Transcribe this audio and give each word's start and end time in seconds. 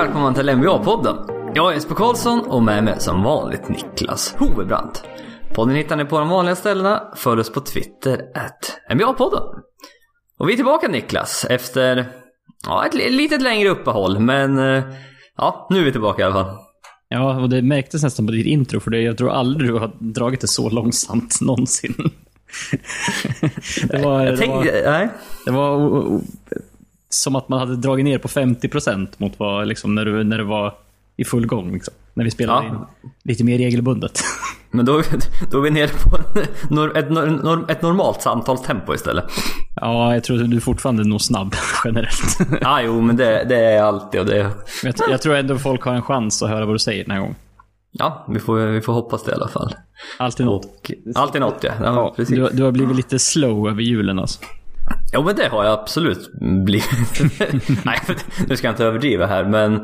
Välkommen 0.00 0.34
till 0.34 0.50
NBA-podden. 0.50 1.16
Jag 1.54 1.70
är 1.70 1.74
Jesper 1.74 1.94
Karlsson 1.94 2.40
och 2.40 2.62
med 2.62 2.84
mig 2.84 2.94
som 2.98 3.22
vanligt 3.22 3.68
Niklas 3.68 4.34
Hovebrant. 4.38 5.04
Podden 5.54 5.74
hittar 5.74 5.96
ni 5.96 6.04
på 6.04 6.18
de 6.18 6.28
vanliga 6.28 6.56
ställena. 6.56 7.02
Följ 7.16 7.40
oss 7.40 7.52
på 7.52 7.60
Twitter, 7.60 8.12
at 8.34 8.80
NBA-podden. 8.90 9.42
Och 10.38 10.48
vi 10.48 10.52
är 10.52 10.56
tillbaka 10.56 10.88
Niklas 10.88 11.46
efter 11.50 12.12
ja, 12.66 12.86
ett 12.86 12.94
litet 12.94 13.42
längre 13.42 13.68
uppehåll, 13.68 14.18
men 14.18 14.58
eh, 14.58 14.84
ja, 15.36 15.66
nu 15.70 15.78
är 15.78 15.84
vi 15.84 15.92
tillbaka 15.92 16.22
i 16.22 16.24
alla 16.24 16.44
fall. 16.44 16.56
Ja, 17.08 17.40
och 17.40 17.48
det 17.48 17.62
märktes 17.62 18.02
nästan 18.02 18.26
på 18.26 18.32
ditt 18.32 18.46
intro, 18.46 18.80
för 18.80 18.90
det, 18.90 19.00
jag 19.00 19.18
tror 19.18 19.30
aldrig 19.30 19.70
du 19.70 19.74
har 19.74 19.92
dragit 19.98 20.40
det 20.40 20.48
så 20.48 20.70
långsamt 20.70 21.38
någonsin. 21.40 21.94
det 23.88 24.02
var, 24.04 24.24
jag 24.24 24.38
tänkte, 24.38 24.72
det 24.72 24.84
var, 24.84 24.90
nej. 24.90 25.08
Det 25.44 25.50
var 25.50 26.20
som 27.10 27.36
att 27.36 27.48
man 27.48 27.58
hade 27.58 27.76
dragit 27.76 28.04
ner 28.04 28.18
på 28.18 28.28
50% 28.28 29.08
mot 29.16 29.32
vad, 29.38 29.68
liksom, 29.68 29.94
när, 29.94 30.04
du, 30.04 30.24
när 30.24 30.38
det 30.38 30.44
var 30.44 30.74
i 31.16 31.24
full 31.24 31.46
gång. 31.46 31.72
Liksom. 31.72 31.94
När 32.14 32.24
vi 32.24 32.30
spelade 32.30 32.66
ja. 32.66 32.70
in 32.70 33.10
lite 33.22 33.44
mer 33.44 33.58
regelbundet. 33.58 34.20
Men 34.70 34.84
då, 34.84 35.02
då 35.50 35.58
är 35.58 35.62
vi 35.62 35.70
nere 35.70 35.88
på 35.88 36.16
ett, 36.98 37.70
ett 37.70 37.82
normalt 37.82 38.22
samtalstempo 38.22 38.94
istället. 38.94 39.24
Ja, 39.74 40.14
jag 40.14 40.24
tror 40.24 40.42
att 40.42 40.50
du 40.50 40.56
är 40.56 40.60
fortfarande 40.60 41.04
nog 41.04 41.20
snabb 41.20 41.54
generellt. 41.84 42.38
Ja, 42.60 42.82
jo, 42.82 43.00
men 43.00 43.16
det, 43.16 43.44
det 43.48 43.56
är 43.56 43.76
jag 43.76 43.86
alltid. 43.86 44.20
Och 44.20 44.26
det... 44.26 44.50
jag, 44.82 44.94
jag 45.10 45.22
tror 45.22 45.34
ändå 45.34 45.58
folk 45.58 45.82
har 45.82 45.94
en 45.94 46.02
chans 46.02 46.42
att 46.42 46.50
höra 46.50 46.66
vad 46.66 46.74
du 46.74 46.78
säger 46.78 47.04
den 47.04 47.10
här 47.10 47.20
gången. 47.20 47.36
Ja, 47.92 48.26
vi 48.28 48.38
får, 48.38 48.58
vi 48.58 48.80
får 48.80 48.92
hoppas 48.92 49.24
det 49.24 49.30
i 49.30 49.34
alla 49.34 49.48
fall. 49.48 49.74
Alltid 50.18 50.46
något. 50.46 50.64
Och, 50.64 50.90
alltid 51.14 51.40
något, 51.40 51.58
ja. 51.60 51.72
ja, 51.80 52.14
ja. 52.16 52.24
Du, 52.24 52.48
du, 52.52 52.62
har 52.62 52.72
blivit 52.72 52.96
lite 52.96 53.18
slow 53.18 53.68
över 53.68 53.82
julen 53.82 54.18
alltså. 54.18 54.40
Jo 55.12 55.22
men 55.22 55.36
det 55.36 55.48
har 55.48 55.64
jag 55.64 55.78
absolut 55.80 56.30
blivit. 56.64 56.90
Nej, 57.84 58.00
nu 58.48 58.56
ska 58.56 58.66
jag 58.66 58.72
inte 58.72 58.84
överdriva 58.84 59.26
här 59.26 59.44
men... 59.44 59.74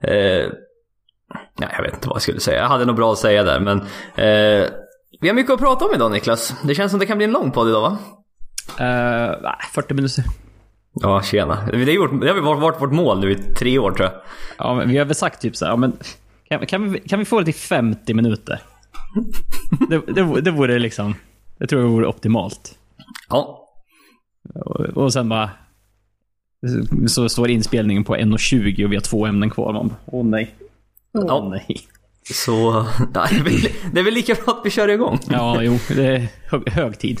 Eh, 0.00 0.48
nej, 1.58 1.68
jag 1.76 1.82
vet 1.82 1.94
inte 1.94 2.08
vad 2.08 2.16
jag 2.16 2.22
skulle 2.22 2.40
säga. 2.40 2.62
Jag 2.62 2.68
hade 2.68 2.84
nog 2.84 2.96
bra 2.96 3.12
att 3.12 3.18
säga 3.18 3.42
där 3.42 3.60
men... 3.60 3.78
Eh, 4.14 4.68
vi 5.20 5.28
har 5.28 5.34
mycket 5.34 5.52
att 5.52 5.60
prata 5.60 5.84
om 5.84 5.94
idag 5.94 6.10
Niklas. 6.10 6.54
Det 6.64 6.74
känns 6.74 6.90
som 6.90 7.00
det 7.00 7.06
kan 7.06 7.16
bli 7.16 7.24
en 7.24 7.32
lång 7.32 7.50
podd 7.50 7.68
idag 7.68 7.80
va? 7.80 7.98
Uh, 8.80 9.50
40 9.72 9.94
minuter. 9.94 10.24
Ja, 10.94 11.22
tjena. 11.22 11.68
Det, 11.70 11.76
är 11.76 11.90
gjort, 11.90 12.20
det 12.20 12.32
har 12.32 12.60
varit 12.60 12.82
vårt 12.82 12.92
mål 12.92 13.20
nu 13.20 13.32
i 13.32 13.34
tre 13.34 13.78
år 13.78 13.90
tror 13.90 14.08
jag. 14.08 14.20
Ja, 14.58 14.74
men 14.74 14.88
vi 14.88 14.98
har 14.98 15.04
väl 15.04 15.14
sagt 15.14 15.40
typ 15.40 15.56
så 15.56 15.64
här, 15.64 15.72
ja, 15.72 15.76
men 15.76 15.96
kan, 16.48 16.66
kan, 16.66 16.92
vi, 16.92 17.00
kan 17.00 17.18
vi 17.18 17.24
få 17.24 17.38
det 17.38 17.44
till 17.44 17.54
50 17.54 18.14
minuter? 18.14 18.62
det, 19.88 19.98
det, 20.06 20.40
det 20.40 20.50
vore 20.50 20.78
liksom... 20.78 21.14
Det 21.58 21.66
tror 21.66 21.82
jag 21.82 21.88
vore 21.88 22.06
optimalt. 22.06 22.78
Ja, 23.28 23.63
och, 24.54 24.80
och 24.80 25.12
sen 25.12 25.28
bara... 25.28 25.50
Så 27.06 27.28
står 27.28 27.50
inspelningen 27.50 28.04
på 28.04 28.16
1.20 28.16 28.84
och 28.84 28.92
vi 28.92 28.96
har 28.96 29.02
två 29.02 29.26
ämnen 29.26 29.50
kvar. 29.50 29.72
Man 29.72 29.94
åh 30.06 30.20
oh, 30.20 30.26
nej. 30.26 30.54
Åh 31.14 31.24
oh, 31.24 31.50
nej. 31.50 31.78
Så 32.32 32.86
nej, 33.14 33.72
det 33.92 34.00
är 34.00 34.04
väl 34.04 34.14
lika 34.14 34.34
bra 34.34 34.54
att 34.54 34.66
vi 34.66 34.70
kör 34.70 34.88
igång. 34.88 35.18
Ja, 35.28 35.62
jo. 35.62 35.78
Det 35.88 36.06
är 36.06 36.28
hög, 36.50 36.70
hög 36.70 36.98
tid. 36.98 37.20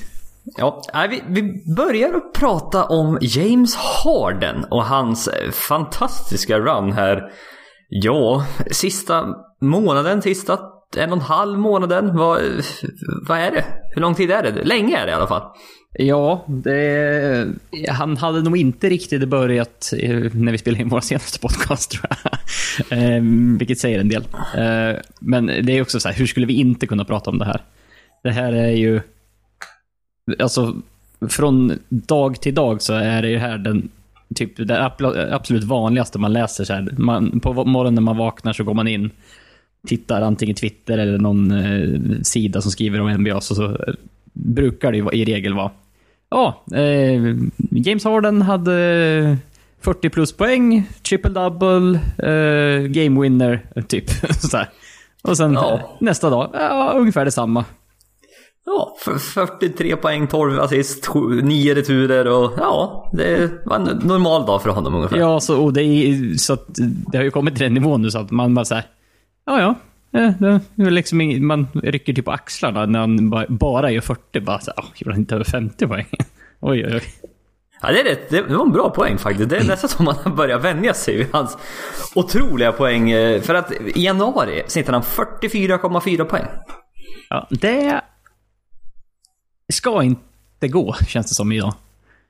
Ja, 0.56 0.82
vi, 1.10 1.22
vi 1.28 1.74
börjar 1.76 2.14
att 2.14 2.32
prata 2.32 2.84
om 2.84 3.18
James 3.20 3.76
Harden 3.76 4.64
och 4.70 4.84
hans 4.84 5.28
fantastiska 5.52 6.58
run 6.58 6.92
här. 6.92 7.22
Ja, 7.88 8.46
sista 8.70 9.26
månaden, 9.60 10.22
sista 10.22 10.58
en 10.96 11.12
och 11.12 11.18
en 11.18 11.24
halv 11.24 11.58
månaden. 11.58 12.16
Vad, 12.16 12.40
vad 13.28 13.38
är 13.38 13.50
det? 13.50 13.64
Hur 13.94 14.00
lång 14.00 14.14
tid 14.14 14.30
är 14.30 14.42
det? 14.42 14.64
Länge 14.64 14.98
är 14.98 15.06
det 15.06 15.12
i 15.12 15.14
alla 15.14 15.26
fall. 15.26 15.42
Ja, 15.98 16.44
det, 16.48 17.48
han 17.88 18.16
hade 18.16 18.42
nog 18.42 18.56
inte 18.56 18.88
riktigt 18.88 19.28
börjat 19.28 19.92
eh, 19.98 20.20
när 20.32 20.52
vi 20.52 20.58
spelade 20.58 20.82
in 20.82 20.88
vår 20.88 21.00
senaste 21.00 21.38
podcast 21.38 21.90
tror 21.90 22.04
jag. 22.08 22.18
Ehm, 22.90 23.58
vilket 23.58 23.78
säger 23.78 23.98
en 24.00 24.08
del. 24.08 24.24
Ehm, 24.56 24.96
men 25.20 25.46
det 25.46 25.72
är 25.72 25.82
också 25.82 26.00
så 26.00 26.08
här, 26.08 26.16
hur 26.16 26.26
skulle 26.26 26.46
vi 26.46 26.54
inte 26.54 26.86
kunna 26.86 27.04
prata 27.04 27.30
om 27.30 27.38
det 27.38 27.44
här? 27.44 27.62
Det 28.22 28.30
här 28.30 28.52
är 28.52 28.70
ju... 28.70 29.00
Alltså, 30.38 30.76
från 31.28 31.78
dag 31.88 32.40
till 32.40 32.54
dag 32.54 32.82
så 32.82 32.94
är 32.94 33.22
det 33.22 33.28
ju 33.28 33.38
här 33.38 33.58
den 33.58 33.90
typ 34.34 34.68
det 34.68 34.84
absolut 35.32 35.64
vanligaste 35.64 36.18
man 36.18 36.32
läser. 36.32 36.64
Så 36.64 36.72
här. 36.72 36.94
Man, 36.98 37.40
på 37.40 37.64
morgonen 37.64 37.94
när 37.94 38.02
man 38.02 38.16
vaknar 38.16 38.52
så 38.52 38.64
går 38.64 38.74
man 38.74 38.88
in, 38.88 39.10
tittar 39.86 40.22
antingen 40.22 40.56
Twitter 40.56 40.98
eller 40.98 41.18
någon 41.18 41.50
eh, 41.50 42.20
sida 42.22 42.60
som 42.60 42.70
skriver 42.70 43.00
om 43.00 43.12
NBA. 43.12 43.40
Så, 43.40 43.54
så 43.54 43.78
brukar 44.32 44.92
det 44.92 44.98
ju 44.98 45.10
i 45.12 45.24
regel 45.24 45.54
vara 45.54 45.70
Ja, 46.34 46.64
eh, 46.72 47.36
James 47.70 48.04
Harden 48.04 48.42
hade 48.42 49.38
40 49.80 50.10
plus 50.10 50.32
poäng, 50.32 50.88
triple 51.08 51.30
double, 51.30 52.00
eh, 52.18 52.86
game 52.86 53.20
winner, 53.20 53.66
typ. 53.88 54.10
så 54.38 54.58
Och 55.22 55.36
sen 55.36 55.52
ja. 55.52 55.96
nästa 56.00 56.30
dag, 56.30 56.50
ja, 56.52 56.92
ungefär 56.96 57.24
detsamma. 57.24 57.64
Ja, 58.66 58.96
43 59.34 59.96
poäng, 59.96 60.26
12 60.26 60.60
assist, 60.60 61.08
9 61.42 61.74
returer 61.74 62.26
och 62.26 62.52
ja, 62.58 63.10
det 63.12 63.50
var 63.64 63.76
en 63.76 63.84
normal 63.84 64.46
dag 64.46 64.62
för 64.62 64.70
honom 64.70 64.94
ungefär. 64.94 65.16
Ja, 65.16 65.40
så, 65.40 65.64
och 65.64 65.72
det, 65.72 65.82
är, 65.82 66.36
så 66.38 66.52
att, 66.52 66.66
det 67.12 67.16
har 67.16 67.24
ju 67.24 67.30
kommit 67.30 67.54
till 67.54 67.64
den 67.64 67.74
nivån 67.74 68.02
nu 68.02 68.10
så 68.10 68.18
att 68.18 68.30
man 68.30 68.54
bara 68.54 68.64
säger 68.64 68.84
ja 69.46 69.60
ja, 69.60 69.74
det 70.14 70.82
är 70.86 70.90
liksom, 70.90 71.46
man 71.46 71.68
rycker 71.74 72.12
typ 72.12 72.24
på 72.24 72.32
axlarna 72.32 72.86
när 72.86 72.98
han 72.98 73.30
bara 73.48 73.90
gör 73.90 74.00
40. 74.00 74.40
Bara 74.40 74.60
så 74.60 74.70
oh, 74.70 74.84
gjorde 74.96 75.12
han 75.12 75.20
inte 75.20 75.34
över 75.34 75.44
50 75.44 75.86
poäng? 75.86 76.06
oj, 76.60 76.86
oj, 76.86 76.94
oj. 76.94 77.02
Ja, 77.82 77.92
det, 77.92 78.00
är 78.00 78.04
rätt, 78.04 78.30
det 78.30 78.42
var 78.42 78.64
en 78.64 78.72
bra 78.72 78.90
poäng 78.90 79.18
faktiskt. 79.18 79.50
Det 79.50 79.56
är 79.56 79.64
nästan 79.68 79.90
som 79.90 80.04
man 80.04 80.36
börjar 80.36 80.58
vänja 80.58 80.94
sig 80.94 81.16
vid 81.16 81.26
hans 81.32 81.58
otroliga 82.14 82.72
poäng. 82.72 83.10
Eh, 83.10 83.40
för 83.40 83.54
att 83.54 83.72
i 83.72 84.04
januari 84.04 84.62
snittade 84.66 84.96
han 84.96 85.26
44,4 85.42 86.24
poäng. 86.24 86.46
Ja, 87.30 87.48
det 87.50 88.00
ska 89.72 90.02
inte 90.02 90.68
gå, 90.68 90.94
känns 91.08 91.28
det 91.28 91.34
som 91.34 91.52
idag. 91.52 91.74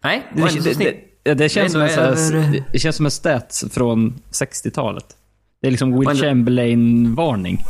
Nej, 0.02 0.26
det, 0.34 0.74
det, 0.74 0.96
det, 1.22 1.34
det 1.34 1.48
känns, 1.48 1.72
som 1.72 1.80
en, 1.80 1.88
över... 1.88 2.64
det 2.72 2.78
känns 2.78 2.96
som 2.96 3.04
en 3.04 3.10
stats 3.10 3.64
från 3.70 4.20
60-talet. 4.30 5.16
Det 5.64 5.68
är 5.68 5.70
liksom 5.70 5.98
Will 5.98 6.08
Chamberlain-varning. 6.08 7.64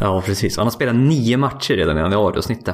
Ja, 0.00 0.22
precis. 0.26 0.56
Han 0.56 0.66
har 0.66 0.70
spelat 0.70 0.94
nio 0.94 1.36
matcher 1.36 1.74
redan 1.74 1.98
i 1.98 2.00
januari 2.00 2.38
och 2.38 2.44
snittar 2.44 2.72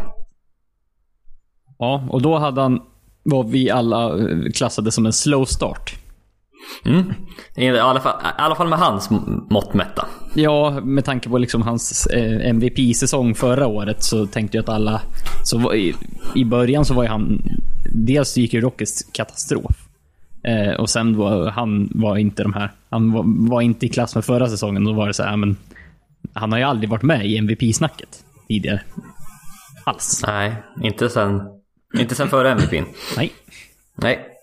Ja, 1.78 2.08
och 2.10 2.22
då 2.22 2.38
hade 2.38 2.60
han 2.60 2.80
vad 3.22 3.50
vi 3.50 3.70
alla 3.70 4.18
klassade 4.54 4.92
som 4.92 5.06
en 5.06 5.12
slow 5.12 5.44
start. 5.44 5.94
Mm. 6.84 7.14
I, 7.54 7.68
alla 7.68 8.00
fall, 8.00 8.20
I 8.22 8.24
alla 8.36 8.54
fall 8.54 8.68
med 8.68 8.78
hans 8.78 9.10
mått 9.50 9.74
mätta. 9.74 10.06
Ja, 10.34 10.80
med 10.84 11.04
tanke 11.04 11.28
på 11.28 11.38
liksom 11.38 11.62
hans 11.62 12.06
eh, 12.06 12.48
MVP-säsong 12.48 13.34
förra 13.34 13.66
året 13.66 14.02
så 14.02 14.26
tänkte 14.26 14.56
jag 14.56 14.62
att 14.62 14.68
alla... 14.68 15.00
Så 15.44 15.74
i, 15.74 15.94
I 16.34 16.44
början 16.44 16.84
så 16.84 16.94
var 16.94 17.02
ju 17.02 17.08
han... 17.08 17.42
Dels 17.92 18.36
gick 18.36 18.54
ju 18.54 18.60
Rockets 18.60 19.02
katastrof. 19.12 19.86
Eh, 20.42 20.80
och 20.80 20.90
sen 20.90 21.16
var 21.16 21.50
han 21.50 21.90
var 21.94 22.16
inte 22.16 22.42
de 22.42 22.54
här... 22.54 22.72
Han 22.90 23.12
var, 23.12 23.24
var, 23.50 23.60
inte 23.60 23.86
i 23.86 23.88
klass 23.88 24.14
med 24.14 24.24
förra 24.24 24.48
säsongen. 24.48 24.84
Då 24.84 24.92
var 24.92 25.06
det 25.06 25.14
så 25.14 25.22
här, 25.22 25.36
men... 25.36 25.56
Han 26.32 26.52
har 26.52 26.58
ju 26.58 26.64
aldrig 26.64 26.90
varit 26.90 27.02
med 27.02 27.26
i 27.26 27.36
MVP-snacket 27.36 28.24
tidigare. 28.48 28.82
Alls. 29.84 30.22
Nej, 30.26 30.54
inte 30.82 31.08
sen... 31.08 31.42
Inte 31.98 32.14
sen 32.14 32.28
före 32.28 32.50
MVP. 32.50 32.72
Nej. 33.16 33.32
Nej. 33.94 34.35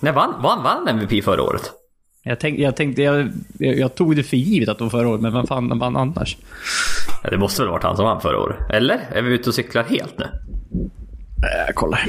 Nej, 0.00 0.12
vann, 0.12 0.42
vann, 0.42 0.62
vann 0.62 0.88
MVP 0.88 1.24
förra 1.24 1.42
året? 1.42 1.72
Jag, 2.22 2.40
tänk, 2.40 2.58
jag 2.58 2.76
tänkte, 2.76 3.02
jag, 3.02 3.30
jag, 3.58 3.94
tog 3.94 4.16
det 4.16 4.22
för 4.22 4.36
givet 4.36 4.68
att 4.68 4.78
det 4.78 4.84
var 4.84 4.90
förra 4.90 5.08
året, 5.08 5.20
men 5.20 5.32
vem 5.32 5.46
fan 5.46 5.78
vann 5.78 5.96
annars? 5.96 6.36
Ja, 7.22 7.30
det 7.30 7.38
måste 7.38 7.62
väl 7.62 7.70
varit 7.70 7.82
han 7.82 7.96
som 7.96 8.04
vann 8.04 8.20
förra 8.20 8.38
året? 8.38 8.56
Eller? 8.70 9.00
Är 9.12 9.22
vi 9.22 9.34
ute 9.34 9.50
och 9.50 9.54
cyklar 9.54 9.84
helt 9.84 10.18
nu? 10.18 10.26
Jag 11.66 11.74
kollar. 11.74 12.04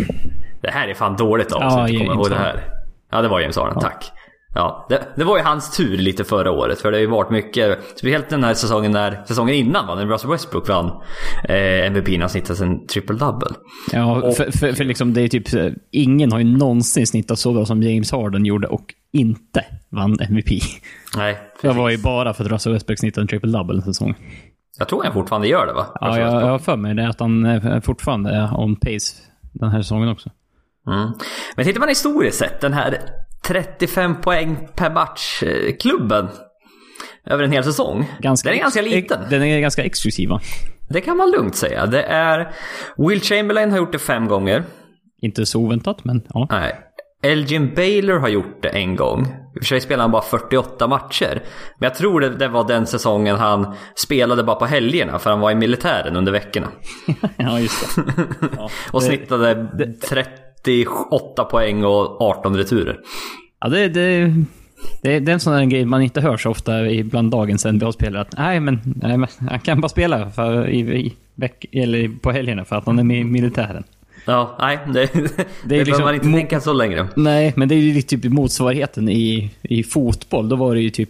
Det 0.61 0.71
här 0.71 0.87
är 0.87 0.93
fan 0.93 1.17
dåligt 1.17 1.51
av 1.51 1.61
oss 1.61 1.73
ja, 1.73 1.83
att 1.83 1.89
inte 1.89 2.05
komma 2.05 2.13
ihåg 2.13 2.29
det 2.29 2.35
här. 2.35 2.63
Ja, 3.11 3.21
det 3.21 3.27
var 3.27 3.39
James 3.39 3.57
Harden, 3.57 3.73
ja. 3.75 3.81
tack. 3.81 4.11
Ja, 4.53 4.85
det, 4.89 5.07
det, 5.15 5.23
var 5.23 5.37
ju 5.37 5.43
hans 5.43 5.77
tur 5.77 5.97
lite 5.97 6.23
förra 6.23 6.51
året. 6.51 6.81
För 6.81 6.91
det 6.91 6.97
har 6.97 7.01
ju 7.01 7.07
varit 7.07 7.29
mycket, 7.29 7.79
speciellt 7.95 8.29
den 8.29 8.43
här 8.43 8.53
säsongen 8.53 8.91
när, 8.91 9.23
säsongen 9.25 9.55
innan 9.55 9.87
va, 9.87 9.95
när 9.95 10.05
Russell 10.05 10.29
Westbrook 10.29 10.69
vann 10.69 10.85
eh, 11.43 11.85
MVP 11.85 12.07
när 12.07 12.19
han 12.19 12.29
snittade 12.29 12.65
en 12.65 12.87
triple 12.87 13.15
double. 13.15 13.49
Ja, 13.91 14.21
och, 14.21 14.35
för, 14.35 14.51
för, 14.51 14.73
för, 14.73 14.83
liksom 14.83 15.13
det 15.13 15.21
är 15.21 15.27
typ, 15.27 15.47
ingen 15.91 16.31
har 16.31 16.39
ju 16.39 16.45
någonsin 16.45 17.07
snittat 17.07 17.39
så 17.39 17.53
bra 17.53 17.65
som 17.65 17.83
James 17.83 18.11
Harden 18.11 18.45
gjorde 18.45 18.67
och 18.67 18.85
inte 19.11 19.65
vann 19.89 20.17
MVP. 20.19 20.49
Nej. 21.17 21.33
Precis. 21.33 21.61
Det 21.61 21.73
var 21.81 21.89
ju 21.89 21.97
bara 21.97 22.33
för 22.33 22.45
att 22.45 22.51
Russell 22.51 22.73
Westbrook 22.73 22.99
snittade 22.99 23.23
en 23.23 23.27
triple 23.27 23.51
double 23.51 23.75
en 23.75 23.81
säsong. 23.81 24.15
Jag 24.79 24.87
tror 24.87 25.03
han 25.03 25.13
fortfarande 25.13 25.47
gör 25.47 25.65
det 25.65 25.73
va? 25.73 25.85
Ja, 26.01 26.19
jag, 26.19 26.41
jag 26.41 26.47
har 26.47 26.59
för 26.59 26.77
mig 26.77 26.95
det 26.95 27.07
att 27.07 27.19
han 27.19 27.81
fortfarande 27.81 28.29
är 28.29 28.59
on 28.59 28.75
pace 28.75 29.15
den 29.53 29.69
här 29.69 29.81
säsongen 29.81 30.09
också. 30.09 30.29
Mm. 30.87 31.09
Men 31.55 31.65
tittar 31.65 31.79
man 31.79 31.89
historiskt 31.89 32.37
sett, 32.37 32.61
den 32.61 32.73
här 32.73 32.97
35 33.47 34.21
poäng 34.21 34.67
per 34.75 34.89
match-klubben. 34.89 36.27
över 37.25 37.43
en 37.43 37.51
hel 37.51 37.63
säsong. 37.63 38.11
Ganska 38.19 38.49
den 38.49 38.57
är 38.57 38.61
ganska 38.61 38.81
liten. 38.81 39.19
Den 39.29 39.43
är 39.43 39.59
ganska 39.59 39.83
exklusiv 39.83 40.29
va? 40.29 40.39
Det 40.89 41.01
kan 41.01 41.17
man 41.17 41.31
lugnt 41.31 41.55
säga. 41.55 41.85
Det 41.85 42.03
är... 42.03 42.51
Will 42.97 43.21
Chamberlain 43.21 43.71
har 43.71 43.77
gjort 43.77 43.91
det 43.91 43.99
fem 43.99 44.27
gånger. 44.27 44.63
Inte 45.21 45.45
så 45.45 45.59
oväntat, 45.59 46.03
men 46.05 46.21
ja. 46.33 46.47
Nej. 46.49 46.75
Elgin 47.23 47.73
Baylor 47.75 48.17
har 48.19 48.27
gjort 48.27 48.63
det 48.63 48.69
en 48.69 48.95
gång. 48.95 49.21
I 49.21 49.59
och 49.59 49.63
för 49.63 49.65
sig 49.65 49.81
spelade 49.81 50.03
han 50.03 50.11
bara 50.11 50.21
48 50.21 50.87
matcher. 50.87 51.43
Men 51.79 51.87
jag 51.87 51.95
tror 51.95 52.21
det, 52.21 52.29
det 52.29 52.47
var 52.47 52.67
den 52.67 52.87
säsongen 52.87 53.35
han 53.35 53.75
spelade 53.95 54.43
bara 54.43 54.55
på 54.55 54.65
helgerna 54.65 55.19
för 55.19 55.29
han 55.29 55.39
var 55.39 55.51
i 55.51 55.55
militären 55.55 56.15
under 56.15 56.31
veckorna. 56.31 56.67
ja, 57.37 57.59
just 57.59 57.95
det. 57.95 58.01
Ja, 58.57 58.69
och 58.91 59.01
det- 59.01 59.05
snittade 59.07 59.55
38 60.65 61.43
poäng 61.43 61.83
och 61.83 62.21
18 62.21 62.57
returer. 62.57 62.99
Ja, 63.61 63.67
det, 63.69 63.87
det, 63.89 64.33
det, 65.01 65.19
det 65.19 65.31
är 65.31 65.33
en 65.33 65.39
sån 65.39 65.53
där 65.53 65.65
grej 65.65 65.85
man 65.85 66.01
inte 66.01 66.21
hör 66.21 66.37
så 66.37 66.49
ofta 66.49 66.87
i- 66.89 67.03
bland 67.03 67.31
dagens 67.31 67.65
NBA-spelare. 67.65 68.21
Att 68.21 68.37
nej, 68.37 68.59
men, 68.59 68.79
nej, 68.95 69.17
men 69.17 69.29
han 69.49 69.59
kan 69.59 69.81
bara 69.81 69.89
spela 69.89 70.29
för, 70.29 70.67
i, 70.69 70.79
i 70.79 71.13
veck, 71.35 71.65
eller 71.71 72.19
på 72.21 72.31
helgerna 72.31 72.65
för 72.65 72.75
att 72.75 72.85
han 72.85 72.99
är 72.99 73.03
med 73.03 73.19
i 73.19 73.23
militären. 73.23 73.83
Ja, 74.25 74.55
nej, 74.59 74.79
det, 74.93 75.13
det, 75.13 75.45
det 75.65 75.83
liksom 75.85 76.03
man 76.03 76.15
inte 76.15 76.31
tänka 76.31 76.59
så 76.61 76.73
längre. 76.73 77.07
Nej, 77.15 77.53
men 77.55 77.67
det 77.67 77.75
är 77.75 77.79
ju 77.79 78.01
typ 78.01 78.23
motsvarigheten 78.25 79.09
i, 79.09 79.51
i 79.61 79.83
fotboll. 79.83 80.49
Då 80.49 80.55
var 80.55 80.75
det 80.75 80.81
ju 80.81 80.89
typ 80.89 81.09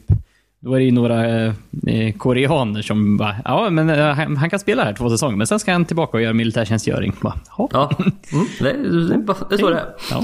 då 0.62 0.70
var 0.70 0.78
det 0.78 0.84
ju 0.84 0.92
några 0.92 1.28
eh, 1.28 1.54
eh, 1.88 2.14
koreaner 2.18 2.82
som 2.82 3.18
bara, 3.18 3.36
ja 3.46 3.70
men 3.70 3.90
eh, 3.90 4.06
han, 4.06 4.38
han 4.38 4.50
kan 4.50 4.60
spela 4.60 4.84
här 4.84 4.94
två 4.94 5.10
säsonger, 5.10 5.38
men 5.38 5.48
sen 5.48 5.60
ska 5.60 5.72
han 5.72 5.86
tillbaka 5.86 6.18
och 6.18 6.24
göra 6.24 6.34
militärtjänstgöring. 6.34 7.16
Bara. 7.22 7.34
Ja, 7.72 7.92
mm, 8.00 8.46
det, 8.60 8.64
det, 8.64 9.14
är 9.14 9.50
det 9.50 9.56
är 9.56 9.58
så 9.58 9.70
det 9.70 9.80
är. 9.80 9.96
Ja. 10.12 10.24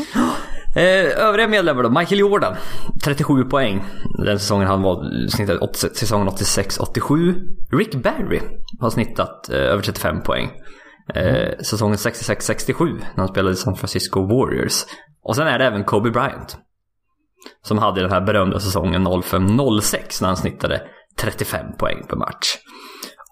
Eh, 0.75 1.25
övriga 1.27 1.47
medlemmar 1.47 1.83
då. 1.83 1.89
Michael 1.89 2.19
Jordan. 2.19 2.55
37 3.03 3.43
poäng. 3.43 3.83
Den 4.25 4.39
säsongen 4.39 4.67
han 4.67 4.81
var 4.81 5.27
snittade 5.29 5.59
80, 5.59 5.77
säsongen 5.77 6.27
86-87. 6.27 7.33
Rick 7.71 7.95
Barry 7.95 8.41
har 8.79 8.89
snittat 8.89 9.49
eh, 9.49 9.59
över 9.59 9.83
35 9.83 10.21
poäng. 10.21 10.49
Eh, 11.13 11.57
säsongen 11.59 11.97
66-67 11.97 12.85
när 12.93 12.99
han 13.15 13.27
spelade 13.27 13.53
i 13.53 13.55
San 13.55 13.75
Francisco 13.75 14.21
Warriors. 14.21 14.85
Och 15.23 15.35
sen 15.35 15.47
är 15.47 15.59
det 15.59 15.65
även 15.65 15.83
Kobe 15.83 16.11
Bryant. 16.11 16.57
Som 17.61 17.77
hade 17.77 18.01
den 18.01 18.11
här 18.11 18.21
berömda 18.21 18.59
säsongen 18.59 19.07
05-06 19.07 20.21
när 20.21 20.27
han 20.27 20.37
snittade 20.37 20.81
35 21.19 21.65
poäng 21.77 22.05
per 22.07 22.15
match. 22.15 22.57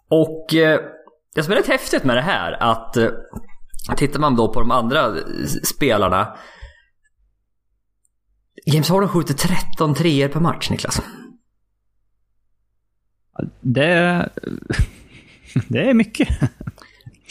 Och 0.09 0.53
eh, 0.53 0.79
det 1.35 1.43
som 1.43 1.53
är 1.53 1.57
rätt 1.57 1.67
häftigt 1.67 2.03
med 2.03 2.17
det 2.17 2.21
här 2.21 2.51
att 2.51 2.97
eh, 2.97 3.09
tittar 3.97 4.19
man 4.19 4.35
då 4.35 4.53
på 4.53 4.59
de 4.59 4.71
andra 4.71 5.05
eh, 5.05 5.13
spelarna 5.63 6.37
James 8.65 8.89
Harden 8.89 9.09
skjuter 9.09 9.33
13 9.33 9.95
treor 9.95 10.27
per 10.27 10.39
match, 10.39 10.69
Niklas. 10.69 11.01
Det, 13.61 14.29
det 15.67 15.89
är 15.89 15.93
mycket. 15.93 16.27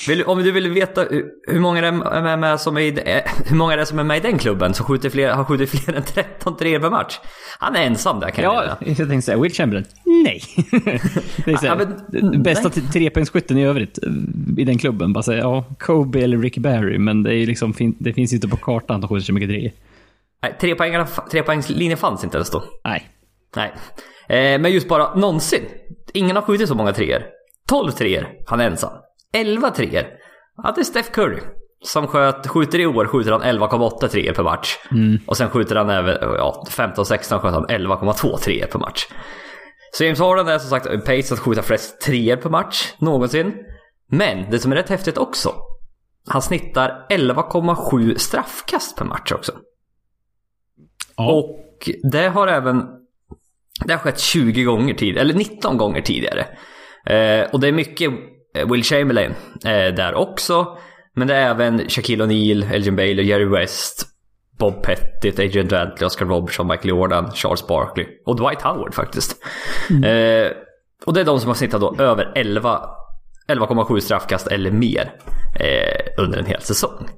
Vill, 0.09 0.23
om 0.25 0.43
du 0.43 0.53
vill 0.53 0.71
veta 0.71 1.00
hur 1.49 1.61
många 1.61 1.81
det 1.81 1.87
är 1.87 2.37
med, 2.37 2.61
som 2.61 2.77
är 2.77 2.81
i, 2.81 2.89
eh, 2.89 3.23
hur 3.47 3.56
många 3.56 3.77
det 3.77 3.83
är 3.83 3.87
som 3.87 3.99
är 3.99 4.05
med 4.05 4.17
i 4.17 4.21
den 4.21 4.39
klubben 4.39 4.75
som 4.75 4.87
skjuter 4.87 5.11
fler, 5.11 5.31
har 5.33 5.44
skjutit 5.44 5.71
fler 5.71 5.94
än 5.94 6.03
13 6.03 6.56
treor 6.56 6.81
per 6.81 6.91
match. 6.91 7.19
Han 7.59 7.77
är 7.77 7.83
ensam 7.83 8.21
där 8.21 8.31
kan 8.31 8.44
jag 8.44 8.55
Ja, 8.65 8.77
jag 8.87 8.97
tänkte 8.97 9.23
säga 9.23 9.39
Will 9.39 9.53
Chamberlain. 9.53 9.87
Nej. 10.05 10.43
det 11.44 11.53
är 11.53 11.56
så 11.56 11.67
Ja, 11.67 11.75
här, 11.75 11.87
men- 12.23 12.43
bästa 12.43 12.71
trepoängsskytten 12.71 13.59
i 13.59 13.65
övrigt 13.67 13.99
eh, 14.03 14.11
i 14.59 14.65
den 14.65 14.79
klubben. 14.79 15.12
Bara 15.12 15.23
säga, 15.23 15.39
ja, 15.39 15.65
Kobe 15.79 16.21
eller 16.21 16.39
Rick 16.39 16.59
Barry, 16.59 16.99
men 16.99 17.23
det, 17.23 17.35
är 17.35 17.47
liksom, 17.47 17.75
det 17.99 18.12
finns 18.12 18.33
ju 18.33 18.35
inte 18.37 18.49
på 18.49 18.56
kartan 18.56 18.97
att 18.97 19.03
de 19.03 19.09
skjuter 19.09 19.25
så 19.27 19.33
mycket 19.33 19.49
treor. 19.49 19.71
Nej, 20.43 20.56
trepoängslinjen 21.31 21.99
fanns 21.99 22.25
inte 22.25 22.37
ens 22.37 22.50
då. 22.50 22.65
Nej. 22.85 23.09
Nej. 23.56 23.73
Eh, 24.29 24.61
men 24.61 24.73
just 24.73 24.89
bara 24.89 25.15
någonsin. 25.15 25.62
Ingen 26.15 26.37
har 26.37 26.43
skjutit 26.43 26.69
så 26.69 26.75
många 26.75 26.93
treor. 26.93 27.23
12 27.69 27.91
treor, 27.91 28.27
han 28.47 28.61
är 28.61 28.67
ensam. 28.71 28.93
11 29.32 29.70
treor. 29.70 30.06
Ja, 30.56 30.73
det 30.75 30.81
är 30.81 30.84
Steph 30.84 31.11
Curry. 31.11 31.40
Som 31.84 32.06
sköt, 32.06 32.46
skjuter 32.46 32.79
i 32.79 32.87
år 32.87 33.06
skjuter 33.06 33.32
han 33.32 33.43
11,8 33.43 34.08
treor 34.08 34.32
per 34.32 34.43
match. 34.43 34.79
Och 35.26 35.37
sen 35.37 35.50
skjuter 35.50 35.76
han 35.76 35.90
även, 35.90 36.17
ja, 36.20 36.64
15-16 36.70 37.38
sköt 37.38 37.55
han 37.55 37.67
11,2 37.67 38.38
treor 38.38 38.67
per 38.67 38.79
match. 38.79 39.06
Så 39.93 40.05
James 40.05 40.19
Harden 40.20 40.49
är 40.49 40.58
som 40.58 40.70
sagt 40.70 41.05
pace 41.05 41.34
att 41.34 41.40
skjuta 41.40 41.62
flest 41.62 42.00
treor 42.00 42.37
per 42.37 42.50
match 42.50 42.93
någonsin. 42.99 43.55
Men 44.11 44.50
det 44.50 44.58
som 44.58 44.73
är 44.73 44.76
rätt 44.76 44.88
häftigt 44.88 45.19
också. 45.19 45.55
Han 46.29 46.43
snittar 46.43 47.06
11,7 47.11 48.17
straffkast 48.17 48.96
per 48.96 49.05
match 49.05 49.32
också. 49.32 49.52
Ja. 51.17 51.32
Och 51.32 51.90
det 52.12 52.29
har 52.29 52.46
även 52.49 52.82
det 53.84 53.93
har 53.93 54.00
skett 54.00 54.20
20 54.20 54.64
gånger 54.64 54.94
tidigare, 54.94 55.20
eller 55.20 55.34
19 55.34 55.76
gånger 55.76 56.00
tidigare. 56.00 56.46
Eh, 57.06 57.50
och 57.52 57.61
det 57.61 57.69
är 57.69 57.73
mycket 57.73 58.11
Will 58.55 58.83
Chamberlain 58.83 59.35
eh, 59.65 59.95
där 59.95 60.15
också. 60.15 60.79
Men 61.15 61.29
det 61.29 61.35
är 61.35 61.51
även 61.51 61.89
Shaquille 61.89 62.25
O'Neal, 62.25 62.75
Elgin 62.75 62.97
Baylor, 62.97 63.25
Jerry 63.25 63.45
West, 63.45 64.07
Bob 64.59 64.83
Pettit, 64.83 65.39
Adrian 65.39 65.69
Dantley, 65.69 66.07
Oscar 66.07 66.27
Robertson, 66.27 66.67
Michael 66.67 66.89
Jordan, 66.89 67.31
Charles 67.31 67.67
Barkley 67.67 68.07
och 68.27 68.37
Dwight 68.37 68.63
Howard 68.63 68.95
faktiskt. 68.95 69.37
Eh, 69.91 70.53
och 71.05 71.15
det 71.15 71.21
är 71.21 71.25
de 71.25 71.41
som 71.41 71.49
har 71.49 71.55
snittat 71.55 71.81
då 71.81 71.97
över 71.99 72.33
11 72.35 72.81
11,7 73.49 74.01
straffkast 74.01 74.47
eller 74.47 74.71
mer 74.71 75.13
eh, 75.61 76.23
under 76.25 76.39
en 76.39 76.47
hel 76.47 76.61
säsong. 76.61 77.09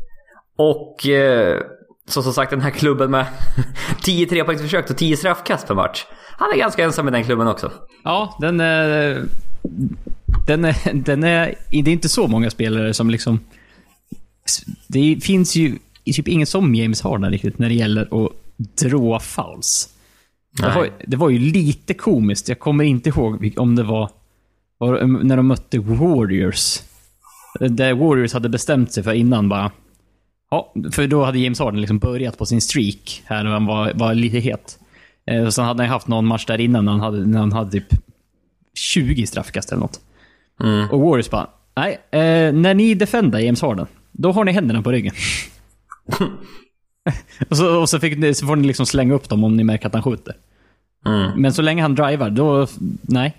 Och 0.57 1.07
eh, 1.09 1.61
så 2.09 2.23
som 2.23 2.33
sagt 2.33 2.51
den 2.51 2.61
här 2.61 2.71
klubben 2.71 3.11
med 3.11 3.27
10 4.03 4.27
trepoängsförsök 4.27 4.91
och 4.91 4.97
10 4.97 5.17
straffkast 5.17 5.67
per 5.67 5.75
match. 5.75 6.07
Han 6.39 6.53
är 6.53 6.57
ganska 6.57 6.85
ensam 6.85 7.09
i 7.09 7.11
den 7.11 7.25
klubben 7.25 7.49
också. 7.49 7.73
Ja, 8.05 8.37
den 8.41 8.61
är... 8.61 9.23
Den 10.47 10.65
är, 10.65 10.93
den 10.95 11.25
är... 11.25 11.55
Det 11.71 11.79
är 11.79 11.89
inte 11.89 12.09
så 12.09 12.29
många 12.29 12.51
spelare 12.51 12.95
som 12.95 13.11
liksom... 13.11 13.41
Det 14.89 15.19
finns 15.23 15.57
ju 15.57 15.79
typ 16.05 16.29
ingen 16.29 16.47
som 16.47 16.75
James 16.75 17.03
Harden 17.03 17.31
riktigt 17.31 17.59
när 17.59 17.69
det 17.69 17.75
gäller 17.75 18.25
att 18.25 18.33
dra 18.57 19.21
fouls. 19.21 19.89
Det 20.57 20.75
var, 20.75 20.89
det 21.07 21.17
var 21.17 21.31
ju 21.31 21.39
lite 21.39 21.95
komiskt. 21.95 22.49
Jag 22.49 22.59
kommer 22.59 22.85
inte 22.85 23.09
ihåg 23.09 23.55
om 23.57 23.77
det 23.77 23.83
var, 23.83 24.11
var 24.79 25.03
när 25.05 25.37
de 25.37 25.47
mötte 25.47 25.79
Warriors. 25.79 26.81
Där 27.61 27.95
Warriors 27.95 28.33
hade 28.33 28.49
bestämt 28.49 28.93
sig 28.93 29.03
för 29.03 29.13
innan 29.13 29.49
bara... 29.49 29.71
Ja, 30.51 30.73
för 30.93 31.07
då 31.07 31.25
hade 31.25 31.39
James 31.39 31.59
Harden 31.59 31.81
liksom 31.81 31.99
börjat 31.99 32.39
på 32.39 32.47
sin 32.47 32.61
streak 32.61 33.23
här 33.25 33.45
när 33.45 33.51
han 33.51 33.67
var, 33.67 33.93
var 33.95 34.15
lite 34.15 34.39
het. 34.39 34.79
Eh, 35.31 35.45
och 35.45 35.55
sen 35.55 35.65
hade 35.65 35.83
han 35.83 35.91
haft 35.91 36.09
någon 36.09 36.27
match 36.27 36.47
där 36.47 36.61
innan 36.61 36.85
när 36.85 36.93
han 36.93 37.01
hade, 37.01 37.27
när 37.27 37.39
han 37.39 37.53
hade 37.53 37.71
typ 37.71 37.89
20 38.75 39.27
straffkast 39.27 39.73
eller 39.73 39.81
något. 39.81 40.01
Mm. 40.61 40.91
Och 40.91 41.01
Warriors 41.01 41.31
bara, 41.31 41.47
nej, 41.77 41.93
eh, 42.11 42.53
när 42.53 42.75
ni 42.75 42.95
defendar 42.95 43.39
James 43.39 43.63
Harden, 43.63 43.87
då 44.13 44.33
har 44.33 44.45
ni 44.45 44.53
händerna 44.53 44.83
på 44.83 44.93
ryggen. 44.93 45.15
och 47.49 47.57
så, 47.57 47.81
och 47.81 47.89
så, 47.89 48.01
fick, 48.01 48.37
så 48.37 48.47
får 48.47 48.57
ni 48.57 48.67
liksom 48.67 48.87
slänga 48.87 49.15
upp 49.15 49.29
dem 49.29 49.45
om 49.45 49.57
ni 49.57 49.65
märker 49.65 49.87
att 49.87 49.95
han 49.95 50.03
skjuter. 50.03 50.35
Mm. 51.07 51.41
Men 51.41 51.53
så 51.53 51.63
länge 51.63 51.83
han 51.83 51.95
driver, 51.95 52.31
då, 52.31 52.67
nej. 53.03 53.37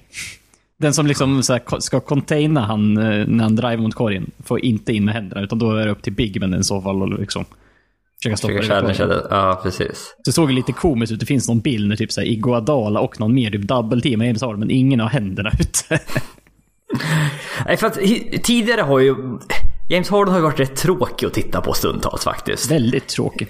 Den 0.77 0.93
som 0.93 1.07
liksom 1.07 1.43
så 1.43 1.53
här, 1.53 1.79
ska 1.79 1.99
containa 1.99 2.61
han 2.65 2.97
eh, 2.97 3.27
när 3.27 3.43
han 3.43 3.55
driver 3.55 3.77
mot 3.77 3.95
korgen 3.95 4.31
får 4.43 4.65
inte 4.65 4.93
in 4.93 5.05
med 5.05 5.13
händerna, 5.13 5.41
utan 5.41 5.59
då 5.59 5.71
är 5.71 5.85
det 5.85 5.91
upp 5.91 6.01
till 6.01 6.13
Bigman 6.13 6.53
i 6.53 6.63
så 6.63 6.81
fall 6.81 7.01
och 7.01 7.19
liksom 7.19 7.45
försöka 8.17 8.37
stoppa 8.37 8.53
Försöker 8.57 8.81
det. 8.81 8.97
med 8.97 9.09
det. 9.09 9.27
Ja, 9.29 9.59
precis. 9.63 10.15
Det 10.25 10.31
såg 10.31 10.51
lite 10.51 10.71
komiskt 10.71 11.13
ut. 11.13 11.19
Det 11.19 11.25
finns 11.25 11.47
någon 11.47 11.59
bild 11.59 11.89
när 11.89 11.95
typ 11.95 12.11
så 12.11 12.21
här, 12.21 12.27
Iguodala 12.27 12.99
och 12.99 13.19
någon 13.19 13.33
mer 13.33 13.51
typ 13.51 13.61
double-teamar 13.61 14.25
James 14.25 14.41
Harden, 14.41 14.59
men 14.59 14.71
ingen 14.71 14.99
har 14.99 15.09
händerna 15.09 15.51
ute. 15.59 15.99
Nej, 17.65 17.77
för 17.77 17.87
att 17.87 17.93
tidigare 18.43 18.81
har 18.81 18.99
ju... 18.99 19.15
James 19.89 20.09
Harden 20.09 20.31
har 20.33 20.39
ju 20.39 20.43
varit 20.43 20.59
rätt 20.59 20.75
tråkig 20.75 21.27
att 21.27 21.33
titta 21.33 21.61
på 21.61 21.73
stundtals 21.73 22.23
faktiskt. 22.23 22.71
Väldigt 22.71 23.07
tråkigt. 23.07 23.49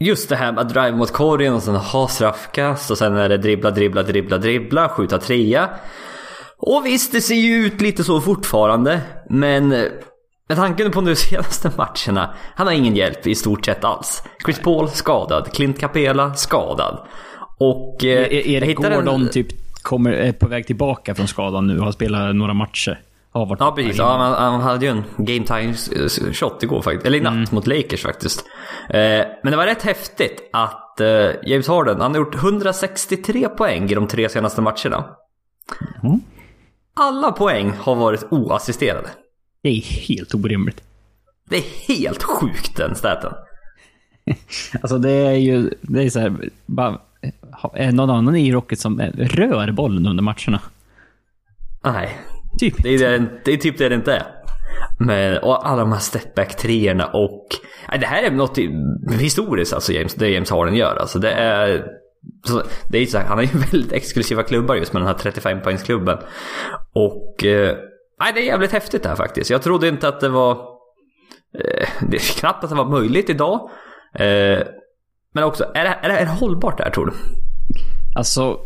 Just 0.00 0.28
det 0.28 0.36
här 0.36 0.52
med 0.52 0.60
att 0.60 0.68
drive 0.68 0.92
mot 0.92 1.12
korgen 1.12 1.54
och 1.54 1.62
sen 1.62 1.74
ha 1.76 2.08
straffkast 2.08 2.90
och 2.90 2.98
sen 2.98 3.16
är 3.16 3.28
det 3.28 3.38
dribbla, 3.38 3.70
dribbla, 3.70 4.02
dribbla, 4.02 4.38
dribbla, 4.38 4.88
skjuta 4.88 5.18
trea. 5.18 5.70
Och 6.58 6.86
visst, 6.86 7.12
det 7.12 7.20
ser 7.20 7.34
ju 7.34 7.54
ut 7.66 7.80
lite 7.80 8.04
så 8.04 8.20
fortfarande. 8.20 9.00
Men 9.30 9.68
med 10.48 10.56
tanke 10.56 10.90
på 10.90 11.00
de 11.00 11.16
senaste 11.16 11.70
matcherna, 11.76 12.34
han 12.54 12.66
har 12.66 12.74
ingen 12.74 12.96
hjälp 12.96 13.26
i 13.26 13.34
stort 13.34 13.64
sett 13.64 13.84
alls. 13.84 14.22
Chris 14.44 14.58
Paul 14.58 14.88
skadad, 14.90 15.52
Clint 15.52 15.80
Capela 15.80 16.34
skadad. 16.34 17.06
Och... 17.60 18.04
eh, 18.04 18.10
E- 18.10 18.28
jag 18.32 18.46
Erik 18.46 18.68
hittade 18.70 18.94
en- 18.94 19.04
Gordon 19.04 19.28
typ 19.28 19.46
kommer, 19.82 20.12
är 20.12 20.32
på 20.32 20.48
väg 20.48 20.66
tillbaka 20.66 21.14
från 21.14 21.28
skadan 21.28 21.66
nu 21.66 21.78
och 21.78 21.84
har 21.84 21.92
spelat 21.92 22.36
några 22.36 22.54
matcher. 22.54 23.00
Har 23.30 23.46
varit 23.46 23.60
Ja 23.60 23.72
precis, 23.72 23.98
ja, 23.98 24.16
han, 24.16 24.52
han 24.52 24.60
hade 24.60 24.86
ju 24.86 24.90
en 24.90 25.04
game 25.16 25.46
time 25.46 25.74
shot 26.32 26.62
igår 26.62 26.82
faktiskt. 26.82 27.06
Eller 27.06 27.18
i 27.18 27.20
natt 27.20 27.52
mot 27.52 27.66
Lakers 27.66 28.02
faktiskt. 28.02 28.44
Eh, 28.88 29.26
men 29.42 29.50
det 29.50 29.56
var 29.56 29.66
rätt 29.66 29.82
häftigt 29.82 30.50
att 30.52 31.00
eh, 31.00 31.30
James 31.46 31.68
Harden, 31.68 32.00
han 32.00 32.10
har 32.10 32.18
gjort 32.18 32.34
163 32.34 33.48
poäng 33.48 33.90
i 33.90 33.94
de 33.94 34.06
tre 34.06 34.28
senaste 34.28 34.60
matcherna. 34.60 35.04
Mm. 36.02 36.20
Alla 36.94 37.32
poäng 37.32 37.72
har 37.78 37.94
varit 37.94 38.24
oassisterade. 38.30 39.08
Det 39.62 39.68
är 39.68 39.82
helt 40.08 40.34
orimligt. 40.34 40.82
Det 41.48 41.56
är 41.56 41.94
helt 41.96 42.22
sjukt 42.22 42.76
den 42.76 42.94
staten. 42.94 43.32
Alltså 44.82 44.98
det 44.98 45.10
är 45.10 45.32
ju, 45.32 45.70
det 45.80 46.02
är 46.02 46.10
så 46.10 46.20
här, 46.20 46.50
bara, 46.66 47.00
är 47.74 47.92
någon 47.92 48.10
annan 48.10 48.36
i 48.36 48.52
Rocket 48.52 48.78
som 48.78 49.00
rör 49.16 49.72
bollen 49.72 50.06
under 50.06 50.22
matcherna? 50.22 50.60
Nej. 51.84 52.18
Typ. 52.58 52.82
Det 52.82 52.88
är, 52.94 52.98
det, 52.98 53.26
det 53.44 53.52
är 53.52 53.56
typ 53.56 53.78
det 53.78 53.88
det 53.88 53.94
inte 53.94 54.14
är. 54.14 54.26
Men, 54.98 55.38
och 55.38 55.68
alla 55.68 55.80
de 55.80 55.92
här 55.92 56.00
stepback 56.00 56.56
treorna 56.56 57.06
och... 57.06 57.46
Nej, 57.88 57.98
det 57.98 58.06
här 58.06 58.22
är 58.22 58.30
något 58.30 58.58
historiskt 59.20 59.72
alltså, 59.72 59.92
James, 59.92 60.14
det 60.14 60.28
James 60.28 60.50
Harden 60.50 60.74
gör. 60.74 60.96
Alltså, 60.96 61.18
det 61.18 61.30
är... 61.30 61.86
Så, 62.46 62.62
det 62.90 62.98
är 62.98 63.06
så 63.06 63.18
här, 63.18 63.24
han 63.24 63.38
har 63.38 63.44
ju 63.44 63.58
väldigt 63.72 63.92
exklusiva 63.92 64.42
klubbar 64.42 64.74
just 64.74 64.92
med 64.92 65.02
den 65.02 65.06
här 65.06 65.14
35-poängsklubben. 65.14 66.18
Och... 66.94 67.44
Eh, 67.44 67.76
nej, 68.20 68.32
det 68.34 68.40
är 68.40 68.46
jävligt 68.46 68.72
häftigt 68.72 69.02
det 69.02 69.08
här 69.08 69.16
faktiskt. 69.16 69.50
Jag 69.50 69.62
trodde 69.62 69.88
inte 69.88 70.08
att 70.08 70.20
det 70.20 70.28
var... 70.28 70.50
Eh, 71.58 71.88
det 72.10 72.16
är 72.16 72.40
knappt 72.40 72.64
att 72.64 72.70
det 72.70 72.76
var 72.76 73.00
möjligt 73.00 73.30
idag. 73.30 73.70
Eh, 74.14 74.58
men 75.32 75.44
också, 75.44 75.64
är 75.74 75.84
det, 75.84 75.98
är, 76.02 76.08
det, 76.08 76.18
är 76.18 76.24
det 76.24 76.32
hållbart 76.32 76.78
det 76.78 76.84
här 76.84 76.90
tror 76.90 77.06
du? 77.06 77.12
Alltså, 78.14 78.58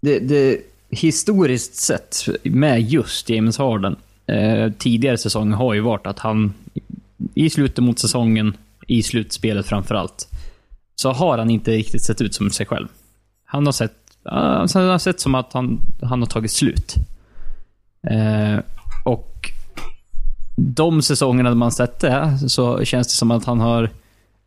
det, 0.00 0.18
det, 0.18 0.60
historiskt 0.90 1.74
sett 1.74 2.28
med 2.42 2.82
just 2.82 3.28
James 3.28 3.58
Harden, 3.58 3.96
eh, 4.26 4.72
tidigare 4.78 5.18
säsonger 5.18 5.56
har 5.56 5.74
ju 5.74 5.80
varit 5.80 6.06
att 6.06 6.18
han 6.18 6.54
i 7.34 7.50
slutet 7.50 7.84
mot 7.84 7.98
säsongen, 7.98 8.56
i 8.86 9.02
slutspelet 9.02 9.66
framförallt, 9.66 10.28
så 10.94 11.12
har 11.12 11.38
han 11.38 11.50
inte 11.50 11.70
riktigt 11.70 12.02
sett 12.02 12.20
ut 12.20 12.34
som 12.34 12.50
sig 12.50 12.66
själv. 12.66 12.88
Han 13.44 13.66
har 13.66 13.72
sett, 13.72 13.96
uh, 14.26 14.66
han 14.74 14.88
har 14.88 14.98
sett 14.98 15.20
som 15.20 15.34
att 15.34 15.52
han, 15.52 15.80
han 16.02 16.20
har 16.20 16.26
tagit 16.26 16.50
slut. 16.50 16.94
Eh, 18.10 18.58
och 19.04 19.50
de 20.56 21.02
säsongerna 21.02 21.54
man 21.54 21.72
sett 21.72 22.00
det, 22.00 22.38
så 22.48 22.84
känns 22.84 23.06
det 23.06 23.14
som 23.14 23.30
att 23.30 23.44
han 23.44 23.60
har 23.60 23.90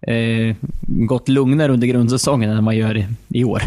eh, 0.01 0.55
gått 0.81 1.27
lugnare 1.27 1.71
under 1.71 1.87
grundsäsongen 1.87 2.49
än 2.49 2.63
man 2.63 2.77
gör 2.77 2.97
i, 2.97 3.07
i 3.27 3.43
år. 3.43 3.61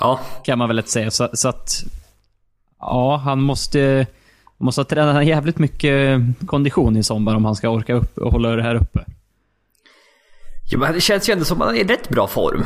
Ja. 0.00 0.20
Kan 0.44 0.58
man 0.58 0.68
väl 0.68 0.76
lätt 0.76 0.88
säga. 0.88 1.10
Så, 1.10 1.28
så 1.32 1.48
att... 1.48 1.84
Ja, 2.80 3.16
han 3.16 3.40
måste, 3.40 4.06
måste 4.58 4.80
ha 4.80 4.84
tränat 4.84 5.26
jävligt 5.26 5.58
mycket 5.58 6.20
kondition 6.46 6.96
i 6.96 7.02
sommar 7.02 7.34
om 7.34 7.44
han 7.44 7.54
ska 7.54 7.68
orka 7.68 7.94
upp 7.94 8.18
och 8.18 8.32
hålla 8.32 8.48
det 8.56 8.62
här 8.62 8.74
uppe. 8.74 9.04
Jo, 10.70 10.78
men 10.78 10.92
det 10.92 11.00
känns 11.00 11.28
ju 11.28 11.32
ändå 11.32 11.44
som 11.44 11.62
att 11.62 11.68
han 11.68 11.76
är 11.76 11.80
i 11.80 11.84
rätt 11.84 12.08
bra 12.08 12.26
form. 12.26 12.64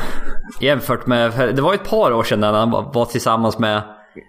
Jämfört 0.61 1.07
med... 1.07 1.55
Det 1.55 1.61
var 1.61 1.73
ju 1.73 1.75
ett 1.75 1.89
par 1.89 2.13
år 2.13 2.23
sedan 2.23 2.39
när 2.39 2.53
han 2.53 2.71
var 2.71 3.05
tillsammans 3.05 3.59
med... 3.59 3.81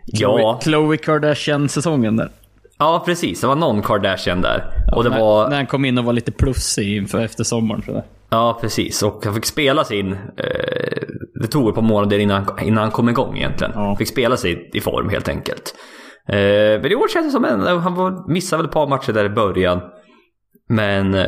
Ja. 0.07 0.61
Khloe 0.63 0.97
Kardashian-säsongen 0.97 2.17
där. 2.17 2.31
Ja, 2.79 3.03
precis. 3.07 3.41
Det 3.41 3.47
var 3.47 3.57
någon 3.57 3.83
Kardashian 3.83 4.41
där. 4.41 4.65
Ja, 4.87 4.97
och 4.97 5.05
det 5.05 5.11
när, 5.11 5.21
var... 5.21 5.49
när 5.49 5.57
han 5.57 5.67
kom 5.67 5.85
in 5.85 5.99
och 5.99 6.05
var 6.05 6.13
lite 6.13 6.33
plussig 6.33 6.97
inför 6.97 7.25
efter 7.25 7.45
sommaren. 7.45 7.83
Jag. 7.87 8.03
Ja, 8.35 8.59
precis. 8.61 9.03
Och 9.03 9.25
han 9.25 9.35
fick 9.35 9.45
spela 9.45 9.85
sin... 9.85 10.13
Eh, 10.13 11.03
det 11.41 11.47
tog 11.47 11.69
ett 11.69 11.75
par 11.75 11.83
månader 11.83 12.19
innan, 12.19 12.47
innan 12.63 12.83
han 12.83 12.91
kom 12.91 13.09
igång 13.09 13.37
egentligen. 13.37 13.73
Ja. 13.75 13.97
Fick 13.97 14.09
spela 14.09 14.37
sig 14.37 14.71
i 14.75 14.81
form 14.81 15.09
helt 15.09 15.29
enkelt. 15.29 15.75
Eh, 16.29 16.81
men 16.83 16.93
i 16.93 16.95
år 16.95 17.09
känns 17.09 17.27
det 17.27 17.31
som 17.31 17.45
en... 17.45 17.61
Han 17.61 17.95
var, 17.95 18.33
missade 18.33 18.63
väl 18.63 18.69
ett 18.69 18.75
par 18.75 18.87
matcher 18.87 19.13
där 19.13 19.25
i 19.25 19.29
början. 19.29 19.81
Men 20.69 21.15
eh, 21.15 21.27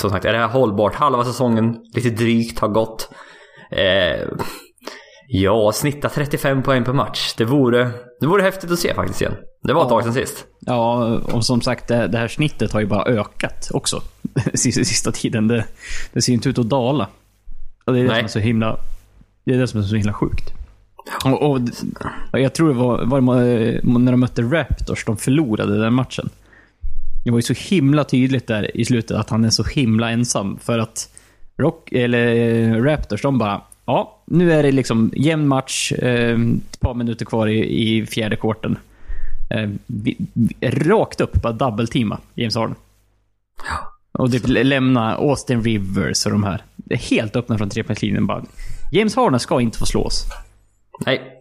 som 0.00 0.10
sagt, 0.10 0.24
är 0.24 0.32
det 0.32 0.38
här 0.38 0.48
hållbart? 0.48 0.94
Halva 0.94 1.24
säsongen, 1.24 1.76
lite 1.94 2.10
drygt, 2.10 2.58
har 2.58 2.68
gått. 2.68 3.10
Eh, 3.70 4.28
ja, 5.28 5.72
snitta 5.72 6.08
35 6.08 6.62
poäng 6.62 6.84
per 6.84 6.92
match. 6.92 7.34
Det 7.36 7.44
vore, 7.44 7.90
det 8.20 8.26
vore 8.26 8.42
häftigt 8.42 8.70
att 8.70 8.78
se 8.78 8.94
faktiskt 8.94 9.20
igen. 9.20 9.34
Det 9.62 9.72
var 9.72 9.82
ett 9.82 9.88
tag 9.88 10.02
sedan 10.02 10.12
sist. 10.12 10.46
Ja, 10.60 11.14
och 11.32 11.44
som 11.44 11.60
sagt 11.60 11.88
det, 11.88 12.18
här 12.18 12.28
snittet 12.28 12.72
har 12.72 12.80
ju 12.80 12.86
bara 12.86 13.04
ökat 13.04 13.70
också. 13.72 14.02
sista, 14.54 14.84
sista 14.84 15.12
tiden. 15.12 15.48
Det, 15.48 15.64
det 16.12 16.22
ser 16.22 16.32
inte 16.32 16.48
ut 16.48 16.58
att 16.58 16.68
dala. 16.68 17.08
Och 17.84 17.92
det 17.92 18.00
är 18.00 18.04
det 18.04 18.14
som 18.14 18.24
är 18.24 18.28
så 18.28 18.38
himla... 18.38 18.76
Det 19.44 19.54
är 19.54 19.58
det 19.58 19.68
som 19.68 19.80
är 19.80 19.84
så 19.84 19.96
himla 19.96 20.12
sjukt. 20.12 20.52
Och, 21.24 21.42
och, 21.42 21.60
och 22.32 22.40
jag 22.40 22.54
tror 22.54 22.68
det 22.68 22.74
var, 22.74 23.04
var 23.04 23.20
när 23.98 24.12
de 24.12 24.20
mötte 24.20 24.42
Raptors, 24.42 25.04
de 25.04 25.16
förlorade 25.16 25.78
den 25.78 25.94
matchen. 25.94 26.28
Det 27.24 27.30
var 27.30 27.38
ju 27.38 27.42
så 27.42 27.54
himla 27.74 28.04
tydligt 28.04 28.46
där 28.46 28.76
i 28.76 28.84
slutet 28.84 29.16
att 29.16 29.30
han 29.30 29.44
är 29.44 29.50
så 29.50 29.64
himla 29.64 30.10
ensam. 30.10 30.58
För 30.58 30.78
att 30.78 31.08
Rock, 31.58 31.92
eller 31.92 32.80
Raptors, 32.82 33.22
de 33.22 33.38
bara 33.38 33.62
Ja, 33.86 34.22
nu 34.24 34.52
är 34.52 34.62
det 34.62 34.72
liksom 34.72 35.12
jämn 35.16 35.48
match. 35.48 35.92
Eh, 35.92 36.40
ett 36.70 36.80
par 36.80 36.94
minuter 36.94 37.24
kvar 37.24 37.46
i, 37.46 37.98
i 37.98 38.06
fjärde 38.06 38.36
korten. 38.36 38.78
Eh, 39.50 39.70
vi, 39.86 40.16
vi, 40.32 40.70
rakt 40.70 41.20
upp, 41.20 41.32
bara 41.32 41.52
double-teama 41.52 42.18
James 42.34 42.56
Harden. 42.56 42.74
Ja. 43.68 43.95
Och 44.18 44.32
typ 44.32 44.42
lämna 44.46 45.14
Austin 45.14 45.62
Rivers 45.62 46.26
och 46.26 46.32
de 46.32 46.44
här. 46.44 46.64
Det 46.76 46.94
är 46.94 46.98
helt 46.98 47.36
öppna 47.36 47.58
från 47.58 47.70
trepoängslinjen 47.70 48.26
bara. 48.26 48.44
James 48.92 49.16
Harden 49.16 49.40
ska 49.40 49.60
inte 49.60 49.78
få 49.78 49.86
slås. 49.86 50.24
Nej. 51.06 51.32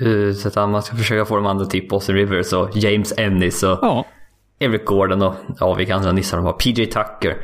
Uh, 0.00 0.34
så 0.34 0.48
att 0.48 0.54
man 0.70 0.82
ska 0.82 0.96
försöka 0.96 1.24
få 1.24 1.36
de 1.36 1.46
andra, 1.46 1.64
typ 1.64 1.92
Austin 1.92 2.14
Rivers 2.14 2.52
och 2.52 2.76
James 2.76 3.12
Ennis 3.16 3.62
och 3.62 3.78
ja. 3.82 4.04
Eric 4.58 4.84
Gordon 4.84 5.22
och 5.22 5.34
ja, 5.60 5.74
vilka 5.74 5.94
andra 5.94 6.12
nissar 6.12 6.36
de 6.36 6.46
har. 6.46 6.52
PJ 6.52 6.86
Tucker. 6.86 7.36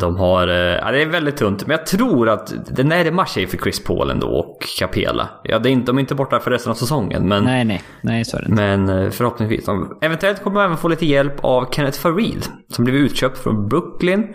De 0.00 0.16
har, 0.16 0.48
eh, 0.48 0.54
ja 0.54 0.90
det 0.90 1.02
är 1.02 1.06
väldigt 1.06 1.36
tunt, 1.36 1.66
men 1.66 1.76
jag 1.76 1.86
tror 1.86 2.28
att 2.28 2.54
det 2.76 2.84
närmar 2.84 3.24
sig 3.24 3.46
för 3.46 3.58
Chris 3.58 3.84
Paul 3.84 4.10
ändå 4.10 4.26
och 4.26 4.58
Capela. 4.78 5.28
Ja, 5.44 5.58
det 5.58 5.68
är 5.68 5.70
inte, 5.70 5.86
de 5.86 5.96
är 5.96 6.00
inte 6.00 6.14
borta 6.14 6.40
för 6.40 6.50
resten 6.50 6.70
av 6.70 6.74
säsongen, 6.74 7.28
men... 7.28 7.44
Nej, 7.44 7.64
nej, 7.64 7.82
nej 8.00 8.24
så 8.24 8.36
är 8.36 8.40
det 8.40 8.48
inte. 8.48 8.62
Men 8.62 8.88
eh, 8.88 9.10
förhoppningsvis. 9.10 9.64
De, 9.64 9.98
eventuellt 10.02 10.42
kommer 10.42 10.60
de 10.60 10.66
även 10.66 10.76
få 10.76 10.88
lite 10.88 11.06
hjälp 11.06 11.44
av 11.44 11.72
Kenneth 11.72 11.98
Farid, 11.98 12.46
som 12.68 12.84
blev 12.84 12.96
utköpt 12.96 13.38
från 13.38 13.68
Brooklyn. 13.68 14.34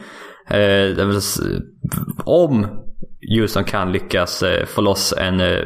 Eh, 0.50 1.08
om 2.26 2.66
Houston 3.36 3.64
kan 3.64 3.92
lyckas 3.92 4.44
eh, 4.44 4.66
få 4.66 4.82
loss 4.82 5.14
en 5.18 5.40
eh, 5.40 5.62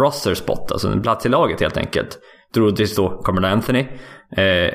roster 0.00 0.34
spot, 0.34 0.72
alltså 0.72 0.88
en 0.88 1.02
plats 1.02 1.26
i 1.26 1.28
laget 1.28 1.60
helt 1.60 1.76
enkelt. 1.76 2.18
Troligtvis 2.54 2.96
då 2.96 3.22
kommer 3.22 3.42
Anthony. 3.42 3.86
Eh, 4.36 4.74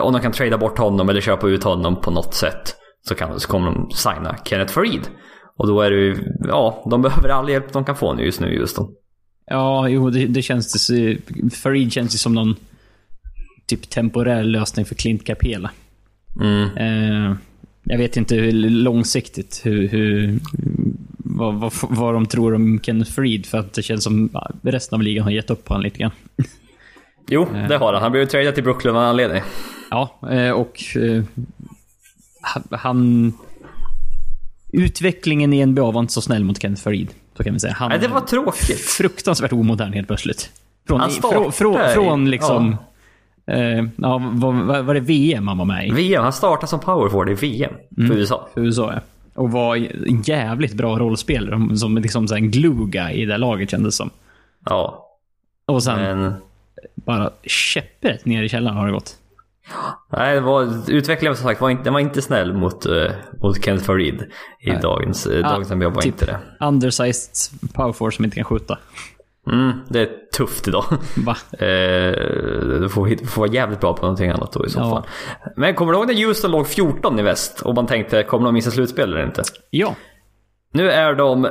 om 0.00 0.12
de 0.12 0.22
kan 0.22 0.32
trada 0.32 0.58
bort 0.58 0.78
honom 0.78 1.08
eller 1.08 1.20
köpa 1.20 1.48
ut 1.48 1.64
honom 1.64 2.00
på 2.00 2.10
något 2.10 2.34
sätt 2.34 2.74
så, 3.08 3.14
kan, 3.14 3.40
så 3.40 3.48
kommer 3.48 3.66
de 3.66 3.90
signa 3.90 4.36
Kenneth 4.44 4.72
Farid. 4.72 5.08
Och 5.56 5.66
då 5.66 5.80
är 5.80 5.90
det 5.90 5.96
ju, 5.96 6.16
ja, 6.48 6.86
de 6.90 7.02
behöver 7.02 7.28
all 7.28 7.48
hjälp 7.48 7.72
de 7.72 7.84
kan 7.84 7.96
få 7.96 8.14
nu 8.14 8.24
just 8.24 8.40
nu 8.40 8.54
just 8.54 8.76
då. 8.76 8.90
Ja, 9.46 9.88
jo, 9.88 10.10
det, 10.10 10.26
det 10.26 10.42
känns... 10.42 10.88
Det, 10.88 11.18
Farid 11.52 11.92
känns 11.92 12.14
ju 12.14 12.18
som 12.18 12.34
någon 12.34 12.56
typ 13.66 13.90
temporär 13.90 14.42
lösning 14.42 14.86
för 14.86 14.94
Clint 14.94 15.26
Capela. 15.26 15.70
Mm. 16.40 16.76
Eh, 16.76 17.36
jag 17.84 17.98
vet 17.98 18.16
inte 18.16 18.34
hur 18.34 18.52
långsiktigt 18.70 19.60
hur, 19.64 19.88
hur 19.88 20.38
vad, 21.18 21.54
vad, 21.54 21.72
vad 21.88 22.14
de 22.14 22.26
tror 22.26 22.54
om 22.54 22.80
Kenneth 22.82 23.12
Farid 23.12 23.46
för 23.46 23.58
att 23.58 23.72
det 23.72 23.82
känns 23.82 24.04
som 24.04 24.30
resten 24.62 24.96
av 24.96 25.02
ligan 25.02 25.24
har 25.24 25.30
gett 25.30 25.50
upp 25.50 25.64
på 25.64 25.74
honom 25.74 25.84
lite 25.84 25.98
grann. 25.98 26.10
Jo, 27.28 27.46
det 27.68 27.76
har 27.76 27.92
han. 27.92 28.02
Han 28.02 28.12
blev 28.12 28.22
ju 28.22 28.26
tradad 28.26 28.54
till 28.54 28.64
Brooklyn 28.64 28.96
av 28.96 29.02
anledning. 29.02 29.42
Ja, 29.90 30.20
eh, 30.30 30.50
och 30.50 30.96
eh, 30.96 31.24
han... 32.70 33.32
Utvecklingen 34.72 35.52
i 35.52 35.66
NBA 35.66 35.90
var 35.90 36.00
inte 36.00 36.12
så 36.12 36.20
snäll 36.20 36.44
mot 36.44 36.62
Kenneth 36.62 36.82
Farid. 36.82 37.08
Så 37.36 37.44
kan 37.44 37.52
vi 37.52 37.60
säga. 37.60 37.72
Han 37.72 37.88
Nej, 37.88 37.98
det 37.98 38.08
var 38.08 38.20
tråkigt. 38.20 38.80
Fruktansvärt 38.80 39.52
omodern 39.52 39.92
helt 39.92 40.06
plötsligt. 40.06 40.50
Från, 40.88 41.00
han 41.00 41.10
startade, 41.10 41.52
från, 41.52 41.78
från 41.94 42.30
liksom... 42.30 42.76
Ja. 43.44 43.52
Eh, 43.54 43.84
ja, 43.96 44.18
var, 44.32 44.82
var 44.82 44.94
det 44.94 45.00
VM 45.00 45.48
han 45.48 45.58
var 45.58 45.64
med 45.64 45.88
i? 45.88 45.90
VM, 45.90 46.22
han 46.22 46.32
startade 46.32 46.66
som 46.66 46.80
powerforward 46.80 47.30
i 47.30 47.34
VM. 47.34 47.72
För 47.94 48.02
mm, 48.02 48.16
USA. 48.16 48.48
För 48.54 48.60
USA, 48.60 48.92
ja. 48.94 49.00
Och 49.34 49.52
var 49.52 49.76
en 50.06 50.22
jävligt 50.22 50.74
bra 50.74 50.98
rollspelare. 50.98 51.76
Som 51.76 51.98
liksom 51.98 52.26
en 52.32 52.50
glue 52.50 52.86
guy 52.86 53.12
i 53.12 53.24
det 53.24 53.38
laget 53.38 53.70
kändes 53.70 53.96
som. 53.96 54.10
Ja. 54.64 55.06
Och 55.66 55.82
sen... 55.82 56.00
Men... 56.00 56.34
Bara 56.94 57.30
käpprätt 57.42 58.24
ner 58.24 58.42
i 58.42 58.48
källaren 58.48 58.76
har 58.76 58.86
det 58.86 58.92
gått. 58.92 59.17
Nej, 60.12 60.34
det 60.34 60.40
var, 60.40 60.90
utvecklingen 60.90 61.36
som 61.36 61.46
sagt 61.46 61.60
var 61.60 61.70
inte, 61.70 61.84
den 61.84 61.92
var 61.92 62.00
inte 62.00 62.22
snäll 62.22 62.52
mot, 62.52 62.86
uh, 62.86 63.10
mot 63.42 63.64
Kenneth 63.64 63.84
Farid 63.84 64.22
i 64.60 64.70
Nej. 64.70 64.78
dagens, 64.82 65.26
uh, 65.26 65.46
ah, 65.46 65.50
dagens 65.50 65.70
NBA 65.70 65.88
var 65.88 66.02
typ 66.02 66.12
inte 66.12 66.26
det. 66.26 66.38
Undersized 66.60 67.60
powerforce 67.74 68.16
som 68.16 68.24
inte 68.24 68.36
kan 68.36 68.44
skjuta. 68.44 68.78
Mm, 69.52 69.72
det 69.88 70.00
är 70.00 70.08
tufft 70.36 70.68
idag. 70.68 70.84
Va? 71.16 71.36
Eh, 71.58 72.12
du 72.80 72.88
får, 72.88 73.26
får 73.26 73.42
vara 73.42 73.52
jävligt 73.52 73.80
bra 73.80 73.94
på 73.94 74.02
någonting 74.02 74.30
annat 74.30 74.52
då 74.52 74.66
i 74.66 74.70
så 74.70 74.78
ja. 74.78 74.90
fall. 74.90 75.06
Men 75.56 75.74
kommer 75.74 75.92
du 75.92 75.98
ihåg 75.98 76.06
när 76.06 76.26
Houston 76.26 76.50
låg 76.50 76.68
14 76.68 77.18
i 77.18 77.22
väst 77.22 77.60
och 77.60 77.74
man 77.74 77.86
tänkte 77.86 78.22
kommer 78.22 78.44
de 78.44 78.54
missa 78.54 78.70
slutspel 78.70 79.12
eller 79.12 79.24
inte? 79.24 79.42
Ja. 79.70 79.94
Nu 80.72 80.90
är 80.90 81.14
de 81.14 81.48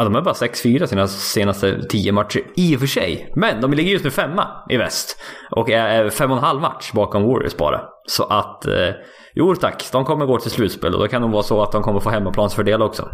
Ja, 0.00 0.04
de 0.04 0.16
är 0.16 0.20
bara 0.20 0.34
6-4 0.34 0.86
sina 0.86 1.08
senaste 1.08 1.82
10 1.82 2.12
matcher 2.12 2.42
i 2.56 2.76
och 2.76 2.80
för 2.80 2.86
sig. 2.86 3.28
Men 3.36 3.60
de 3.60 3.72
ligger 3.72 3.92
just 3.92 4.04
nu 4.04 4.10
femma 4.10 4.48
i 4.68 4.76
väst. 4.76 5.16
Och 5.50 5.70
är 5.70 6.10
fem 6.10 6.30
och 6.30 6.36
en 6.36 6.42
halv 6.42 6.60
match 6.60 6.92
bakom 6.92 7.22
Warriors 7.22 7.56
bara. 7.56 7.80
Så 8.06 8.24
att, 8.24 8.66
eh, 8.66 8.88
jo 9.34 9.56
tack, 9.56 9.88
de 9.92 10.04
kommer 10.04 10.26
gå 10.26 10.38
till 10.38 10.50
slutspel 10.50 10.94
och 10.94 11.00
då 11.00 11.08
kan 11.08 11.22
det 11.22 11.28
vara 11.28 11.42
så 11.42 11.62
att 11.62 11.72
de 11.72 11.82
kommer 11.82 12.00
få 12.00 12.10
hemmaplansfördel 12.10 12.82
också. 12.82 13.08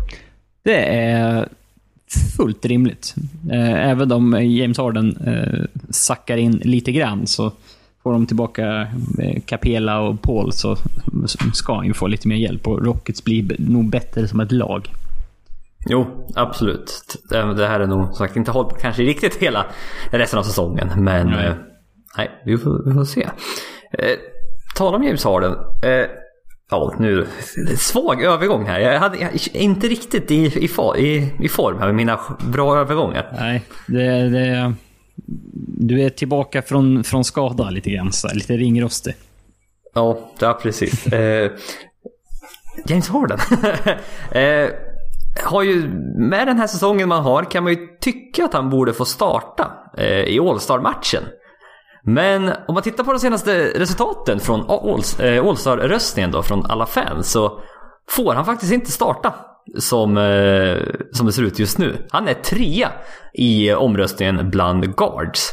Det 0.63 0.85
är 0.85 1.49
fullt 2.37 2.67
rimligt. 2.67 3.15
Eh, 3.51 3.91
även 3.91 4.13
om 4.13 4.45
James 4.45 4.79
Harden 4.79 5.17
eh, 5.17 5.81
sackar 5.91 6.37
in 6.37 6.53
lite 6.53 6.93
grann 6.93 7.27
så 7.27 7.53
får 8.03 8.13
de 8.13 8.27
tillbaka 8.27 8.89
eh, 9.19 9.43
Capela 9.47 10.01
och 10.01 10.23
Paul 10.23 10.53
så 10.53 10.77
ska 11.55 11.75
han 11.75 11.87
ju 11.87 11.95
få 11.95 12.07
lite 12.07 12.29
mer 12.29 12.37
hjälp 12.37 12.69
och 12.69 12.85
Rockets 12.85 13.25
blir 13.25 13.57
nog 13.59 13.91
bättre 13.91 14.29
som 14.29 14.41
ett 14.41 14.53
lag. 14.53 14.91
Jo, 15.89 16.27
absolut. 16.35 17.17
Det, 17.31 17.67
här 17.67 17.81
är 17.81 17.87
nog 17.87 18.15
sagt 18.15 18.37
inte 18.37 18.51
hållt 18.51 18.79
kanske 18.81 19.03
riktigt 19.03 19.35
hela 19.37 19.67
resten 20.11 20.39
av 20.39 20.43
säsongen. 20.43 20.91
Men 20.97 21.27
Nej. 21.27 21.47
eh, 21.47 21.55
nej, 22.17 22.31
vi 22.45 22.59
får, 22.59 22.89
vi 22.89 22.95
får 22.95 23.05
se. 23.05 23.23
Eh, 23.93 24.17
tala 24.77 24.97
om 24.97 25.03
James 25.03 25.25
Harden. 25.25 25.53
Eh, 25.83 26.07
ja, 26.71 26.95
nu 26.99 27.27
svag 27.77 28.23
övergång 28.23 28.67
här. 28.67 28.81
Jag, 28.81 29.01
hade, 29.01 29.19
jag 29.19 29.33
inte 29.53 29.89
riktigt 29.89 30.31
i, 30.31 30.45
i, 30.47 30.69
i, 30.99 31.33
i 31.41 31.49
form 31.49 31.79
här 31.79 31.87
med 31.87 31.95
mina 31.95 32.21
bra 32.53 32.79
övergångar. 32.79 33.33
Nej, 33.39 33.63
det, 33.87 34.29
det, 34.29 34.75
du 35.79 36.03
är 36.03 36.11
tillbaka 36.11 36.63
från, 36.63 37.05
från 37.05 37.25
skada 37.25 37.71
lite 37.71 37.91
grann. 37.91 38.13
Så 38.13 38.29
lite 38.35 38.57
ringrostig. 38.57 39.15
Ja, 39.95 40.31
ja 40.39 40.59
precis. 40.63 41.07
Eh, 41.07 41.51
James 42.87 43.09
Harden. 43.09 43.39
eh, 45.37 45.51
har 45.51 45.63
ju, 45.63 45.89
med 46.31 46.47
den 46.47 46.59
här 46.59 46.67
säsongen 46.67 47.09
man 47.09 47.23
har 47.23 47.45
kan 47.45 47.65
man 47.65 47.73
ju 47.73 47.87
tycka 48.01 48.45
att 48.45 48.53
han 48.53 48.71
borde 48.71 48.93
få 48.93 49.05
starta 49.05 49.73
eh, 49.99 50.07
i 50.07 50.41
All-Star-matchen. 50.41 51.23
Men 52.05 52.53
om 52.69 52.75
man 52.75 52.83
tittar 52.83 53.05
på 53.05 53.13
de 53.13 53.19
senaste 53.19 53.73
resultaten 53.75 54.41
från 54.41 54.61
eh, 54.61 55.47
All-Star-röstningen 55.47 56.31
då, 56.31 56.43
från 56.43 56.67
alla 56.67 56.87
fans, 56.87 57.31
så 57.31 57.61
får 58.11 58.35
han 58.35 58.45
faktiskt 58.45 58.73
inte 58.73 58.91
starta 58.91 59.35
som, 59.79 60.17
eh, 60.17 60.79
som 61.13 61.27
det 61.27 61.33
ser 61.33 61.43
ut 61.43 61.59
just 61.59 61.79
nu. 61.79 62.07
Han 62.11 62.29
är 62.29 62.35
trea 62.35 62.93
i 63.35 63.73
omröstningen 63.73 64.51
bland 64.51 64.97
guards. 64.97 65.53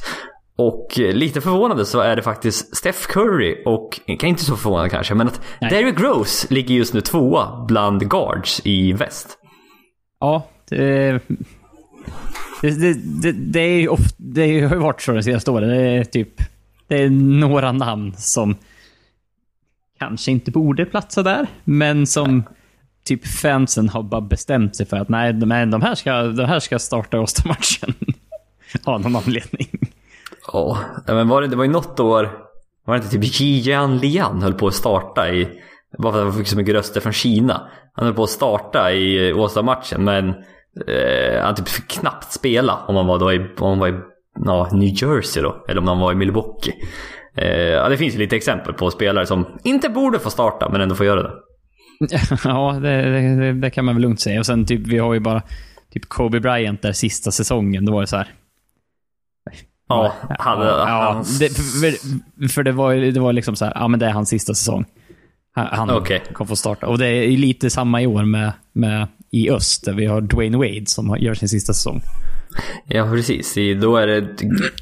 Och 0.58 1.00
eh, 1.00 1.13
lite 1.13 1.42
förvånande 1.42 1.86
så 1.86 2.00
är 2.00 2.16
det 2.16 2.22
faktiskt 2.22 2.75
Steph 2.75 3.08
Curry 3.08 3.63
och, 3.66 4.00
kan 4.20 4.30
inte 4.30 4.46
så 4.46 4.56
förvånande 4.56 4.90
kanske, 4.90 5.16
men 5.16 5.28
att 5.28 5.42
Nej. 5.62 5.70
Derrick 5.70 6.00
Rose 6.00 6.54
ligger 6.54 6.75
just 6.75 6.94
nu 6.94 7.02
tvåa 7.02 7.66
bland 7.68 8.10
guards 8.10 8.62
i 8.63 8.94
väst. 8.94 9.38
Ja, 10.24 10.48
det, 10.70 11.20
det, 12.62 12.94
det, 13.22 13.32
det, 13.32 13.60
är 13.60 13.80
ju 13.80 13.88
ofta, 13.88 14.15
det 14.18 14.62
har 14.62 14.75
ju 14.75 14.82
varit 14.82 15.01
så 15.01 15.12
de 15.12 15.24
senaste 15.24 15.51
åren. 15.51 15.70
Det 15.70 15.75
är 15.75 16.03
typ 16.03 16.42
det 16.88 17.03
är 17.03 17.10
några 17.10 17.72
namn 17.72 18.13
som 18.18 18.56
kanske 20.00 20.32
inte 20.32 20.51
borde 20.51 20.86
platsa 20.86 21.24
där, 21.24 21.48
men 21.63 22.08
som 22.08 22.44
typ 23.06 23.27
fansen 23.27 23.89
har 23.89 24.03
bara 24.03 24.22
bestämt 24.22 24.75
sig 24.75 24.86
för 24.86 24.98
att 24.98 25.10
nej, 25.10 25.34
men 25.34 25.72
de 25.72 25.82
här 25.82 25.96
ska, 25.96 26.24
de 26.24 26.46
här 26.46 26.60
ska 26.60 26.80
starta 26.80 27.20
Åsta-matchen. 27.20 27.94
Av 28.84 29.01
någon 29.01 29.15
anledning. 29.15 29.68
Ja, 30.53 30.80
men 31.08 31.27
var 31.27 31.42
det, 31.42 31.48
det 31.48 31.56
var 31.56 31.63
ju 31.63 31.72
något 31.72 32.00
år, 32.00 32.32
var 32.86 32.96
det 32.98 33.03
inte 33.03 33.18
typ 33.18 33.42
Jian 33.42 33.98
Lian 33.98 34.42
höll 34.42 34.53
på 34.53 34.68
att 34.68 34.74
starta 34.74 35.30
i, 35.30 35.48
bara 35.98 36.12
för 36.14 36.20
att 36.20 36.26
han 36.26 36.34
fick 36.38 36.48
så 36.48 36.58
mycket 36.58 36.76
röster 36.76 37.02
från 37.02 37.14
Kina. 37.14 37.70
Han 37.94 38.06
höll 38.06 38.16
på 38.16 38.24
att 38.24 38.30
starta 38.30 38.92
i 38.92 39.34
Åsa-matchen 39.34 40.04
men 40.04 40.30
eh, 40.88 41.42
han 41.42 41.56
typ 41.56 41.68
fick 41.68 41.88
knappt 41.88 42.32
spela 42.34 42.78
om 42.88 42.96
han 42.96 43.08
var 43.08 43.20
då 43.20 43.34
i, 43.34 43.38
om 43.40 43.70
han 43.70 43.80
var 43.80 43.88
i 43.88 43.94
ja, 44.46 44.70
New 44.74 44.90
Jersey 45.04 45.44
då, 45.44 45.66
eller 45.70 45.82
om 45.82 45.88
han 45.88 46.00
var 46.00 46.12
i 46.12 46.16
Milwaukee. 46.16 46.74
Eh, 47.38 47.48
ja, 47.58 47.90
det 47.90 47.98
finns 47.98 48.16
ju 48.16 48.20
lite 48.20 48.36
exempel 48.36 48.74
på 48.74 48.92
spelare 48.92 49.26
som 49.26 49.48
inte 49.64 49.90
borde 49.90 50.20
få 50.20 50.30
starta 50.30 50.70
men 50.70 50.82
ändå 50.82 50.96
får 50.96 51.06
göra 51.06 51.24
det. 51.24 51.32
ja, 52.44 52.80
det, 52.82 53.02
det, 53.36 53.54
det 53.54 53.70
kan 53.70 53.86
man 53.86 53.96
väl 53.96 54.02
lugnt 54.02 54.20
säga. 54.22 54.40
Och 54.40 54.46
sen 54.46 54.66
typ, 54.66 54.88
vi 54.88 54.98
har 54.98 55.14
ju 55.14 55.20
bara 55.20 55.42
typ 55.94 56.10
Kobe 56.10 56.40
Bryant 56.40 56.82
där 56.82 56.92
sista 56.92 57.32
säsongen. 57.32 57.86
Då 57.86 57.94
var 57.94 58.02
det 58.02 58.08
så 58.08 58.18
här. 58.18 58.28
Ja, 59.88 60.14
han, 60.40 60.62
ja, 60.68 61.14
hans- 61.14 61.40
det, 61.40 61.50
för, 61.50 62.48
för 62.48 62.64
det 62.64 62.72
var, 62.72 62.92
ju- 62.92 63.12
det 63.12 63.20
var 63.20 63.34
liksom 63.34 63.56
så 63.56 63.66
här, 63.66 63.74
ja 63.76 63.88
men 63.88 64.00
det 64.00 64.06
är 64.06 64.12
hans 64.12 64.30
sista 64.30 64.54
säsong. 64.54 64.86
Han, 65.55 65.89
Okej. 65.89 66.24
kommer 66.33 66.48
få 66.48 66.55
starta. 66.55 66.87
Och 66.87 66.98
det 66.98 67.07
är 67.07 67.37
lite 67.37 67.70
samma 67.70 68.01
i 68.01 68.07
år 68.07 68.25
med, 68.25 68.53
med 68.72 69.07
i 69.31 69.50
öst, 69.50 69.85
där 69.85 69.94
vi 69.94 70.05
har 70.05 70.22
Dwayne 70.22 70.57
Wade 70.57 70.85
som 70.85 71.18
gör 71.20 71.33
sin 71.33 71.50
sista 71.50 71.74
säsong. 71.74 72.01
Ja, 72.87 73.09
precis. 73.11 73.55
Då 73.81 73.98
är 73.98 74.07
det 74.07 74.27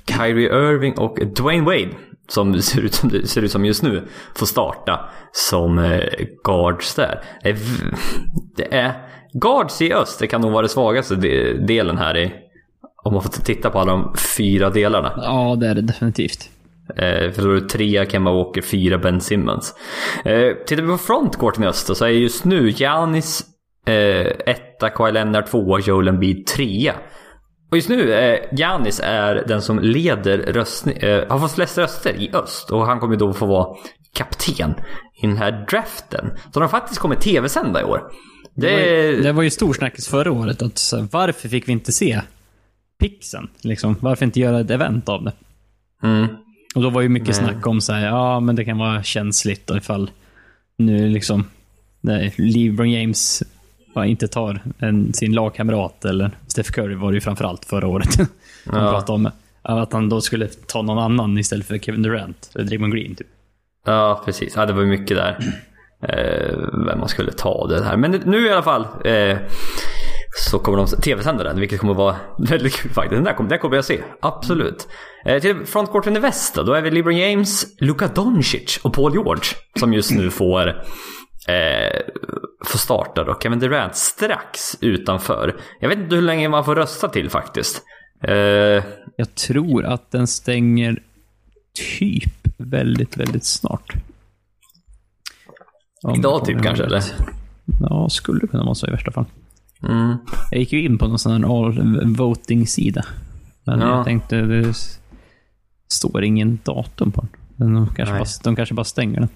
Kyrie 0.07 0.71
Irving 0.71 0.97
och 0.97 1.17
Dwayne 1.35 1.65
Wade 1.65 1.89
som 2.27 2.61
ser 2.61 2.81
ut 2.81 2.93
som, 2.93 3.09
det 3.09 3.27
ser 3.27 3.41
ut 3.41 3.51
som 3.51 3.65
just 3.65 3.83
nu 3.83 4.07
får 4.35 4.45
starta 4.45 5.09
som 5.31 5.79
eh, 5.79 6.03
guards 6.43 6.95
där. 6.95 7.21
Det 8.55 8.73
är, 8.73 8.93
guards 9.33 9.81
i 9.81 9.93
öst, 9.93 10.19
det 10.19 10.27
kan 10.27 10.41
nog 10.41 10.51
vara 10.51 10.61
det 10.61 10.69
svagaste 10.69 11.15
de, 11.15 11.53
delen 11.53 11.97
här 11.97 12.17
i 12.17 12.31
om 13.03 13.13
man 13.13 13.23
får 13.23 13.29
titta 13.29 13.69
på 13.69 13.79
alla 13.79 13.91
de 13.91 14.13
fyra 14.37 14.69
delarna. 14.69 15.13
Ja, 15.17 15.55
det 15.59 15.67
är 15.67 15.75
det 15.75 15.81
definitivt. 15.81 16.49
Eh, 16.89 17.31
för 17.31 17.41
då 17.41 17.49
är 17.51 17.53
det 17.61 17.69
trea 17.69 18.05
Kemba 18.05 18.31
Walker, 18.33 18.61
fyra 18.61 18.97
Ben 18.97 19.21
Simmons. 19.21 19.75
Eh, 20.25 20.53
tittar 20.65 20.83
vi 20.83 20.89
på 20.89 20.97
frontcourten 20.97 21.63
i 21.63 21.67
öst 21.67 21.87
då, 21.87 21.95
så 21.95 22.05
är 22.05 22.09
just 22.09 22.45
nu 22.45 22.69
Giannis 22.69 23.45
eh, 23.87 24.27
etta, 24.45 24.89
Kawhi 24.89 25.11
Leonard 25.11 25.45
tvåa, 25.45 25.79
Joel 25.79 26.07
Embiid 26.07 26.47
trea. 26.47 26.95
Och 27.71 27.77
just 27.77 27.89
nu, 27.89 28.13
eh, 28.13 28.39
Giannis 28.57 29.01
är 29.03 29.35
den 29.47 29.61
som 29.61 29.79
leder 29.79 30.37
röstning, 30.37 30.97
eh, 30.97 31.29
har 31.29 31.39
fått 31.39 31.51
flest 31.55 31.77
röster 31.77 32.13
i 32.13 32.29
öst. 32.33 32.71
Och 32.71 32.85
han 32.85 32.99
kommer 32.99 33.15
då 33.15 33.33
få 33.33 33.45
vara 33.45 33.75
kapten 34.13 34.73
i 35.23 35.27
den 35.27 35.37
här 35.37 35.65
draften. 35.69 36.31
Så 36.53 36.59
de 36.59 36.61
har 36.61 36.67
faktiskt 36.67 36.99
kommer 36.99 37.15
tv-sända 37.15 37.81
i 37.81 37.83
år. 37.83 38.01
Det, 38.55 38.67
Det 38.67 38.73
var, 38.73 38.79
ju, 38.81 39.19
är- 39.19 39.23
det 39.23 39.31
var 39.31 39.43
ju 39.43 39.49
stor 39.49 39.73
snackis 39.73 40.07
förra 40.07 40.31
året. 40.31 40.61
Att, 40.61 40.77
så, 40.77 41.07
varför 41.11 41.49
fick 41.49 41.67
vi 41.67 41.71
inte 41.71 41.91
se 41.91 42.21
Pixen? 42.99 43.49
Liksom? 43.63 43.95
Varför 43.99 44.25
inte 44.25 44.39
göra 44.39 44.59
ett 44.59 44.69
event 44.71 45.09
av 45.09 45.23
det? 45.23 45.33
mm, 46.03 46.27
Och 46.75 46.81
då 46.81 46.89
var 46.89 47.01
ju 47.01 47.09
mycket 47.09 47.27
Nej. 47.27 47.37
snack 47.37 47.67
om 47.67 47.81
så 47.81 47.93
här, 47.93 48.05
ja 48.05 48.39
men 48.39 48.55
det 48.55 48.65
kan 48.65 48.77
vara 48.77 49.03
känsligt 49.03 49.69
och 49.69 49.77
ifall 49.77 50.11
nu 50.77 51.09
liksom 51.09 51.45
nej, 52.01 52.33
LeBron 52.37 52.91
James 52.91 53.43
inte 53.95 54.27
tar 54.27 54.59
en, 54.79 55.13
sin 55.13 55.33
lagkamrat 55.33 56.05
eller 56.05 56.31
Steph 56.47 56.71
Curry 56.71 56.95
var 56.95 57.11
det 57.11 57.15
ju 57.15 57.21
framförallt 57.21 57.65
förra 57.65 57.87
året. 57.87 58.17
Ja. 58.65 58.71
pratade 58.71 59.11
om 59.11 59.31
att 59.61 59.93
han 59.93 60.09
då 60.09 60.21
skulle 60.21 60.47
ta 60.47 60.81
någon 60.81 60.99
annan 60.99 61.37
istället 61.37 61.65
för 61.65 61.77
Kevin 61.77 62.01
Durant 62.01 62.51
eller 62.55 62.65
Draymond 62.65 62.93
Green. 62.93 63.15
Typ. 63.15 63.27
Ja, 63.85 64.21
precis. 64.25 64.53
Ja, 64.55 64.65
det 64.65 64.73
var 64.73 64.83
mycket 64.83 65.17
där. 65.17 65.37
Eh, 66.03 66.57
vem 66.87 66.99
man 66.99 67.07
skulle 67.07 67.31
ta 67.31 67.67
det 67.67 67.83
här. 67.83 67.97
Men 67.97 68.11
nu 68.11 68.47
i 68.47 68.51
alla 68.51 68.63
fall 68.63 68.81
eh, 69.05 69.37
så 70.37 70.59
kommer 70.59 70.77
de 70.77 70.87
tv-sända 70.87 71.43
den, 71.43 71.59
vilket 71.59 71.79
kommer 71.79 71.93
vara 71.93 72.15
väldigt 72.37 72.73
kul 72.75 72.91
faktiskt. 72.91 73.15
Den 73.15 73.23
där 73.23 73.33
kommer, 73.33 73.49
den 73.49 73.59
kommer 73.59 73.75
jag 73.75 73.85
se. 73.85 74.01
Absolut. 74.21 74.87
Eh, 75.25 75.41
till 75.41 75.65
frontcourten 75.65 76.17
i 76.17 76.19
väst 76.19 76.55
då, 76.55 76.63
då 76.63 76.73
är 76.73 76.81
vi 76.81 76.91
LeBron 76.91 77.17
James, 77.17 77.65
Luka 77.79 78.07
Doncic 78.07 78.79
och 78.83 78.93
Paul 78.93 79.13
George 79.13 79.43
som 79.79 79.93
just 79.93 80.11
nu 80.11 80.29
får 80.31 80.67
eh, 81.47 82.01
får 82.65 82.77
starta 82.77 83.23
då. 83.23 83.37
Kevin 83.43 83.59
Durant 83.59 83.95
strax 83.95 84.77
utanför. 84.81 85.59
Jag 85.79 85.89
vet 85.89 85.97
inte 85.97 86.15
hur 86.15 86.21
länge 86.21 86.49
man 86.49 86.65
får 86.65 86.75
rösta 86.75 87.09
till 87.09 87.29
faktiskt. 87.29 87.81
Eh, 88.23 88.33
Jag 89.15 89.35
tror 89.47 89.85
att 89.85 90.11
den 90.11 90.27
stänger 90.27 91.03
typ 91.99 92.33
väldigt, 92.57 93.17
väldigt 93.17 93.45
snart. 93.45 93.93
Om 96.03 96.15
Idag 96.15 96.45
typ 96.45 96.63
kanske, 96.63 96.83
rätt. 96.83 97.13
Ja, 97.81 98.09
skulle 98.09 98.47
kunna 98.47 98.63
vara 98.63 98.75
så 98.75 98.87
i 98.87 98.91
värsta 98.91 99.11
fall. 99.11 99.25
Mm. 99.83 100.17
Jag 100.51 100.59
gick 100.59 100.73
ju 100.73 100.85
in 100.85 100.97
på 100.97 101.07
någon 101.07 101.19
sån 101.19 101.31
här 101.43 101.65
all 101.67 102.05
voting-sida. 102.15 103.05
Men 103.65 103.79
Ja. 103.79 103.95
jag 103.95 104.05
tänkte, 104.05 104.35
det 104.41 104.73
står 105.93 106.23
ingen 106.23 106.59
datum 106.63 107.11
på 107.11 107.25
den. 107.55 107.73
De 107.73 107.87
kanske, 107.95 108.13
Nej. 108.13 108.19
bara, 108.19 108.29
de 108.43 108.55
kanske 108.55 108.75
bara 108.75 108.83
stänger 108.83 109.19
den. 109.19 109.29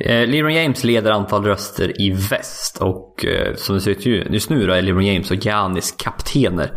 Eh, 0.00 0.28
LeBron 0.28 0.54
James 0.54 0.84
leder 0.84 1.10
antal 1.10 1.44
röster 1.44 2.00
i 2.00 2.10
väst 2.10 2.78
och 2.80 3.24
eh, 3.24 3.54
som 3.54 3.74
det 3.74 3.80
ser 3.80 3.90
ut 3.90 4.06
ju- 4.06 4.26
just 4.30 4.50
nu 4.50 4.66
då 4.66 4.72
är 4.72 4.82
LeBron 4.82 5.06
James 5.06 5.30
och 5.30 5.36
Giannis 5.36 5.92
kaptener 5.98 6.72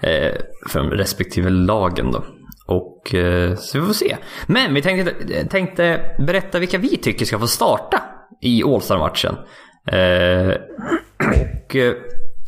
eh, 0.00 0.32
för 0.68 0.78
de 0.78 0.90
respektive 0.90 1.50
lagen 1.50 2.12
då. 2.12 2.24
Och 2.66 3.14
eh, 3.14 3.54
så 3.56 3.80
vi 3.80 3.86
får 3.86 3.92
se. 3.92 4.16
Men 4.46 4.74
vi 4.74 4.82
tänkte, 4.82 5.14
tänkte 5.46 6.00
berätta 6.26 6.58
vilka 6.58 6.78
vi 6.78 6.96
tycker 6.96 7.24
ska 7.26 7.38
få 7.38 7.46
starta 7.46 8.02
i 8.40 8.62
All-Star-matchen. 8.62 9.34
Eh, 9.86 9.98
eh, 9.98 10.54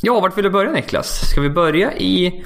ja, 0.01 0.19
vart 0.19 0.37
vill 0.37 0.43
du 0.43 0.49
börja 0.49 0.71
Niklas? 0.71 1.29
Ska 1.29 1.41
vi 1.41 1.49
börja 1.49 1.97
i... 1.97 2.43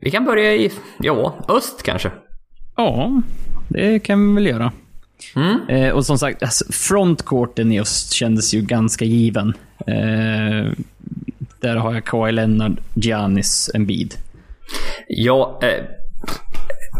Vi 0.00 0.10
kan 0.10 0.24
börja 0.24 0.54
i, 0.54 0.72
ja, 0.98 1.38
öst 1.48 1.82
kanske. 1.82 2.10
Ja, 2.76 3.22
det 3.68 3.98
kan 3.98 4.28
vi 4.28 4.34
väl 4.34 4.46
göra. 4.46 4.72
Mm. 5.36 5.68
Eh, 5.68 5.90
och 5.90 6.06
som 6.06 6.18
sagt, 6.18 6.42
alltså, 6.42 6.72
frontcourten 6.72 7.72
i 7.72 7.80
öst 7.80 8.12
kändes 8.12 8.54
ju 8.54 8.60
ganska 8.60 9.04
given. 9.04 9.54
Eh, 9.86 10.72
där 11.60 11.76
har 11.76 11.94
jag 11.94 12.04
Kawhi 12.04 12.32
Leonard, 12.32 12.80
Giannis, 12.94 13.70
Embiid. 13.74 14.14
Ja, 15.08 15.60
eh, 15.62 15.84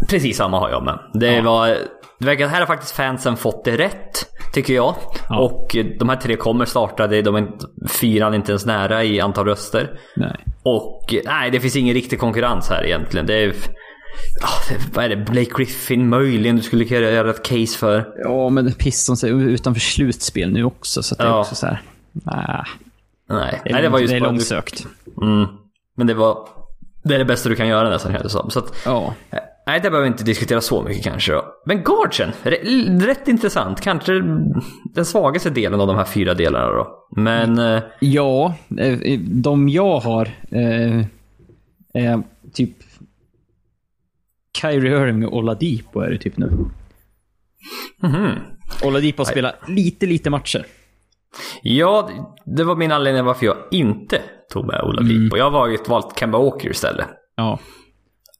precis 0.09 0.37
samma 0.37 0.59
har 0.59 0.69
jag 0.69 0.83
med. 0.83 0.99
Det 1.13 1.41
var... 1.41 1.77
Det 2.23 2.29
verkar, 2.29 2.47
här 2.47 2.59
har 2.59 2.67
faktiskt 2.67 2.91
fansen 2.95 3.37
fått 3.37 3.65
det 3.65 3.77
rätt, 3.77 4.25
tycker 4.53 4.73
jag. 4.73 4.95
Ja. 5.29 5.39
Och 5.39 5.75
de 5.99 6.09
här 6.09 6.15
tre 6.15 6.35
kommer 6.35 6.65
starta. 6.65 7.07
Det- 7.07 7.21
De 7.21 7.35
är 7.35 7.47
fyran 7.89 8.33
inte 8.33 8.51
ens 8.51 8.65
nära 8.65 9.03
i 9.03 9.19
antal 9.19 9.45
röster. 9.45 9.99
Nej. 10.15 10.35
Och 10.63 11.15
nej, 11.25 11.51
det 11.51 11.59
finns 11.59 11.75
ingen 11.75 11.93
riktig 11.93 12.19
konkurrens 12.19 12.69
här 12.69 12.83
egentligen. 12.85 13.25
Det 13.25 13.33
är... 13.43 13.47
Det- 13.47 14.95
vad 14.95 15.05
är 15.05 15.09
det? 15.09 15.15
Blake 15.15 15.51
Griffin 15.57 16.09
möjligen 16.09 16.55
du 16.55 16.61
skulle 16.61 16.85
kunna 16.85 16.99
göra 17.01 17.29
ett 17.29 17.43
case 17.43 17.77
för. 17.77 18.07
Ja, 18.23 18.49
men 18.49 18.71
Pistons 18.73 19.23
är 19.23 19.27
utanför 19.27 19.81
slutspel 19.81 20.51
nu 20.51 20.63
också, 20.63 21.03
så 21.03 21.15
det 21.15 21.23
är 21.23 21.27
Ja. 21.27 21.39
också 21.39 21.55
så 21.55 21.65
här. 21.65 21.81
Nah. 22.11 22.65
Nej, 23.29 23.61
Det 23.63 23.69
är, 23.69 23.73
nej 23.73 23.81
det 23.81 23.89
var 23.89 23.99
just 23.99 24.11
det 24.11 24.17
är 24.17 24.21
bara- 24.21 24.29
långsökt. 24.29 24.85
Mm. 25.21 25.45
Men 25.97 26.07
det 26.07 26.13
var... 26.13 26.47
Det 27.03 27.15
är 27.15 27.19
det 27.19 27.25
bästa 27.25 27.49
du 27.49 27.55
kan 27.55 27.67
göra 27.67 27.89
nästan 27.89 28.11
känns 28.11 28.23
det 28.23 28.29
som. 28.29 28.49
Så 28.49 28.59
att, 28.59 28.81
Ja. 28.85 29.13
Nej, 29.67 29.79
det 29.79 29.89
behöver 29.89 30.01
vi 30.01 30.07
inte 30.11 30.23
diskutera 30.23 30.61
så 30.61 30.83
mycket 30.83 31.03
kanske 31.03 31.33
då. 31.33 31.45
Men 31.65 31.83
Guardian, 31.83 32.31
r- 32.43 32.99
rätt 33.07 33.27
intressant. 33.27 33.81
Kanske 33.81 34.13
den 34.93 35.05
svagaste 35.05 35.49
delen 35.49 35.81
av 35.81 35.87
de 35.87 35.95
här 35.95 36.05
fyra 36.05 36.33
delarna 36.33 36.67
då. 36.71 37.07
Men... 37.15 37.57
eh, 37.59 37.83
Ja, 37.99 38.53
eh, 38.79 39.19
de 39.19 39.69
jag 39.69 39.99
har 39.99 40.25
eh, 40.51 41.05
är 41.93 42.23
typ 42.53 42.71
Kyrie 44.61 44.91
Irving 45.01 45.25
och 45.27 45.37
Oladipo 45.37 45.99
är 45.99 46.09
det 46.09 46.17
typ 46.17 46.37
nu. 46.37 46.51
mhm. 48.01 48.29
Oladipo 48.85 49.25
spelar 49.25 49.55
lite, 49.67 50.05
lite 50.05 50.29
matcher. 50.29 50.65
Ja, 51.61 52.09
det 52.45 52.63
var 52.63 52.75
min 52.75 52.91
anledning 52.91 53.25
varför 53.25 53.45
jag 53.45 53.57
inte 53.71 54.21
tog 54.53 54.65
med 54.65 54.81
Oladipo. 54.81 55.37
Jag 55.37 55.51
har 55.51 55.89
valt 55.89 56.19
Kemba 56.19 56.37
Walker 56.39 56.69
istället. 56.69 57.07
Ja. 57.35 57.59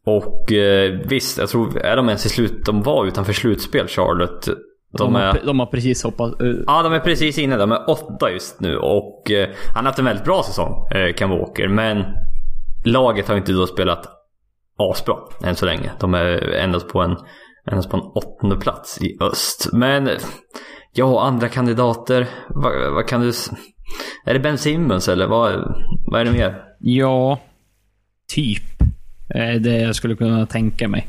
Och 0.05 0.51
eh, 0.51 0.99
visst, 1.05 1.37
jag 1.37 1.49
tror, 1.49 1.77
är 1.77 1.95
de 1.95 2.07
ens 2.09 2.25
i 2.25 2.29
slut, 2.29 2.65
de 2.65 2.81
var 2.81 3.05
utanför 3.05 3.33
slutspel 3.33 3.87
Charlotte. 3.87 4.45
De, 4.45 4.53
De, 4.97 5.15
är, 5.15 5.27
har, 5.27 5.39
de 5.45 5.59
har 5.59 5.65
precis 5.65 6.03
hoppat... 6.03 6.41
eh, 6.41 6.47
ja, 6.67 6.83
de 6.83 6.93
är 6.93 6.99
precis 6.99 7.37
inne, 7.37 7.57
de 7.57 7.71
är 7.71 7.89
åtta 7.89 8.31
just 8.31 8.59
nu 8.59 8.77
och 8.77 9.31
eh, 9.31 9.49
han 9.73 9.85
har 9.85 9.91
haft 9.91 9.99
en 9.99 10.05
väldigt 10.05 10.25
bra 10.25 10.43
säsong, 10.43 10.87
eh, 10.91 11.29
Walker. 11.29 11.67
Men 11.67 12.03
laget 12.85 13.27
har 13.27 13.37
inte 13.37 13.51
då 13.51 13.67
spelat 13.67 14.07
asbra 14.77 15.15
än 15.43 15.55
så 15.55 15.65
länge. 15.65 15.91
De 15.99 16.13
är 16.13 16.53
endast 16.53 16.87
på 16.87 17.01
en, 17.01 17.17
endast 17.71 17.89
på 17.89 17.97
en 17.97 18.03
åttonde 18.03 18.55
plats 18.55 19.01
i 19.01 19.17
öst. 19.21 19.69
Men 19.73 20.09
ja, 20.93 21.23
andra 21.23 21.49
kandidater, 21.49 22.27
vad, 22.49 22.93
vad 22.93 23.07
kan 23.07 23.21
du... 23.21 23.31
Är 24.25 24.33
det 24.33 24.39
Ben 24.39 24.57
Simmons 24.57 25.07
eller 25.07 25.27
vad, 25.27 25.75
vad 26.07 26.21
är 26.21 26.25
det 26.25 26.31
mer? 26.31 26.63
Ja, 26.79 27.39
typ. 28.27 28.72
Eh, 29.29 29.61
Det 29.61 29.77
jag 29.77 29.95
skulle 29.95 30.15
kunna 30.15 30.45
tänka 30.45 30.87
mig. 30.87 31.07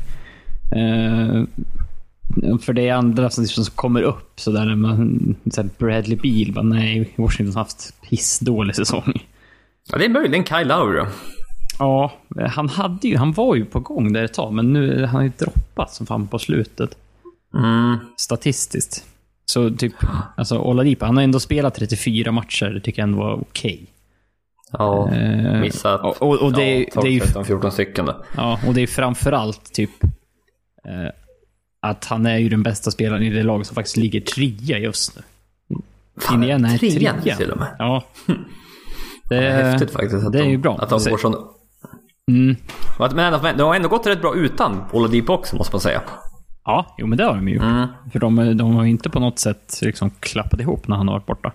Eh, 0.71 1.43
för 2.61 2.73
det 2.73 2.87
är 2.87 2.93
andra 2.93 3.29
som, 3.29 3.47
som 3.47 3.65
kommer 3.65 4.01
upp 4.01 4.39
sådär. 4.39 4.65
när 4.65 4.75
Man, 4.75 5.35
så 5.51 5.61
här 5.61 5.69
Bradley 5.77 6.17
Beal, 6.17 6.53
bara, 6.53 6.63
nej, 6.63 7.13
Washington 7.15 7.55
har 7.55 7.61
haft 7.61 8.01
pissdålig 8.09 8.75
säsong. 8.75 9.13
Ja, 9.91 9.97
det 9.97 10.05
är 10.05 10.09
möjligen 10.09 10.45
Kyle 10.45 10.67
Lowry 10.67 10.97
då. 10.97 11.07
Ja, 11.79 12.13
han 12.49 12.69
hade 12.69 13.07
ju, 13.07 13.17
han 13.17 13.31
var 13.31 13.55
ju 13.55 13.65
på 13.65 13.79
gång 13.79 14.13
där 14.13 14.23
ett 14.23 14.33
tag, 14.33 14.53
men 14.53 14.73
nu 14.73 15.05
han 15.05 15.15
har 15.15 15.21
ju 15.23 15.31
droppat 15.39 15.93
som 15.93 16.05
fan 16.05 16.27
på 16.27 16.39
slutet. 16.39 16.97
Mm. 17.53 17.97
Statistiskt. 18.17 19.05
Så 19.45 19.69
typ, 19.69 19.93
alltså 20.37 20.57
Oladipo, 20.59 21.05
han 21.05 21.15
har 21.17 21.23
ändå 21.23 21.39
spelat 21.39 21.75
34 21.75 22.31
matcher, 22.31 22.65
det 22.65 22.79
tycker 22.79 23.01
jag 23.01 23.07
ändå 23.09 23.17
var 23.17 23.33
okej. 23.33 23.85
Ja, 24.79 25.11
Eh, 25.13 25.59
missat. 25.61 26.01
och, 26.01 26.21
och, 26.21 26.41
och 26.41 26.53
det, 26.53 26.63
är- 26.63 26.85
ja, 26.95 27.01
det 27.01 27.07
är 27.07 27.11
ju 27.11 27.43
14 27.43 27.71
stycken 27.71 28.05
då. 28.05 28.23
Ja, 28.37 28.59
och 28.67 28.73
det 28.73 28.81
är 28.81 28.87
framförallt 28.87 29.73
typ 29.73 30.03
eh, 30.87 31.11
att 31.81 32.05
han 32.05 32.25
är 32.25 32.37
ju 32.37 32.49
den 32.49 32.63
bästa 32.63 32.91
spelaren 32.91 33.23
i 33.23 33.29
det 33.29 33.43
laget 33.43 33.67
som 33.67 33.75
faktiskt 33.75 33.97
ligger 33.97 34.21
trea 34.21 34.77
just 34.79 35.15
nu. 35.15 35.21
Fan, 36.21 36.35
Indiana 36.35 36.69
är 36.73 36.77
trea. 36.77 37.35
till 37.37 37.51
och 37.51 37.57
med. 37.57 37.75
Ja. 37.79 38.03
Det, 38.25 38.33
Det 39.29 39.35
är 39.47 39.71
häftigt 39.71 39.91
faktiskt. 39.91 40.25
Att 40.25 40.31
det 40.31 40.39
är 40.39 40.43
de, 40.43 40.49
ju 40.49 40.57
bra. 40.57 40.77
Att 40.77 40.89
de 40.89 40.99
går 41.09 41.17
sån... 41.17 41.35
Mm. 42.31 42.55
Men 43.15 43.57
de 43.57 43.61
har 43.63 43.75
ändå 43.75 43.89
gått 43.89 44.07
rätt 44.07 44.21
bra 44.21 44.35
utan 44.35 44.83
Oladipo 44.93 45.33
också 45.33 45.55
måste 45.55 45.73
man 45.75 45.81
säga. 45.81 46.01
Ja, 46.63 46.95
jo 46.97 47.07
men 47.07 47.17
det 47.17 47.23
har 47.23 47.35
de 47.35 47.47
ju 47.47 47.53
gjort. 47.55 47.63
Mm. 47.63 47.87
För 48.11 48.19
de, 48.19 48.57
de 48.57 48.75
har 48.75 48.85
inte 48.85 49.09
på 49.09 49.19
något 49.19 49.39
sätt 49.39 49.79
liksom 49.81 50.09
klappat 50.19 50.59
ihop 50.59 50.87
när 50.87 50.95
han 50.95 51.07
har 51.07 51.15
varit 51.15 51.25
borta. 51.25 51.51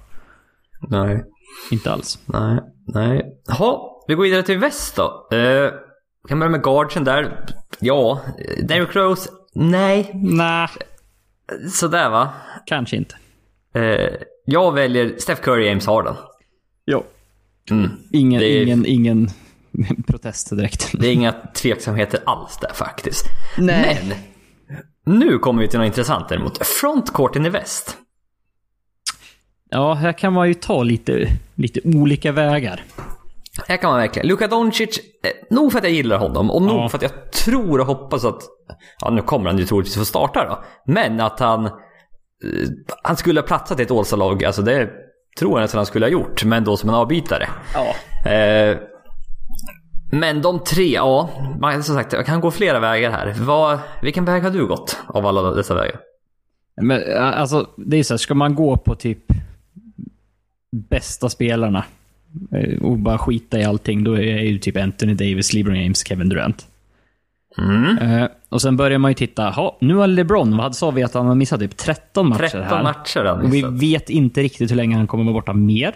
Nej, 0.88 1.24
Inte 1.70 1.92
alls. 1.92 2.18
nej, 2.26 2.60
nej. 2.94 3.40
Jaha, 3.46 3.78
vi 4.08 4.14
går 4.14 4.22
vidare 4.22 4.42
till 4.42 4.58
väst 4.58 4.96
då. 4.96 5.28
Vi 5.30 6.28
kan 6.28 6.38
börja 6.38 6.50
med 6.50 6.62
Guardian 6.62 7.04
där. 7.04 7.46
Ja, 7.78 8.20
Derrick 8.62 8.96
Rose. 8.96 9.30
Nej, 9.54 10.10
Nej, 10.14 10.68
sådär 11.72 12.10
va. 12.10 12.28
kanske 12.66 12.96
inte. 12.96 13.14
Eh, 13.74 14.10
jag 14.44 14.72
väljer 14.74 15.14
Steph 15.18 15.40
Curry, 15.42 15.66
James 15.66 15.86
Harden. 15.86 16.14
Jo. 16.86 17.04
Mm. 17.70 17.90
Ingen, 18.12 18.42
är- 18.42 18.62
ingen, 18.62 18.86
ingen 18.86 19.28
protest 20.06 20.50
direkt. 20.56 20.90
Det 21.00 21.06
är 21.08 21.12
inga 21.12 21.32
tveksamheter 21.54 22.20
alls 22.26 22.58
där 22.62 22.72
faktiskt. 22.74 23.26
Nej. 23.58 23.98
Men, 25.04 25.18
nu 25.18 25.38
kommer 25.38 25.62
vi 25.62 25.68
till 25.68 25.78
något 25.78 25.86
intressant 25.86 26.28
däremot. 26.28 26.66
Frontcourten 26.66 27.46
i 27.46 27.48
väst. 27.48 27.96
Ja, 29.70 29.94
här 29.94 30.12
kan 30.12 30.32
man 30.32 30.48
ju 30.48 30.54
ta 30.54 30.82
lite, 30.82 31.26
lite 31.54 31.80
olika 31.84 32.32
vägar. 32.32 32.82
Här 33.68 33.76
kan 33.76 33.90
man 33.90 34.00
verkligen. 34.00 34.28
Luka 34.28 34.46
Doncic, 34.46 34.98
eh, 34.98 35.54
nog 35.56 35.72
för 35.72 35.78
att 35.78 35.84
jag 35.84 35.92
gillar 35.92 36.18
honom 36.18 36.50
och 36.50 36.62
nog 36.62 36.76
Ja. 36.80 36.88
för 36.88 36.98
att 36.98 37.02
jag 37.02 37.32
tror 37.32 37.80
och 37.80 37.86
hoppas 37.86 38.24
att, 38.24 38.42
ja 39.00 39.10
nu 39.10 39.22
kommer 39.22 39.50
han 39.50 39.58
ju 39.58 39.64
troligtvis 39.64 39.96
få 39.98 40.04
starta 40.04 40.44
då, 40.44 40.64
men 40.92 41.20
att 41.20 41.40
han, 41.40 41.66
eh, 41.66 41.70
han 43.02 43.16
skulle 43.16 43.40
ha 43.40 43.46
platsat 43.46 43.80
i 43.80 43.82
ett 43.82 43.90
Ålsta-lag, 43.90 44.44
alltså 44.44 44.62
det 44.62 44.90
tror 45.38 45.52
jag 45.52 45.60
nästan 45.60 45.78
han 45.78 45.86
skulle 45.86 46.06
ha 46.06 46.10
gjort, 46.10 46.44
men 46.44 46.64
då 46.64 46.76
som 46.76 46.88
en 46.88 46.94
avbytare. 46.94 47.48
Ja. 47.74 48.30
Eh, 48.30 48.76
men 50.12 50.42
de 50.42 50.58
tre, 50.64 50.94
ja, 50.94 51.30
man, 51.60 51.82
som 51.82 51.94
sagt, 51.94 52.12
jag 52.12 52.26
kan 52.26 52.40
gå 52.40 52.50
flera 52.50 52.80
vägar 52.80 53.10
här. 53.10 53.34
Vad, 53.38 53.78
vilken 54.02 54.24
väg 54.24 54.42
har 54.42 54.50
du 54.50 54.66
gått 54.66 54.96
av 55.06 55.26
alla 55.26 55.50
dessa 55.50 55.74
vägar? 55.74 56.00
Men 56.82 57.02
eh, 57.02 57.40
alltså, 57.40 57.66
det 57.76 57.96
är 57.96 58.02
så 58.02 58.14
här, 58.14 58.18
ska 58.18 58.34
man 58.34 58.54
gå 58.54 58.76
på 58.76 58.94
typ 58.94 59.18
bästa 60.72 61.28
spelarna 61.28 61.84
eh, 62.52 62.82
och 62.82 62.98
bara 62.98 63.18
skita 63.18 63.58
i 63.58 63.64
allting, 63.64 64.04
då 64.04 64.14
är 64.14 64.40
ju 64.40 64.58
typ 64.58 64.76
Anthony 64.76 65.14
Davis, 65.14 65.52
LeBron 65.52 65.80
James, 65.82 66.06
Kevin 66.06 66.28
Durant. 66.28 66.66
Mm. 67.58 67.98
Eh, 67.98 68.28
och 68.48 68.62
sen 68.62 68.76
börjar 68.76 68.98
man 68.98 69.10
ju 69.10 69.14
titta, 69.14 69.50
ha, 69.50 69.78
nu 69.80 69.94
har 69.94 70.06
LeBron, 70.06 70.56
vad 70.56 70.76
sa 70.76 70.90
vi 70.90 71.02
att 71.02 71.14
han 71.14 71.26
har 71.26 71.34
missat? 71.34 71.60
Typ 71.60 71.76
13 71.76 72.28
matcher 72.28 72.48
13 72.48 72.62
här. 72.62 72.82
matcher 72.82 73.24
han 73.24 73.40
Och 73.40 73.54
vi 73.54 73.62
vet 73.62 74.10
inte 74.10 74.42
riktigt 74.42 74.70
hur 74.70 74.76
länge 74.76 74.96
han 74.96 75.06
kommer 75.06 75.24
vara 75.24 75.34
borta 75.34 75.52
mer. 75.52 75.94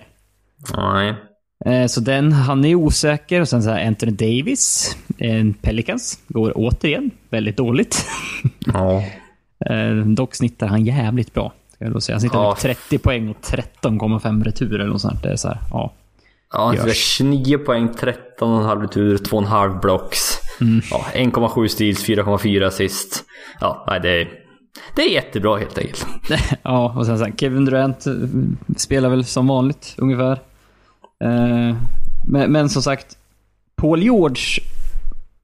Nej. 0.77 1.15
Eh, 1.67 1.87
Så 1.87 2.01
den, 2.01 2.33
han 2.33 2.65
är 2.65 2.75
osäker. 2.75 3.41
Och 3.41 3.49
sen 3.49 3.63
så 3.63 3.71
här 3.71 3.87
Anthony 3.87 4.13
Davis, 4.13 4.97
eh, 5.19 5.45
Pelicans, 5.61 6.19
går 6.29 6.53
återigen 6.55 7.11
väldigt 7.31 7.57
dåligt. 7.57 8.07
Ja. 8.67 9.05
Dock 10.17 10.35
snittar 10.35 10.67
han 10.67 10.85
jävligt 10.85 11.35
bra. 11.35 11.53
Ska 11.85 11.89
jag 11.89 11.95
då 11.97 12.01
säga. 12.01 12.15
Han 12.15 12.21
snittar 12.21 12.39
Ja. 12.43 12.55
typ 12.55 12.63
30 12.63 12.99
poäng 12.99 13.29
och 13.29 13.37
13,5 13.43 14.45
returer 14.45 14.79
eller 14.79 14.93
något 14.93 15.01
sånt. 15.01 15.23
Det 15.23 15.29
är 15.29 15.37
så 15.37 15.49
här, 15.49 15.59
ja. 15.71 15.93
Ja, 16.53 16.65
han 16.67 16.75
Görs. 16.75 16.81
spelar 16.81 16.95
29 16.95 17.59
poäng, 17.59 17.89
13,5 17.89 18.83
retur, 18.83 19.17
2,5 19.19 19.81
blocks. 19.81 20.39
Mm. 20.61 20.81
Ja, 20.91 21.05
1,7 21.15 21.69
steals, 21.69 22.05
4,4 22.05 22.67
assist. 22.67 23.25
Ja, 23.61 23.85
nej, 23.89 24.01
det 24.01 24.09
är, 24.21 24.29
det 24.97 25.03
är 25.03 25.11
jättebra 25.11 25.57
helt 25.57 25.79
enkelt. 25.79 26.07
ja, 26.63 26.95
och 26.97 27.07
sen 27.07 27.19
här, 27.19 27.33
Kevin 27.37 27.65
Durant 27.65 28.07
eh, 28.07 28.13
spelar 28.77 29.09
väl 29.09 29.25
som 29.25 29.47
vanligt 29.47 29.95
ungefär. 29.99 30.33
Eh, 31.25 31.77
Men, 32.29 32.53
men 32.53 32.69
som 32.69 32.83
sagt, 32.83 33.07
Paul 33.77 34.03
George 34.03 34.43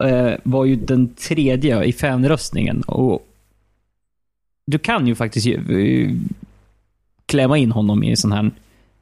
eh, 0.04 0.38
var 0.42 0.64
ju 0.64 0.76
den 0.76 1.14
tredje 1.14 1.84
i 1.84 1.92
fanröstningen. 1.92 2.82
Och 2.82 3.26
du 4.70 4.78
kan 4.78 5.06
ju 5.06 5.14
faktiskt 5.14 5.46
ju, 5.46 5.54
eh, 5.54 6.14
klämma 7.26 7.58
in 7.58 7.72
honom 7.72 8.02
i 8.02 8.16
sån 8.16 8.32
här, 8.32 8.44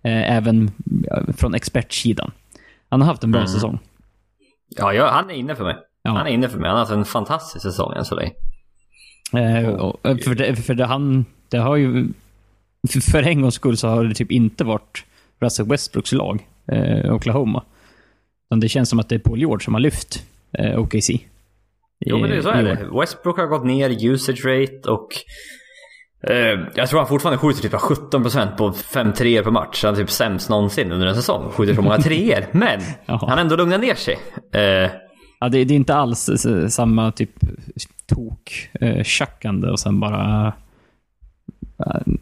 eh, 0.03 0.37
även 0.37 0.71
eh, 1.11 1.35
från 1.37 1.55
expertsidan. 1.55 2.31
Han 2.89 3.01
har 3.01 3.09
haft 3.09 3.25
en 3.25 3.31
bra 3.33 3.41
Mm. 3.41 3.49
säsong. 3.53 3.79
Ja, 4.77 4.93
ja, 4.93 5.11
han 5.11 5.31
är 5.31 5.35
inne 5.35 5.57
för 5.57 5.65
mig. 5.65 5.77
Ja. 6.03 6.11
Han 6.11 6.27
är 6.27 6.31
inne 6.31 6.49
för 6.49 6.59
mig. 6.59 6.69
Han 6.69 6.79
har 6.79 6.85
haft 6.87 6.93
en 6.93 7.05
fantastisk 7.05 7.63
säsong 7.63 7.93
än 7.97 8.05
så 8.05 8.15
länge. 8.15 8.33
För 10.25 10.35
det, 10.35 10.57
för 10.57 10.75
det, 10.75 10.87
han, 10.87 11.25
det 11.49 11.59
har 11.59 11.77
ju... 11.77 12.09
För, 12.93 13.01
för 13.01 13.23
en 13.23 13.41
gångs 13.43 13.55
skull 13.55 13.77
så 13.77 13.89
har 13.89 14.05
det 14.05 14.15
typ 14.15 14.31
inte 14.33 14.65
varit 14.65 15.05
Russell 15.41 15.67
Westbrooks 15.67 16.13
lag, 16.13 16.47
eh, 16.73 17.15
Oklahoma. 17.15 17.63
Utan 18.51 18.61
det 18.61 18.69
känns 18.69 18.89
som 18.89 18.99
att 18.99 19.09
det 19.09 19.15
är 19.15 19.19
Paul 19.19 19.39
George 19.39 19.65
som 19.65 19.75
har 19.75 19.81
lyft 19.81 20.25
eh, 20.53 20.79
OKC. 20.81 21.11
Jo, 22.01 22.19
men 22.19 22.31
det, 22.31 22.43
så 22.43 22.49
är 22.49 22.63
i 22.63 22.71
år. 22.71 22.75
det. 22.75 23.01
Westbrook 23.01 23.39
har 23.39 23.47
gått 23.47 23.65
ner 23.65 24.07
usage 24.07 24.45
rate 24.45 24.91
och 24.91 25.09
eh, 26.31 26.61
jag 26.75 26.89
tror 26.89 26.99
han 27.01 27.09
fortfarande 27.09 27.39
skjuter 27.39 27.63
typ 27.63 27.73
17% 27.73 28.57
på 28.57 28.73
5 28.73 29.13
treor 29.13 29.43
per 29.43 29.51
match. 29.51 29.85
Han 29.85 29.95
är 29.95 29.99
typ 29.99 30.11
sämst 30.11 30.51
någonsin 30.51 30.93
under 30.93 31.07
en 31.07 31.15
säsong. 31.15 31.51
Skjuter 31.51 31.75
så 31.75 31.83
många 31.83 31.99
treor. 31.99 32.47
Men 32.53 32.81
han 33.07 33.31
har 33.31 33.37
ändå 33.37 33.57
lugnat 33.57 33.81
ner 33.81 33.95
sig. 33.95 34.19
Eh, 34.53 34.91
Ja, 35.41 35.49
det, 35.49 35.65
det 35.65 35.75
är 35.75 35.77
inte 35.77 35.95
alls 35.95 36.31
samma 36.69 37.13
typ 37.13 37.31
tok, 38.07 38.71
eh, 38.81 39.71
och 39.71 39.81
sen 39.81 40.01
bara... 40.01 40.53
eh, 41.79 42.13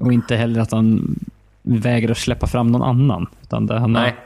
och 0.00 0.12
inte 0.12 0.36
heller 0.36 0.60
att 0.60 0.72
han 0.72 1.16
vägrar 1.62 2.14
släppa 2.14 2.46
fram 2.46 2.66
någon 2.66 2.82
annan. 2.82 3.26
Utan 3.42 3.66
det, 3.66 3.78
han, 3.78 3.94
har, 3.94 4.02
nej. 4.02 4.16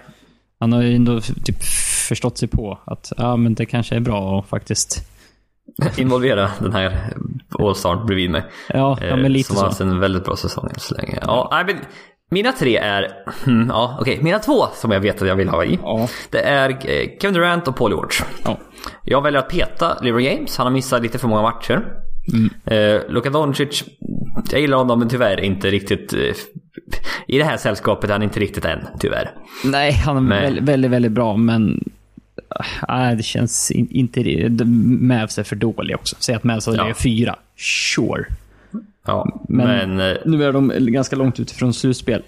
han 0.59 0.73
har 0.73 0.83
ju 0.83 0.95
ändå 0.95 1.21
typ 1.21 1.57
förstått 2.03 2.39
sig 2.39 2.49
på 2.49 2.79
att 2.85 3.13
ja, 3.17 3.37
men 3.37 3.55
det 3.55 3.67
kanske 3.67 3.95
är 3.97 4.01
bra 4.01 4.39
att 4.39 4.49
faktiskt... 4.49 5.09
involvera 5.97 6.51
den 6.61 6.73
här 6.73 7.15
All-Star 7.59 8.05
bredvid 8.05 8.31
mig. 8.31 8.45
Ja, 8.69 8.99
ja 9.01 9.07
Eh, 9.07 9.17
men 9.17 9.33
lite 9.33 9.47
som 9.47 9.57
har 9.57 9.63
så. 9.63 9.69
haft 9.69 9.81
en 9.81 10.01
väldigt 10.01 10.25
bra 10.25 10.37
säsong 10.37 10.71
än 10.75 10.81
så 10.81 10.95
länge. 10.95 11.19
Ja, 11.23 11.65
men 11.67 11.77
Mina 12.33 12.53
tre 12.53 12.77
är, 12.77 13.09
hmm, 13.45 13.69
ja 13.69 13.97
okej, 14.01 14.19
mina 14.23 14.39
två 14.39 14.67
som 14.75 14.91
jag 14.91 15.01
vet 15.01 15.23
att 15.23 15.29
jag 15.29 15.37
vill 15.37 15.49
ha 15.49 15.65
i. 15.65 15.79
Ja. 15.83 16.09
Det 16.31 16.41
är 16.41 16.71
eh, 16.71 17.09
Kevin 17.21 17.35
Durant 17.35 17.69
och 17.69 17.77
Paul 17.77 17.91
George. 17.91 18.27
Ja. 18.45 18.59
Jag 19.05 19.23
väljer 19.23 19.41
att 19.41 19.49
peta 19.49 19.99
LeBron 20.03 20.25
James, 20.25 20.57
han 20.57 20.67
har 20.67 20.73
missat 20.73 21.03
lite 21.03 21.19
för 21.19 21.29
många 21.29 21.43
matcher. 21.43 21.83
Eh, 22.67 23.01
Luka 23.09 23.31
Doncic, 23.31 23.85
jag 24.51 24.61
gillar 24.61 24.77
honom 24.77 24.99
men 24.99 25.09
tyvärr 25.09 25.41
inte 25.41 25.71
riktigt... 25.71 26.13
Eh, 26.13 26.19
I 27.27 27.39
det 27.39 27.45
här 27.45 27.57
sällskapet 27.57 28.11
är 28.11 28.15
han 28.15 28.23
inte 28.23 28.41
riktigt 28.41 28.65
än, 28.65 28.79
tyvärr. 29.01 29.31
Nej, 29.65 29.93
han 29.93 30.17
är 30.17 30.21
Men- 30.21 30.43
väldigt, 30.43 30.65
väldigt, 30.65 30.91
väldigt 30.91 31.13
bra, 31.13 31.37
men... 31.37 31.85
Nej, 32.89 33.17
det 33.17 33.23
känns 33.23 33.71
in, 33.71 33.89
inte... 33.91 34.65
Mavs 34.65 35.39
är 35.39 35.43
för 35.43 35.57
dåliga 35.57 35.97
också. 35.97 36.17
Säg 36.19 36.35
att 36.35 36.45
Mavs 36.45 36.67
hade 36.67 36.79
Ja. 36.79 36.95
fyra. 36.95 37.37
Sure. 37.57 38.25
Ja, 39.07 39.41
men... 39.49 39.97
Men- 39.97 40.11
eh, 40.11 40.17
Nu 40.27 40.45
är 40.45 40.53
de 40.53 40.73
ganska 40.79 41.17
långt 41.17 41.41
utifrån 41.41 41.75
slutspel. 41.75 42.23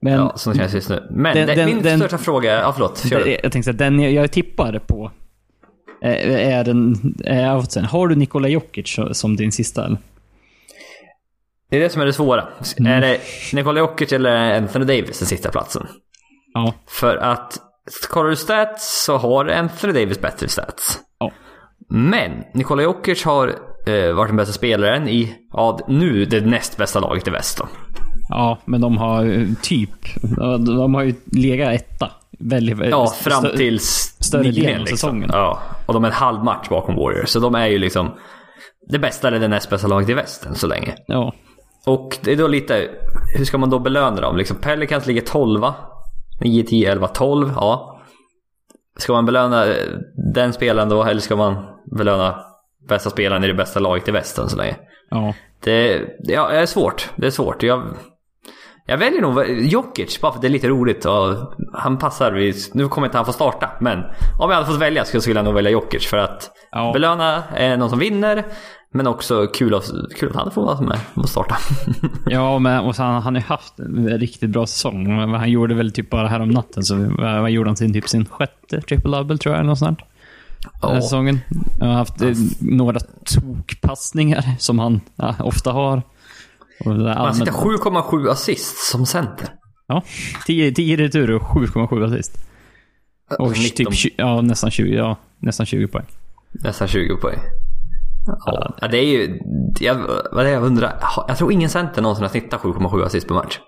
Men 0.00 0.12
ja, 0.12 0.32
som 0.36 0.54
känns 0.54 0.74
just 0.74 0.88
nu. 0.88 1.02
Men 1.10 1.36
Den- 1.36 1.46
den- 1.56 1.66
min 1.66 1.82
den- 1.82 1.98
största 1.98 2.18
fråga. 2.18 2.52
Ja, 2.60 2.72
förlåt. 2.72 3.04
Det, 3.10 3.40
jag 3.42 3.52
tänkte 3.52 3.70
här, 3.70 3.78
den 3.78 4.00
jag, 4.00 4.12
jag 4.12 4.30
tippar 4.32 4.78
på 4.86 5.10
är 6.08 6.64
den... 6.64 7.14
Är 7.24 7.56
outsen. 7.56 7.84
Har 7.84 8.08
du 8.08 8.14
Nikola 8.14 8.48
Jokic 8.48 8.96
som 9.12 9.36
din 9.36 9.52
sista? 9.52 9.98
Det 11.70 11.76
är 11.76 11.80
det 11.80 11.90
som 11.90 12.02
är 12.02 12.06
det 12.06 12.12
svåra. 12.12 12.48
Mm. 12.78 12.92
Är 12.92 13.00
det 13.00 13.20
Nikola 13.52 13.80
Jokic 13.80 14.12
eller 14.12 14.56
Anthony 14.56 14.84
Davis 14.84 15.18
den 15.18 15.28
sista 15.28 15.50
platsen? 15.50 15.86
Ja. 16.54 16.74
För 16.88 17.16
att 17.16 17.58
kollar 18.08 18.30
du 18.30 18.36
stats 18.36 19.04
så 19.04 19.16
har 19.16 19.46
Anthony 19.46 19.92
Davis 19.92 20.20
bättre 20.20 20.48
stats. 20.48 21.00
ja. 21.18 21.32
Men 21.88 22.44
Nikola 22.54 22.82
Jokic 22.82 23.24
har 23.24 23.48
eh, 23.86 24.12
varit 24.14 24.28
den 24.28 24.36
bästa 24.36 24.52
spelaren 24.52 25.08
i, 25.08 25.34
ja, 25.52 25.78
nu 25.88 26.24
det 26.24 26.40
näst 26.40 26.76
bästa 26.76 27.00
laget 27.00 27.28
i 27.28 27.30
väst 27.30 27.58
då. 27.58 27.68
Ja, 28.28 28.58
men 28.64 28.80
de 28.80 28.96
har 28.96 29.24
eh, 29.24 29.46
typ... 29.62 29.90
De, 30.36 30.64
de 30.64 30.94
har 30.94 31.02
ju 31.02 31.14
legat 31.32 31.74
etta. 31.74 32.10
Väldigt, 32.38 32.78
Ja, 32.90 33.06
fram 33.06 33.44
stö- 33.44 33.56
till 33.56 33.80
större 33.80 34.50
delen 34.50 34.80
av 34.80 34.86
säsongen. 34.86 35.30
Ja, 35.32 35.62
och 35.86 35.94
de 35.94 36.04
är 36.04 36.08
en 36.08 36.14
halv 36.14 36.44
match 36.44 36.68
bakom 36.68 36.96
Warriors. 36.96 37.28
Så 37.28 37.40
de 37.40 37.54
är 37.54 37.66
ju 37.66 37.78
liksom 37.78 38.10
det 38.88 38.98
bästa 38.98 39.28
eller 39.28 39.40
det 39.40 39.48
näst 39.48 39.70
bästa 39.70 39.86
laget 39.86 40.08
i 40.08 40.14
väst 40.14 40.46
än 40.46 40.54
så 40.54 40.66
länge. 40.66 40.94
Ja. 41.06 41.34
Och 41.86 42.18
det 42.22 42.32
är 42.32 42.36
då 42.36 42.48
lite, 42.48 42.88
hur 43.38 43.44
ska 43.44 43.58
man 43.58 43.70
då 43.70 43.78
belöna 43.78 44.20
dem? 44.20 44.36
Liksom 44.36 44.56
Pelicans 44.56 45.06
ligger 45.06 45.22
12 45.22 45.62
9, 46.40 46.62
10, 46.64 46.92
11, 46.92 47.08
12. 47.08 47.52
Ja. 47.56 48.00
Ska 48.98 49.12
man 49.12 49.26
belöna 49.26 49.66
eh, 49.66 49.74
den 50.34 50.52
spelaren 50.52 50.88
då 50.88 51.04
eller 51.04 51.20
ska 51.20 51.36
man 51.36 51.64
belöna 51.96 52.40
bästa 52.88 53.10
spelaren 53.10 53.44
i 53.44 53.46
det 53.46 53.54
bästa 53.54 53.80
laget 53.80 54.08
i 54.08 54.10
väst 54.10 54.38
än 54.38 54.48
så 54.48 54.56
länge? 54.56 54.76
Ja. 55.10 55.34
Det, 55.64 56.02
ja, 56.18 56.48
det 56.48 56.56
är 56.58 56.66
svårt. 56.66 57.10
Det 57.16 57.26
är 57.26 57.30
svårt. 57.30 57.62
Jag, 57.62 57.82
jag 58.86 58.98
väljer 58.98 59.22
nog 59.22 59.48
Jokic 59.48 60.20
bara 60.20 60.32
för 60.32 60.38
att 60.38 60.42
det 60.42 60.48
är 60.48 60.50
lite 60.50 60.68
roligt 60.68 61.04
och 61.04 61.52
han 61.72 61.98
passar. 61.98 62.32
vid- 62.32 62.56
Nu 62.74 62.88
kommer 62.88 63.06
inte 63.06 63.18
han 63.18 63.26
få 63.26 63.32
starta 63.32 63.70
men 63.80 63.98
om 64.38 64.50
jag 64.50 64.54
hade 64.54 64.66
fått 64.66 64.80
välja 64.80 65.04
skulle 65.04 65.34
jag 65.34 65.44
nog 65.44 65.54
välja 65.54 65.70
Jokic 65.70 66.06
för 66.06 66.16
att 66.16 66.50
Ja. 66.72 66.92
belöna 66.92 67.42
eh, 67.56 67.78
någon 67.78 67.90
som 67.90 67.98
vinner 67.98 68.44
men 68.92 69.06
också 69.06 69.46
kul 69.46 69.74
att, 69.74 69.84
kul 70.18 70.30
att 70.30 70.36
han 70.36 70.50
får 70.50 70.62
vara 70.64 70.80
med 70.80 70.98
och 71.14 71.28
starta. 71.28 71.56
Ja, 72.26 72.58
men 72.58 72.80
och 72.84 72.96
han, 72.96 73.22
han 73.22 73.34
har 73.34 73.40
ju 73.42 73.46
haft 73.46 73.78
en 73.78 74.08
riktigt 74.18 74.50
bra 74.50 74.66
säsong. 74.66 75.18
Han 75.34 75.50
gjorde 75.50 75.74
väl 75.74 75.92
typ 75.92 76.10
bara 76.10 76.28
här 76.28 76.40
om 76.40 76.48
natten, 76.48 76.82
så 76.82 76.94
vad, 77.18 77.50
gjorde 77.50 77.68
han 77.68 77.76
sin, 77.76 77.92
typ 77.92 78.08
sin 78.08 78.26
sjätte 78.26 78.80
triple-double 78.80 79.38
tror 79.38 79.54
jag, 79.54 79.60
eller 79.60 79.68
något 79.70 79.78
sånt. 79.78 79.98
Den 80.80 80.90
här 80.90 80.96
Ja. 80.96 81.02
säsongen. 81.02 81.40
Han 81.80 81.88
har 81.88 81.96
haft 81.96 82.22
eh, 82.22 82.30
några 82.60 83.00
tokpassningar 83.24 84.44
som 84.58 84.78
han 84.78 85.00
ja, 85.16 85.34
ofta 85.40 85.72
har. 85.72 86.02
Han 86.84 87.34
sitter 87.34 87.52
allmänt- 87.52 87.82
7,7 87.82 88.30
assist 88.30 88.90
som 88.90 89.06
center. 89.06 89.48
Ja, 89.86 90.02
10, 90.46 90.72
10 90.72 90.96
returer 90.96 91.34
och 91.34 91.42
7,7 91.42 92.04
assist. 92.04 92.38
Och 93.38 93.50
19, 93.58 93.92
typ 93.92 94.14
ja, 94.16 94.40
nästan 94.40 94.70
20, 94.70 94.96
ja, 94.96 95.16
nästan 95.38 95.66
20 95.66 95.88
poäng. 95.88 96.06
Nästan 96.64 96.88
20 96.88 97.16
poäng. 97.16 97.38
Ja, 98.26 98.74
ja, 98.80 98.88
det 98.88 98.98
är 98.98 99.04
ju... 99.04 99.40
Jag, 99.80 99.94
vad 100.32 100.40
är 100.40 100.44
det 100.44 100.50
jag 100.50 100.62
undrar? 100.62 100.98
Jag 101.28 101.36
tror 101.38 101.52
ingen 101.52 101.70
center 101.70 102.02
någonsin 102.02 102.22
har 102.22 102.30
snittat 102.30 102.60
7,7 102.60 103.04
assist 103.04 103.28
per 103.28 103.34
match. 103.34 103.58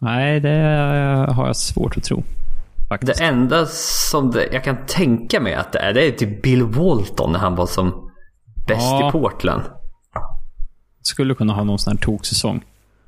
Nej, 0.00 0.40
det 0.40 0.58
har 1.30 1.46
jag 1.46 1.56
svårt 1.56 1.96
att 1.96 2.02
tro. 2.04 2.22
Faktiskt. 2.88 3.18
Det 3.18 3.24
enda 3.24 3.66
som 3.66 4.30
det, 4.30 4.48
jag 4.52 4.64
kan 4.64 4.76
tänka 4.86 5.40
mig 5.40 5.54
att 5.54 5.72
det 5.72 5.78
är, 5.78 5.92
det 5.92 6.06
är 6.06 6.10
typ 6.10 6.42
Bill 6.42 6.62
Walton 6.62 7.32
när 7.32 7.38
han 7.38 7.56
var 7.56 7.66
som 7.66 8.10
bäst 8.68 8.80
Ja. 8.82 9.08
i 9.08 9.12
Portland. 9.12 9.62
Skulle 11.02 11.34
kunna 11.34 11.52
ha 11.52 11.64
någon 11.64 11.78
sån 11.78 11.90
här 11.96 11.98
toksäsong. 11.98 12.64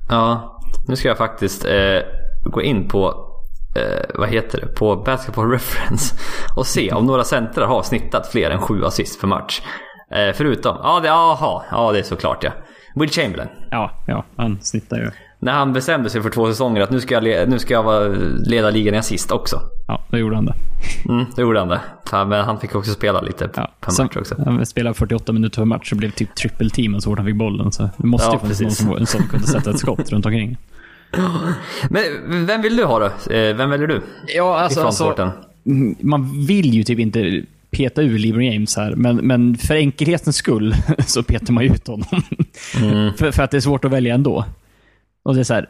Ja, 0.09 0.61
nu 0.87 0.97
ska 0.97 1.09
jag 1.09 1.19
faktiskt 1.19 1.65
eh, 1.65 1.99
gå 2.45 2.63
in 2.63 2.89
på, 2.89 3.29
eh, 3.77 4.05
vad 4.15 4.29
heter 4.29 4.61
det, 4.61 4.67
på 4.67 4.97
Basketball 4.97 5.51
Reference 5.51 6.15
och 6.57 6.67
se 6.67 6.93
om 6.93 7.07
några 7.07 7.25
centrar 7.25 7.67
har 7.67 7.83
snittat 7.83 8.27
fler 8.27 8.51
än 8.51 8.61
sju 8.61 8.85
assist 8.85 9.21
per 9.21 9.29
match. 9.29 9.63
Eh, 10.11 10.33
förutom, 10.35 10.77
ja 10.83 11.01
det, 11.01 11.13
aha, 11.13 11.65
ja 11.71 11.93
det 11.93 11.99
är 11.99 12.03
såklart 12.03 12.45
ja. 12.45 12.51
Will 12.95 13.11
Chamberlain. 13.11 13.49
Ja, 13.71 13.91
ja, 14.07 14.25
han 14.37 14.59
snittar 14.63 14.97
ju. 14.97 15.11
När 15.45 15.53
han 15.53 15.73
bestämde 15.73 16.11
sig 16.11 16.23
för 16.23 16.31
två 16.31 16.47
säsonger 16.49 16.81
att 16.81 16.91
nu 16.91 17.01
ska 17.01 17.15
jag, 17.23 17.49
nu 17.49 17.59
ska 17.59 17.75
jag 17.75 17.83
vara, 17.83 18.09
leda 18.47 18.71
ligan 18.71 18.95
i 18.95 18.99
assist 18.99 19.31
också. 19.31 19.61
Ja, 19.89 20.03
då 20.11 20.19
gjorde 20.19 20.37
han 20.37 20.45
det. 20.47 20.55
Mm, 21.09 21.25
då 21.37 21.43
gjorde 21.43 21.59
han 21.59 21.69
det. 21.69 21.81
Men 22.13 22.33
han 22.45 22.61
fick 22.61 22.75
också 22.75 22.93
spela 22.93 23.21
lite 23.21 23.51
Ja. 23.57 23.71
per 23.81 24.03
match 24.03 24.17
också. 24.17 24.35
Han 24.45 24.67
spelade 24.67 24.95
48 24.95 25.33
minuter 25.33 25.57
per 25.61 25.65
match 25.65 25.93
och 25.93 25.99
blev 25.99 26.11
typ 26.11 26.35
triple 26.35 26.71
team 26.71 27.01
så 27.01 27.11
fort 27.11 27.19
han 27.19 27.27
fick 27.27 27.37
bollen. 27.37 27.73
Så 27.73 27.89
det 27.97 28.07
måste 28.07 28.27
Ja, 28.27 28.41
ju 28.49 28.55
finnas 28.55 28.83
någon 28.83 29.07
som, 29.07 29.21
som 29.21 29.29
kunde 29.29 29.47
sätta 29.47 29.71
ett 29.71 29.79
skott 29.79 30.13
runt 30.13 30.27
omkring. 30.27 30.57
Men 31.91 32.47
vem 32.47 32.63
vill 32.63 32.77
du 32.77 32.85
ha 32.85 32.99
då? 32.99 33.05
Eh, 33.35 33.57
Vem 33.57 33.71
väljer 33.71 33.87
du? 33.89 34.03
Ja, 34.37 34.67
I 34.71 34.75
frontcourten? 34.75 35.31
Mm, 35.67 35.95
man 36.01 36.47
vill 36.47 36.75
ju 36.75 36.83
typ 36.85 36.99
inte 36.99 37.43
peta 37.71 38.03
ur 38.03 38.19
LeBron 38.19 38.45
James 38.45 38.77
här, 38.77 38.95
men, 38.97 39.17
men 39.17 39.57
för 39.57 39.75
enkelhetens 39.75 40.37
skull 40.37 40.75
så 41.07 41.23
petar 41.23 41.53
man 41.53 41.65
ut 41.65 41.87
honom. 41.87 42.07
för, 43.19 43.31
för 43.33 43.43
att 43.43 43.51
det 43.51 43.57
är 43.57 43.61
svårt 43.61 43.85
att 43.85 43.91
välja 43.93 44.15
ändå. 44.15 44.45
Och 45.25 45.35
det 45.35 45.41
är 45.41 45.45
så 45.45 45.55
här. 45.55 45.69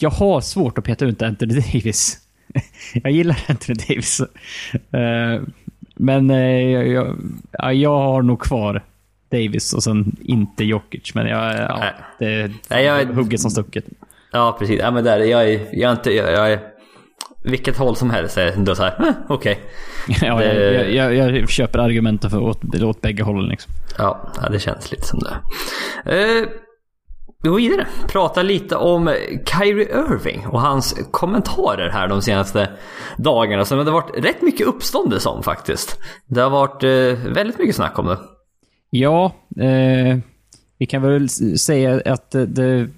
Jag 0.00 0.10
har 0.10 0.40
svårt 0.40 0.78
att 0.78 0.84
peta 0.84 1.04
ut 1.04 1.22
Anthony 1.22 1.54
Davis. 1.54 2.18
Jag 3.02 3.12
gillar 3.12 3.44
Anthony 3.48 3.74
Davis. 3.88 4.20
Eh, 4.90 5.42
Men 5.94 6.30
eh, 6.30 6.38
jag, 6.70 6.88
jag, 6.88 7.16
ja, 7.52 7.72
jag 7.72 7.98
har 7.98 8.22
nog 8.22 8.40
kvar 8.40 8.84
Davis 9.30 9.72
och 9.72 9.82
sen 9.82 10.16
inte 10.20 10.64
Jokic. 10.64 11.14
Men 11.14 11.26
jag, 11.26 11.54
ja, 11.58 11.76
Nej. 11.80 11.92
det 12.18 12.26
är 12.42 12.52
Nej, 12.70 12.84
jag- 12.84 13.06
hugget 13.06 13.40
som 13.40 13.50
stucket. 13.50 13.84
Ja, 14.32 14.56
precis. 14.58 14.80
Ja, 14.80 14.90
men 14.90 15.04
där, 15.04 15.18
jag, 15.20 15.50
är, 15.50 15.60
jag, 15.72 15.88
är 15.88 15.92
inte, 15.96 16.10
jag, 16.10 16.32
jag 16.32 16.52
är... 16.52 16.60
Vilket 17.44 17.76
håll 17.76 17.96
som 17.96 18.10
helst 18.10 18.36
är 18.38 18.52
ändå 18.52 18.74
så 18.74 18.82
här, 18.82 19.06
eh, 19.08 19.14
okej. 19.28 19.60
Ja, 20.22 20.38
Det- 20.38 20.54
jag, 20.54 20.92
jag, 20.94 21.14
jag, 21.14 21.36
jag 21.38 21.48
köper 21.50 21.78
argumenten 21.78 22.30
för 22.30 22.38
åt, 22.38 22.74
åt 22.82 23.00
bägge 23.00 23.22
hållen. 23.22 23.48
Liksom. 23.48 23.72
Ja, 23.98 24.32
ja, 24.42 24.48
det 24.48 24.58
känns 24.58 24.90
lite 24.90 25.06
som 25.06 25.18
det. 25.18 25.36
Eh, 26.12 26.48
vi 27.42 27.48
går 27.48 27.56
vidare. 27.56 27.86
Prata 28.08 28.42
lite 28.42 28.76
om 28.76 29.14
Kyrie 29.44 29.88
Irving 29.88 30.46
och 30.46 30.60
hans 30.60 30.94
kommentarer 31.10 31.90
här 31.90 32.08
de 32.08 32.22
senaste 32.22 32.70
dagarna. 33.16 33.64
Som 33.64 33.78
det 33.78 33.84
har 33.84 33.92
varit 33.92 34.24
rätt 34.24 34.42
mycket 34.42 34.66
uppståndelse 34.66 35.28
om 35.28 35.42
faktiskt. 35.42 35.98
Det 36.26 36.40
har 36.40 36.50
varit 36.50 36.82
eh, 36.82 37.32
väldigt 37.32 37.58
mycket 37.58 37.76
snack 37.76 37.98
om 37.98 38.06
det. 38.06 38.18
Ja, 38.90 39.32
eh, 39.56 40.18
vi 40.78 40.86
kan 40.86 41.02
väl 41.02 41.28
säga 41.58 42.02
att 42.04 42.30
det, 42.30 42.88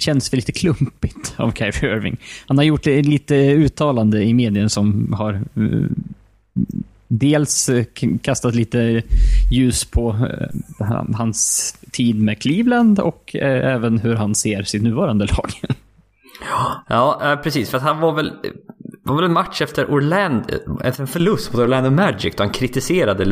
känns 0.00 0.32
lite 0.32 0.52
klumpigt 0.52 1.34
av 1.36 1.52
Kyrie 1.52 1.96
Irving. 1.96 2.16
Han 2.46 2.58
har 2.58 2.64
gjort 2.64 2.86
lite 2.86 3.34
uttalande 3.34 4.24
i 4.24 4.34
medien 4.34 4.70
som 4.70 5.12
har 5.12 5.32
eh, 5.34 5.88
dels 7.08 7.68
eh, 7.68 7.84
kastat 8.22 8.54
lite 8.54 9.02
ljus 9.50 9.84
på 9.84 10.10
eh, 10.10 10.86
han- 10.86 11.14
hans 11.14 11.72
tid 11.92 12.20
med 12.22 12.42
Cleveland 12.42 12.98
och 13.00 13.36
eh, 13.36 13.74
även 13.74 13.98
hur 13.98 14.14
han 14.14 14.34
ser 14.34 14.62
sitt 14.62 14.82
nuvarande 14.82 15.26
lag. 15.26 15.50
Ja, 16.88 17.40
precis. 17.42 17.70
För 17.70 17.76
att 17.78 17.84
han 17.84 18.00
var 18.00 18.12
väl, 18.12 18.32
var 19.02 19.16
väl 19.16 19.24
en 19.24 19.32
match 19.32 19.60
efter 19.62 19.90
Orlando, 19.90 20.44
efter 20.84 21.02
en 21.02 21.06
förlust 21.06 21.52
mot 21.52 21.62
Orlando 21.62 21.90
Magic 21.90 22.34
då 22.36 22.42
han 22.42 22.52
kritiserade 22.52 23.24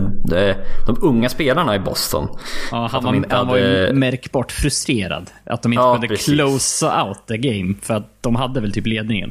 de 0.86 0.96
unga 1.02 1.28
spelarna 1.28 1.74
i 1.76 1.78
Boston. 1.78 2.28
Ja, 2.70 2.88
han 2.92 3.04
var, 3.04 3.14
inte 3.14 3.36
han 3.36 3.46
var 3.48 3.56
ju 3.56 3.62
hade- 3.80 3.92
märkbart 3.92 4.52
frustrerad. 4.52 5.30
Att 5.44 5.62
de 5.62 5.72
inte 5.72 5.82
Ja, 5.82 5.92
kunde 5.94 6.08
precis. 6.08 6.26
close 6.34 6.86
out 7.02 7.26
the 7.28 7.36
game. 7.38 7.74
För 7.82 7.94
att 7.94 8.22
de 8.22 8.36
hade 8.36 8.60
väl 8.60 8.72
typ 8.72 8.86
ledningen. 8.86 9.30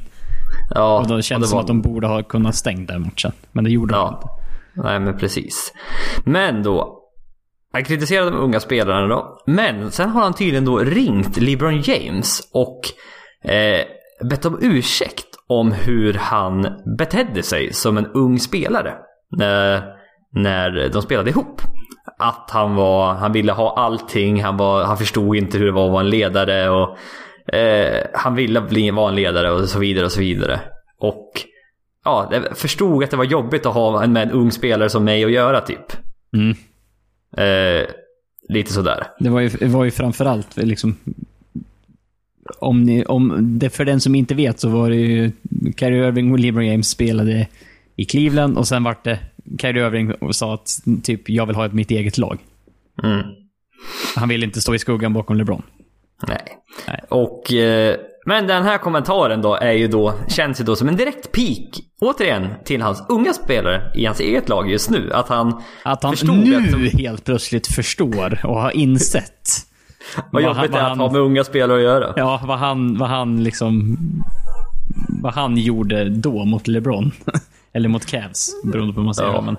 Ja, 0.70 1.00
Och 1.00 1.08
då 1.08 1.22
känns 1.22 1.42
det 1.44 1.48
som 1.48 1.56
var- 1.56 1.62
att 1.62 1.68
de 1.68 1.82
borde 1.82 2.08
ha 2.08 2.24
kunnat 2.24 2.56
stänga 2.56 2.86
den 2.86 3.02
matchen. 3.02 3.32
Men 3.52 3.64
det 3.64 3.70
gjorde 3.70 3.94
de 3.94 3.98
Ja, 3.98 4.08
inte. 4.08 4.88
nej 4.88 5.00
men 5.00 5.18
precis. 5.18 5.74
Men 6.26 6.64
då, 6.64 7.00
han 7.74 7.84
kritiserade 7.84 8.32
de 8.32 8.38
unga 8.38 8.60
spelarna 8.60 9.08
då. 9.08 9.44
Men 9.48 9.92
sen 9.92 10.10
har 10.10 10.22
han 10.22 10.34
tydligen 10.34 10.66
då 10.66 10.78
ringt 10.78 11.38
LeBron 11.38 11.82
James 11.82 12.40
och 12.54 12.80
eh, 13.52 13.86
bett 14.30 14.46
om 14.46 14.58
ursäkt 14.62 15.26
om 15.48 15.72
hur 15.72 16.14
han 16.14 16.68
betedde 16.98 17.44
sig 17.44 17.74
som 17.74 17.98
en 17.98 18.06
ung 18.06 18.40
spelare. 18.40 18.94
När, 19.38 19.84
när 20.34 20.90
de 20.94 21.02
spelade 21.02 21.30
ihop. 21.30 21.62
Att 22.20 22.50
han 22.52 22.76
var, 22.76 23.14
han 23.14 23.32
ville 23.32 23.52
ha 23.52 23.76
allting, 23.78 24.44
han, 24.44 24.58
var, 24.58 24.84
han 24.84 24.98
förstod 24.98 25.36
inte 25.36 25.58
hur 25.58 25.66
det 25.66 25.72
var 25.72 25.86
att 25.86 25.92
vara 25.92 26.02
en 26.04 26.10
ledare 26.10 26.70
och 26.70 26.98
Eh, 27.48 28.04
han 28.14 28.36
ville 28.36 28.62
bli, 28.62 28.92
vara 28.92 29.10
en 29.10 29.16
ledare 29.16 29.52
och 29.52 29.70
så 29.70 29.80
vidare 29.80 30.06
och 30.06 30.12
så 30.12 30.20
vidare. 30.20 30.60
Och 30.98 31.32
ja, 32.04 32.30
jag 32.32 32.58
förstod 32.58 33.04
att 33.04 33.12
det 33.12 33.18
var 33.18 33.24
jobbigt 33.24 33.66
att 33.66 33.74
ha 33.74 34.08
med 34.08 34.24
en 34.24 34.32
ung 34.32 34.52
spelare 34.52 34.90
som 34.90 35.04
mig 35.04 35.24
att 35.24 35.32
göra 35.32 35.62
typ. 35.62 35.94
Mm. 36.34 36.56
Eh, 37.38 37.88
lite 38.50 38.74
sådär. 38.74 39.08
Det 39.20 39.30
var 39.30 39.40
ju, 39.42 39.68
var 39.68 39.84
ju 39.84 39.92
framförallt 39.92 40.58
liksom... 40.58 40.96
Om, 42.60 42.84
ni, 42.84 43.06
om 43.06 43.60
det 43.60 43.70
för 43.70 43.86
den 43.86 44.00
som 44.00 44.16
inte 44.16 44.36
vet 44.36 44.60
så 44.60 44.70
var 44.70 44.90
det 44.90 44.96
ju 44.96 45.32
Kyrie 45.78 46.08
Irving 46.08 46.32
och 46.32 46.40
LeBron 46.40 46.66
James 46.66 46.90
spelade 46.90 47.48
i 47.96 48.06
Cleveland 48.06 48.58
och 48.58 48.68
sen 48.68 48.84
vart 48.84 49.04
det 49.04 49.20
Kyrie 49.62 49.88
Irving 49.88 50.12
och 50.12 50.36
sa 50.36 50.54
att 50.54 50.70
typ 51.04 51.30
jag 51.30 51.46
vill 51.46 51.56
ha 51.56 51.66
ett 51.66 51.74
mitt 51.74 51.92
eget 51.92 52.18
lag. 52.18 52.40
Mm. 53.04 53.26
Han 54.16 54.30
vill 54.30 54.44
inte 54.44 54.62
stå 54.62 54.76
i 54.76 54.80
skuggan 54.80 55.14
bakom 55.14 55.38
LeBron. 55.38 55.62
Nej. 56.28 56.42
Nej. 56.88 57.02
Och, 57.10 57.54
eh, 57.54 57.96
men 58.26 58.48
den 58.48 58.64
här 58.64 58.78
kommentaren 58.78 59.42
då 59.42 59.56
är 59.56 59.72
ju 59.72 59.88
då, 59.88 60.14
känns 60.28 60.62
ju 60.62 60.64
då 60.66 60.76
som 60.76 60.88
en 60.90 60.96
direkt 60.96 61.32
peak, 61.32 61.70
återigen, 62.02 62.48
till 62.66 62.82
hans 62.82 63.04
unga 63.10 63.34
spelare 63.34 63.92
i 63.96 64.06
hans 64.06 64.20
eget 64.20 64.50
lag 64.50 64.70
just 64.72 64.90
nu. 64.90 65.12
Att 65.14 65.30
han 65.30 65.62
Att 65.84 66.04
han 66.04 66.16
nu 66.24 66.56
att 66.56 66.72
de- 66.72 66.98
helt 66.98 67.26
plötsligt 67.26 67.68
förstår 67.68 68.40
och 68.46 68.62
har 68.62 68.72
insett 68.72 69.50
vad 70.16 70.26
vad 70.32 70.44
jobbigt 70.44 70.72
det 70.72 70.78
är 70.78 70.82
att 70.84 70.90
han- 70.90 71.00
ha 71.00 71.12
med 71.12 71.22
unga 71.22 71.44
spelare 71.44 71.78
att 71.78 71.84
göra. 71.84 72.14
ja, 72.16 72.42
vad 72.48 72.58
han, 72.60 72.98
vad 72.98 73.10
han 73.10 73.44
liksom... 73.44 73.98
Vad 75.22 75.34
han 75.34 75.58
gjorde 75.58 76.10
då 76.10 76.46
mot 76.46 76.68
LeBron. 76.68 77.12
Eller 77.74 77.90
mot 77.90 78.06
Cavs, 78.06 78.50
beroende 78.64 78.94
på 78.94 79.00
hur 79.00 79.06
man 79.06 79.16
säger 79.16 79.30
Ja. 79.32 79.36
det. 79.40 79.46
Men, 79.46 79.58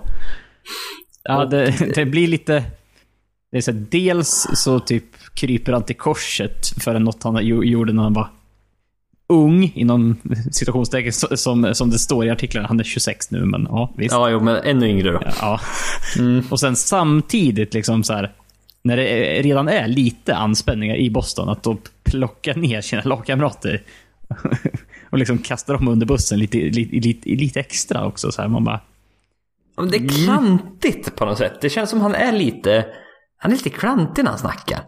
ja, 1.22 1.44
det, 1.44 1.74
det 1.94 2.04
blir 2.04 2.28
lite... 2.28 2.64
Det 3.56 3.60
är 3.60 3.62
så 3.62 3.72
här, 3.72 3.86
dels 3.90 4.46
så 4.54 4.80
typ 4.80 5.04
kryper 5.34 5.72
han 5.72 5.82
till 5.84 5.96
korset 5.96 6.68
för 6.84 6.98
något 6.98 7.22
han 7.22 7.36
gjo- 7.36 7.64
gjorde 7.64 7.92
när 7.92 8.02
han 8.02 8.12
var 8.12 8.28
ung, 9.28 9.72
inom 9.74 10.16
situationstecken, 10.52 11.12
så- 11.12 11.36
som, 11.36 11.74
som 11.74 11.90
det 11.90 11.98
står 11.98 12.26
i 12.26 12.30
artiklarna. 12.30 12.68
Han 12.68 12.80
är 12.80 12.84
26 12.84 13.30
nu, 13.30 13.44
men 13.44 13.66
ja, 13.70 13.92
visst. 13.96 14.12
Ja, 14.12 14.30
jo, 14.30 14.40
men 14.40 14.56
ännu 14.56 14.88
yngre 14.88 15.12
då. 15.12 15.20
Ja. 15.40 15.60
Och 16.50 16.60
sen 16.60 16.76
samtidigt, 16.76 17.74
liksom 17.74 18.02
så 18.04 18.12
här, 18.12 18.32
när 18.82 18.96
det 18.96 19.04
redan 19.42 19.68
är 19.68 19.88
lite 19.88 20.36
anspänningar 20.36 20.96
i 20.96 21.10
Boston, 21.10 21.48
att 21.48 21.62
då 21.62 21.76
plocka 22.04 22.52
ner 22.52 22.80
sina 22.80 23.02
lagkamrater 23.02 23.82
och 25.10 25.18
liksom 25.18 25.38
kasta 25.38 25.72
dem 25.72 25.88
under 25.88 26.06
bussen 26.06 26.38
lite, 26.38 26.58
lite, 26.58 26.96
lite, 26.96 27.28
lite 27.30 27.60
extra 27.60 28.06
också. 28.06 28.32
Så 28.32 28.42
här, 28.42 28.48
man 28.48 28.64
bara, 28.64 28.80
det 29.90 29.96
är 29.96 30.08
klantigt 30.08 31.16
på 31.16 31.24
något 31.24 31.38
sätt. 31.38 31.60
Det 31.60 31.70
känns 31.70 31.90
som 31.90 32.00
han 32.00 32.14
är 32.14 32.32
lite... 32.32 32.86
Han 33.38 33.52
är 33.52 33.56
lite 33.56 33.70
klantig 33.70 34.24
när 34.24 34.30
han 34.30 34.38
snackar. 34.38 34.80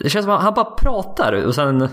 Det 0.00 0.10
känns 0.10 0.24
som 0.24 0.34
att 0.34 0.42
han 0.42 0.54
bara 0.54 0.70
pratar 0.70 1.32
och 1.46 1.54
sen... 1.54 1.88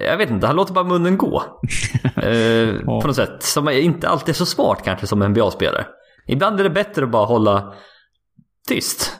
Jag 0.00 0.16
vet 0.16 0.30
inte, 0.30 0.46
han 0.46 0.56
låter 0.56 0.74
bara 0.74 0.84
munnen 0.84 1.16
gå. 1.16 1.42
eh. 2.16 2.80
På 2.84 3.06
något 3.06 3.16
sätt. 3.16 3.42
Som 3.42 3.68
inte 3.68 4.08
alltid 4.08 4.28
är 4.28 4.36
så 4.36 4.46
smart 4.46 4.82
kanske 4.84 5.06
som 5.06 5.22
en 5.22 5.30
NBA-spelare. 5.30 5.86
Ibland 6.26 6.60
är 6.60 6.64
det 6.64 6.70
bättre 6.70 7.04
att 7.04 7.10
bara 7.10 7.26
hålla 7.26 7.74
tyst. 8.68 9.16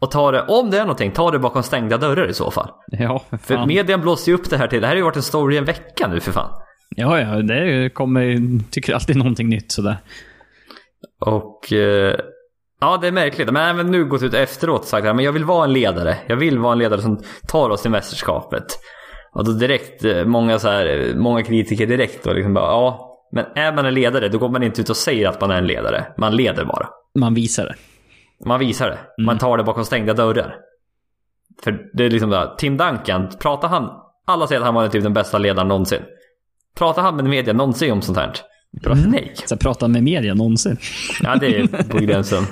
Och 0.00 0.10
ta 0.10 0.30
det, 0.30 0.42
om 0.42 0.70
det 0.70 0.78
är 0.78 0.82
någonting, 0.82 1.10
ta 1.10 1.30
det 1.30 1.38
bakom 1.38 1.62
stängda 1.62 1.98
dörrar 1.98 2.28
i 2.28 2.34
så 2.34 2.50
fall. 2.50 2.70
ja, 2.86 3.22
för 3.30 3.36
För 3.36 3.66
median 3.66 4.00
blåser 4.00 4.32
ju 4.32 4.38
upp 4.38 4.50
det 4.50 4.56
här 4.56 4.68
till, 4.68 4.80
det 4.80 4.86
här 4.86 4.94
har 4.94 4.98
ju 4.98 5.04
varit 5.04 5.16
en 5.16 5.22
story 5.22 5.56
en 5.56 5.64
vecka 5.64 6.08
nu 6.08 6.20
för 6.20 6.32
fan. 6.32 6.62
Ja, 6.96 7.20
ja, 7.20 7.42
det 7.42 7.90
kommer, 7.94 8.38
tycker 8.70 8.94
alltid 8.94 9.16
någonting 9.16 9.48
nytt 9.48 9.72
sådär. 9.72 9.96
Och 11.20 11.72
eh, 11.72 12.16
ja, 12.82 12.96
det 12.96 13.08
är 13.08 13.12
märkligt. 13.12 13.50
Men 13.50 13.68
även 13.68 13.90
nu 13.90 14.04
gått 14.04 14.22
ut 14.22 14.34
efteråt 14.34 14.80
och 14.80 14.86
sagt 14.86 15.06
att 15.06 15.22
jag 15.22 15.32
vill 15.32 15.44
vara 15.44 15.64
en 15.64 15.72
ledare. 15.72 16.16
Jag 16.26 16.36
vill 16.36 16.58
vara 16.58 16.72
en 16.72 16.78
ledare 16.78 17.02
som 17.02 17.20
tar 17.48 17.70
oss 17.70 17.82
till 17.82 17.90
mästerskapet. 17.90 18.64
Och 19.32 19.44
då 19.44 19.52
direkt, 19.52 20.04
eh, 20.04 20.24
många, 20.24 20.58
så 20.58 20.68
här, 20.68 20.86
eh, 20.86 21.14
många 21.14 21.42
kritiker 21.42 21.86
direkt 21.86 22.24
då 22.24 22.32
liksom 22.32 22.54
bara 22.54 22.64
ja, 22.64 23.18
men 23.32 23.44
är 23.54 23.72
man 23.72 23.86
en 23.86 23.94
ledare 23.94 24.28
då 24.28 24.38
går 24.38 24.48
man 24.48 24.62
inte 24.62 24.80
ut 24.80 24.90
och 24.90 24.96
säger 24.96 25.28
att 25.28 25.40
man 25.40 25.50
är 25.50 25.58
en 25.58 25.66
ledare. 25.66 26.06
Man 26.18 26.36
leder 26.36 26.64
bara. 26.64 26.88
Man 27.18 27.34
visar 27.34 27.64
det. 27.64 27.74
Man 28.46 28.60
visar 28.60 28.90
det. 28.90 29.22
Man 29.22 29.38
tar 29.38 29.56
det 29.56 29.64
bakom 29.64 29.84
stängda 29.84 30.14
dörrar. 30.14 30.56
För 31.64 31.78
det 31.92 32.04
är 32.04 32.10
liksom 32.10 32.30
där, 32.30 32.54
Tim 32.58 32.76
Duncan, 32.76 33.28
pratar 33.40 33.68
han, 33.68 33.90
alla 34.26 34.46
säger 34.46 34.60
att 34.60 34.66
han 34.66 34.74
var 34.74 34.88
typ 34.88 35.02
den 35.02 35.12
bästa 35.12 35.38
ledaren 35.38 35.68
någonsin. 35.68 36.02
Pratar 36.76 37.02
han 37.02 37.16
med 37.16 37.24
media 37.24 37.54
någonsin 37.54 37.92
om 37.92 38.02
sånt 38.02 38.18
här? 38.18 38.32
Nej. 39.06 39.34
Så 39.46 39.56
prata 39.56 39.88
med 39.88 40.02
media 40.02 40.34
någonsin. 40.34 40.76
Ja, 41.22 41.36
det 41.36 41.56
är 41.60 41.66
på 41.88 41.98
gränsen. 41.98 42.44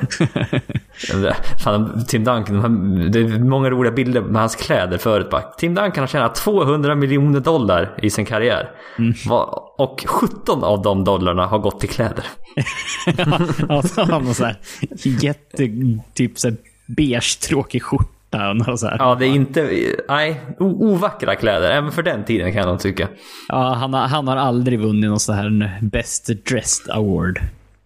Fan, 1.65 2.05
Tim 2.09 2.25
Duncan, 2.25 3.11
det 3.13 3.19
är 3.19 3.39
många 3.39 3.71
roliga 3.71 3.93
bilder 3.93 4.21
med 4.21 4.41
hans 4.41 4.57
kläder 4.57 4.99
förut. 4.99 5.31
Bara. 5.31 5.43
Tim 5.43 5.75
Duncan 5.75 6.01
har 6.03 6.07
tjänat 6.07 6.35
200 6.35 6.95
miljoner 6.95 7.41
dollar 7.41 7.95
i 8.03 8.11
sin 8.11 8.25
karriär. 8.25 8.71
Va- 9.29 9.75
Och 9.79 10.05
17 10.07 10.65
av 10.65 10.83
de 10.83 11.05
dollarna 11.05 11.47
har 11.47 11.59
gått 11.59 11.81
till 11.81 11.89
kläder. 11.89 12.25
alltså, 13.69 14.03
han 14.03 14.27
har 14.27 14.35
så 14.35 14.45
här 14.45 14.57
jätte, 15.03 15.69
typ 16.15 16.39
så 16.39 16.49
här 16.49 16.57
beige 16.87 17.41
tråkig 17.49 17.83
skjorta 17.83 18.05
och 18.39 18.57
något 18.57 18.81
så 18.81 18.87
här. 18.87 18.97
Ja, 18.99 19.15
det 19.15 19.27
är 19.27 19.31
inte... 19.31 19.71
Nej, 20.09 20.41
ovackra 20.59 21.35
kläder. 21.37 21.71
Även 21.71 21.93
för 21.93 22.03
den 22.03 22.25
tiden 22.25 22.53
kan 22.53 22.61
jag 22.61 22.69
nog 22.69 22.81
tycka. 22.81 23.09
Ja, 23.49 23.75
han, 23.75 23.95
har, 23.95 24.01
han 24.01 24.29
har 24.29 24.37
aldrig 24.37 24.81
vunnit 24.81 25.11
någon 25.11 25.21
sån 25.21 25.35
här 25.35 25.79
Best 25.83 26.31
Dressed 26.51 26.95
Award. 26.95 27.41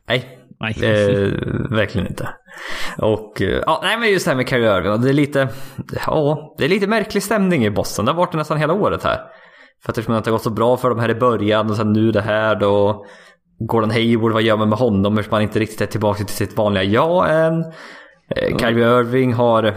Nej, 0.09 0.39
Nej. 0.61 0.75
Eh, 0.83 1.33
verkligen 1.71 2.07
inte. 2.07 2.29
Och 2.99 3.43
eh, 3.43 3.63
ja, 3.67 3.81
nej 3.83 3.99
men 3.99 4.11
just 4.11 4.25
det 4.25 4.31
här 4.31 4.37
med 4.37 4.49
Kyrie 4.49 4.77
Irving. 4.77 4.93
och 4.93 5.01
Det 5.01 5.09
är 5.09 5.13
lite, 5.13 5.49
ja, 6.07 6.55
det 6.59 6.65
är 6.65 6.69
lite 6.69 6.87
märklig 6.87 7.23
stämning 7.23 7.65
i 7.65 7.71
Boston. 7.71 8.05
Det 8.05 8.13
har 8.13 8.17
varit 8.17 8.33
det 8.33 8.39
nästan 8.39 8.59
hela 8.59 8.73
året 8.73 9.05
här. 9.05 9.21
För 9.85 9.93
att 9.93 9.97
det 9.97 10.09
har 10.09 10.17
inte 10.17 10.31
gått 10.31 10.43
så 10.43 10.51
bra 10.51 10.77
för 10.77 10.91
dem 10.91 10.99
här 10.99 11.11
i 11.11 11.15
början 11.15 11.71
och 11.71 11.77
sen 11.77 11.93
nu 11.93 12.13
det 12.13 12.21
här 12.21 12.55
då. 12.55 13.07
Gordon 13.59 13.91
Hayward, 13.91 14.33
vad 14.33 14.43
gör 14.43 14.57
man 14.57 14.69
med 14.69 14.79
honom 14.79 15.19
eftersom 15.19 15.35
man 15.37 15.43
inte 15.43 15.59
riktigt 15.59 15.81
är 15.81 15.87
tillbaka 15.87 16.25
till 16.25 16.37
sitt 16.37 16.57
vanliga 16.57 16.83
jag 16.83 17.47
än. 17.47 17.65
Eh, 18.29 18.57
Kyrie 18.59 19.01
Irving 19.01 19.33
har 19.33 19.65
eh, 19.65 19.73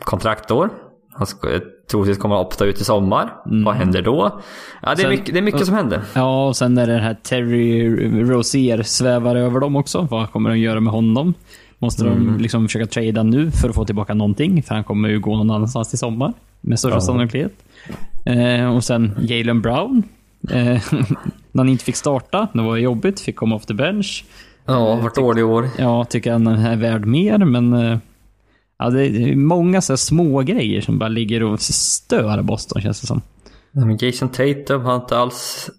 kontraktår. 0.00 0.70
Han 1.14 1.26
ska, 1.26 1.54
eh, 1.54 1.60
troligtvis 1.90 2.18
kommer 2.18 2.40
att 2.40 2.46
opta 2.46 2.64
ut 2.64 2.80
i 2.80 2.84
sommar. 2.84 3.32
Vad 3.64 3.74
händer 3.74 4.02
då? 4.02 4.40
Ja, 4.82 4.88
det 4.88 4.92
är 4.92 4.96
Sen- 4.96 5.10
mycket, 5.10 5.32
det 5.34 5.38
är 5.40 5.42
mycket 5.42 5.66
som 5.66 5.74
händer. 5.74 6.00
Ja, 6.14 6.46
och 6.48 6.56
sen 6.56 6.78
är 6.78 6.86
det 6.86 6.92
den 6.92 7.02
här 7.02 7.14
Terry 7.22 7.90
Rozier 8.24 8.82
svävar 8.82 9.36
över 9.36 9.60
dem 9.60 9.76
också. 9.76 10.06
Vad 10.10 10.30
kommer 10.32 10.50
de 10.50 10.58
göra 10.58 10.80
med 10.80 10.92
honom? 10.92 11.34
Måste 11.78 12.04
de 12.04 12.36
liksom 12.38 12.68
försöka 12.68 12.86
trada 12.86 13.22
nu 13.22 13.50
för 13.50 13.68
att 13.68 13.74
få 13.74 13.84
tillbaka 13.84 14.14
någonting? 14.14 14.62
För 14.62 14.74
han 14.74 14.84
kommer 14.84 15.08
ju 15.08 15.20
gå 15.20 15.36
någon 15.36 15.50
annanstans 15.50 15.88
till 15.90 15.98
sommar. 15.98 16.32
Med 16.60 16.78
största 16.78 16.96
Ja. 16.96 17.00
sannolikhet. 17.00 17.52
Eh, 18.24 18.76
och 18.76 18.84
sen 18.84 19.12
Jalen 19.20 19.60
Brown. 19.62 20.02
Eh, 20.50 20.58
när 21.52 21.58
han 21.58 21.68
inte 21.68 21.84
fick 21.84 21.96
starta. 21.96 22.48
Det 22.52 22.62
var 22.62 22.76
jobbigt. 22.76 23.20
Fick 23.20 23.36
komma 23.36 23.54
off 23.56 23.66
the 23.66 23.74
bench. 23.74 24.24
Ja, 24.66 24.94
vart 24.96 25.14
dålig 25.14 25.40
i 25.40 25.44
år. 25.44 25.68
Ja, 25.78 26.04
tycker 26.04 26.32
han 26.32 26.46
är 26.46 26.76
värd 26.76 27.04
mer, 27.06 27.38
men... 27.38 27.72
eh, 27.72 27.98
Ja, 28.78 28.90
det 28.90 29.06
är 29.06 29.36
många 29.36 29.80
så 29.80 29.96
små 29.96 30.40
grejer 30.40 30.80
som 30.80 30.98
bara 30.98 31.08
ligger 31.08 31.42
och 31.42 31.60
stör 31.60 32.42
Boston, 32.42 32.82
känns 32.82 33.00
det 33.00 33.06
som. 33.06 33.22
Nej, 33.72 33.86
men 33.86 33.96
Jason 34.00 34.28
Tatum 34.28 34.84
har 34.84 34.96
inte 34.96 35.18
alls... 35.18 35.70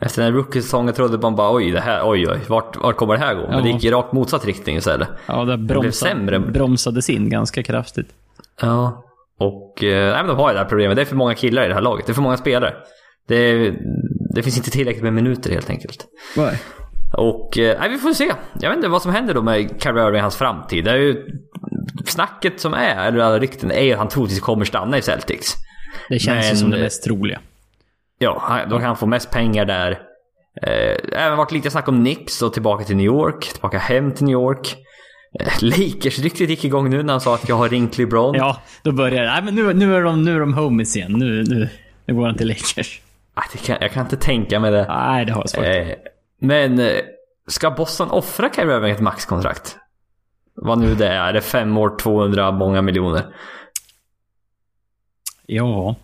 Efter 0.00 0.22
den 0.22 0.32
här 0.32 0.38
rookie-säsongen 0.38 0.94
trodde 0.94 1.18
man 1.18 1.36
bara 1.36 1.54
oj, 1.56 1.70
det 1.70 1.80
här, 1.80 2.00
oj, 2.10 2.26
oj, 2.28 2.38
vart, 2.48 2.76
vart 2.82 2.96
kommer 2.96 3.14
det 3.14 3.20
här 3.20 3.34
gå? 3.34 3.40
Men 3.48 3.62
det 3.62 3.68
Ja. 3.68 3.74
gick 3.74 3.84
i 3.84 3.90
rakt 3.90 4.12
motsatt 4.12 4.44
riktning 4.46 4.76
istället. 4.76 5.08
Ja, 5.26 5.44
det 5.44 5.56
blev 5.56 5.66
bromsa, 5.68 6.06
sämre. 6.06 6.38
bromsades 6.40 7.10
in 7.10 7.28
ganska 7.30 7.62
kraftigt. 7.62 8.08
Ja. 8.62 9.04
Och 9.38 9.84
eh, 9.84 10.12
nej, 10.12 10.16
men 10.22 10.26
de 10.26 10.36
har 10.36 10.48
ju 10.48 10.54
det 10.54 10.60
här 10.60 10.68
problemet. 10.68 10.96
Det 10.96 11.02
är 11.02 11.06
för 11.06 11.16
många 11.16 11.34
killar 11.34 11.64
i 11.64 11.68
det 11.68 11.74
här 11.74 11.80
laget. 11.82 12.06
Det 12.06 12.12
är 12.12 12.14
för 12.14 12.22
många 12.22 12.36
spelare. 12.36 12.74
Det, 13.28 13.70
det 14.34 14.42
finns 14.42 14.56
inte 14.56 14.70
tillräckligt 14.70 15.04
med 15.04 15.12
minuter 15.12 15.50
helt 15.52 15.70
enkelt. 15.70 16.06
Nej. 16.36 16.60
Och 17.12 17.58
eh, 17.58 17.88
vi 17.90 17.98
får 17.98 18.12
se. 18.12 18.32
Jag 18.60 18.68
vet 18.70 18.76
inte 18.76 18.88
vad 18.88 19.02
som 19.02 19.12
händer 19.12 19.34
då 19.34 19.42
med 19.42 19.60
Irving 19.60 20.14
i 20.16 20.18
hans 20.18 20.36
framtid. 20.36 20.84
Det 20.84 20.90
är 20.90 20.96
ju 20.96 21.26
snacket 22.06 22.60
som 22.60 22.74
är, 22.74 23.06
eller 23.08 23.18
alla 23.18 23.38
rykten, 23.38 23.70
är 23.70 23.92
att 23.92 23.98
han 23.98 24.08
troligtvis 24.08 24.40
kommer 24.40 24.64
stanna 24.64 24.98
i 24.98 25.02
Celtics. 25.02 25.54
Det 26.08 26.18
känns 26.18 26.44
ju 26.44 26.48
Men- 26.48 26.56
som 26.56 26.70
det 26.70 26.78
mest 26.78 27.04
troliga. 27.04 27.40
Ja, 28.18 28.38
han- 28.42 28.68
då 28.68 28.76
kan 28.78 28.86
han 28.86 28.96
få 28.96 29.06
mest 29.06 29.30
pengar 29.30 29.64
där. 29.64 29.90
Eh, 30.62 30.96
även 31.24 31.38
varit 31.38 31.52
lite 31.52 31.70
snack 31.70 31.88
om 31.88 31.96
Knicks 32.04 32.42
och 32.42 32.52
tillbaka 32.52 32.84
till 32.84 32.96
New 32.96 33.06
York, 33.06 33.48
tillbaka 33.52 33.78
hem 33.78 34.12
till 34.12 34.24
New 34.24 34.32
York. 34.32 34.76
Eh, 35.40 35.46
Lakers-ryktet 35.60 36.48
gick 36.50 36.64
igång 36.64 36.90
nu 36.90 37.02
när 37.02 37.12
han 37.12 37.20
sa 37.20 37.34
att 37.34 37.48
jag 37.48 37.56
har 37.56 37.68
ringt 37.68 37.98
LeBron. 37.98 38.34
Ja, 38.34 38.60
då 38.82 38.92
börjar 38.92 39.22
det. 39.24 39.30
Nej, 39.30 39.42
men 39.42 39.54
nu, 39.54 39.74
nu, 39.74 39.96
är 39.96 40.02
de, 40.02 40.24
nu 40.24 40.34
är 40.36 40.40
de 40.40 40.54
homies 40.54 40.96
igen. 40.96 41.12
Nu, 41.12 41.42
nu, 41.48 41.68
nu 42.06 42.14
går 42.14 42.26
han 42.26 42.36
till 42.36 42.48
Lakers. 42.48 43.00
Ah, 43.34 43.42
det 43.52 43.58
kan, 43.66 43.76
jag 43.80 43.92
kan 43.92 44.02
inte 44.02 44.16
tänka 44.16 44.60
mig 44.60 44.70
det. 44.70 44.86
Nej, 44.88 45.24
det 45.24 45.32
har 45.32 45.40
jag 45.42 45.50
svårt. 45.50 45.64
Eh, 45.64 45.86
men 46.38 46.78
eh, 46.78 47.00
ska 47.46 47.70
Boston 47.70 48.10
offra 48.10 48.50
Kyrie 48.54 48.76
Irving 48.76 48.92
ett 48.92 49.00
maxkontrakt? 49.00 49.76
Vad 50.54 50.78
nu 50.78 50.94
det 50.94 51.08
är. 51.08 51.32
Det 51.32 51.38
är 51.38 51.42
fem 51.42 51.76
år, 51.76 51.96
200 51.98 52.50
många 52.50 52.82
miljoner. 52.82 53.34
Ja. 55.46 55.96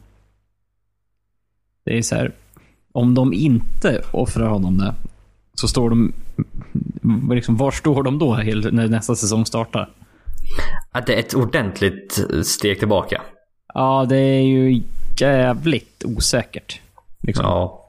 Det 1.84 1.98
är 1.98 2.02
så 2.02 2.14
här. 2.14 2.32
Om 2.92 3.14
de 3.14 3.32
inte 3.32 4.04
offrar 4.10 4.48
honom 4.48 4.78
det, 4.78 4.94
så 5.54 5.68
står 5.68 5.90
de... 5.90 6.12
Liksom, 7.34 7.56
var 7.56 7.70
står 7.70 8.02
de 8.02 8.18
då 8.18 8.34
när 8.34 8.88
nästa 8.88 9.16
säsong 9.16 9.46
startar? 9.46 9.90
Att 10.90 11.06
det 11.06 11.14
är 11.14 11.18
ett 11.18 11.34
ordentligt 11.34 12.26
steg 12.42 12.78
tillbaka. 12.78 13.22
Ja, 13.74 14.06
det 14.08 14.16
är 14.16 14.42
ju 14.42 14.82
jävligt 15.20 16.04
osäkert. 16.04 16.80
Liksom. 17.22 17.44
Ja. 17.44 17.83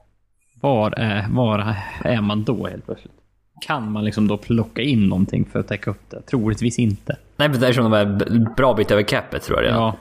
Var, 0.60 0.90
är, 0.98 1.26
var 1.30 1.76
är 2.02 2.20
man 2.20 2.44
då 2.44 2.66
helt 2.66 2.86
plötsligt? 2.86 3.12
Kan 3.66 3.92
man 3.92 4.04
liksom 4.04 4.28
då 4.28 4.38
plocka 4.38 4.82
in 4.82 5.06
någonting 5.06 5.44
för 5.52 5.58
att 5.58 5.68
täcka 5.68 5.90
upp 5.90 6.10
det? 6.10 6.22
Troligtvis 6.22 6.78
inte. 6.78 7.16
Nej, 7.36 7.48
men 7.48 7.60
det 7.60 7.68
är 7.68 7.72
som 7.72 7.90
de 7.90 7.92
är 7.92 8.54
bra 8.56 8.74
bit 8.74 8.90
över 8.90 9.02
capet 9.02 9.42
tror 9.42 9.62
jag. 9.62 9.74
Ja. 9.74 9.96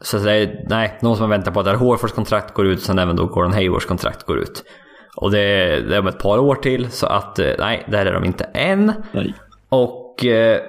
Så 0.00 0.18
det 0.18 0.32
är, 0.32 0.64
nej, 0.68 0.98
någon 1.00 1.16
som 1.16 1.30
väntar 1.30 1.52
på 1.52 1.60
att 1.60 1.78
Horfords 1.78 2.12
kontrakt 2.12 2.54
går 2.54 2.66
ut, 2.66 2.82
sen 2.82 2.98
även 2.98 3.16
då 3.16 3.26
Gordon 3.26 3.52
Haywards 3.52 3.86
kontrakt 3.86 4.26
går 4.26 4.38
ut. 4.38 4.64
Och 5.16 5.30
det 5.30 5.40
är, 5.40 5.80
det 5.80 5.94
är 5.94 6.00
om 6.00 6.06
ett 6.06 6.18
par 6.18 6.38
år 6.38 6.54
till, 6.54 6.90
så 6.90 7.06
att 7.06 7.38
eh, 7.38 7.52
nej, 7.58 7.84
där 7.88 8.06
är 8.06 8.12
de 8.12 8.24
inte 8.24 8.44
än. 8.44 8.92
Nej. 9.12 9.34
Och 9.68 10.24
eh, 10.24 10.60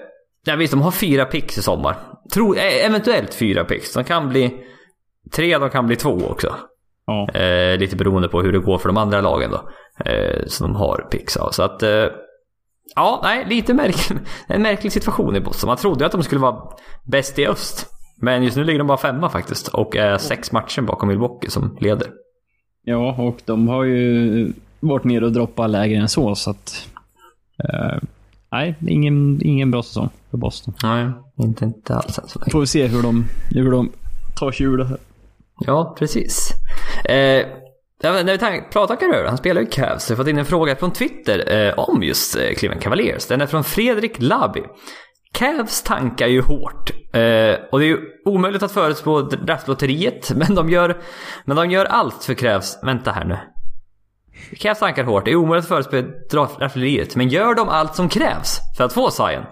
ja, 0.46 0.56
visst, 0.56 0.72
de 0.72 0.82
har 0.82 0.92
fyra 0.92 1.26
picks 1.26 1.58
i 1.58 1.62
sommar. 1.62 1.96
Tro, 2.34 2.56
eh, 2.56 2.86
eventuellt 2.86 3.34
fyra 3.34 3.64
picks. 3.64 3.94
De 3.94 4.04
kan 4.04 4.30
bli 4.30 4.64
tre, 5.32 5.58
de 5.58 5.70
kan 5.70 5.88
bli 5.88 5.96
två 5.96 6.20
också. 6.30 6.56
Ja. 7.12 7.40
Eh, 7.40 7.78
lite 7.78 7.96
beroende 7.96 8.28
på 8.28 8.42
hur 8.42 8.52
det 8.52 8.60
går 8.60 8.78
för 8.78 8.90
de 8.90 8.98
andra 8.98 9.22
lagen 9.22 9.52
då. 9.52 9.70
Eh, 10.06 10.46
som 10.48 10.68
de 10.68 10.76
har 10.76 11.08
picks 11.12 11.38
av. 11.38 11.52
Så 11.52 11.64
att... 11.64 11.84
Eh, 11.84 12.06
ja, 12.96 13.20
nej, 13.24 13.46
lite 13.50 13.74
märklig, 13.74 14.20
en 14.48 14.62
märklig 14.62 14.92
situation 14.92 15.36
i 15.36 15.40
Boston. 15.40 15.68
Man 15.68 15.78
trodde 15.78 16.00
ju 16.00 16.06
att 16.06 16.12
de 16.12 16.24
skulle 16.24 16.42
vara 16.42 16.62
bäst 17.04 17.40
i 17.40 17.48
öst. 17.48 17.88
Men 18.18 18.44
just 18.44 18.58
nu 18.58 18.64
ligger 18.64 18.80
de 18.80 18.88
bara 18.88 18.98
femma 18.98 19.30
faktiskt. 19.30 19.68
Och 19.68 19.96
är 19.96 20.18
sex 20.18 20.52
matcher 20.52 20.82
bakom 20.82 21.10
Milwaukee 21.10 21.50
som 21.50 21.78
leder. 21.80 22.08
ja, 22.84 23.16
och 23.18 23.42
de 23.46 23.68
har 23.68 23.84
ju 23.84 24.54
varit 24.80 25.04
nere 25.04 25.26
och 25.26 25.32
droppat 25.32 25.70
lägre 25.70 26.02
än 26.02 26.10
så, 26.10 26.36
så 26.36 26.52
att... 26.52 26.88
Eh, 27.64 27.98
nej, 28.52 28.76
ingen, 28.88 29.40
ingen 29.44 29.72
bra 29.72 29.84
säsong 29.84 30.10
för 30.32 30.38
Boston. 30.38 30.74
Nej, 30.84 31.10
inte, 31.38 31.66
inte 31.66 31.96
alls 31.96 32.20
än 32.20 32.28
så 32.28 32.40
länge. 32.40 32.52
Får 32.52 32.60
vi 32.60 32.68
se 32.68 32.88
hur 32.88 33.04
de, 33.04 33.26
hur 33.50 33.72
de 33.72 33.92
tar 34.40 34.52
sig 34.52 34.66
ur 34.66 34.78
det 34.78 34.86
här. 34.86 34.98
Ja, 35.66 35.96
precis. 36.00 36.54
Eh, 37.06 37.48
när 38.04 38.52
vi 38.52 38.62
pratar 38.62 38.96
Carrera, 38.96 39.30
han 39.30 39.38
spelar 39.38 39.62
ju 39.62 39.68
Cavs. 39.68 40.10
Jag 40.10 40.18
har 40.18 40.24
fått 40.24 40.30
in 40.30 40.38
en 40.38 40.46
fråga 40.46 40.76
från 40.76 40.92
Twitter 40.92 41.54
eh, 41.54 41.74
om 41.80 42.04
just 42.04 42.36
eh, 42.36 42.54
Cleveland 42.58 42.82
Cavaliers. 42.82 43.26
Den 43.28 43.42
är 43.42 43.46
från 43.46 43.64
Fredrik 43.64 44.16
Labi. 44.20 44.64
Cavs 45.34 45.84
tankar 45.84 46.28
ju 46.28 46.42
hårt. 46.42 46.92
Eh, 47.14 47.56
och 47.72 47.80
det 47.80 47.86
är 47.86 47.90
ju 47.90 48.00
omöjligt 48.26 48.64
att 48.64 48.72
förutspå 48.72 49.22
draftlotteriet, 49.22 50.32
men 50.36 50.56
de 50.56 50.70
gör, 50.70 51.02
men 51.46 51.58
de 51.58 51.72
gör 51.72 51.86
allt 51.86 52.24
för 52.24 52.34
Cavs. 52.34 52.80
Vänta 52.84 53.12
här 53.12 53.26
nu. 53.26 53.38
Cavs 54.58 54.80
tankar 54.80 55.04
hårt. 55.04 55.26
Det 55.26 55.32
är 55.32 55.36
omöjligt 55.36 55.72
att 55.72 55.86
förutspå 55.86 56.02
draftlotteriet, 56.32 57.16
men 57.16 57.30
gör 57.30 57.56
de 57.56 57.70
allt 57.70 57.96
som 57.96 58.10
krävs 58.10 58.60
för 58.78 58.84
att 58.84 58.94
få 58.94 59.12
Zion? 59.12 59.46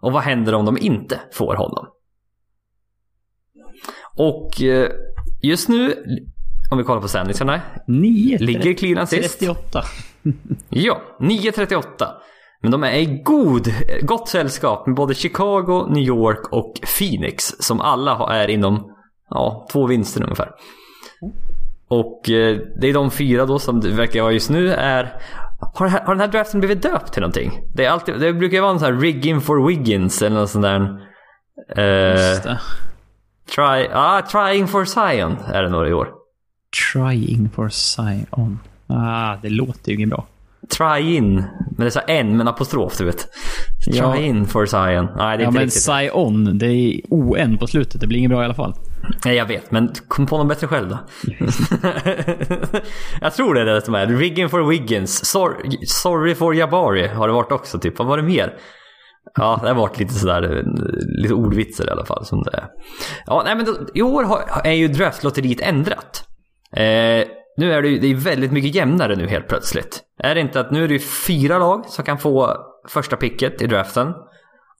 Och 0.00 0.12
vad 0.12 0.22
händer 0.22 0.54
om 0.54 0.64
de 0.64 0.78
inte 0.78 1.20
får 1.32 1.54
honom? 1.56 1.86
Och 4.18 4.62
eh, 4.62 4.88
just 5.42 5.68
nu, 5.68 6.04
om 6.70 6.78
vi 6.78 6.84
kollar 6.84 7.00
på 7.00 7.08
standingsarna, 7.08 7.60
9 7.86 8.38
ligger 8.38 8.74
Cleveland 8.74 9.08
sist. 9.08 9.38
38. 9.40 9.82
Ja, 10.68 11.02
9.38. 11.20 11.82
Men 12.62 12.70
de 12.70 12.84
är 12.84 12.92
i 12.92 13.06
god, 13.24 13.68
gott 14.02 14.28
sällskap 14.28 14.86
med 14.86 14.96
både 14.96 15.14
Chicago, 15.14 15.86
New 15.90 16.04
York 16.04 16.52
och 16.52 16.74
Phoenix. 16.98 17.44
Som 17.58 17.80
alla 17.80 18.34
är 18.34 18.50
inom 18.50 18.92
ja, 19.30 19.68
två 19.72 19.86
vinster 19.86 20.22
ungefär. 20.22 20.50
Och 21.88 22.30
eh, 22.30 22.58
det 22.80 22.88
är 22.88 22.94
de 22.94 23.10
fyra 23.10 23.46
då 23.46 23.58
som 23.58 23.80
det 23.80 23.90
verkar 23.90 24.22
vara 24.22 24.32
just 24.32 24.50
nu 24.50 24.72
är... 24.72 25.12
Har, 25.74 25.88
har 25.88 26.14
den 26.14 26.20
här 26.20 26.28
draften 26.28 26.60
blivit 26.60 26.82
döpt 26.82 27.12
till 27.12 27.20
någonting? 27.20 27.60
Det, 27.74 27.84
är 27.84 27.90
alltid, 27.90 28.20
det 28.20 28.32
brukar 28.32 28.54
ju 28.54 28.60
vara 28.60 28.72
en 28.72 28.78
sån 28.78 28.94
här 28.94 29.00
rigging 29.00 29.40
for 29.40 29.66
Wiggins 29.66 30.22
eller 30.22 30.36
någon 30.36 30.48
sån 30.48 30.62
där... 30.62 30.80
Eh. 31.76 32.56
Try, 33.50 33.88
ah, 33.92 34.22
trying 34.22 34.66
for 34.68 34.84
Zion 34.84 35.36
är 35.52 35.62
det 35.62 35.68
nog 35.68 35.88
i 35.88 35.92
år. 35.92 36.08
Trying 36.92 37.50
for 37.54 37.68
Zion. 37.68 38.58
Ah, 38.86 39.36
det 39.42 39.48
låter 39.50 39.90
ju 39.90 39.96
inget 39.96 40.08
bra. 40.08 40.26
Try 40.78 41.16
in, 41.16 41.34
men 41.34 41.76
det 41.76 41.86
är 41.86 41.90
så 41.90 42.00
en 42.06 42.30
med 42.30 42.40
en 42.40 42.48
apostrof 42.48 42.98
du 42.98 43.04
vet. 43.04 43.18
Try 43.84 43.96
Ja. 43.98 44.16
in 44.16 44.46
for 44.46 44.66
Zion. 44.66 45.08
Nej, 45.16 45.38
det 45.38 45.42
är 45.42 45.44
Ja, 45.44 45.48
inte 45.48 45.52
men 45.52 45.62
riktigt. 45.62 45.82
Zion, 45.82 46.58
det 46.58 46.66
är 46.66 47.00
ON 47.10 47.58
på 47.58 47.66
slutet. 47.66 48.00
Det 48.00 48.06
blir 48.06 48.18
inget 48.18 48.30
bra 48.30 48.42
i 48.42 48.44
alla 48.44 48.54
fall. 48.54 48.74
Nej, 49.24 49.36
jag 49.36 49.46
vet, 49.46 49.70
men 49.70 49.92
kom 50.08 50.26
på 50.26 50.38
något 50.38 50.48
bättre 50.48 50.66
själv 50.66 50.88
då. 50.88 50.98
jag 53.20 53.34
tror 53.34 53.54
det 53.54 53.60
är 53.60 53.64
det 53.64 53.82
som 53.84 53.94
är. 53.94 54.06
Rigging 54.06 54.48
for 54.48 54.62
Wiggins. 54.68 55.24
Sorry, 55.26 55.78
sorry 55.86 56.34
for 56.34 56.54
Jabari 56.54 57.08
har 57.08 57.28
det 57.28 57.34
varit 57.34 57.52
också, 57.52 57.78
typ. 57.78 57.98
Vad 57.98 58.08
var 58.08 58.16
det 58.16 58.22
mer? 58.22 58.54
Ja, 59.34 59.58
det 59.62 59.68
har 59.68 59.74
varit 59.74 59.98
lite 59.98 60.14
sådär, 60.14 60.64
lite 61.22 61.34
ordvitsar 61.34 61.86
i 61.86 61.90
alla 61.90 62.04
fall 62.04 62.24
som 62.24 62.42
det 62.42 62.50
är. 62.56 62.68
Ja, 63.26 63.42
nej 63.44 63.56
men 63.56 63.64
då, 63.64 63.72
i 63.94 64.02
år 64.02 64.24
har, 64.24 64.42
är 64.64 64.72
ju 64.72 64.88
draftlotteriet 64.88 65.60
ändrat. 65.60 66.28
Eh, 66.76 67.24
nu 67.56 67.72
är 67.72 67.82
det 67.82 67.88
ju 67.88 67.98
det 67.98 68.06
är 68.06 68.14
väldigt 68.14 68.52
mycket 68.52 68.74
jämnare 68.74 69.16
nu 69.16 69.26
helt 69.26 69.48
plötsligt. 69.48 70.00
Är 70.18 70.34
det 70.34 70.40
inte 70.40 70.60
att 70.60 70.70
nu 70.70 70.84
är 70.84 70.88
det 70.88 70.94
ju 70.94 71.00
fyra 71.00 71.58
lag 71.58 71.86
som 71.86 72.04
kan 72.04 72.18
få 72.18 72.56
första 72.88 73.16
picket 73.16 73.62
i 73.62 73.66
draften. 73.66 74.14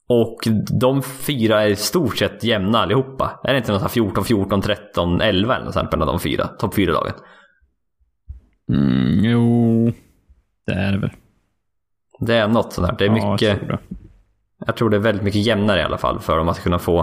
Och 0.07 0.37
de 0.79 1.01
fyra 1.03 1.61
är 1.63 1.67
i 1.67 1.75
stort 1.75 2.17
sett 2.17 2.43
jämna 2.43 2.79
allihopa. 2.79 3.39
Är 3.43 3.51
det 3.53 3.57
inte 3.57 3.71
något 3.71 3.81
så 3.81 3.87
här 3.87 3.91
14, 3.93 4.23
14, 4.23 4.61
13, 4.61 5.21
11 5.21 5.55
eller 5.55 5.65
något 5.65 5.73
sånt 5.73 5.91
mellan 5.91 6.07
de 6.07 6.19
fyra? 6.19 6.47
Topp 6.47 6.75
fyra 6.75 6.93
lagen. 6.93 7.13
Mm, 8.69 9.19
jo, 9.25 9.91
det 10.65 10.73
är 10.73 10.91
det 10.91 10.97
väl. 10.97 11.11
Det 12.19 12.35
är 12.35 12.47
något 12.47 12.73
sånt 12.73 12.87
här. 12.87 12.97
Det 12.97 13.05
är 13.05 13.17
Ja, 13.17 13.31
mycket... 13.31 13.47
jag 13.47 13.57
tror 13.59 13.67
det. 13.67 13.79
Jag 14.65 14.75
tror 14.75 14.89
det 14.89 14.97
är 14.97 14.99
väldigt 14.99 15.23
mycket 15.23 15.41
jämnare 15.41 15.79
i 15.79 15.83
alla 15.83 15.97
fall 15.97 16.19
för 16.19 16.37
dem 16.37 16.49
att 16.49 16.63
kunna 16.63 16.79
få 16.79 16.99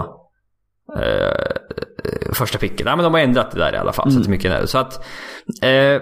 eh, 0.97 2.33
första 2.33 2.57
picket. 2.57 2.85
Nej 2.85 2.95
men 2.95 3.03
de 3.03 3.13
har 3.13 3.21
ändrat 3.21 3.51
det 3.51 3.59
där 3.59 3.73
i 3.73 3.77
alla 3.77 3.93
fall. 3.93 4.11
Så, 4.11 4.17
att 4.17 4.23
det 4.23 4.27
är 4.27 4.31
mycket 4.31 4.51
nära. 4.51 4.67
så 4.67 4.77
att 4.77 5.05
eh, 5.61 6.01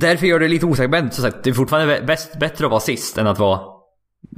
Därför 0.00 0.26
gör 0.26 0.40
det 0.40 0.48
lite 0.48 0.66
osäkert. 0.66 0.90
Men 0.90 1.10
som 1.10 1.24
sagt, 1.24 1.44
det 1.44 1.50
är 1.50 1.54
fortfarande 1.54 2.02
bäst, 2.06 2.38
bättre 2.38 2.64
att 2.64 2.70
vara 2.70 2.80
sist 2.80 3.18
än 3.18 3.26
att 3.26 3.38
vara 3.38 3.60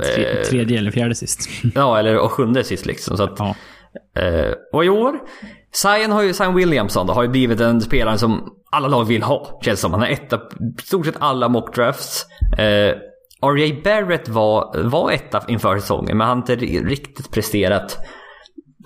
eh, 0.02 0.42
tredje 0.42 0.78
eller 0.78 0.90
fjärde 0.90 1.14
sist. 1.14 1.48
Ja, 1.74 1.98
eller 1.98 2.18
och 2.18 2.32
sjunde 2.32 2.64
sist 2.64 2.86
liksom. 2.86 3.16
Så 3.16 3.22
att, 3.22 3.38
ja. 3.38 3.54
Eh, 4.20 4.52
och 4.72 4.84
i 4.84 4.88
år, 4.88 5.18
Zion, 5.72 6.10
har 6.12 6.22
ju, 6.22 6.32
Zion 6.32 6.54
Williamson 6.54 7.06
då, 7.06 7.12
har 7.12 7.22
ju 7.22 7.28
blivit 7.28 7.60
en 7.60 7.80
spelare 7.80 8.18
som 8.18 8.52
alla 8.70 8.88
lag 8.88 9.04
vill 9.04 9.22
ha. 9.22 9.60
Känns 9.62 9.80
som. 9.80 9.92
Han 9.92 10.00
har 10.00 10.08
etta 10.08 10.36
i 10.78 10.82
stort 10.82 11.06
sett 11.06 11.16
alla 11.18 11.48
mock 11.48 11.74
drafts. 11.74 12.26
Eh, 12.58 12.96
R.J. 13.42 13.80
Barrett 13.84 14.28
var, 14.28 14.82
var 14.84 15.10
etta 15.10 15.42
inför 15.48 15.78
säsongen, 15.78 16.18
men 16.18 16.26
han 16.26 16.36
har 16.38 16.52
inte 16.52 16.66
riktigt 16.86 17.30
presterat 17.30 17.98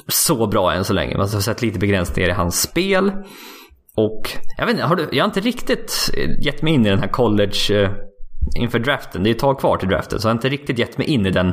så 0.09 0.47
bra 0.47 0.73
än 0.73 0.85
så 0.85 0.93
länge. 0.93 1.17
Man 1.17 1.29
har 1.29 1.41
sett 1.41 1.63
lite 1.63 1.79
begränsningar 1.79 2.29
i 2.29 2.33
hans 2.33 2.63
spel. 2.63 3.13
Och 3.97 4.31
jag 4.59 4.67
vet 4.67 4.75
inte, 4.75 4.87
har 4.87 4.97
du, 4.97 5.09
jag 5.13 5.25
har 5.25 5.29
inte 5.29 5.41
riktigt 5.41 6.11
gett 6.45 6.63
mig 6.63 6.73
in 6.73 6.87
i 6.87 6.91
den 6.91 6.99
här 6.99 7.09
college 7.09 7.83
eh, 7.83 7.91
inför 8.57 8.79
draften. 8.79 9.23
Det 9.23 9.31
är 9.31 9.35
ett 9.35 9.39
tag 9.39 9.61
kvar 9.61 9.77
till 9.77 9.89
draften, 9.89 10.21
så 10.21 10.29
jag 10.29 10.31
har 10.31 10.37
inte 10.37 10.49
riktigt 10.49 10.79
gett 10.79 10.99
mig 10.99 11.07
in 11.07 11.27
i 11.27 11.31
den 11.31 11.49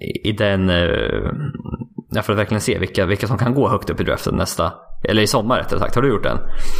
i 0.00 0.28
i 0.28 0.32
den... 0.32 0.70
Eh, 0.70 2.22
för 2.22 2.32
att 2.32 2.38
verkligen 2.38 2.60
se 2.60 2.78
vilka, 2.78 3.06
vilka 3.06 3.26
som 3.26 3.38
kan 3.38 3.54
gå 3.54 3.68
högt 3.68 3.90
upp 3.90 4.00
i 4.00 4.04
draften 4.04 4.34
nästa... 4.36 4.72
Eller 5.08 5.22
i 5.22 5.26
sommar 5.26 5.58
rättare 5.58 5.80
sagt. 5.80 5.94
Har 5.94 6.02
du 6.02 6.08
gjort 6.08 6.22
den? 6.22 6.38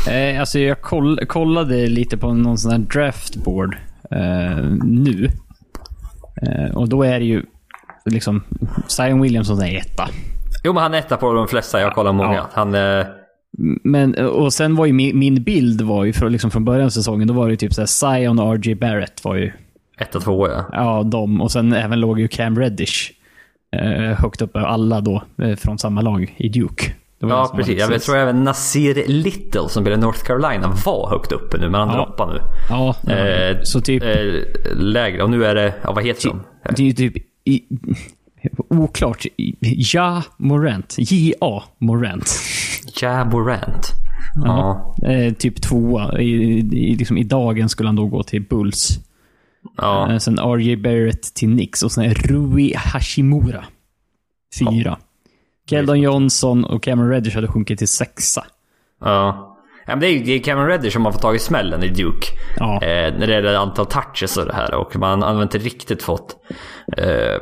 Eh, 0.09 0.41
alltså 0.41 0.59
jag 0.59 0.81
koll, 0.83 1.27
kollade 1.27 1.87
lite 1.87 2.17
på 2.17 2.33
någon 2.33 2.59
sån 2.59 2.71
här 2.71 2.79
draftboard 2.79 3.77
eh, 4.15 4.65
nu. 4.85 5.31
Eh, 6.43 6.77
och 6.77 6.89
då 6.89 7.03
är 7.03 7.19
det 7.21 7.27
ju 7.27 7.43
liksom 8.05 8.43
Zion 8.87 9.21
Williamson 9.21 9.63
är 9.63 9.77
etta. 9.77 10.09
Jo, 10.65 10.73
men 10.73 10.83
han 10.83 10.95
är 10.95 10.99
etta 10.99 11.17
på 11.17 11.33
de 11.33 11.49
flesta. 11.49 11.81
Jag 11.81 11.95
kollar 11.95 12.13
många. 12.13 12.35
Ja. 12.35 12.47
Han... 12.53 12.75
Eh, 12.75 13.07
Men, 13.85 14.15
och 14.15 14.53
sen 14.53 14.77
var 14.77 14.87
ju 14.87 14.93
min, 14.93 15.19
min 15.19 15.43
bild 15.43 15.81
var 15.81 16.05
ju 16.05 16.13
från, 16.13 16.33
liksom 16.33 16.51
från 16.51 16.65
början 16.65 16.87
av 16.87 16.91
säsongen, 16.91 17.29
då 17.29 17.35
var 17.35 17.47
det 17.47 17.51
ju 17.51 17.57
typ 17.57 17.75
så 17.75 17.81
här, 17.81 17.87
Zion 17.87 18.39
och 18.39 18.65
RJ 18.65 18.75
Barrett 18.75 19.25
var 19.25 19.35
ju, 19.35 19.53
etta, 19.99 20.21
tvåa, 20.21 20.49
ja. 20.51 20.65
ja 20.73 21.03
de. 21.03 21.41
Och 21.41 21.53
sen 21.53 21.73
även 21.73 22.01
låg 22.01 22.21
ju 22.21 22.29
Cam 22.29 22.59
Reddish 22.59 23.13
eh, 23.77 24.21
högt 24.21 24.43
uppe, 24.43 24.61
alla 24.61 25.01
då 25.01 25.23
eh, 25.43 25.57
från 25.57 25.79
samma 25.79 26.01
lag 26.01 26.35
i 26.37 26.49
Duke. 26.49 26.93
Ja, 27.29 27.53
precis. 27.57 27.79
Jag 27.79 28.03
tror 28.03 28.17
även 28.17 28.45
Nasir 28.45 29.05
Little 29.09 29.69
som 29.69 29.83
spelar 29.85 29.97
North 29.97 30.25
Carolina 30.25 30.75
var 30.87 31.11
högt 31.11 31.33
uppe 31.33 31.59
nu, 31.59 31.71
men 31.71 31.81
han 31.81 31.89
Ja. 31.89 31.95
droppar 31.97 32.27
nu. 32.35 32.41
Ja, 32.69 33.13
Eh, 33.13 33.57
så 33.63 33.81
typ, 33.81 34.03
eh, 34.03 34.43
lägre. 34.77 35.23
Och 35.23 35.31
nu 35.31 35.45
är 35.45 35.55
det... 35.55 35.75
Ja, 35.83 35.93
vad 35.93 36.05
heter 36.05 36.29
de? 36.29 36.43
det 36.77 36.83
är 36.83 36.87
ju 36.87 36.93
typ 36.93 37.15
i, 37.45 37.63
oklart. 38.71 39.25
Ja 39.61 40.23
Morant. 40.37 40.95
J.A. 40.99 41.63
Morant. 41.79 42.41
Ja 43.01 43.25
Morant. 43.25 43.91
Ja. 44.45 44.97
Eh, 45.03 45.33
typ 45.35 45.63
tvåa. 45.63 46.21
I, 46.21 46.27
i, 46.73 46.97
liksom, 46.97 47.19
I 47.19 47.25
dagen 47.25 47.69
skulle 47.69 47.89
han 47.89 47.97
då 47.97 48.07
gå 48.07 48.23
till 48.23 48.43
Bulls. 48.43 48.89
Ja. 49.77 50.13
Eh, 50.13 50.19
sen 50.19 50.39
R.J. 50.39 50.77
Barrett 50.77 51.35
till 51.35 51.49
Knicks 51.49 51.83
och 51.83 51.93
sen 51.93 52.15
Rui 52.15 52.73
Hashimura. 52.77 53.65
Fyra. 54.59 54.99
Keldon 55.71 56.01
Johnson 56.01 56.65
och 56.65 56.83
Cameron 56.83 57.11
Reddish 57.11 57.35
hade 57.35 57.49
sjunkit 57.49 57.79
till 57.79 57.89
sexa. 57.89 58.45
ja. 59.05 59.51
Ja, 59.87 59.93
men 59.93 60.01
det 60.01 60.07
är 60.07 60.13
ju 60.13 60.39
Cameron 60.41 60.69
Reddish 60.69 60.93
som 60.93 61.05
har 61.05 61.13
fått 61.13 61.23
tag 61.23 61.37
i 61.37 61.39
smällen 61.39 61.83
i 61.83 61.89
Duke. 61.89 62.27
Ja. 62.57 62.75
Eh, 62.83 63.15
när 63.19 63.27
det 63.27 63.33
gäller 63.33 63.55
antal 63.55 63.87
touches 63.87 64.37
och 64.37 64.47
det 64.47 64.55
här. 64.55 64.75
Och 64.75 64.97
man 64.97 65.23
har 65.23 65.43
inte 65.43 65.59
riktigt 65.59 66.03
fått 66.03 66.37
eh, 66.97 67.37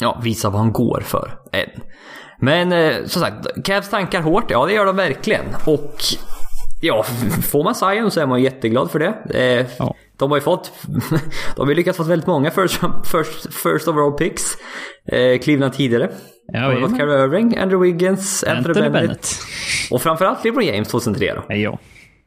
ja, 0.00 0.20
visa 0.22 0.50
vad 0.50 0.60
han 0.60 0.72
går 0.72 1.00
för 1.00 1.38
än. 1.52 1.68
Men 2.38 2.72
eh, 2.72 2.94
som 3.06 3.22
sagt, 3.22 3.64
Cavs 3.64 3.90
tankar 3.90 4.20
hårt. 4.20 4.50
Ja, 4.50 4.66
det 4.66 4.72
gör 4.72 4.86
de 4.86 4.96
verkligen. 4.96 5.44
Och 5.66 5.94
ja, 6.82 7.02
får 7.42 7.64
man 7.64 7.74
Zion 7.74 8.10
så 8.10 8.20
är 8.20 8.26
man 8.26 8.42
jätteglad 8.42 8.90
för 8.90 8.98
det. 8.98 9.14
Eh, 9.40 9.66
Ja. 9.78 9.94
De 10.16 10.30
har 10.30 10.38
ju 10.38 10.40
fått, 10.40 10.72
de 11.56 11.60
har 11.60 11.68
ju 11.68 11.74
lyckats 11.74 11.96
få 11.96 12.04
väldigt 12.04 12.26
många 12.26 12.50
first, 12.50 12.80
first, 13.04 13.54
first 13.54 13.88
overall 13.88 14.12
picks. 14.12 14.56
Eh, 15.12 15.38
Cleveland 15.38 15.72
tidigare. 15.72 16.10
Ja, 16.52 16.68
de 16.68 16.82
har 16.82 16.88
fått. 16.88 16.98
Kyrie 16.98 17.24
Irving, 17.24 17.56
Andrew 17.56 17.86
Wiggins, 17.86 18.44
Anthony, 18.44 18.58
Anthony 18.68 18.90
Bennett. 18.90 19.08
Bennett. 19.08 19.26
Och 19.90 20.02
framförallt 20.02 20.44
LeBron 20.44 20.64
James 20.64 20.88
2003 20.88 21.34
då. 21.34 21.54
Ja. 21.54 21.78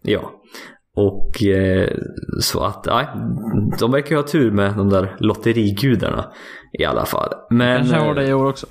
Ja. 0.01 0.31
Och 0.95 1.43
eh, 1.43 1.89
så 2.41 2.63
att, 2.63 2.85
nej. 2.85 3.07
De 3.79 3.91
verkar 3.91 4.09
ju 4.09 4.15
ha 4.15 4.27
tur 4.27 4.51
med 4.51 4.73
de 4.73 4.89
där 4.89 5.15
lotterigudarna. 5.19 6.31
I 6.79 6.85
alla 6.85 7.05
fall. 7.05 7.33
Men... 7.49 7.77
Kanske 7.77 7.97
har 7.97 8.09
eh, 8.09 8.15
det 8.15 8.27
i 8.27 8.33
år 8.33 8.45
också. 8.45 8.67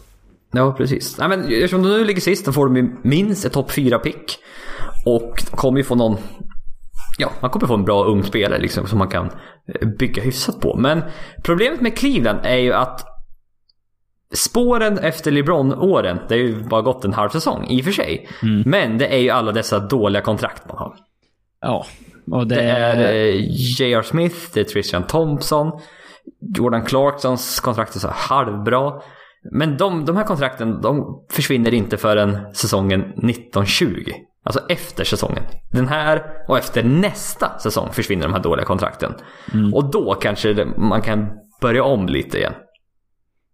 Ja, 0.53 0.75
precis. 0.79 1.19
Nej, 1.19 1.29
men 1.29 1.41
eftersom 1.41 1.83
de 1.83 1.89
nu 1.89 2.05
ligger 2.05 2.21
sist, 2.21 2.47
då 2.47 2.53
får 2.53 2.67
de 2.67 2.77
ju 2.77 2.97
minst 3.03 3.45
ett 3.45 3.53
topp 3.53 3.71
4-pick. 3.71 4.39
Och 5.05 5.39
kommer 5.51 5.79
ju 5.79 5.85
få 5.85 5.95
någon... 5.95 6.17
Ja, 7.19 7.31
man 7.41 7.51
kommer 7.51 7.67
få 7.67 7.75
en 7.75 7.85
bra 7.85 8.05
ung 8.05 8.23
spelare 8.23 8.59
liksom, 8.61 8.87
som 8.87 8.99
man 8.99 9.09
kan 9.09 9.31
eh, 9.75 9.89
bygga 9.89 10.23
hyfsat 10.23 10.61
på. 10.61 10.77
Men 10.77 11.03
problemet 11.45 11.81
med 11.81 11.97
Cleveland 11.99 12.39
är 12.43 12.57
ju 12.57 12.73
att 12.73 13.05
spåren 14.35 14.99
efter 14.99 15.31
LeBron-åren, 15.31 16.19
det 16.29 16.35
har 16.35 16.39
ju 16.41 16.62
bara 16.64 16.83
gått 16.83 17.05
en 17.05 17.12
halv 17.12 17.29
säsong 17.31 17.67
i 17.69 17.81
och 17.81 17.85
för 17.85 17.93
sig. 17.93 18.29
Men 18.67 18.99
det 18.99 19.07
är 19.07 19.19
ju 19.19 19.31
alla 19.31 19.53
dessa 19.53 19.79
dåliga 19.79 20.23
kontrakt 20.23 20.69
man 20.69 20.77
har. 20.79 20.95
Ja. 21.61 21.87
Och 22.31 22.47
det, 22.47 22.55
Det 22.55 22.61
är 22.62 22.97
är... 22.97 23.27
eh, 23.29 23.35
J.R. 23.81 24.03
Smith, 24.03 24.37
det 24.55 24.61
är 24.61 24.64
Tristan 24.64 25.03
Thompson. 25.07 25.73
Jordan 26.57 26.85
Clarksons 26.85 27.61
kontrakt 27.61 27.95
är 27.97 28.01
så 28.01 28.09
halvbra. 28.09 28.93
Men 29.53 29.77
de, 29.77 30.05
de 30.05 30.17
här 30.17 30.25
kontrakten 30.25 30.81
de 30.81 31.25
försvinner 31.31 31.75
inte 31.75 31.97
förrän 31.97 32.39
säsongen 32.55 33.01
1920. 33.01 34.12
Alltså 34.47 34.61
efter 34.68 35.05
säsongen. 35.05 35.42
Den 35.72 35.88
här 35.88 36.22
och 36.49 36.59
efter 36.59 36.82
nästa 36.84 37.59
säsong 37.59 37.88
försvinner 37.92 38.22
de 38.22 38.32
här 38.32 38.42
dåliga 38.42 38.66
kontrakten. 38.66 39.12
Och 39.72 39.90
då 39.90 40.14
kanske 40.14 40.53
det, 40.53 40.64
man 40.64 41.03
kan 41.03 41.28
börja 41.61 41.84
om 41.84 42.07
lite 42.07 42.38
igen. 42.38 42.53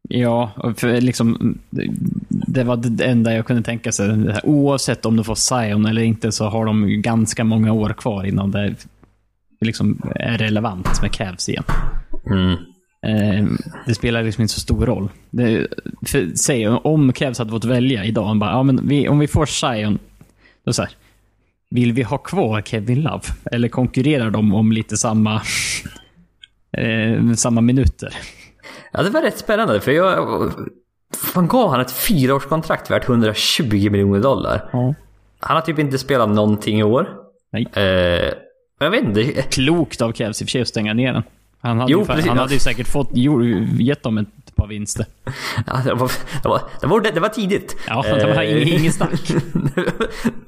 Ja, 0.09 0.51
för 0.77 1.01
liksom, 1.01 1.59
det 2.31 2.65
var 2.65 2.77
det 2.77 3.05
enda 3.05 3.35
jag 3.35 3.47
kunde 3.47 3.63
tänka 3.63 3.93
sig. 3.93 4.35
Oavsett 4.45 5.07
om 5.07 5.17
du 5.17 5.25
får 5.25 5.35
Zion 5.35 5.87
eller 5.87 6.03
inte 6.03 6.33
så 6.33 6.45
har 6.45 6.67
de 6.67 7.03
ganska 7.03 7.45
många 7.45 7.73
år 7.73 7.89
kvar 7.89 8.25
innan 8.25 8.51
det 8.51 8.75
liksom 9.61 10.13
är 10.15 10.39
relevant 10.39 11.03
med 11.03 11.13
Cavs 11.13 11.49
igen. 11.49 11.65
Mm. 12.27 12.57
Eh, 13.07 13.47
det 13.87 13.95
spelar 13.95 14.23
liksom 14.23 14.43
inte 14.43 14.55
så 14.55 14.61
stor 14.61 14.87
roll. 14.87 15.09
Det, 15.31 15.67
för, 16.07 16.31
säg, 16.35 16.69
om 16.69 17.13
Cavs 17.13 17.39
hade 17.39 17.51
fått 17.51 17.65
välja 17.65 18.05
idag, 18.05 18.39
bara, 18.39 18.51
ja, 18.51 18.63
men 18.63 18.89
vi, 18.89 19.09
om 19.09 19.19
vi 19.19 19.29
får 19.29 19.47
Zion, 19.47 19.99
då 20.65 20.73
så 20.73 20.83
här, 20.83 20.91
vill 21.71 21.93
vi 21.93 22.03
ha 22.03 22.19
kvar 22.19 22.63
Kevin 22.63 23.03
Love? 23.03 23.25
Eller 23.53 23.69
konkurrerar 23.69 24.31
de 24.31 24.55
om 24.55 24.73
lite 24.73 24.97
samma, 24.97 25.35
eh, 26.77 27.33
samma 27.37 27.61
minuter? 27.61 28.15
Ja, 28.93 29.03
det 29.03 29.11
var 29.11 29.23
rätt 29.23 29.39
spännande 29.39 29.81
för 29.81 29.93
jag... 29.93 30.53
Man 31.35 31.49
gav 31.49 31.71
han 31.71 31.81
ett 31.81 31.93
fyraårskontrakt 31.93 32.91
värt 32.91 33.09
120 33.09 33.91
miljoner 33.91 34.21
dollar. 34.21 34.69
Ja. 34.73 34.95
Han 35.41 35.57
har 35.57 35.61
typ 35.61 35.79
inte 35.79 35.99
spelat 35.99 36.29
någonting 36.29 36.79
i 36.81 36.83
år. 36.83 37.09
Nej. 37.53 37.69
Eh, 37.73 38.33
jag 38.79 38.91
vet 38.91 39.05
inte. 39.05 39.25
Klokt 39.43 40.03
av 40.03 40.13
Cavs 40.13 40.43
i 40.43 40.45
och 40.45 40.49
för 40.49 40.51
sig 40.51 40.63
att 40.63 40.69
stänga 40.69 40.95
ner 40.95 41.13
den. 41.13 41.23
Han 41.61 41.81
hade, 41.81 41.93
Jo, 41.93 42.01
ju, 42.01 42.07
precis. 42.07 42.27
han 42.27 42.39
hade 42.39 42.55
ju 42.55 42.61
säkert 42.61 42.89
fått, 42.89 43.11
gett 43.79 44.03
dem 44.03 44.19
ett 44.19 44.42
par 44.63 44.69
vinster. 44.69 45.07
Ja, 45.67 45.81
det, 45.85 45.95
var, 45.95 46.11
det, 46.43 46.49
var, 46.49 46.61
det, 46.81 46.87
var, 46.87 47.01
det 47.01 47.21
var 47.21 47.29
tidigt. 47.29 47.77
Ja, 47.89 48.03
det 48.03 48.27
var 48.27 48.43
Eh, 48.43 48.49
ing- 48.57 48.79
ingen 48.79 48.93
snack. 48.93 49.11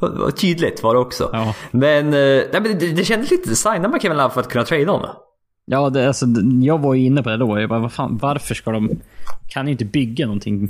det 0.01 0.09
var 0.09 0.31
tydligt 0.31 0.83
var 0.83 0.95
det 0.95 1.01
också. 1.01 1.31
Ja. 1.33 1.55
Men, 1.71 2.07
eh, 2.07 2.13
nej, 2.53 2.61
men 2.63 2.79
det, 2.79 2.93
det 2.93 3.05
kändes 3.05 3.31
lite, 3.31 3.57
signar 3.57 3.89
man 3.89 4.01
Kevin 4.01 4.19
Love 4.19 4.31
för 4.35 4.41
att 4.41 4.49
kunna 4.49 4.65
trada 4.65 4.93
honom? 4.93 5.11
Ja, 5.67 5.91
det, 5.91 6.07
alltså, 6.09 6.27
jag 6.63 6.79
var 6.81 6.95
ju 6.95 7.05
inne 7.07 7.23
på 7.23 7.29
det 7.31 7.37
då. 7.37 7.61
Jag 7.61 7.69
bara, 7.69 7.79
vad 7.81 7.93
fan, 7.93 8.19
varför 8.23 8.55
ska 8.55 8.71
de... 8.71 8.91
Kan 9.49 9.69
inte 9.69 9.85
bygga 9.85 10.27
någonting 10.27 10.69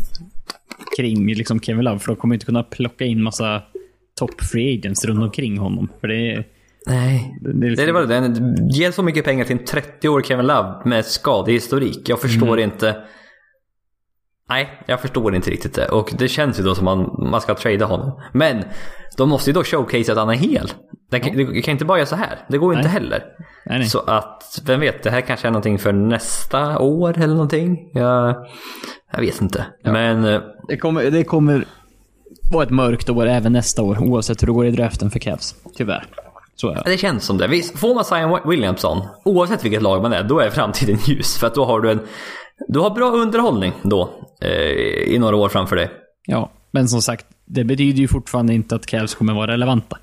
kring 0.97 1.27
liksom 1.35 1.61
Kevin 1.61 1.85
Love, 1.85 1.99
för 1.99 2.07
de 2.07 2.17
kommer 2.17 2.35
inte 2.35 2.47
kunna 2.47 2.63
plocka 2.63 3.05
in 3.05 3.23
massa 3.23 3.63
top 4.19 4.45
free 4.45 4.79
agents 4.79 5.05
runt 5.05 5.23
omkring 5.23 5.59
honom. 5.59 5.89
För 6.01 6.09
det 6.09 6.33
är... 6.33 6.45
Nej. 6.87 7.39
Det, 7.41 7.51
är 7.51 7.55
Det, 7.55 7.67
liksom, 7.71 7.87
det 7.87 7.93
var 7.93 8.07
det. 8.07 8.77
Ge 8.79 8.93
så 8.93 9.03
mycket 9.03 9.25
pengar 9.25 9.45
till 9.45 9.57
en 9.59 9.65
30-årig 9.65 10.27
Kevin 10.27 10.47
Love 10.47 10.75
med 10.85 11.05
skadehistorik. 11.05 12.09
Jag 12.09 12.21
förstår 12.21 12.61
inte. 12.61 12.97
Nej, 14.49 14.83
jag 14.87 15.01
förstår 15.01 15.35
inte 15.35 15.51
riktigt 15.51 15.75
det. 15.75 15.89
Och 15.89 16.13
det 16.19 16.29
känns 16.29 16.59
ju 16.59 16.63
då 16.63 16.75
som 16.75 16.85
man, 16.85 17.29
man 17.31 17.41
ska 17.41 17.55
trada 17.55 17.85
honom. 17.87 18.21
Men 18.33 18.65
de 19.17 19.29
måste 19.29 19.51
ju 19.51 19.55
då 19.55 19.65
showcase 19.65 20.13
att 20.13 20.19
han 20.19 20.31
är 20.31 20.35
hel. 20.35 20.73
Det 21.11 21.21
kan, 21.21 21.37
det 21.53 21.63
kan 21.63 21.73
inte 21.73 21.85
bara 21.85 21.99
göra 21.99 22.07
så 22.07 22.17
här. 22.17 22.39
Det 22.49 22.59
går 22.59 22.73
ju 22.73 22.79
inte 22.79 22.89
heller. 22.89 23.25
nej, 23.67 23.79
nej. 23.79 23.89
Så 23.89 23.99
att, 23.99 24.61
vem 24.67 24.81
vet, 24.81 25.03
det 25.03 25.11
här 25.11 25.21
kanske 25.21 25.47
är 25.49 25.51
någonting 25.53 25.79
för 25.79 25.93
nästa 25.93 26.79
år 26.79 27.19
eller 27.19 27.35
någonting. 27.35 27.91
Jag, 27.95 28.37
jag 29.13 29.21
vet 29.21 29.41
inte. 29.41 29.67
Men 29.85 30.25
eh, 30.25 30.41
Det, 30.69 30.77
kommer, 30.77 31.11
det 31.11 31.25
kommer 31.25 31.65
vara 32.53 32.63
ett 32.65 32.71
mörkt 32.71 33.11
år 33.11 33.27
även 33.27 33.53
nästa 33.53 33.83
år, 33.83 33.99
oavsett 34.03 34.43
hur 34.43 34.47
det 34.47 34.53
går 34.53 34.67
i 34.67 34.71
draften 34.71 35.11
för 35.11 35.19
Cavs. 35.19 35.55
Tyvärr. 35.77 36.07
Så 36.57 36.71
är 36.71 36.75
det. 36.75 36.83
det 36.85 36.99
känns 36.99 37.25
som 37.25 37.39
det. 37.39 37.49
Visst, 37.49 37.79
får 37.79 37.95
man 37.95 38.05
Zion 38.05 38.51
Williamson, 38.51 39.03
oavsett 39.25 39.65
vilket 39.65 39.83
lag 39.83 40.03
man 40.03 40.13
är, 40.13 40.23
då 40.23 40.39
är 40.39 40.51
framtiden 40.51 40.97
ljus. 41.07 41.39
För 41.39 41.47
att 41.47 41.55
då 41.55 41.65
har 41.65 41.81
du 41.81 41.91
en 41.91 42.01
du 42.69 42.79
har 42.79 42.91
bra 42.91 43.11
underhållning 43.11 43.73
då 43.83 44.11
eh, 44.41 44.51
i 45.15 45.19
några 45.19 45.37
år 45.37 45.49
framför 45.49 45.77
dig. 45.77 45.91
Ja, 46.27 46.51
men 46.71 46.89
som 46.89 47.03
sagt, 47.03 47.27
det 47.45 47.65
betyder 47.65 47.99
ju 47.99 48.09
fortfarande 48.09 48.55
inte 48.55 48.75
att 48.75 48.87
Cavs 48.87 49.15
kommer 49.15 49.35
vara 49.35 49.53
relevanta. 49.53 49.99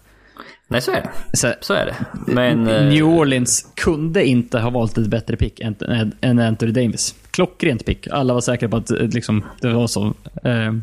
Nej, 0.67 0.81
så 0.81 0.91
är 0.91 1.01
det. 1.01 1.37
Så, 1.37 1.53
Så 1.61 1.73
är 1.73 1.85
det. 1.85 1.95
Men... 2.33 2.67
eh, 2.67 2.83
New 2.85 3.03
Orleans 3.05 3.71
kunde 3.75 4.25
inte 4.25 4.59
ha 4.59 4.69
valt 4.69 4.97
ett 4.97 5.07
bättre 5.07 5.35
pick 5.37 5.59
än, 5.59 5.75
än- 5.81 6.15
än 6.21 6.39
Anthony 6.39 6.71
Davis. 6.71 7.15
Klockrent 7.31 7.85
pick. 7.85 8.07
Alla 8.07 8.33
var 8.33 8.41
säkra 8.41 8.69
på 8.69 8.77
att 8.77 8.91
eh, 8.91 8.97
liksom, 9.07 9.43
det 9.61 9.73
var 9.73 9.87
så. 9.87 10.05
Eh, 10.43 10.73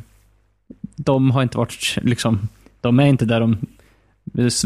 de 0.96 1.30
har 1.30 1.42
inte 1.42 1.58
varit, 1.58 1.96
liksom, 2.02 2.48
de 2.80 3.00
är 3.00 3.06
inte 3.06 3.24
där 3.24 3.40
de 3.40 3.56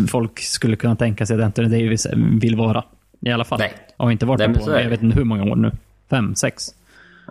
folk 0.09 0.38
skulle 0.40 0.76
kunna 0.76 0.96
tänka 0.96 1.26
sig 1.26 1.36
att 1.36 1.42
Anthony 1.44 1.68
Davis 1.68 2.07
vill 2.40 2.57
vara. 2.57 2.84
I 3.20 3.30
alla 3.30 3.44
fall. 3.44 3.59
Nej. 3.59 3.72
Har 3.96 4.11
inte 4.11 4.26
varit 4.26 4.38
Nej, 4.50 4.55
på, 4.64 4.70
jag 4.80 4.88
vet 4.90 5.03
inte 5.03 5.16
hur 5.16 5.24
många 5.24 5.44
år 5.53 5.57
nu. 5.57 5.72
Fem, 6.11 6.34
sex. 6.34 6.74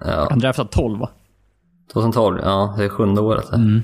Ja, 0.05 0.27
Han 0.29 0.39
draftade 0.39 0.69
12 0.69 0.99
va? 0.99 1.09
2012, 1.93 2.39
ja 2.43 2.73
det 2.77 2.83
är 2.85 2.89
sjunde 2.89 3.21
året. 3.21 3.51
Mm. 3.53 3.81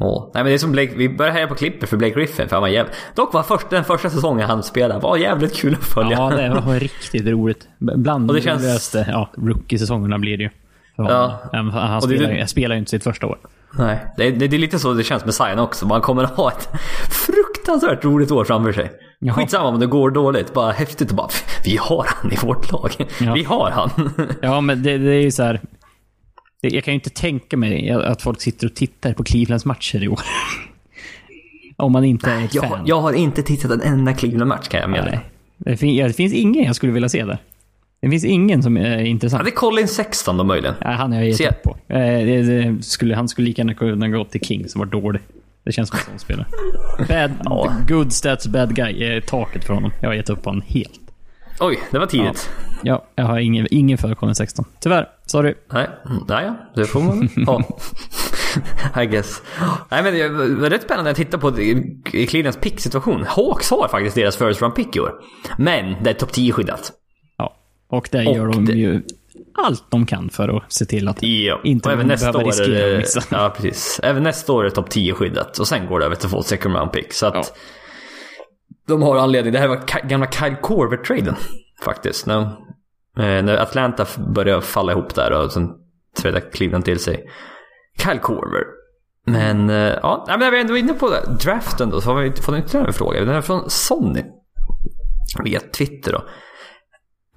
Nej 0.00 0.30
men 0.34 0.44
det 0.44 0.52
är 0.52 0.58
som 0.58 0.72
Blake, 0.72 0.92
vi 0.96 1.08
börjar 1.08 1.32
heja 1.32 1.46
på 1.46 1.54
Clipper 1.54 1.86
för 1.86 1.96
Blake 1.96 2.14
Griffin 2.14 2.48
för 2.48 2.56
han 2.56 2.60
var 2.60 2.68
jävligt... 2.68 2.94
Dock 3.14 3.32
var 3.34 3.42
först, 3.42 3.70
den 3.70 3.84
första 3.84 4.10
säsongen 4.10 4.48
han 4.48 4.62
spelade 4.62 5.00
var 5.00 5.16
jävligt 5.16 5.56
kul 5.56 5.74
att 5.74 5.84
följa. 5.84 6.12
Ja, 6.18 6.30
det 6.30 6.60
var 6.66 6.80
riktigt 6.80 7.26
roligt. 7.26 7.68
Bland 7.78 8.30
Och 8.30 8.34
de 8.36 8.40
det 8.40 8.44
känns- 8.44 8.62
roligaste 8.62 9.06
ja, 9.10 9.28
rookie-säsongerna 9.36 10.18
blir 10.18 10.36
det 10.36 10.42
ju. 10.44 10.50
Ja. 10.96 11.38
Han 11.52 12.00
det- 12.00 12.00
spelar, 12.06 12.30
ju- 12.32 12.46
spelar 12.46 12.74
ju 12.74 12.78
inte 12.78 12.90
sitt 12.90 13.04
första 13.04 13.26
år. 13.26 13.38
Nej, 13.72 14.06
det, 14.16 14.30
det, 14.30 14.48
det 14.48 14.56
är 14.56 14.60
lite 14.60 14.78
så 14.78 14.94
det 14.94 15.04
känns 15.04 15.24
med 15.24 15.34
Zion 15.34 15.58
också. 15.58 15.86
Man 15.86 16.00
kommer 16.00 16.24
att 16.24 16.36
ha 16.36 16.52
ett 16.52 16.68
fruktansvärt 17.10 18.04
roligt 18.04 18.30
år 18.30 18.44
framför 18.44 18.72
sig. 18.72 18.90
Jaha. 19.18 19.34
Skitsamma 19.34 19.68
om 19.68 19.80
det 19.80 19.86
går 19.86 20.10
dåligt. 20.10 20.54
Bara 20.54 20.72
häftigt 20.72 21.10
att 21.10 21.16
bara, 21.16 21.28
vi 21.64 21.76
har 21.76 22.06
han 22.08 22.32
i 22.32 22.36
vårt 22.36 22.72
lag. 22.72 22.90
Ja. 23.20 23.34
Vi 23.34 23.44
har 23.44 23.70
han. 23.70 23.90
Ja, 24.42 24.60
men 24.60 24.82
det, 24.82 24.98
det 24.98 25.10
är 25.10 25.20
ju 25.22 25.30
så 25.30 25.42
här. 25.42 25.60
Jag 26.60 26.84
kan 26.84 26.92
ju 26.92 26.94
inte 26.94 27.10
tänka 27.10 27.56
mig 27.56 27.90
att 27.90 28.22
folk 28.22 28.40
sitter 28.40 28.66
och 28.66 28.74
tittar 28.74 29.12
på 29.12 29.24
Clevelands 29.24 29.64
matcher 29.64 30.02
i 30.02 30.08
år. 30.08 30.20
Om 31.76 31.92
man 31.92 32.04
inte 32.04 32.30
är 32.30 32.44
ett 32.44 32.54
Jag, 32.54 32.68
fan. 32.68 32.86
jag 32.86 33.00
har 33.00 33.12
inte 33.12 33.42
tittat 33.42 33.70
en 33.70 33.80
enda 33.80 34.12
Cleveland-match 34.12 34.68
kan 34.68 34.80
jag 34.80 34.90
meddela. 34.90 35.18
Det, 35.56 35.76
fin, 35.76 36.06
det 36.06 36.12
finns 36.12 36.32
ingen 36.32 36.64
jag 36.64 36.76
skulle 36.76 36.92
vilja 36.92 37.08
se 37.08 37.24
där. 37.24 37.38
Det 38.00 38.10
finns 38.10 38.24
ingen 38.24 38.62
som 38.62 38.76
är 38.76 38.98
Ja, 38.98 39.00
intressant. 39.00 39.44
det 39.44 39.50
är 39.50 39.54
Colin 39.54 39.88
16 39.88 40.36
då 40.36 40.44
möjligen. 40.44 40.74
Ja, 40.80 40.90
han 40.90 41.12
har 41.12 41.18
jag 41.20 41.28
gett 41.28 41.50
upp 41.52 41.62
på. 41.62 41.76
Eh, 41.94 41.98
det, 41.98 42.42
det 42.42 42.82
skulle, 42.82 43.14
han 43.14 43.28
skulle 43.28 43.48
lika 43.48 43.60
gärna 43.62 43.74
kunna 43.74 44.08
gå 44.08 44.24
till 44.24 44.40
Kings 44.40 44.72
som 44.72 44.78
var 44.78 44.86
dålig. 44.86 45.20
Det 45.64 45.72
känns 45.72 45.88
som 45.88 45.98
en 45.98 46.04
sån 46.04 46.18
spelare. 46.18 46.46
Bad, 47.08 47.30
Ja. 47.44 47.72
Good 47.88 48.12
stats, 48.12 48.46
bad 48.48 48.74
guy 48.74 49.04
är 49.04 49.20
taket 49.20 49.64
för 49.64 49.74
honom. 49.74 49.90
Jag 50.00 50.08
har 50.08 50.14
gett 50.14 50.30
upp 50.30 50.42
på 50.42 50.50
honom 50.50 50.62
helt. 50.66 51.00
Oj, 51.60 51.78
det 51.90 51.98
var 51.98 52.06
tidigt. 52.06 52.50
Ja, 52.82 53.04
jag 53.14 53.24
har 53.24 53.38
ingen, 53.38 53.66
ingen 53.70 53.98
för 53.98 54.14
Colin 54.14 54.34
16. 54.34 54.64
Tyvärr. 54.80 55.08
Sorry. 55.26 55.54
Nej, 55.72 55.88
mm, 56.06 56.22
nej, 56.28 56.44
ja, 56.44 56.56
det 56.74 56.84
får 56.84 57.00
man 57.00 57.28
ha. 57.46 57.78
I 59.02 59.06
guess. 59.06 59.42
Nej 59.90 60.02
men 60.02 60.14
det 60.14 60.28
var 60.60 60.70
rätt 60.70 60.82
spännande 60.82 61.10
att 61.10 61.16
titta 61.16 61.38
på 61.38 61.52
Clevelands 62.04 62.58
pick-situation. 62.60 63.24
Hawks 63.28 63.70
har 63.70 63.88
faktiskt 63.88 64.14
deras 64.14 64.36
first 64.36 64.62
round 64.62 64.74
pick 64.74 64.96
i 64.96 65.00
år. 65.00 65.12
Men 65.58 65.94
det 66.04 66.10
är 66.10 66.14
topp 66.14 66.32
10 66.32 66.52
skyddat. 66.52 66.92
Och 67.90 68.08
där 68.12 68.28
Och 68.28 68.36
gör 68.36 68.46
de 68.46 68.64
det- 68.64 68.72
ju 68.72 69.02
allt 69.54 69.90
de 69.90 70.06
kan 70.06 70.30
för 70.30 70.48
att 70.56 70.72
se 70.72 70.84
till 70.84 71.08
att 71.08 71.22
Ja, 71.22 71.60
inte 71.64 71.88
och 71.88 71.92
även 71.92 72.06
nästa 72.06 72.32
behöver 72.32 72.44
år 72.46 72.52
riskera 72.52 72.84
att 72.86 72.90
det, 72.92 72.98
missa. 72.98 73.22
Ja, 73.30 73.54
precis. 73.56 74.00
Även 74.02 74.22
nästa 74.22 74.52
år 74.52 74.64
är 74.64 74.70
topp 74.70 74.90
10 74.90 75.14
skyddat. 75.14 75.58
Och 75.58 75.68
sen 75.68 75.86
går 75.86 75.98
det 76.00 76.04
över 76.06 76.14
till 76.16 76.28
få 76.28 76.42
second 76.42 76.74
round 76.76 76.92
pick. 76.92 77.12
Så 77.12 77.26
att 77.26 77.34
Ja. 77.34 77.42
de 78.88 79.02
har 79.02 79.16
anledning. 79.16 79.52
Det 79.52 79.58
här 79.58 79.68
var 79.68 80.08
gamla 80.08 80.30
Kyle 80.30 80.56
Korver-traden 80.62 81.34
faktiskt. 81.84 82.26
När, 82.26 82.40
eh, 82.42 83.42
när 83.42 83.56
Atlanta 83.56 84.06
började 84.34 84.62
falla 84.62 84.92
ihop 84.92 85.14
där 85.14 85.32
och 85.32 85.52
sen 85.52 85.68
trädde 86.18 86.40
Cleveland 86.40 86.84
till 86.84 86.98
sig. 86.98 87.30
Kyle 88.02 88.18
Korver. 88.18 88.64
Men, 89.26 89.70
eh, 89.70 89.76
ja, 90.02 90.24
men 90.28 90.38
när 90.40 90.50
vi 90.50 90.56
är 90.56 90.60
ändå 90.60 90.76
inne 90.76 90.92
på 90.92 91.10
det, 91.10 91.36
draften 91.44 91.90
då, 91.90 92.00
så 92.00 92.10
har 92.12 92.22
vi 92.22 92.32
fått 92.32 92.58
ytterligare 92.58 92.86
en 92.86 92.92
fråga. 92.92 93.20
Den 93.24 93.34
är 93.34 93.40
från 93.40 93.70
Sonny. 93.70 94.22
Via 95.44 95.60
Twitter 95.60 96.12
då. 96.12 96.24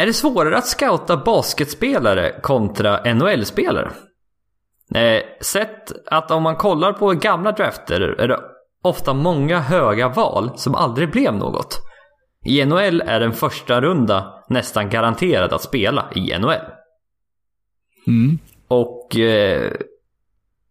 Är 0.02 0.06
det 0.06 0.14
svårare 0.14 0.58
att 0.58 0.68
scouta 0.68 1.18
basketspelare 1.18 2.40
kontra 2.42 3.14
NHL-spelare? 3.14 3.92
Eh, 4.96 5.22
sett 5.42 5.92
att 6.06 6.32
om 6.32 6.44
man 6.44 6.56
kollar 6.56 6.94
på 6.94 7.12
gamla 7.12 7.52
drafter 7.52 8.02
är 8.02 8.28
det 8.28 8.40
ofta 8.84 9.14
många 9.14 9.60
höga 9.60 10.10
val 10.10 10.52
som 10.56 10.76
aldrig 10.76 11.12
blev 11.12 11.34
något. 11.34 11.80
I 12.46 12.66
NHL 12.66 13.02
är 13.02 13.22
en 13.22 13.34
första 13.34 13.82
runda 13.82 14.44
nästan 14.50 14.90
garanterad 14.90 15.54
att 15.54 15.62
spela 15.62 16.12
i 16.16 16.40
NHL. 16.40 16.62
Mm. 18.08 18.40
Och 18.68 19.16
eh, 19.16 19.72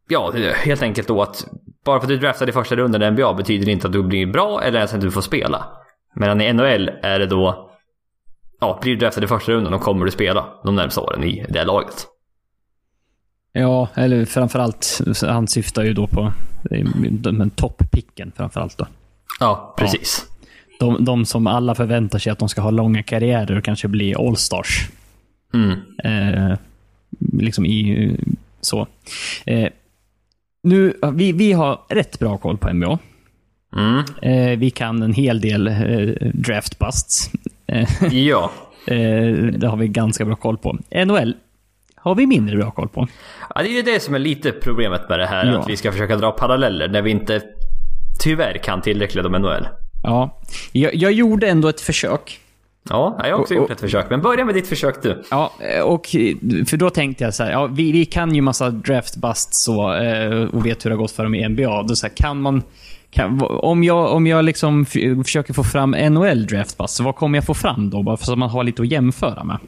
ja, 0.09 0.33
helt 0.55 0.83
enkelt 0.83 1.09
då 1.09 1.23
att 1.23 1.47
bara 1.85 2.01
för 2.01 2.05
att 2.05 2.09
du 2.09 2.17
draftade 2.17 2.51
i 2.51 2.53
första 2.53 2.77
rundan 2.77 3.03
i 3.03 3.11
NBA 3.11 3.35
betyder 3.35 3.67
det 3.67 3.73
inte 3.73 3.87
att 3.87 3.93
du 3.93 4.03
blir 4.03 4.27
bra 4.27 4.63
eller 4.63 4.79
ens 4.79 4.95
att 4.95 5.01
du 5.01 5.11
får 5.11 5.21
spela. 5.21 5.67
Medan 6.15 6.41
i 6.41 6.53
NHL 6.53 6.91
är 7.03 7.19
det 7.19 7.27
då, 7.27 7.70
ja, 8.61 8.79
blir 8.83 8.93
du 8.93 8.99
draftad 8.99 9.25
i 9.25 9.27
första 9.27 9.53
rundan 9.53 9.73
då 9.73 9.79
kommer 9.79 10.05
du 10.05 10.11
spela 10.11 10.47
de 10.65 10.77
närmsta 10.77 11.01
åren 11.01 11.25
i 11.25 11.47
det 11.49 11.65
laget. 11.65 12.07
Ja, 13.53 13.89
eller 13.95 14.25
framförallt, 14.25 15.01
han 15.23 15.49
syftar 15.49 15.85
ju 15.85 15.93
då 15.93 16.07
på 16.07 16.33
men 17.33 17.51
topppicken 17.51 18.33
framförallt 18.37 18.79
då. 18.79 18.87
Ja, 19.41 19.75
precis. 19.79 20.27
De, 20.81 21.05
de 21.05 21.27
som 21.27 21.47
alla 21.47 21.75
förväntar 21.75 22.19
sig 22.19 22.33
att 22.33 22.39
de 22.39 22.49
ska 22.49 22.61
ha 22.61 22.71
långa 22.71 23.03
karriärer 23.03 23.59
och 23.59 23.65
kanske 23.65 23.89
bli 23.89 24.15
allstars. 24.15 24.89
Mm. 25.55 25.79
Eh, 26.05 26.59
liksom 27.33 27.67
i 27.67 28.17
så. 28.61 28.87
Eh, 29.47 29.69
nu, 30.63 30.95
vi, 31.13 31.33
vi 31.33 31.53
har 31.53 31.81
rätt 31.89 32.19
bra 32.19 32.39
koll 32.39 32.59
på 32.59 32.73
NBA. 32.73 32.99
Mm. 33.77 34.03
Eh, 34.23 34.59
vi 34.59 34.71
kan 34.71 35.03
en 35.03 35.13
hel 35.13 35.41
del 35.41 35.67
eh, 35.69 36.29
draft 36.35 36.79
busts. 36.79 37.31
Eh, 37.67 37.89
Ja. 38.13 38.51
eh, 38.87 38.97
det 39.59 39.69
har 39.69 39.77
vi 39.77 39.89
ganska 39.89 40.25
bra 40.25 40.37
koll 40.37 40.59
på. 40.59 40.79
NHL 41.07 41.35
har 41.97 42.15
vi 42.15 42.27
mindre 42.27 42.57
bra 42.57 42.71
koll 42.71 42.89
på. 42.89 43.07
ja, 43.55 43.63
det 43.63 43.69
är 43.69 43.73
ju 43.73 43.83
det 43.83 44.01
som 44.03 44.15
är 44.15 44.19
lite 44.19 44.53
problemet 44.53 45.09
med 45.09 45.19
det 45.19 45.27
här. 45.27 45.47
Ja. 45.47 45.59
Att 45.59 45.69
vi 45.69 45.77
ska 45.77 45.93
försöka 45.93 46.17
dra 46.17 46.31
paralleller 46.31 46.89
när 46.89 47.03
vi 47.03 47.11
inte 47.11 47.43
tyvärr 48.23 48.59
kan 48.59 48.83
tillräckligt 48.83 49.27
om 49.27 49.33
NHL. 49.33 49.69
Ja, 50.03 50.41
jag, 50.73 50.95
jag 50.95 51.13
gjorde 51.13 51.49
ändå 51.49 51.69
ett 51.69 51.81
försök. 51.81 52.41
Ja, 52.91 53.21
jag 53.25 53.35
har 53.35 53.41
också 53.41 53.55
Och- 53.55 53.61
gjort 53.61 53.71
ett 53.71 53.81
försök. 53.81 54.11
Men 54.11 54.21
börja 54.23 54.45
med 54.45 54.55
ditt 54.55 54.69
försök 54.69 55.03
du. 55.03 55.23
Ja, 55.31 55.53
och 55.85 56.07
för 56.67 56.77
då 56.77 56.91
tänkte 56.91 57.25
jag 57.25 57.35
så 57.35 57.45
här, 57.45 57.51
ja, 57.53 57.67
vi, 57.67 57.93
vi 57.93 58.05
kan 58.05 58.35
ju 58.35 58.41
massa 58.43 58.71
draft 58.71 59.17
busts 59.17 59.65
så, 59.65 59.95
eh, 59.95 60.31
och 60.45 60.67
vet 60.67 60.85
hur 60.85 60.91
det 60.91 60.97
har 60.97 61.03
gått 61.03 61.11
för 61.11 61.23
dem 61.25 61.35
i 61.35 61.49
NBA. 61.49 61.83
Då 61.83 61.97
så 61.97 62.07
här, 62.07 62.15
kan 62.17 62.41
man, 62.43 62.63
kan, 63.11 63.43
om 63.43 63.85
jag, 63.85 64.13
om 64.13 64.27
jag 64.27 64.45
liksom 64.45 64.87
försöker 65.25 65.53
få 65.53 65.65
fram 65.65 65.91
NHL 65.91 66.47
Draftpass, 66.47 67.01
vad 67.01 67.17
kommer 67.17 67.39
jag 67.39 67.45
få 67.45 67.55
fram 67.55 67.91
då? 67.91 68.03
Bara 68.03 68.17
så 68.17 68.33
att 68.33 68.39
man 68.39 68.51
har 68.51 68.65
lite 68.65 68.83
att 68.83 68.91
jämföra 68.91 69.45
med. 69.45 69.59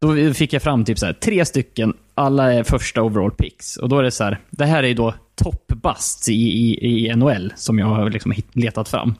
Då 0.00 0.34
fick 0.34 0.52
jag 0.52 0.62
fram 0.62 0.84
typ 0.84 0.98
så 0.98 1.06
här, 1.06 1.12
tre 1.12 1.44
stycken, 1.44 1.94
alla 2.14 2.52
är 2.52 2.62
första 2.62 3.02
overall 3.02 3.30
picks. 3.30 3.76
Och 3.76 3.88
då 3.88 3.98
är 3.98 4.02
det 4.02 4.10
så 4.10 4.24
här, 4.24 4.38
det 4.50 4.66
här 4.66 4.82
är 4.82 4.88
ju 4.88 4.94
då 4.94 5.14
toppbast 5.34 6.28
i, 6.28 6.32
i, 6.32 7.06
i 7.06 7.16
NHL 7.16 7.52
som 7.56 7.78
jag 7.78 7.86
har 7.86 8.10
liksom 8.10 8.34
letat 8.52 8.88
fram. 8.88 9.14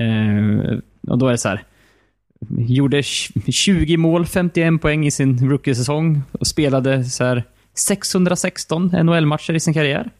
Eh, 0.00 0.78
och 1.08 1.18
då 1.18 1.26
är 1.26 1.32
det 1.32 1.38
så 1.38 1.48
här, 1.48 1.64
Gjorde 2.48 3.02
20 3.02 3.96
mål, 3.96 4.26
51 4.26 4.82
poäng 4.82 5.06
i 5.06 5.10
sin 5.10 5.50
rookie-säsong 5.50 6.22
och 6.32 6.46
spelade 6.46 7.04
så 7.04 7.24
här 7.24 7.44
616 7.74 8.86
NHL-matcher 8.86 9.54
i 9.54 9.60
sin 9.60 9.74
karriär. 9.74 10.10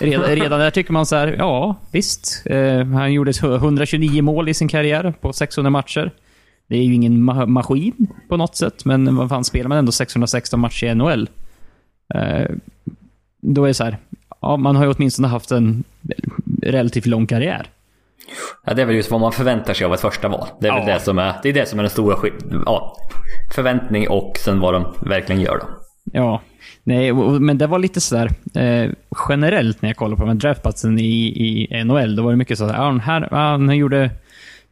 Redan, 0.00 0.24
redan 0.30 0.60
där 0.60 0.70
tycker 0.70 0.92
man 0.92 1.06
så 1.06 1.16
här, 1.16 1.34
ja 1.38 1.76
visst. 1.92 2.42
Eh, 2.46 2.84
han 2.86 3.12
gjorde 3.12 3.32
129 3.42 4.22
mål 4.22 4.48
i 4.48 4.54
sin 4.54 4.68
karriär 4.68 5.14
på 5.20 5.32
600 5.32 5.70
matcher. 5.70 6.10
Det 6.68 6.76
är 6.76 6.82
ju 6.82 6.94
ingen 6.94 7.30
ma- 7.30 7.46
maskin 7.46 8.06
på 8.28 8.36
något 8.36 8.56
sätt, 8.56 8.84
men 8.84 9.16
vad 9.16 9.28
fan 9.28 9.44
spelar 9.44 9.68
man 9.68 9.78
ändå 9.78 9.92
616 9.92 10.60
matcher 10.60 10.86
i 10.86 10.94
NHL? 10.94 11.28
Eh, 12.14 12.46
då 13.42 13.64
är 13.64 13.68
det 13.68 13.74
så 13.74 13.84
här, 13.84 13.98
ja, 14.40 14.56
man 14.56 14.76
har 14.76 14.84
ju 14.84 14.92
åtminstone 14.96 15.28
haft 15.28 15.50
en 15.50 15.84
relativt 16.62 17.06
lång 17.06 17.26
karriär. 17.26 17.66
Ja, 18.64 18.74
det 18.74 18.82
är 18.82 18.86
väl 18.86 18.96
just 18.96 19.10
vad 19.10 19.20
man 19.20 19.32
förväntar 19.32 19.74
sig 19.74 19.84
av 19.84 19.94
ett 19.94 20.00
första 20.00 20.28
val. 20.28 20.48
Det 20.60 20.68
är 20.68 20.72
väl 20.74 20.88
Ja. 20.88 20.94
det 20.94 21.00
som 21.00 21.18
är, 21.18 21.34
det 21.42 21.48
är 21.48 21.52
det 21.52 21.68
som 21.68 21.78
är 21.78 21.82
den 21.82 21.90
stora 21.90 22.16
ja, 22.66 22.96
förväntning 23.54 24.08
och 24.08 24.32
sen 24.44 24.60
vad 24.60 24.74
de 24.74 24.84
verkligen 25.00 25.40
gör 25.40 25.58
då. 25.58 25.66
Ja, 26.12 26.40
nej, 26.84 27.12
men 27.40 27.58
det 27.58 27.66
var 27.66 27.78
lite 27.78 28.00
sådär 28.00 28.30
eh, 28.54 28.90
generellt 29.28 29.82
när 29.82 29.88
jag 29.88 29.96
kollade 29.96 30.16
på 30.16 30.22
de 30.22 30.28
här 30.28 30.36
draftplatsen 30.36 30.98
i, 30.98 31.26
i 31.70 31.84
NHL. 31.84 32.16
Då 32.16 32.22
var 32.22 32.30
det 32.30 32.36
mycket 32.36 32.58
så 32.58 32.64
ja, 32.64 32.72
han, 32.72 33.00
här, 33.00 33.28
han 33.30 33.76
gjorde 33.76 34.10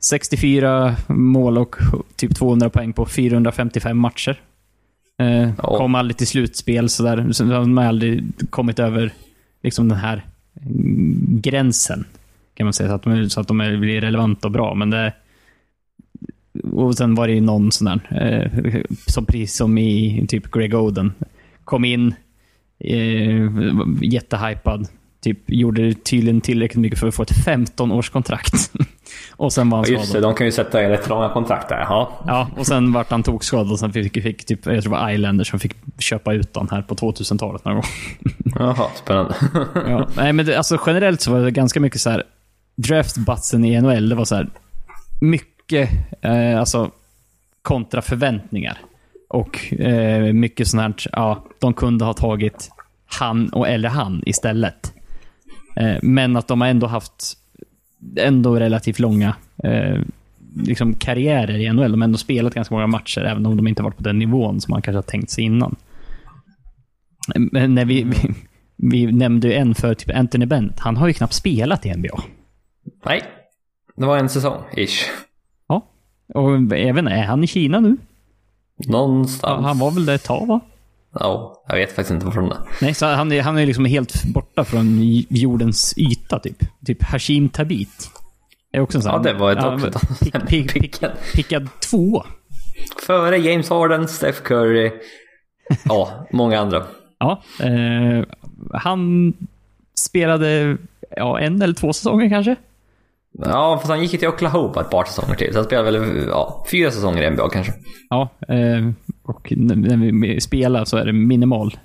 64 0.00 0.96
mål 1.06 1.59
och 1.59 1.76
typ 2.16 2.36
200 2.36 2.70
poäng 2.70 2.92
på 2.92 3.06
455 3.06 3.98
matcher. 3.98 4.40
Eh, 5.18 5.50
Ja. 5.62 5.76
Kom 5.78 5.94
aldrig 5.94 6.16
till 6.16 6.26
slutspel 6.26 6.88
sådär. 6.88 7.28
Så 7.32 7.44
de 7.44 7.76
har 7.78 7.84
aldrig 7.84 8.24
kommit 8.50 8.78
över 8.78 9.12
liksom 9.62 9.88
den 9.88 9.98
här 9.98 10.22
gränsen. 11.40 12.04
Kan 12.54 12.66
man 12.66 12.72
säga. 12.72 12.88
Så 12.88 12.94
att 12.94 13.02
de, 13.02 13.30
så 13.30 13.40
att 13.40 13.48
de 13.48 13.59
blir 13.59 14.00
relevanta 14.00 14.48
och 14.48 14.52
bra. 14.52 14.74
Men 14.74 14.90
det, 14.90 15.12
och 16.72 16.94
sen 16.94 17.14
var 17.14 17.26
det 17.26 17.32
ju 17.34 17.40
någon 17.40 17.72
sån 17.72 17.84
där, 17.84 18.22
eh, 18.22 18.80
som 19.06 19.24
precis 19.26 19.56
som 19.56 19.78
i 19.78 20.24
typ 20.28 20.50
Greg 20.50 20.74
Oden. 20.74 21.12
Kom 21.68 21.84
in, 21.84 22.14
eh, 22.84 23.50
jättehypad. 24.02 24.88
Typ 25.22 25.38
gjorde 25.46 25.94
tydligen 25.94 26.40
tillräckligt 26.40 26.80
mycket 26.80 26.98
för 26.98 27.08
att 27.08 27.14
få 27.14 27.22
ett 27.22 27.46
15-årskontrakt. 27.46 28.70
och 29.36 29.52
sen 29.52 29.70
var 29.70 29.78
han 29.78 29.84
Ja, 29.88 29.92
just 29.92 30.02
det, 30.02 30.08
skadad. 30.08 30.30
de 30.30 30.34
kan 30.34 30.46
ju 30.46 30.52
sätta 30.52 30.82
rätt 30.82 31.08
långa 31.08 31.28
kontrakt 31.28 31.68
där. 31.68 31.78
Ja. 31.78 32.12
Ja, 32.26 32.50
och 32.56 32.66
sen 32.66 32.92
vart 32.92 33.10
han 33.10 33.22
tokskadad 33.22 33.72
och 33.72 33.78
sen 33.78 33.92
fick, 33.92 34.22
fick 34.22 34.44
typ, 34.44 34.66
jag 34.66 34.82
tror 34.82 34.94
det 34.94 35.00
var 35.00 35.10
Islanders 35.10 35.50
som 35.50 35.58
fick 35.60 35.76
köpa 35.98 36.32
ut 36.34 36.56
honom 36.56 36.68
här 36.70 36.82
på 36.82 36.94
2000-talet 36.94 37.64
någon 37.64 37.74
gång. 37.74 37.84
Jaha, 38.58 38.86
spännande. 39.04 39.34
Ja, 39.74 40.08
nej, 40.16 40.32
men 40.32 40.46
det, 40.46 40.56
alltså 40.56 40.78
generellt 40.86 41.20
så 41.20 41.32
var 41.32 41.40
det 41.40 41.50
ganska 41.50 41.80
mycket 41.80 42.00
så 42.00 42.10
här 42.10 42.22
draftbutsen 42.76 43.64
i 43.64 43.80
NHL, 43.80 44.08
det 44.08 44.14
var 44.14 44.24
så 44.24 44.34
här 44.34 44.48
mycket 45.20 45.90
eh, 46.22 46.60
alltså 46.60 46.90
kontra 47.62 48.02
förväntningar. 48.02 48.78
Och 49.29 49.72
eh, 49.72 50.33
mycket 50.33 50.68
sånt 50.68 50.83
här, 50.83 50.95
ja, 51.12 51.45
de 51.61 51.74
kunde 51.74 52.05
ha 52.05 52.12
tagit 52.12 52.70
han 53.07 53.49
och 53.49 53.68
eller 53.68 53.89
han 53.89 54.22
istället. 54.26 54.95
Eh, 55.76 55.97
men 56.03 56.37
att 56.37 56.49
de 56.49 56.61
har 56.61 56.68
ändå 56.68 56.87
haft 56.87 57.39
ändå 58.16 58.55
relativt 58.55 58.99
långa 58.99 59.37
eh, 59.64 60.01
liksom 60.57 60.95
karriärer 60.95 61.59
i 61.59 61.72
NHL. 61.72 61.91
De 61.91 62.01
har 62.01 62.07
ändå 62.07 62.18
spelat 62.18 62.55
ganska 62.55 62.74
många 62.74 62.87
matcher, 62.87 63.20
även 63.20 63.47
om 63.47 63.57
de 63.57 63.68
inte 63.68 63.83
varit 63.83 63.97
på 63.97 64.03
den 64.03 64.18
nivån 64.18 64.61
som 64.61 64.72
man 64.72 64.83
kanske 64.83 64.97
har 64.97 65.03
tänkt 65.03 65.31
sig 65.31 65.45
innan. 65.45 65.76
Men 67.37 67.74
när 67.74 67.85
vi, 67.85 68.03
vi, 68.03 68.35
vi 68.76 69.12
nämnde 69.12 69.49
ju 69.49 69.55
en 69.55 69.74
för 69.74 69.95
typ 69.95 70.16
Anthony 70.16 70.47
Bent. 70.47 70.81
Han 70.81 70.97
har 70.97 71.09
ju 71.09 71.12
knappt 71.12 71.33
spelat 71.33 71.87
i 71.87 71.95
NBA. 71.95 72.22
Nej, 73.05 73.22
det 73.97 74.07
var 74.07 74.18
en 74.18 74.29
säsong, 74.29 74.62
ish. 74.76 75.05
Ja. 75.68 75.87
Och 76.35 76.72
även, 76.72 77.09
är 77.09 77.24
han 77.24 77.45
i 77.45 77.47
Kina 77.47 77.81
nu? 77.81 77.97
Någonstans. 78.87 79.61
Ja, 79.62 79.66
han 79.68 79.79
var 79.79 79.91
väl 79.91 80.07
det 80.07 80.14
ett 80.14 80.24
tag 80.24 80.47
va? 80.47 80.61
Ja, 81.12 81.62
jag 81.68 81.76
vet 81.76 81.89
faktiskt 81.89 82.11
inte 82.11 82.26
varifrån 82.26 82.49
det 82.49 82.57
Nej, 82.81 82.95
så 82.95 83.07
han 83.07 83.33
är, 83.33 83.43
han 83.43 83.59
är 83.59 83.66
liksom 83.66 83.85
helt 83.85 84.24
borta 84.24 84.64
från 84.64 84.99
jordens 85.29 85.95
yta 85.97 86.39
typ. 86.39 86.64
Typ 86.87 87.03
Hashim 87.03 87.49
Tabit. 87.49 88.11
Är 88.72 88.81
också 88.81 88.99
en 88.99 89.03
sån 89.03 89.12
Ja, 89.12 89.18
det 89.18 89.33
var 89.33 89.53
ett 89.53 89.59
ja, 89.61 89.74
också. 89.74 89.91
Pick, 90.24 90.33
pick, 90.49 90.72
pick, 90.72 90.83
Pickad. 90.83 91.12
pickad 91.35 91.68
två. 91.91 92.24
Före 93.07 93.37
James 93.37 93.70
Harden, 93.70 94.09
Steph 94.09 94.43
Curry. 94.43 94.93
Ja, 95.85 96.26
många 96.33 96.61
andra. 96.61 96.83
Ja. 97.18 97.43
Eh, 97.61 98.24
han 98.72 99.33
spelade 99.99 100.76
ja, 101.16 101.41
en 101.41 101.62
eller 101.62 101.74
två 101.74 101.93
säsonger 101.93 102.29
kanske. 102.29 102.57
Ja, 103.45 103.76
fast 103.78 103.91
han 103.91 104.03
gick 104.03 104.12
ju 104.12 104.18
till 104.18 104.28
Oklahoma 104.28 104.80
ett 104.80 104.91
par 104.91 105.05
säsonger 105.05 105.34
till. 105.34 105.53
Så 105.53 105.59
han 105.59 105.64
spelade 105.64 105.99
väl 105.99 106.26
ja, 106.28 106.66
fyra 106.70 106.91
säsonger 106.91 107.22
i 107.22 107.30
NBA 107.30 107.49
kanske. 107.51 107.72
Ja, 108.11 108.28
eh, 108.49 108.91
och 109.22 109.53
när 109.57 109.97
vi 110.26 110.41
spelar 110.41 110.84
så 110.84 110.97
är 110.97 111.05
det 111.07 111.12
minimal 111.12 111.76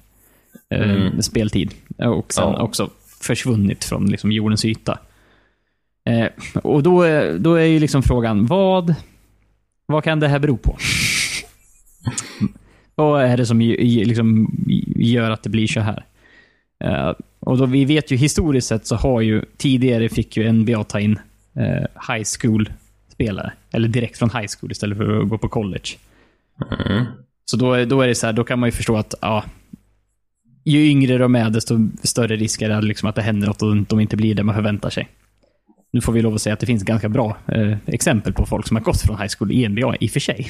eh, 0.70 0.92
Mm. 0.92 1.22
speltid. 1.22 1.74
Och 1.98 2.34
sen 2.34 2.44
Ja. 2.54 2.62
också 2.62 2.90
försvunnit 3.22 3.84
från 3.84 4.06
liksom, 4.06 4.32
jordens 4.32 4.66
yta. 4.66 4.98
Eh, 6.10 6.28
och 6.64 6.84
då, 6.84 7.02
är- 7.02 7.38
då 7.40 7.56
är 7.56 7.66
ju 7.66 7.80
liksom 7.80 8.04
frågan, 8.04 8.46
vad, 8.46 8.96
vad 9.86 10.04
kan 10.04 10.20
det 10.20 10.28
här 10.28 10.40
bero 10.40 10.58
på? 10.58 10.78
vad 12.96 13.24
är 13.24 13.38
det 13.38 13.46
som 13.46 13.60
liksom, 13.60 14.56
gör 14.96 15.32
att 15.32 15.44
det 15.44 15.50
blir 15.50 15.68
så 15.68 15.80
här? 15.80 16.06
Och 17.40 17.58
då, 17.58 17.66
vi 17.66 17.86
vet 17.86 18.12
ju 18.12 18.16
historiskt 18.16 18.68
sett 18.68 18.88
så 18.88 18.96
har 18.96 19.22
ju 19.22 19.42
tidigare 19.58 20.10
fick 20.10 20.38
ju 20.38 20.52
NBA 20.52 20.84
ta 20.84 21.00
in 21.00 21.20
eh, 21.56 22.14
high 22.16 22.24
school-spelare. 22.40 23.52
Eller 23.72 23.88
direkt 23.88 24.18
från 24.18 24.30
high 24.30 24.48
school 24.60 24.72
istället 24.72 24.98
för 24.98 25.22
att 25.22 25.30
gå 25.30 25.38
på 25.38 25.48
college. 25.50 25.90
Mm. 26.88 27.06
Så 27.46 27.58
då, 27.58 27.74
är- 27.74 27.86
då 27.86 28.02
är 28.02 28.08
det 28.08 28.16
så 28.16 28.26
här, 28.26 28.34
då 28.34 28.44
kan 28.44 28.60
man 28.60 28.68
ju 28.68 28.72
förstå 28.72 28.98
att 28.98 29.14
ja, 29.22 29.44
ju 30.66 30.86
yngre 30.90 31.18
de 31.18 31.36
är, 31.36 31.50
desto 31.50 31.78
större 32.04 32.36
risk 32.36 32.62
är 32.62 32.70
det 32.70 32.82
liksom 32.82 33.10
att 33.10 33.16
det 33.16 33.22
händer 33.22 33.48
något 33.48 33.62
och 33.62 33.76
de 33.78 34.00
inte 34.00 34.18
blir 34.18 34.36
det 34.36 34.44
man 34.44 34.56
förväntar 34.56 34.90
sig. 34.90 35.08
Nu 35.92 36.02
får 36.02 36.14
vi 36.14 36.22
lov 36.22 36.36
att 36.36 36.42
säga 36.42 36.54
att 36.54 36.60
det 36.60 36.66
finns 36.66 36.84
ganska 36.84 37.10
bra 37.10 37.38
eh, 37.48 37.78
exempel 37.86 38.34
på 38.34 38.46
folk 38.46 38.68
som 38.68 38.78
har 38.78 38.84
gått 38.84 39.02
från 39.02 39.18
high 39.18 39.30
school 39.38 39.52
i 39.52 39.68
NBA 39.70 39.96
i 40.00 40.08
och 40.08 40.12
för 40.12 40.20
sig. 40.20 40.48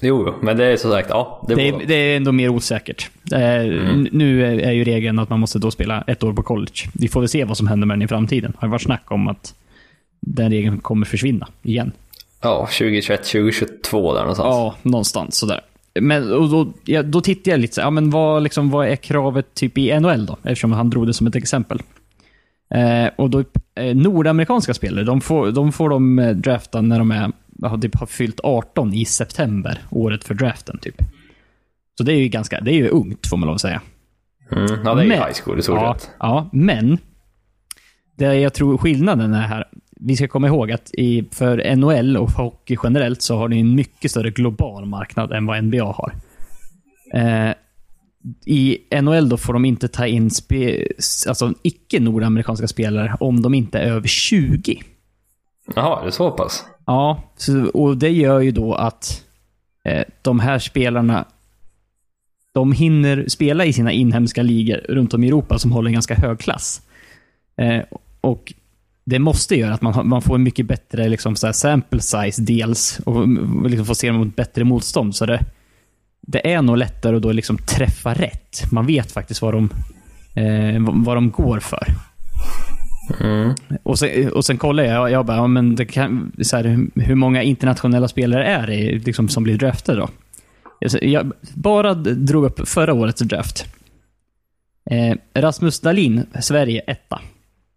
Jo, 0.00 0.34
men 0.42 0.56
det 0.56 0.64
är 0.64 0.76
som 0.76 0.90
sagt, 0.90 1.08
ja. 1.10 1.44
Det, 1.48 1.54
Det 1.54 1.68
är, 1.68 1.86
det 1.86 1.94
är 1.94 2.16
ändå 2.16 2.32
mer 2.32 2.48
osäkert. 2.48 3.10
Eh, 3.32 3.40
n- 3.40 4.08
Nu 4.12 4.46
är, 4.46 4.58
är 4.58 4.72
ju 4.72 4.84
regeln 4.84 5.18
att 5.18 5.30
man 5.30 5.40
måste 5.40 5.58
då 5.58 5.70
spela 5.70 6.04
ett 6.06 6.22
år 6.22 6.32
på 6.32 6.42
college. 6.42 6.72
Vi 6.94 7.08
får 7.08 7.20
väl 7.20 7.28
se 7.28 7.44
vad 7.44 7.56
som 7.56 7.66
händer 7.66 7.86
med 7.86 7.94
den 7.98 8.02
i 8.02 8.08
framtiden. 8.08 8.50
Det 8.50 8.58
har 8.60 8.68
varit 8.68 8.82
snack 8.82 9.10
om 9.12 9.28
att 9.28 9.54
den 10.26 10.50
regeln 10.50 10.78
kommer 10.80 11.06
försvinna 11.06 11.48
igen. 11.62 11.92
ja, 12.42 12.60
2021, 12.66 13.24
2022 13.24 14.14
där 14.14 14.20
någonstans. 14.20 14.46
Ja, 14.54 14.74
någonstans 14.82 15.36
sådär. 15.36 15.60
Men 16.00 16.32
och 16.32 16.48
då, 16.48 16.72
ja, 16.84 17.02
då 17.02 17.20
tittar 17.20 17.50
jag 17.50 17.60
lite 17.60 17.74
så 17.74 17.80
ja, 17.80 17.90
men 17.90 18.10
vad, 18.10 18.42
liksom, 18.42 18.70
vad 18.70 18.86
är 18.88 18.96
kravet 18.96 19.54
typ 19.54 19.78
i 19.78 20.00
NHL 20.00 20.26
då? 20.26 20.36
Eftersom 20.42 20.72
han 20.72 20.90
drog 20.90 21.06
det 21.06 21.14
som 21.14 21.26
ett 21.26 21.36
exempel. 21.36 21.80
Eh, 22.74 23.10
och 23.16 23.30
då, 23.30 23.44
eh, 23.74 23.96
nordamerikanska 23.96 24.74
spelare, 24.74 25.04
de 25.04 25.20
får 25.20 25.52
de, 25.52 25.72
får 25.72 25.88
de 25.90 26.18
eh, 26.18 26.30
drafta 26.36 26.80
när 26.80 26.98
de 26.98 27.10
är, 27.10 27.32
har, 27.62 27.78
typ, 27.78 27.96
har 27.96 28.06
fyllt 28.06 28.40
18 28.42 28.94
i 28.94 29.04
september, 29.04 29.78
året 29.90 30.24
för 30.24 30.34
draften. 30.34 30.78
typ. 30.78 30.96
Så 31.98 32.04
det 32.04 32.12
är 32.12 32.18
ju 32.18 32.28
ganska, 32.28 32.60
det 32.60 32.70
är 32.70 32.74
ju 32.76 32.88
ungt 32.88 33.26
får 33.26 33.36
man 33.36 33.46
lov 33.46 33.54
att 33.54 33.60
säga. 33.60 33.80
Mm, 34.52 34.66
ja, 34.84 34.94
det 34.94 35.00
är 35.00 35.04
ju 35.04 35.08
Men- 35.08 35.18
high 35.18 35.36
school 35.44 35.58
i 35.58 35.62
stort 35.62 35.76
Ja, 35.76 35.96
ja, 36.18 36.48
men 36.52 36.98
det 38.16 38.34
jag 38.34 38.54
tror 38.54 38.78
skillnaden 38.78 39.34
är 39.34 39.42
här. 39.42 39.68
Vi 40.00 40.16
ska 40.16 40.28
komma 40.28 40.46
ihåg 40.46 40.72
att 40.72 40.90
i, 40.94 41.24
för 41.32 41.76
NHL 41.76 42.16
och 42.16 42.30
hockey 42.30 42.76
generellt 42.82 43.22
så 43.22 43.36
har 43.36 43.48
ni 43.48 43.60
en 43.60 43.74
mycket 43.74 44.10
större 44.10 44.30
global 44.30 44.86
marknad 44.86 45.32
än 45.32 45.46
vad 45.46 45.64
NBA 45.64 45.84
har. 45.84 46.12
Eh, 47.14 47.54
I 48.44 48.78
NHL 49.02 49.28
då 49.28 49.36
får 49.36 49.52
de 49.52 49.64
inte 49.64 49.88
ta 49.88 50.06
in 50.06 50.30
spe, 50.30 50.86
alltså 51.28 51.54
icke-nordamerikanska 51.62 52.68
spelare 52.68 53.16
om 53.20 53.42
de 53.42 53.54
inte 53.54 53.78
är 53.78 53.92
över 53.92 54.08
20. 54.08 54.82
Jaha, 55.74 56.00
är 56.00 56.06
det 56.06 56.12
så 56.12 56.30
pass? 56.30 56.64
Ja, 56.86 57.22
så, 57.36 57.66
och 57.66 57.96
det 57.96 58.10
gör 58.10 58.40
ju 58.40 58.50
då 58.50 58.74
att 58.74 59.24
eh, 59.84 60.04
de 60.22 60.40
här 60.40 60.58
spelarna 60.58 61.24
de 62.52 62.72
hinner 62.72 63.24
spela 63.28 63.64
i 63.64 63.72
sina 63.72 63.92
inhemska 63.92 64.42
ligor 64.42 64.76
runt 64.88 65.14
om 65.14 65.24
i 65.24 65.28
Europa 65.28 65.58
som 65.58 65.72
håller 65.72 65.88
en 65.88 65.94
ganska 65.94 66.14
hög 66.14 66.38
klass. 66.38 66.82
Eh, 67.56 67.82
och 68.20 68.54
det 69.06 69.18
måste 69.18 69.56
göra 69.56 69.74
att 69.74 69.82
man, 69.82 70.08
man 70.08 70.22
får 70.22 70.34
en 70.34 70.42
mycket 70.42 70.66
bättre 70.66 71.08
liksom, 71.08 71.36
så 71.36 71.52
sample 71.52 72.00
size 72.00 72.42
dels 72.42 73.00
och 73.04 73.28
liksom 73.70 73.86
får 73.86 73.94
se 73.94 74.12
mot 74.12 74.36
bättre 74.36 74.64
motstånd. 74.64 75.16
Så 75.16 75.26
det, 75.26 75.44
det 76.20 76.52
är 76.52 76.62
nog 76.62 76.76
lättare 76.76 77.16
att 77.16 77.22
då 77.22 77.32
liksom 77.32 77.58
träffa 77.58 78.14
rätt. 78.14 78.72
Man 78.72 78.86
vet 78.86 79.12
faktiskt 79.12 79.42
vad 79.42 79.54
de, 79.54 79.70
eh, 80.34 80.82
vad- 81.04 81.16
de 81.16 81.30
går 81.30 81.60
för. 81.60 81.86
Mm. 83.20 83.54
Och 83.82 83.98
sen, 83.98 84.32
och 84.32 84.44
sen 84.44 84.58
kollar 84.58 84.84
jag, 84.84 85.10
jag 85.10 85.26
bara, 85.26 85.36
ja, 85.36 85.46
men 85.46 85.76
kan, 85.86 86.32
så 86.42 86.56
här, 86.56 86.64
hur- 86.64 86.90
hur 86.94 87.14
många 87.14 87.42
internationella 87.42 88.08
spelare 88.08 88.44
är 88.46 88.66
det 88.66 89.04
liksom, 89.06 89.28
som 89.28 89.42
blir 89.42 89.58
draftade 89.58 89.98
då? 90.00 90.08
Jag, 90.80 91.02
jag 91.04 91.32
bara 91.54 91.94
drog 91.94 92.44
upp 92.44 92.68
förra 92.68 92.94
årets 92.94 93.20
draft. 93.20 93.64
Eh, 94.90 95.16
Rasmus 95.34 95.80
Dahlin, 95.80 96.26
Sverige, 96.40 96.80
etta. 96.86 97.20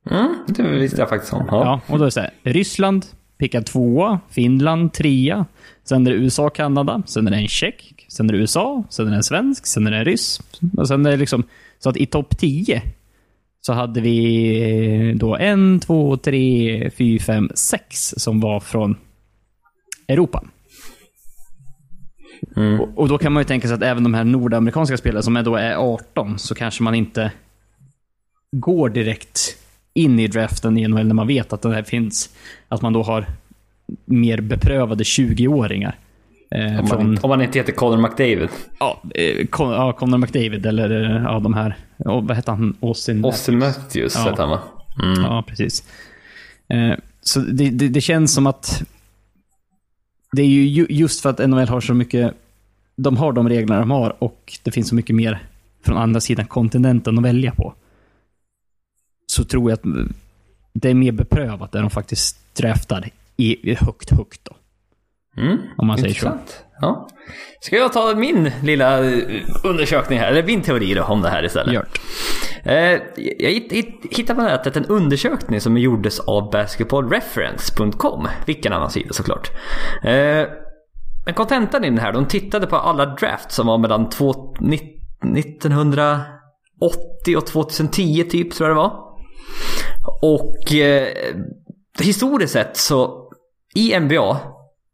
Mm, 0.10 0.36
det 0.48 0.64
visste 0.64 1.02
jag 1.02 1.10
faktiskt 1.10 1.34
om. 1.34 1.46
Ja. 1.52 1.64
Ja, 1.66 1.82
och 1.94 1.98
då 1.98 2.04
är 2.04 2.06
det 2.06 2.12
så 2.12 2.20
här, 2.20 2.32
Ryssland, 2.44 3.06
pickad 3.38 3.66
tvåa, 3.66 4.20
Finland, 4.30 4.94
trea. 4.94 5.46
Sen 5.84 6.08
är 6.08 6.12
det 6.12 6.18
USA, 6.18 6.50
Kanada, 6.50 7.04
sen 7.06 7.28
är 7.28 7.32
det 7.32 7.38
en 7.38 7.48
tjeck, 7.48 8.06
sen 8.08 8.30
är 8.30 8.34
det 8.34 8.40
USA, 8.40 8.84
sen 8.90 9.08
är 9.08 9.12
det 9.12 9.18
en 9.18 9.24
svensk, 9.24 9.68
sen 9.68 9.88
är 9.88 9.92
det 9.92 9.98
en 9.98 10.06
ryss. 10.06 10.42
Och 10.78 10.88
sen 10.88 11.06
är 11.06 11.12
det 11.12 11.18
liksom, 11.18 11.44
så 11.80 11.90
att 11.90 11.98
i 11.98 12.06
topp 12.06 12.38
10 12.38 12.82
så 13.62 13.74
hade 13.74 14.02
vi 14.02 15.14
då 15.16 15.36
en, 15.36 15.80
två, 15.80 16.18
tre, 16.18 16.92
fyra, 16.98 17.24
fem, 17.24 17.50
sex 17.56 18.14
som 18.18 18.40
var 18.40 18.60
från 18.60 18.98
Europa. 20.08 20.44
Mm. 22.56 22.80
Och, 22.80 22.90
och 22.96 23.08
då 23.08 23.18
kan 23.18 23.34
man 23.34 23.42
ju 23.42 23.46
tänka 23.46 23.68
sig 23.68 23.76
att 23.76 23.84
även 23.84 24.04
de 24.04 24.14
här 24.14 24.24
nordamerikanska 24.24 24.98
spelarna 24.98 25.22
som 25.22 25.38
är 25.38 25.44
då 25.44 25.56
är 25.56 25.76
18, 25.76 26.40
så 26.40 26.56
kanske 26.56 26.84
man 26.84 26.96
inte 26.96 27.32
går 28.52 28.90
direkt 28.90 29.58
in 29.94 30.20
i 30.20 30.28
draften 30.28 30.78
i 30.78 30.88
NHL 30.88 31.08
när 31.08 31.14
man 31.16 31.28
vet 31.28 31.54
att 31.54 31.62
det 31.62 31.74
här 31.76 31.84
finns. 31.84 32.30
Att 32.68 32.82
man 32.82 32.94
då 32.94 33.04
har 33.04 33.26
mer 34.06 34.42
beprövade 34.42 35.04
20-åringar. 35.04 35.96
Eh, 36.52 36.80
Om, 36.80 36.88
från, 36.88 37.06
man, 37.08 37.18
om 37.22 37.30
man 37.30 37.42
inte 37.42 37.60
heter 37.60 37.74
Conor 37.74 37.98
McDavid. 37.98 38.50
ja, 38.80 39.02
eh, 39.16 39.48
Con, 39.48 39.72
ja, 39.72 39.94
Conor 39.94 40.18
McDavid 40.18 40.66
eller 40.66 41.16
eh, 41.16 41.24
ja, 41.24 41.40
de 41.40 41.54
här, 41.54 41.78
oh, 41.98 42.24
vad 42.26 42.36
hette 42.36 42.52
han? 42.52 42.78
Austin? 42.82 43.26
Austin 43.26 43.58
Matthews 43.60 44.16
Ja. 44.16 44.22
hette 44.30 44.42
han 44.42 44.50
va? 44.50 44.60
Mm. 45.04 45.22
Ja, 45.24 45.44
precis. 45.48 45.84
Eh, 46.70 46.94
så 47.22 47.40
det, 47.40 47.70
det, 47.70 47.88
det 47.88 48.02
känns 48.02 48.34
som 48.34 48.48
att 48.48 48.84
det 50.32 50.42
är 50.42 50.46
ju 50.48 50.62
ju- 50.68 50.88
just 50.90 51.22
för 51.22 51.30
att 51.30 51.50
NHL 51.50 51.68
har 51.68 51.82
så 51.82 51.94
mycket, 51.94 52.34
de 52.96 53.18
har 53.18 53.34
de 53.34 53.50
reglerna 53.50 53.80
de 53.80 53.92
har 53.92 54.24
och 54.24 54.54
det 54.64 54.72
finns 54.72 54.88
så 54.90 54.96
mycket 54.96 55.16
mer 55.16 55.40
från 55.86 55.98
andra 55.98 56.20
sidan 56.22 56.46
kontinenten 56.46 57.18
att 57.18 57.24
välja 57.26 57.52
på. 57.52 57.74
Så 59.40 59.46
tror 59.46 59.72
jag 59.72 59.78
att 59.78 59.84
det 60.74 60.90
är 60.90 60.94
mer 60.94 61.12
beprövat 61.12 61.72
där 61.72 61.82
de 61.82 61.90
faktiskt 61.90 62.56
draftar 62.56 63.10
i, 63.38 63.76
högt, 63.76 64.10
högt 64.10 64.42
då. 64.46 64.56
Mm. 65.42 65.58
Om 65.78 65.88
man 65.88 65.98
säger 65.98 66.14
så. 66.14 66.38
Ja. 66.82 67.08
Ska 67.62 67.76
jag 67.76 67.94
ta 67.94 68.16
min 68.16 68.52
lilla 68.64 69.06
eh, 69.06 69.42
undersökning 69.64 70.20
här, 70.20 70.28
eller 70.32 70.44
min 70.44 70.62
teori 70.62 70.94
då 70.94 71.04
om 71.04 71.22
det 71.22 71.30
här 71.30 71.46
istället? 71.46 71.74
Gjort. 71.74 72.02
Eh, 72.64 72.74
jag 73.18 73.50
hitt- 73.52 73.72
hitt- 73.72 74.14
hittade 74.18 74.40
på 74.40 74.44
nätet 74.46 74.78
en 74.78 74.86
undersökning 74.86 75.62
som 75.62 75.78
gjordes 75.78 76.20
av 76.20 76.52
basketballreference.com. 76.52 78.28
Vilken 78.46 78.74
annan 78.74 78.90
sida 78.92 79.14
såklart. 79.14 79.52
Eh, 80.04 80.46
men 81.26 81.34
kontentan 81.36 81.84
i 81.84 81.90
den 81.90 82.00
här, 82.00 82.14
de 82.14 82.26
tittade 82.26 82.68
på 82.68 82.76
alla 82.76 83.06
drafts 83.06 83.56
som 83.56 83.68
var 83.68 83.78
mellan 83.78 84.10
två, 84.10 84.56
ni- 84.60 84.96
1980 85.36 87.38
och 87.38 87.46
2010 87.48 88.24
typ, 88.30 88.54
tror 88.54 88.70
jag 88.70 88.78
det 88.78 88.82
var. 88.82 89.09
Och 90.22 90.74
eh, 90.74 91.08
historiskt 92.00 92.54
sett 92.54 92.78
så 92.78 93.30
i 93.76 94.00
NBA, 94.00 94.40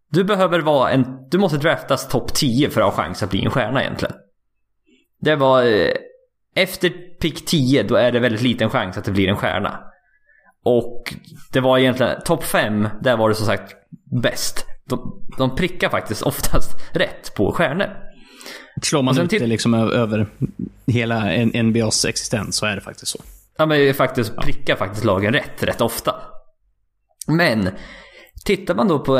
du 0.10 0.24
behöver 0.24 0.60
vara 0.60 0.92
en, 0.92 1.06
du 1.30 1.38
måste 1.38 1.58
draftas 1.58 2.08
topp 2.10 2.34
10 2.34 2.70
för 2.70 2.82
att 2.82 2.96
ha 2.96 3.04
chans 3.04 3.24
att 3.24 3.30
bli 3.30 3.46
en 3.46 3.52
stjärna 3.52 3.82
egentligen. 3.82 4.16
Det 5.22 5.36
var, 5.36 5.64
eh, 5.64 5.92
efter 6.56 6.90
pick 7.22 7.46
10 7.46 7.84
då 7.84 7.96
är 7.96 8.12
det 8.12 8.20
väldigt 8.20 8.42
liten 8.42 8.70
chans 8.70 8.98
att 8.98 9.06
det 9.06 9.12
blir 9.12 9.28
en 9.28 9.38
stjärna. 9.38 9.80
Och 10.64 11.14
det 11.52 11.60
var 11.60 11.78
egentligen 11.78 12.22
topp 12.26 12.44
5, 12.44 12.88
där 13.02 13.18
var 13.18 13.30
det 13.30 13.36
som 13.36 13.46
sagt 13.46 13.74
bäst. 14.22 14.66
De, 14.90 15.26
de 15.38 15.56
prickar 15.56 15.90
faktiskt 15.90 16.22
oftast 16.22 16.78
rätt 16.94 17.36
på 17.36 17.52
stjärnor. 17.52 17.90
Slår 18.82 19.04
man 19.04 19.20
ut 19.20 19.30
det 19.30 19.48
liksom 19.48 19.74
över 19.74 20.28
hela 20.88 21.46
NBAs 21.64 22.06
existens 22.06 22.56
så 22.56 22.66
är 22.66 22.76
det 22.76 22.82
faktiskt 22.82 23.12
så. 23.12 23.20
Ja 23.58 23.66
men 23.66 23.94
faktiskt 23.94 24.38
prickar 24.38 24.76
faktiskt 24.76 25.04
lagen 25.04 25.34
rätt, 25.34 25.64
rätt 25.64 25.82
ofta. 25.82 26.16
Men 27.28 27.70
tittar 28.46 28.76
man 28.76 28.88
då 28.88 29.00
på 29.00 29.18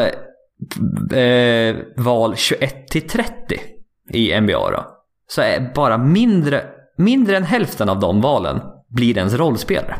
eh, 1.16 1.76
val 1.98 2.36
21 2.36 2.88
till 2.88 3.08
30 3.08 3.60
i 4.12 4.42
NBA 4.42 4.72
då. 4.72 4.86
Så 5.28 5.42
är 5.42 5.72
bara 5.76 5.98
mindre, 5.98 6.66
mindre 6.98 7.38
än 7.38 7.44
hälften 7.44 7.90
av 7.90 8.00
de 8.00 8.22
valen 8.22 8.62
blir 8.88 9.18
ens 9.18 9.34
rollspelare. 9.34 9.96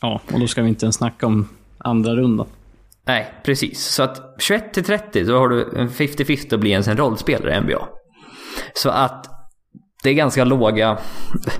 Ja, 0.00 0.20
och 0.32 0.40
då 0.40 0.46
ska 0.46 0.62
vi 0.62 0.68
inte 0.68 0.84
ens 0.84 0.96
snacka 0.96 1.26
om 1.26 1.48
andra 1.78 2.14
rundan. 2.14 2.46
Nej, 3.06 3.34
precis. 3.44 3.84
Så 3.84 4.02
att 4.02 4.34
21 4.38 4.72
till 4.74 4.84
30 4.84 5.24
då 5.24 5.38
har 5.38 5.48
du 5.48 5.78
en 5.78 5.88
50-50 5.88 6.54
att 6.54 6.60
bli 6.60 6.70
ens 6.70 6.88
en 6.88 6.96
rollspelare 6.96 7.56
i 7.56 7.60
NBA. 7.60 7.88
Så 8.74 8.90
att 8.90 9.35
det 10.06 10.10
är 10.10 10.14
ganska 10.14 10.44
låga, 10.44 10.98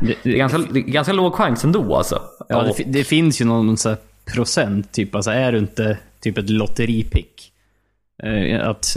det 0.00 0.32
är 0.32 0.36
ganska, 0.36 0.58
det 0.58 0.78
är 0.78 0.82
ganska 0.82 1.12
låg 1.12 1.34
chans 1.34 1.64
ändå 1.64 1.96
alltså. 1.96 2.22
Ja, 2.48 2.62
det, 2.76 2.84
det 2.86 3.04
finns 3.04 3.40
ju 3.40 3.44
någon 3.44 3.76
så 3.76 3.88
här 3.88 3.98
procent, 4.34 4.92
typ. 4.92 5.14
Alltså 5.14 5.30
är 5.30 5.52
du 5.52 5.58
inte 5.58 5.98
typ 6.20 6.38
ett 6.38 6.50
lotteripick, 6.50 7.52
eh, 8.22 8.68
att 8.68 8.96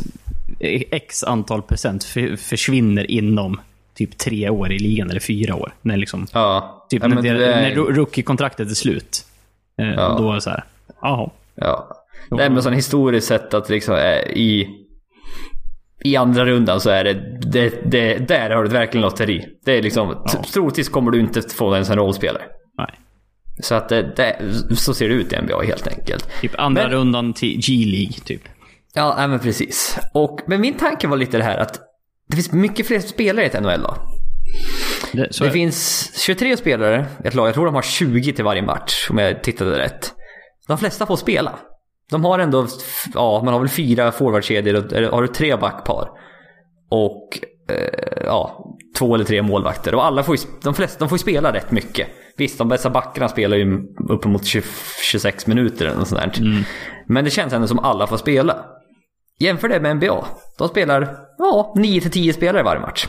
x 0.91 1.23
antal 1.23 1.61
procent 1.61 2.03
för, 2.03 2.35
försvinner 2.35 3.11
inom 3.11 3.59
typ 3.93 4.17
tre 4.17 4.49
år 4.49 4.71
i 4.71 4.79
ligan, 4.79 5.09
eller 5.09 5.19
fyra 5.19 5.55
år. 5.55 5.73
När, 5.81 5.97
liksom, 5.97 6.27
ja. 6.33 6.85
typ 6.89 7.01
ja, 7.01 7.07
när, 7.07 7.15
men 7.15 7.23
det, 7.23 7.29
är- 7.29 7.61
när 7.61 7.75
ro- 7.75 7.91
rookie-kontraktet 7.91 8.69
är 8.71 8.75
slut. 8.75 9.25
Eh, 9.79 9.87
Ja. 9.93 10.15
Då 10.19 10.31
är 10.31 10.35
det 10.35 10.41
så 10.41 10.49
här, 10.49 10.63
jaha. 11.01 11.29
Ja. 11.55 11.95
Det 12.37 12.43
är 12.43 12.49
med 12.49 12.63
sån 12.63 12.73
historiskt 12.73 13.27
sett 13.27 13.53
att 13.53 13.69
liksom 13.69 13.95
i, 14.35 14.67
i 16.05 16.15
andra 16.15 16.45
rundan 16.45 16.81
så 16.81 16.89
är 16.89 17.03
det, 17.03 17.13
det, 17.51 17.91
det 17.91 18.27
där 18.27 18.49
har 18.49 18.63
du 18.63 18.69
verkligen 18.69 19.01
lotteri. 19.01 19.45
Det 19.65 19.71
är 19.77 19.81
liksom, 19.81 20.23
Ja. 20.33 20.43
troligtvis 20.53 20.89
kommer 20.89 21.11
du 21.11 21.19
inte 21.19 21.41
få 21.41 21.73
ens 21.73 21.89
en 21.89 21.95
rollspelare. 21.97 22.43
Nej. 22.77 22.99
Så 23.61 23.75
att 23.75 23.89
det, 23.89 24.01
det, 24.15 24.35
så 24.75 24.93
ser 24.93 25.09
det 25.09 25.15
ut 25.15 25.33
i 25.33 25.41
NBA 25.41 25.61
helt 25.63 25.87
enkelt. 25.87 26.41
Typ 26.41 26.51
andra 26.59 26.83
Men- 26.83 26.91
rundan 26.91 27.33
till 27.33 27.59
G-League, 27.61 28.13
typ. 28.25 28.41
Ja, 28.93 29.15
nej, 29.17 29.27
men 29.27 29.39
precis. 29.39 29.97
Och, 30.13 30.39
men 30.47 30.61
min 30.61 30.73
tanke 30.73 31.07
var 31.07 31.17
lite 31.17 31.37
det 31.37 31.43
här 31.43 31.57
att 31.57 31.79
det 32.29 32.35
finns 32.35 32.51
mycket 32.51 32.87
fler 32.87 32.99
spelare 32.99 33.45
i 33.45 33.47
ett 33.47 33.61
NHL 33.61 33.81
då. 33.81 33.95
Det, 35.11 35.39
Det 35.41 35.51
finns 35.51 36.11
23 36.25 36.57
spelare 36.57 37.05
i 37.23 37.27
ett 37.27 37.33
lag. 37.35 37.47
Jag 37.47 37.53
tror 37.53 37.65
de 37.65 37.75
har 37.75 37.81
20 37.81 38.33
till 38.33 38.43
varje 38.45 38.61
match 38.61 39.07
om 39.09 39.17
jag 39.17 39.43
tittade 39.43 39.79
rätt. 39.79 40.13
De 40.67 40.77
flesta 40.77 41.05
får 41.05 41.15
spela. 41.15 41.59
De 42.09 42.25
har 42.25 42.39
ändå, 42.39 42.67
ja, 43.13 43.41
man 43.43 43.53
har 43.53 43.59
väl 43.59 43.69
fyra 43.69 44.11
forwardkedjor 44.11 44.93
eller 44.93 45.11
har 45.11 45.21
du 45.21 45.27
tre 45.27 45.55
backpar. 45.55 46.09
Och 46.89 47.39
eh, 47.69 48.23
ja, 48.25 48.75
två 48.97 49.15
eller 49.15 49.25
tre 49.25 49.41
målvakter. 49.41 49.95
Och 49.95 50.05
alla 50.05 50.23
får 50.23 50.35
ju, 50.35 50.41
de 50.63 50.73
flesta 50.73 50.99
de 50.99 51.09
får 51.09 51.17
spela 51.17 51.53
rätt 51.53 51.71
mycket. 51.71 52.07
Visst, 52.37 52.57
de 52.57 52.67
bästa 52.67 52.89
backarna 52.89 53.27
spelar 53.27 53.57
ju 53.57 53.83
uppemot 54.09 54.45
20, 54.45 54.63
26 55.11 55.47
minuter 55.47 55.85
eller 55.85 55.97
något 55.97 56.07
sånt 56.07 56.21
där. 56.21 56.65
Men 57.07 57.23
det 57.25 57.29
känns 57.29 57.53
ändå 57.53 57.67
som 57.67 57.79
alla 57.79 58.07
får 58.07 58.17
spela. 58.17 58.65
Jämför 59.39 59.69
det 59.69 59.79
med 59.79 59.95
NBA. 59.95 60.25
De 60.57 60.67
spelar, 60.67 61.17
ja, 61.37 61.73
9-10 61.77 62.31
spelare 62.31 62.63
varje 62.63 62.81
match. 62.81 63.07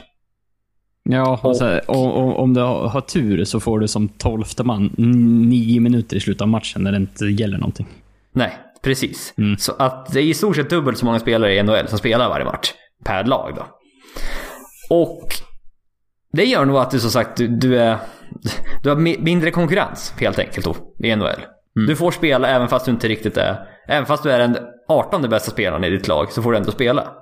Ja, 1.03 1.41
och, 1.43 1.57
här, 1.61 1.91
och, 1.91 2.17
och, 2.17 2.39
om 2.43 2.55
du 2.55 2.61
har, 2.61 2.89
har 2.89 3.01
tur 3.01 3.45
så 3.45 3.61
får 3.61 3.79
du 3.79 3.89
som 3.89 4.09
tolfte 4.09 4.65
man 4.65 4.91
nio 5.49 5.81
minuter 5.81 6.17
i 6.17 6.21
slutet 6.21 6.43
av 6.43 6.49
matchen 6.49 6.83
när 6.83 6.93
det 6.93 6.97
inte 6.97 7.25
gäller 7.25 7.59
någonting. 7.59 7.87
Nej, 8.33 8.59
precis. 8.83 9.35
Så 9.59 9.73
att 9.79 10.13
det 10.13 10.21
är 10.21 10.25
i 10.25 10.35
stort 10.35 10.57
sett 10.57 10.71
dubbelt 10.71 10.99
så 10.99 11.05
många 11.05 11.19
spelare 11.19 11.55
i 11.55 11.63
NHL 11.63 11.89
som 11.89 11.99
spelar 11.99 12.29
varje 12.29 12.45
match. 12.45 12.73
Per 13.05 13.25
lag 13.25 13.53
då. 13.57 13.67
Och 14.91 15.29
det 16.33 16.45
gör 16.45 16.65
nog 16.65 16.77
att 16.77 16.91
du 16.91 17.01
som 17.01 17.11
sagt, 17.11 17.37
du, 17.37 17.49
du 17.49 17.79
är... 17.79 17.99
Du 18.83 18.89
har 18.89 18.97
mi- 18.97 19.23
mindre 19.23 19.51
konkurrens 19.51 20.15
helt 20.21 20.39
enkelt 20.39 20.65
då, 20.65 20.77
i 20.99 21.17
NHL. 21.17 21.41
Du 21.75 21.97
får 21.97 22.11
spela 22.11 22.49
även 22.49 22.69
fast 22.69 22.85
du 22.85 22.91
inte 22.91 23.09
riktigt 23.09 23.37
är... 23.37 23.57
Även 23.89 24.07
fast 24.07 24.23
du 24.23 24.31
är 24.31 24.39
den 24.39 24.57
18 24.89 25.23
bästa 25.31 25.51
spelaren 25.51 25.85
i 25.85 25.91
ditt 25.91 26.09
lag 26.09 26.33
så 26.33 26.43
får 26.43 26.53
du 26.53 26.59
ändå 26.59 26.71
spela. 26.71 27.13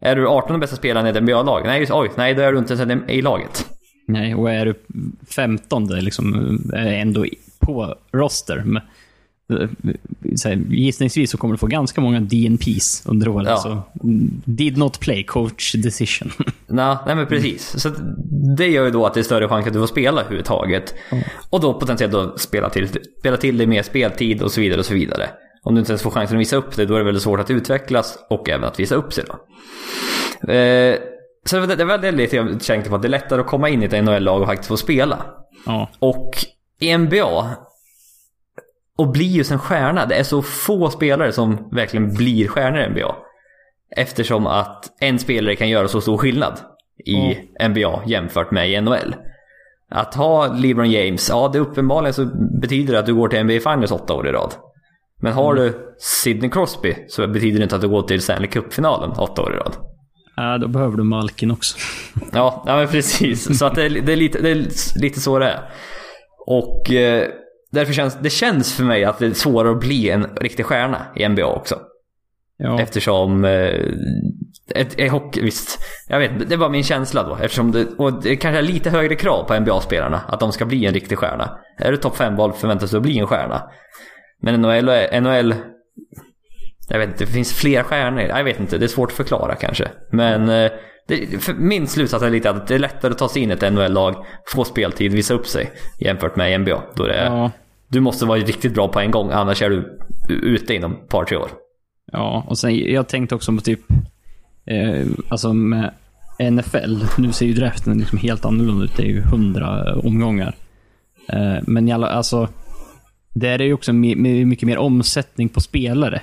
Är 0.00 0.16
du 0.16 0.28
18 0.28 0.60
bästa 0.60 0.76
spelaren 0.76 1.06
i 1.06 1.10
ett 1.10 1.22
NBA-lag? 1.22 1.62
Nej, 1.66 1.86
oj, 1.90 2.10
nej 2.16 2.34
då 2.34 2.42
är 2.42 2.52
du 2.52 2.58
inte 2.58 2.74
ens 2.74 3.10
i 3.10 3.22
laget. 3.22 3.66
Nej, 4.08 4.34
och 4.34 4.50
är 4.52 4.66
du 4.66 4.74
femtonde 5.36 6.00
liksom, 6.00 6.58
är 6.74 6.92
ändå 6.92 7.26
på 7.60 7.94
roster. 8.12 8.62
Men, 8.64 8.82
så 10.36 10.48
här, 10.48 10.56
gissningsvis 10.56 11.30
så 11.30 11.38
kommer 11.38 11.54
du 11.54 11.58
få 11.58 11.66
ganska 11.66 12.00
många 12.00 12.20
DNPs 12.20 13.02
under 13.06 13.28
året. 13.28 13.48
Ja. 13.48 13.56
Så, 13.56 13.68
mm, 14.04 14.42
did 14.44 14.76
not 14.76 15.00
play, 15.00 15.24
coach 15.24 15.72
decision. 15.72 16.32
Nå, 16.66 16.98
nej 17.06 17.16
men 17.16 17.26
precis. 17.26 17.80
Så 17.80 17.90
det 18.56 18.66
gör 18.66 18.84
ju 18.84 18.90
då 18.90 19.06
att 19.06 19.14
det 19.14 19.20
är 19.20 19.24
större 19.24 19.48
chans 19.48 19.66
att 19.66 19.72
du 19.72 19.78
får 19.78 19.86
spela 19.86 20.20
överhuvudtaget. 20.20 20.94
Och 21.50 21.60
då 21.60 21.74
potentiellt 21.74 22.12
då 22.12 22.38
spela 22.38 22.70
till, 22.70 22.88
spela 23.18 23.36
till 23.36 23.58
dig 23.58 23.66
mer 23.66 23.82
speltid 23.82 24.42
och 24.42 24.52
så 24.52 24.60
vidare 24.60 24.78
och 24.78 24.86
så 24.86 24.94
vidare. 24.94 25.28
Om 25.62 25.74
du 25.74 25.78
inte 25.78 25.92
ens 25.92 26.02
får 26.02 26.10
chansen 26.10 26.36
att 26.36 26.40
visa 26.40 26.56
upp 26.56 26.76
det, 26.76 26.86
då 26.86 26.94
är 26.94 26.98
det 26.98 27.04
väldigt 27.04 27.22
svårt 27.22 27.40
att 27.40 27.50
utvecklas 27.50 28.18
och 28.30 28.48
även 28.48 28.64
att 28.64 28.80
visa 28.80 28.94
upp 28.94 29.12
sig 29.12 29.24
då. 29.26 29.32
Eh, 30.52 30.96
så 31.44 31.66
det 31.66 31.76
det 31.76 31.84
var 31.84 31.98
väldigt 31.98 32.14
lite 32.14 32.36
jag 32.36 32.60
tänkte 32.60 32.90
på 32.90 32.96
att 32.96 33.02
det 33.02 33.08
är 33.08 33.10
lättare 33.10 33.40
att 33.40 33.46
komma 33.46 33.68
in 33.68 33.82
i 33.82 33.86
ett 33.86 34.04
NHL-lag 34.04 34.40
och 34.40 34.46
faktiskt 34.46 34.68
få 34.68 34.76
spela. 34.76 35.24
ja. 35.66 35.88
Och 35.98 36.30
i 36.80 36.98
NBA 36.98 37.56
och 38.96 39.08
bli 39.08 39.36
just 39.36 39.50
en 39.50 39.58
stjärna. 39.58 40.06
Det 40.06 40.14
är 40.14 40.22
så 40.22 40.42
få 40.42 40.90
spelare 40.90 41.32
som 41.32 41.68
verkligen 41.72 42.14
blir 42.14 42.48
stjärnor 42.48 42.80
i 42.80 42.88
NBA. 42.88 43.16
Eftersom 43.96 44.46
att 44.46 44.92
en 45.00 45.18
spelare 45.18 45.56
kan 45.56 45.68
göra 45.68 45.88
så 45.88 46.00
stor 46.00 46.18
skillnad 46.18 46.58
i 47.04 47.36
NBA 47.68 48.02
jämfört 48.06 48.50
med 48.50 48.70
i 48.70 48.80
NHL. 48.80 49.14
Att 49.90 50.14
ha 50.14 50.46
LeBron 50.46 50.90
James, 50.90 51.28
ja 51.28 51.50
det 51.52 51.58
uppenbarligen 51.58 52.14
så 52.14 52.24
betyder 52.60 52.92
det 52.92 52.98
att 52.98 53.06
du 53.06 53.14
går 53.14 53.28
till 53.28 53.44
NBA 53.44 53.52
Finals 53.70 53.92
åtta 53.92 54.14
år 54.14 54.28
i 54.28 54.32
rad. 54.32 54.54
Men 55.20 55.32
har 55.32 55.54
du 55.54 55.94
Sidney 55.98 56.50
Crosby 56.50 56.94
så 57.08 57.26
betyder 57.26 57.58
det 57.58 57.62
inte 57.62 57.74
att 57.76 57.82
du 57.82 57.88
går 57.88 58.02
till 58.02 58.22
Stanley 58.22 58.50
Cup-finalen 58.50 59.10
åtta 59.10 59.42
år 59.42 59.54
i 59.54 59.56
rad. 59.56 59.76
Ja, 60.36 60.58
då 60.58 60.68
behöver 60.68 60.96
du 60.96 61.02
Malkin 61.02 61.50
också. 61.50 61.78
Ja, 62.32 62.64
ja 62.66 62.76
men 62.76 62.88
precis. 62.88 63.58
Så 63.58 63.66
att 63.66 63.74
det, 63.74 63.84
är, 63.84 63.90
det, 63.90 64.12
är 64.12 64.16
lite, 64.16 64.42
det 64.42 64.50
är 64.50 64.66
lite 65.00 65.20
så 65.20 65.38
det 65.38 65.46
är. 65.46 65.60
Och 66.46 66.92
eh, 66.92 67.28
därför 67.70 67.92
känns 67.92 68.18
det 68.20 68.30
känns 68.30 68.76
för 68.76 68.84
mig 68.84 69.04
att 69.04 69.18
det 69.18 69.26
är 69.26 69.32
svårare 69.32 69.72
att 69.72 69.80
bli 69.80 70.10
en 70.10 70.26
riktig 70.36 70.66
stjärna 70.66 71.06
i 71.16 71.28
NBA 71.28 71.46
också. 71.46 71.78
Ja. 72.56 72.80
Eftersom... 72.80 73.44
Eh, 73.44 73.80
ett, 74.74 75.00
ett 75.00 75.10
hockey, 75.10 75.42
visst. 75.42 75.78
Jag 76.08 76.18
vet 76.18 76.32
inte, 76.32 76.44
det 76.44 76.56
var 76.56 76.68
min 76.68 76.84
känsla 76.84 77.22
då. 77.22 77.38
Eftersom 77.42 77.72
det, 77.72 77.86
och 77.98 78.22
det 78.22 78.36
kanske 78.36 78.58
är 78.58 78.62
lite 78.62 78.90
högre 78.90 79.14
krav 79.14 79.44
på 79.44 79.60
NBA-spelarna. 79.60 80.20
Att 80.28 80.40
de 80.40 80.52
ska 80.52 80.64
bli 80.64 80.86
en 80.86 80.94
riktig 80.94 81.18
stjärna. 81.18 81.58
Är 81.78 81.90
du 81.90 81.96
topp 81.96 82.16
5-val 82.16 82.52
förväntas 82.52 82.90
du 82.90 83.00
bli 83.00 83.18
en 83.18 83.26
stjärna. 83.26 83.70
Men 84.42 84.60
NHL, 84.60 84.90
NHL... 85.22 85.54
Jag 86.88 86.98
vet 86.98 87.08
inte, 87.08 87.24
det 87.24 87.32
finns 87.32 87.52
fler 87.52 87.82
stjärnor. 87.82 88.20
Jag 88.20 88.44
vet 88.44 88.60
inte, 88.60 88.78
det 88.78 88.86
är 88.86 88.88
svårt 88.88 89.10
att 89.10 89.16
förklara 89.16 89.54
kanske. 89.54 89.88
Men 90.10 90.48
eh, 90.48 90.72
det, 91.06 91.48
min 91.58 91.86
slutsats 91.86 92.24
är 92.24 92.30
lite 92.30 92.50
att 92.50 92.66
det 92.66 92.74
är 92.74 92.78
lättare 92.78 93.12
att 93.12 93.18
ta 93.18 93.28
sig 93.28 93.42
in 93.42 93.50
i 93.50 93.52
ett 93.52 93.72
NHL-lag, 93.72 94.26
få 94.54 94.64
speltid, 94.64 95.12
visa 95.12 95.34
upp 95.34 95.46
sig. 95.46 95.70
Jämfört 95.98 96.36
med 96.36 96.60
NBA. 96.60 96.82
Då 96.94 97.06
det 97.06 97.14
är, 97.14 97.26
Ja. 97.26 97.50
Du 97.88 98.00
måste 98.00 98.26
vara 98.26 98.38
riktigt 98.38 98.74
bra 98.74 98.88
på 98.88 99.00
en 99.00 99.10
gång, 99.10 99.30
annars 99.30 99.62
är 99.62 99.70
du 99.70 99.98
ute 100.28 100.74
inom 100.74 100.92
ett 100.92 101.08
par, 101.08 101.24
tre 101.24 101.36
år. 101.36 101.50
Ja, 102.12 102.44
och 102.48 102.58
sen 102.58 102.76
jag 102.78 103.08
tänkte 103.08 103.34
också 103.34 103.52
på 103.52 103.60
typ, 103.60 103.80
eh, 104.66 105.06
alltså 105.28 105.52
med 105.52 105.90
NFL, 106.38 106.96
nu 107.18 107.32
ser 107.32 107.46
ju 107.46 107.52
draften 107.52 107.98
liksom 107.98 108.18
helt 108.18 108.44
annorlunda 108.44 108.84
ut. 108.84 108.96
Det 108.96 109.02
är 109.02 109.06
ju 109.06 109.20
hundra 109.20 109.94
omgångar. 109.94 110.54
Eh, 111.28 111.56
men 111.62 111.92
alla, 111.92 112.06
alltså, 112.06 112.48
där 113.32 113.48
är 113.48 113.58
det 113.58 113.64
ju 113.64 113.72
också 113.72 113.92
mycket 113.92 114.66
mer 114.66 114.78
omsättning 114.78 115.48
på 115.48 115.60
spelare. 115.60 116.20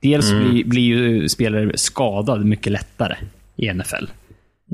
Dels 0.00 0.32
blir, 0.32 0.64
blir 0.64 0.82
ju 0.82 1.28
spelare 1.28 1.78
skadade 1.78 2.44
mycket 2.44 2.72
lättare 2.72 3.16
i 3.56 3.72
NFL. 3.72 4.04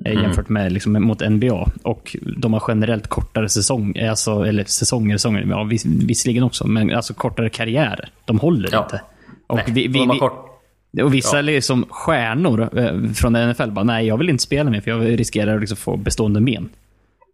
Eh, 0.07 0.13
Jämfört 0.23 0.49
med 0.49 0.73
liksom, 0.73 0.93
mot 0.93 1.31
NBA. 1.31 1.67
Och 1.83 2.17
de 2.37 2.53
har 2.53 2.63
generellt 2.69 3.07
kortare 3.07 3.49
säsong, 3.49 3.99
alltså, 3.99 4.43
eller 4.47 4.65
säsonger, 4.65 5.17
säsonger, 5.17 5.47
ja, 5.51 5.63
vis, 5.65 5.85
visserligen 5.87 6.43
också, 6.43 6.67
men 6.67 6.95
alltså 6.95 7.15
kortare 7.15 7.49
karriärer. 7.49 8.09
De 8.25 8.39
håller 8.39 8.69
Ja. 8.73 8.83
inte. 8.83 9.01
Och 9.47 9.57
Nej, 9.57 9.65
vi, 9.69 9.87
vi, 9.89 10.09
vi, 10.13 10.19
kort... 10.19 10.61
och 11.03 11.15
vissa 11.15 11.37
Ja. 11.37 11.43
liksom 11.43 11.87
stjärnor 11.91 12.79
eh, 12.79 13.13
från 13.15 13.33
NFL 13.51 13.71
bara, 13.71 13.85
nej 13.85 14.07
jag 14.07 14.17
vill 14.19 14.31
inte 14.31 14.43
spela 14.43 14.71
mer 14.71 14.81
för 14.81 14.91
jag 14.91 15.21
riskerar 15.21 15.55
att 15.55 15.61
liksom 15.61 15.77
få 15.77 15.97
bestående 15.97 16.41
men. 16.41 16.69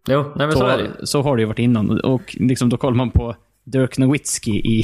Jo, 0.09 0.21
nej 0.35 0.47
men 0.47 0.51
så, 0.51 0.59
Så, 0.59 0.65
är 0.67 0.77
det 0.77 1.07
så 1.07 1.21
har 1.21 1.35
det 1.35 1.41
ju 1.41 1.45
varit 1.47 1.59
innan. 1.59 1.99
Och 2.01 2.35
liksom, 2.39 2.69
då 2.69 2.77
kollar 2.77 2.95
man 2.97 3.11
på 3.11 3.35
Dirk 3.63 3.97
Nowitzki 3.97 4.51
i, 4.51 4.83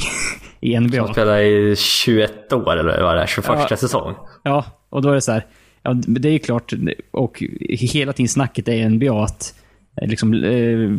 i 0.60 0.80
NBA. 0.80 1.12
spelar 1.12 1.38
i 1.38 1.76
21 1.76 2.52
år 2.52 2.76
eller 2.76 3.02
vad 3.02 3.16
det 3.16 3.22
är, 3.22 3.26
21 3.26 3.46
Ja. 3.70 3.76
säsong. 3.76 4.14
Ja, 4.42 4.64
och 4.90 5.02
då 5.02 5.08
är 5.10 5.14
det 5.14 5.20
så 5.20 5.32
här. 5.32 5.46
Ja, 5.84 5.94
det 5.94 6.28
är 6.28 6.32
ju 6.32 6.38
klart, 6.38 6.72
och 7.10 7.42
hela 7.68 8.12
tiden 8.12 8.28
snacket 8.28 8.68
är 8.68 8.88
NBA 8.88 9.24
att 9.24 9.54
eh, 10.02 10.08
liksom, 10.08 10.34
eh, 10.34 10.92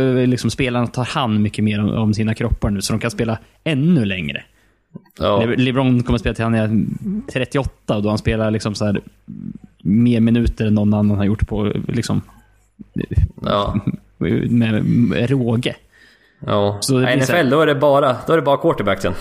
eh, 0.00 0.26
liksom 0.26 0.50
spelarna 0.50 0.86
tar 0.86 1.04
hand 1.04 1.40
mycket 1.40 1.64
mer 1.64 1.80
om, 1.80 1.88
om 1.90 2.14
sina 2.14 2.34
kroppar 2.34 2.70
nu, 2.70 2.80
så 2.82 2.92
de 2.92 3.00
kan 3.00 3.10
spela 3.10 3.38
ännu 3.64 4.04
längre. 4.04 4.42
Ja, 5.18 5.44
Le- 5.44 5.56
LeBron 5.56 6.02
kommer 6.02 6.14
att 6.14 6.20
spela 6.20 6.34
till 6.34 6.44
han 6.44 6.54
är 6.54 6.84
38 7.32 7.96
och 7.96 8.02
då 8.02 8.08
han 8.08 8.18
spelar 8.18 8.50
liksom 8.50 8.74
så 8.74 8.84
här 8.84 9.00
mer 9.82 10.20
minuter 10.20 10.66
än 10.66 10.74
någon 10.74 10.94
annan 10.94 11.16
har 11.18 11.24
gjort 11.24 11.48
på 11.48 11.72
liksom 11.88 12.20
ja, 13.42 13.80
med, 14.48 14.84
med 14.84 15.30
råge. 15.30 15.74
Ja. 16.46 16.78
Så 16.80 16.98
det 16.98 17.16
NFL, 17.16 17.50
då 17.50 17.60
är 17.60 17.66
det 17.66 17.74
bara, 17.74 18.16
då 18.26 18.32
är 18.32 18.36
det 18.36 18.42
bara 18.42 18.56
quarterbacken. 18.56 19.12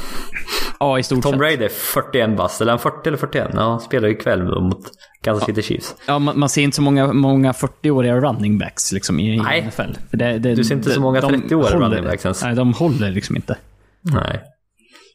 Ja, 0.80 1.00
i 1.00 1.04
stort 1.04 1.24
Tom 1.24 1.32
sett. 1.32 1.40
Brady 1.40 1.64
är 1.66 1.70
41 1.70 2.38
bast, 2.38 2.62
eller 2.62 2.72
han 2.72 2.80
40 2.80 3.08
eller 3.08 3.18
41? 3.18 3.48
Ja, 3.54 3.80
spelar 3.80 4.08
ju 4.08 4.14
ikväll 4.14 4.44
mot 4.62 4.80
Kansas 5.22 5.46
City 5.46 5.62
Chiefs. 5.62 5.96
Ja, 6.08 6.20
man, 6.20 6.40
man 6.40 6.50
ser 6.50 6.62
inte 6.62 6.76
så 6.76 6.82
många, 6.82 7.14
många 7.14 7.52
40-åriga 7.52 8.16
running 8.20 8.58
backs 8.58 8.92
liksom, 8.92 9.20
i, 9.20 9.34
i 9.34 9.38
Nej. 9.38 9.62
NFL. 9.68 9.82
För 10.10 10.18
det, 10.18 10.38
det, 10.38 10.56
Du 10.56 10.64
ser 10.64 10.76
inte 10.76 10.90
så 10.92 11.02
många 11.02 11.22
de 11.22 11.32
30-åriga 11.36 11.74
håller- 11.74 11.80
running 11.90 12.04
backs 12.04 12.26
ens. 12.26 12.44
Nej, 12.44 12.56
de 12.56 12.74
håller 12.74 13.10
liksom 13.12 13.36
inte. 13.36 13.58
Nej. 14.02 14.42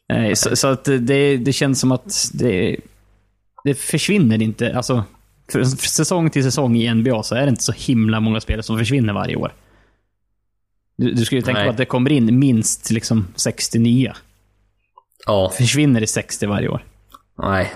Nej, 0.09 0.35
så, 0.35 0.55
så 0.55 0.67
att 0.67 0.83
det, 0.85 1.37
det 1.37 1.53
känns 1.53 1.79
som 1.79 1.91
att 1.91 2.29
det, 2.33 2.77
det 3.63 3.73
försvinner 3.75 4.41
inte. 4.41 4.73
Alltså, 4.77 5.03
för 5.51 5.63
säsong 5.63 6.29
till 6.29 6.43
säsong 6.43 6.75
i 6.77 6.93
NBA 6.93 7.23
så 7.23 7.35
är 7.35 7.41
det 7.41 7.49
inte 7.49 7.63
så 7.63 7.71
himla 7.71 8.19
många 8.19 8.39
spelare 8.41 8.63
som 8.63 8.77
försvinner 8.77 9.13
varje 9.13 9.35
år. 9.35 9.53
Du, 10.95 11.11
du 11.11 11.25
skulle 11.25 11.39
ju 11.39 11.45
tänka 11.45 11.59
Nej. 11.59 11.67
på 11.67 11.71
att 11.71 11.77
det 11.77 11.85
kommer 11.85 12.11
in 12.11 12.39
minst 12.39 12.91
liksom 12.91 13.27
60 13.35 13.79
nya. 13.79 14.15
Ja, 15.25 15.51
Försvinner 15.57 16.01
det 16.01 16.07
60 16.07 16.45
varje 16.45 16.67
år? 16.67 16.85
nej. 17.37 17.73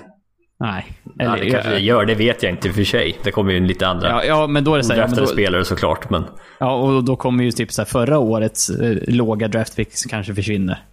Nej. 0.60 0.86
Ja, 1.18 1.36
det 1.36 1.50
kanske 1.50 1.70
det 1.70 1.80
gör, 1.80 2.06
det 2.06 2.16
vet 2.16 2.44
jag 2.44 2.52
inte 2.52 2.74
för 2.74 2.84
sig. 2.84 3.18
Det 3.24 3.32
kommer 3.32 3.52
ju 3.52 3.58
en 3.58 3.68
lite 3.68 3.88
andra 3.88 4.10
ja, 4.10 4.24
ja, 4.24 4.48
men 4.48 4.64
då 4.64 4.74
är 4.74 4.78
det 4.78 4.84
så 4.84 4.94
här, 4.94 5.00
ja, 5.00 5.06
draftade 5.06 5.28
då, 5.28 5.34
spelare 5.34 5.66
såklart, 5.66 6.10
men... 6.10 6.24
ja, 6.60 6.76
och 6.76 7.04
då 7.04 7.16
kommer 7.16 7.44
ju 7.44 7.52
typ 7.52 7.72
så 7.72 7.82
här, 7.82 7.86
förra 7.86 8.20
årets 8.20 8.70
eh, 8.70 8.98
låga 9.08 9.48
draftpicks 9.48 10.06
kanske 10.06 10.36
försvinner. 10.36 10.84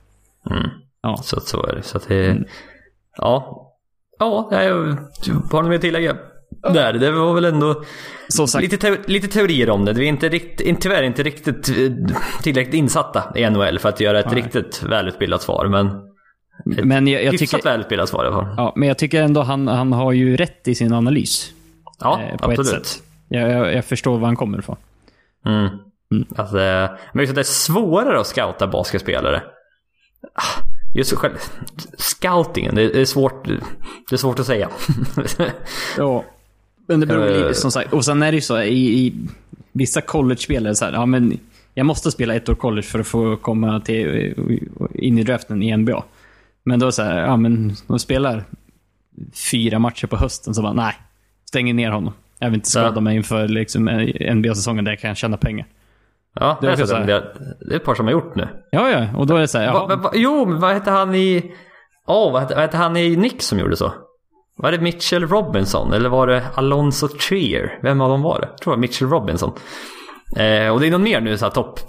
Mm. 0.50 0.70
Ja. 1.02 1.16
Så 1.16 1.40
så 1.40 1.66
är 1.66 1.74
det. 1.74 1.82
Så 1.82 1.96
att 1.96 2.08
det... 2.08 2.44
Ja. 3.16 3.60
Ja, 4.18 4.48
jag 4.50 4.74
har 4.74 5.62
något 5.62 5.68
mer 5.68 5.74
att 5.74 5.80
tillägga? 5.80 6.16
Där, 6.62 6.92
det 6.92 7.10
var 7.10 7.34
väl 7.34 7.44
ändå 7.44 7.84
lite, 8.60 8.76
teo- 8.76 8.98
lite 9.06 9.28
teorier 9.28 9.70
om 9.70 9.84
det. 9.84 9.92
Vi 9.92 10.04
är 10.04 10.08
inte 10.08 10.28
rikt, 10.28 10.62
tyvärr 10.80 11.02
inte 11.02 11.22
riktigt 11.22 11.68
eh, 11.68 11.74
tillräckligt 12.42 12.74
insatta 12.74 13.32
i 13.38 13.50
NHL 13.50 13.78
för 13.78 13.88
att 13.88 14.00
göra 14.00 14.20
ett 14.20 14.26
Nej. 14.32 14.34
riktigt 14.42 14.82
välutbildat 14.82 15.42
svar. 15.42 15.66
Men 15.68 15.86
ett 15.86 16.84
men 16.84 17.06
jag, 17.06 17.24
jag, 17.24 17.32
hyfsat 17.32 17.50
tycker, 17.60 17.70
välutbildat 17.70 18.08
svar 18.08 18.24
i 18.24 18.26
alla 18.26 18.36
fall. 18.36 18.54
ja, 18.56 18.72
men 18.76 18.88
jag 18.88 18.98
tycker 18.98 19.22
ändå 19.22 19.42
han, 19.42 19.68
han 19.68 19.92
har 19.92 20.12
ju 20.12 20.36
rätt 20.36 20.68
i 20.68 20.74
sin 20.74 20.92
analys. 20.92 21.50
Ja, 22.00 22.20
eh, 22.22 22.36
på 22.38 22.50
absolut. 22.50 22.80
ett 22.82 22.86
sätt. 22.86 23.02
Jag, 23.28 23.50
jag, 23.50 23.74
jag 23.74 23.84
förstår 23.84 24.18
var 24.18 24.26
han 24.26 24.36
kommer 24.36 24.58
ifrån. 24.58 24.76
Mm. 25.46 25.68
Alltså, 26.36 26.56
men 27.12 27.20
just 27.20 27.30
att 27.30 27.34
det 27.34 27.40
är 27.40 27.42
svårare 27.42 28.20
att 28.20 28.26
scouta 28.26 28.66
basketspelare. 28.66 29.42
Ah, 30.34 30.62
Just 30.94 31.12
själv, 31.14 31.34
scoutingen, 31.98 32.74
det 32.74 32.82
är 33.00 33.04
svårt, 33.04 33.44
det 33.44 34.12
är 34.12 34.16
svårt 34.16 34.38
att 34.40 34.46
säga. 34.46 34.68
Ja. 35.96 36.24
Men 36.88 37.00
det 37.00 37.06
beror 37.06 37.26
Eh. 37.26 37.36
lite 37.36 37.54
som 37.54 37.70
sagt. 37.70 37.92
Och 37.92 38.04
sen 38.04 38.22
är 38.22 38.32
det 38.32 38.34
ju 38.36 38.40
så 38.40 38.60
i, 38.62 39.06
i 39.06 39.14
vissa 39.72 40.00
college-spelare 40.00 40.74
så 40.74 40.84
här, 40.84 40.92
ja 40.92 41.06
men 41.06 41.38
jag 41.74 41.86
måste 41.86 42.10
spela 42.10 42.34
ett 42.34 42.48
år 42.48 42.54
college 42.54 42.82
för 42.82 42.98
att 42.98 43.06
få 43.06 43.36
komma 43.36 43.80
till, 43.80 44.34
in 44.94 45.18
i 45.18 45.22
draften 45.22 45.62
i 45.62 45.76
NBA. 45.76 46.04
Men 46.64 46.78
då 46.78 46.92
så 46.92 47.02
här, 47.02 47.20
ja 47.22 47.36
men 47.36 47.72
de 47.86 47.98
spelar 47.98 48.44
fyra 49.50 49.78
matcher 49.78 50.06
på 50.06 50.16
hösten 50.16 50.54
så 50.54 50.62
bara, 50.62 50.72
nej. 50.72 50.94
Stänger 51.48 51.74
ner 51.74 51.90
honom. 51.90 52.12
Jag 52.38 52.46
vill 52.50 52.54
inte 52.54 52.70
skada 52.70 52.92
Ja. 52.94 53.00
mig 53.00 53.16
inför 53.16 53.48
liksom, 53.48 53.84
NBA-säsongen 54.34 54.84
där 54.84 54.92
jag 54.92 55.00
kan 55.00 55.14
tjäna 55.14 55.36
pengar. 55.36 55.66
Ja, 56.40 56.58
det 56.60 56.68
är, 56.68 56.76
så 56.76 56.94
det, 56.98 57.04
det 57.60 57.72
är 57.74 57.76
ett 57.76 57.84
par 57.84 57.94
som 57.94 58.06
har 58.06 58.12
gjort 58.12 58.34
nu. 58.36 58.48
Ja, 58.70 58.90
ja. 58.90 59.06
Och 59.16 59.26
då 59.26 59.36
är 59.36 59.40
det 59.40 59.48
så 59.48 59.58
här, 59.58 59.72
Va, 59.72 59.86
va, 59.86 59.96
va, 59.96 60.10
jo, 60.14 60.46
men 60.46 60.60
vad 60.60 60.74
hette 60.74 60.90
han 60.90 61.14
i... 61.14 61.52
Åh, 62.06 62.40
hette, 62.40 62.54
vad 62.54 62.62
hette 62.62 62.76
han 62.76 62.96
i 62.96 63.14
Knicks 63.14 63.46
som 63.46 63.58
gjorde 63.58 63.76
så? 63.76 63.92
Var 64.56 64.72
det 64.72 64.78
Mitchell 64.78 65.26
Robinson 65.28 65.92
eller 65.92 66.08
var 66.08 66.26
det 66.26 66.42
Alonso 66.54 67.08
Trier? 67.08 67.78
Vem 67.82 68.00
av 68.00 68.08
dem 68.08 68.22
var 68.22 68.40
det? 68.40 68.46
Jag 68.50 68.58
tror 68.58 68.72
det 68.72 68.76
var 68.76 68.80
Mitchell 68.80 69.08
Robinson. 69.08 69.52
Eh, 70.36 70.68
och 70.68 70.80
det 70.80 70.86
är 70.86 70.90
någon 70.90 71.02
mer 71.02 71.20
nu 71.20 71.38
så 71.38 71.44
här 71.44 71.52
topp... 71.52 71.80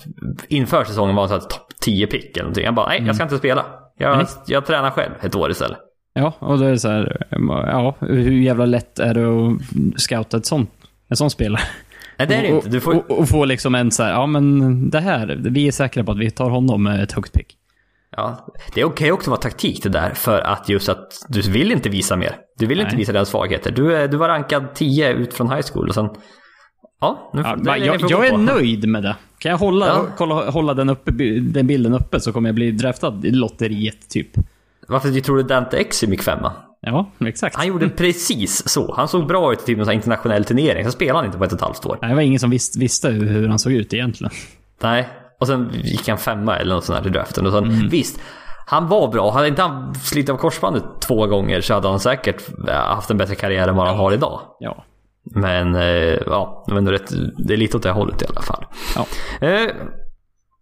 Inför 0.47 0.84
säsongen 0.84 1.16
var 1.16 1.28
här 1.28 1.39
topp 1.39 1.68
10 1.82 2.07
pick 2.07 2.38
eller 2.38 2.43
någonting. 2.43 2.66
Jag 2.66 2.76
bara, 2.76 2.88
nej 2.88 3.03
jag 3.05 3.16
ska 3.16 3.24
inte 3.24 3.38
spela. 3.38 3.66
Jag, 3.97 4.18
Nej. 4.18 4.26
jag 4.47 4.66
tränar 4.66 4.91
själv 4.91 5.11
ett 5.22 5.36
år 5.36 5.51
istället. 5.51 5.78
ja. 6.13 6.34
Och 6.39 6.59
då 6.59 6.66
är 6.66 6.72
det 6.72 6.80
så 6.80 6.89
här, 6.89 7.28
ja, 7.49 7.95
hur 7.99 8.32
jävla 8.32 8.66
lätt 8.66 8.99
är 8.99 9.13
det 9.13 9.26
att 9.28 10.01
scouta 10.01 10.38
ett 10.38 10.45
sånt, 10.45 10.70
en 11.09 11.18
sån 11.18 11.30
spelare? 11.30 11.61
Nej 12.18 12.28
det 12.28 12.36
är 12.36 12.41
det 12.41 12.49
och, 12.49 12.55
inte. 12.55 12.70
Du 12.70 12.82
får... 12.82 12.95
och, 12.95 13.20
och 13.20 13.30
få 13.30 13.45
liksom 13.45 13.76
en 13.76 13.91
så 13.91 14.03
här, 14.03 14.11
ja 14.11 14.26
men 14.26 14.89
det 14.89 14.99
här, 14.99 15.38
vi 15.41 15.68
är 15.68 15.72
säkra 15.72 16.03
på 16.03 16.11
att 16.11 16.18
vi 16.18 16.32
tar 16.32 16.49
honom 16.49 16.84
med 16.84 17.03
ett 17.03 17.11
högt 17.11 17.34
pick. 17.34 17.47
Ja, 18.16 18.47
det 18.74 18.82
är 18.82 18.86
okej 18.86 19.11
också 19.11 19.24
att 19.32 19.32
vara 19.32 19.41
taktik 19.41 19.84
det 19.84 19.89
där 19.89 20.09
för 20.13 20.41
att 20.41 20.70
just 20.70 20.89
att 20.89 21.26
du 21.30 21.41
vill 21.41 21.72
inte 21.72 21.89
visa 21.89 22.16
mer. 22.16 22.36
Du 22.57 22.66
vill 22.66 22.80
inte 22.80 22.91
Nej. 22.91 22.99
visa 22.99 23.11
dina 23.11 23.26
svagheter. 23.26 23.72
Du, 23.72 23.95
är, 23.95 24.07
du 24.07 24.18
var 24.18 24.28
rankad 24.28 24.74
10 24.74 25.13
ut 25.13 25.34
från 25.34 25.49
high 25.51 25.66
school 25.74 25.88
och 25.89 25.95
sen... 25.95 26.09
Ja, 27.01 27.32
nu, 27.34 27.41
Ja, 27.45 27.55
det- 27.55 27.78
jag, 27.86 28.01
jag 28.11 28.26
är 28.28 28.32
på. 28.32 28.38
nöjd 28.38 28.88
med 28.89 29.03
det. 29.03 29.16
Kan 29.39 29.51
jag 29.51 29.57
hålla, 29.57 29.88
Ja. 29.88 30.05
kolla, 30.18 30.49
hålla 30.49 30.74
den, 30.74 30.89
uppe, 30.89 31.11
den 31.41 31.68
bilden 31.68 31.93
uppe 31.93 32.20
så 32.20 32.32
kommer 32.32 32.49
jag 32.49 32.55
bli 32.55 32.72
draftad 32.72 33.20
i 33.24 33.32
lotteriet, 33.32 34.09
typ. 34.09 34.28
Varför 34.88 35.11
tror 35.22 35.38
du 35.38 35.43
Dante 35.43 35.78
Exum 35.78 36.11
gick 36.11 36.22
femma? 36.22 36.53
Ja, 36.82 37.11
exakt. 37.26 37.55
Han 37.55 37.68
gjorde 37.68 37.89
precis 37.89 38.70
så. 38.70 38.93
Han 38.95 39.07
såg 39.07 39.28
bra 39.28 39.53
ut 39.53 39.61
i 39.61 39.66
typ 39.66 39.86
här 39.86 39.91
internationell 39.91 40.45
turnering. 40.45 40.84
Sen 40.84 40.91
spelade 40.91 41.18
han 41.20 41.26
inte 41.26 41.38
på 41.38 41.43
ett 41.43 41.51
och 41.51 41.57
ett 41.57 41.63
halvt 41.63 41.86
år. 41.86 41.97
Nej, 42.01 42.09
Det 42.09 42.16
var 42.16 42.22
ingen 42.22 42.39
som 42.39 42.49
visste, 42.49 42.80
visste 42.80 43.09
hur 43.09 43.47
han 43.47 43.59
såg 43.59 43.74
ut 43.74 43.93
egentligen. 43.93 44.32
Nej. 44.82 45.09
Och 45.39 45.47
sen 45.47 45.69
gick 45.73 46.07
han 46.09 46.17
femma 46.17 46.57
eller 46.57 46.75
något 46.75 46.83
sånt 46.86 46.99
här 46.99 47.07
i 47.07 47.09
draften. 47.09 47.45
Och 47.45 47.51
sen, 47.51 47.63
Mm. 47.63 47.89
visst, 47.89 48.19
han 48.67 48.88
var 48.88 49.07
bra. 49.07 49.31
Hade 49.31 49.47
inte 49.47 49.61
han 49.61 49.95
slitit 49.95 50.29
av 50.29 50.38
korsbandet 50.38 50.83
två 51.07 51.27
gånger 51.27 51.61
så 51.61 51.73
hade 51.73 51.88
han 51.88 51.99
säkert 51.99 52.43
eh, 52.67 52.73
haft 52.75 53.11
en 53.11 53.17
bättre 53.17 53.36
karriär 53.36 53.67
än 53.67 53.75
vad 53.75 53.88
han 53.88 53.97
har 53.97 54.11
idag. 54.11 54.41
Ja. 54.59 54.83
Men 55.36 55.75
eh, 55.75 56.17
ja, 56.25 56.65
det, 56.67 56.91
rätt, 56.91 57.11
är 57.49 57.57
lite 57.57 57.77
åt 57.77 57.83
det 57.83 57.91
hållet 57.91 58.21
i 58.21 58.25
alla 58.25 58.41
fall. 58.41 58.65
Ja. 58.95 59.05
Eh, 59.47 59.71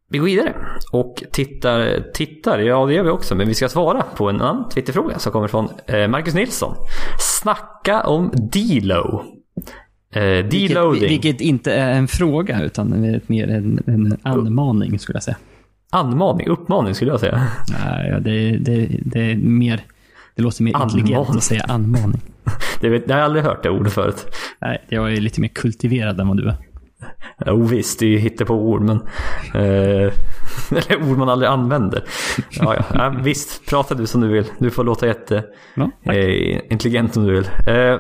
vi 0.10 0.18
går 0.18 0.26
vidare 0.26 0.56
och 0.92 1.24
tittar, 1.32 2.04
tittar, 2.14 2.60
ja 2.60 2.86
det 2.86 2.94
gör 2.94 3.04
vi 3.04 3.10
också, 3.10 3.36
men 3.36 3.48
vi 3.48 3.54
ska 3.54 3.70
svara 3.70 4.04
på 4.16 4.30
en 4.30 4.42
annan 4.42 4.70
Twitterfråga 4.70 5.20
som 5.20 5.32
kommer 5.32 5.48
från 5.48 5.70
eh, 5.88 6.08
Marcus 6.08 6.34
Nilsson. 6.34 6.76
Snacka 7.20 8.04
om 8.04 8.32
D-Low. 8.54 9.24
Eh, 10.14 10.24
Vilket, 10.24 10.52
D-loading. 10.70 11.02
vilket 11.10 11.42
inte 11.42 11.74
är 11.74 11.92
en 11.92 12.08
fråga, 12.08 12.62
utan 12.64 13.20
mer 13.28 13.48
en, 13.48 13.80
en 13.88 14.18
anmaning, 14.22 15.00
skulle 15.00 15.16
jag 15.16 15.24
säga. 15.24 15.38
Anmaning, 15.90 16.48
uppmaning 16.48 16.96
skulle 16.96 17.12
jag 17.12 17.20
säga. 17.20 17.48
Nej, 17.86 18.10
ja, 18.10 18.20
det, 18.20 18.58
det, 18.58 18.88
det 19.06 19.32
är 19.32 19.36
mer... 19.36 19.82
Det 20.36 20.42
låter 20.42 20.64
mer 20.64 20.76
Anmaning. 20.76 20.98
intelligent 21.00 21.30
att 21.30 21.44
säga 21.44 21.64
anmaning. 21.68 22.22
Det 22.82 22.90
vet, 22.90 23.04
jag 23.08 23.16
har 23.16 23.22
aldrig 23.22 23.44
hört 23.46 23.64
det 23.64 23.70
ordet 23.70 23.94
förut. 23.94 24.26
Nej, 24.62 24.82
jag 24.90 25.14
är 25.14 25.22
lite 25.22 25.42
mer 25.42 25.48
kultiverad 25.48 26.20
än 26.20 26.28
vad 26.28 26.38
du 26.38 26.48
är. 26.48 26.56
Jo 27.46 27.64
visst, 27.64 28.00
det 28.00 28.06
är 28.06 28.20
ju 28.20 28.30
på 28.30 28.54
ord 28.54 28.82
men... 28.82 28.98
Eh, 29.54 30.12
eller 30.72 31.10
ord 31.12 31.18
man 31.18 31.30
aldrig 31.30 31.50
använder. 31.52 32.04
Ja, 32.60 32.76
ja. 32.76 32.84
ja, 32.94 33.16
visst, 33.24 33.66
prata 33.70 33.96
du 33.96 34.08
som 34.08 34.22
du 34.22 34.28
vill. 34.28 34.46
Du 34.60 34.70
får 34.70 34.84
låta 34.84 35.08
jätte... 35.08 35.44
Ja, 35.76 35.90
eh, 36.14 36.60
intelligent 36.70 37.18
om 37.18 37.24
du 37.26 37.34
vill. 37.34 37.50
Eh, 37.68 38.00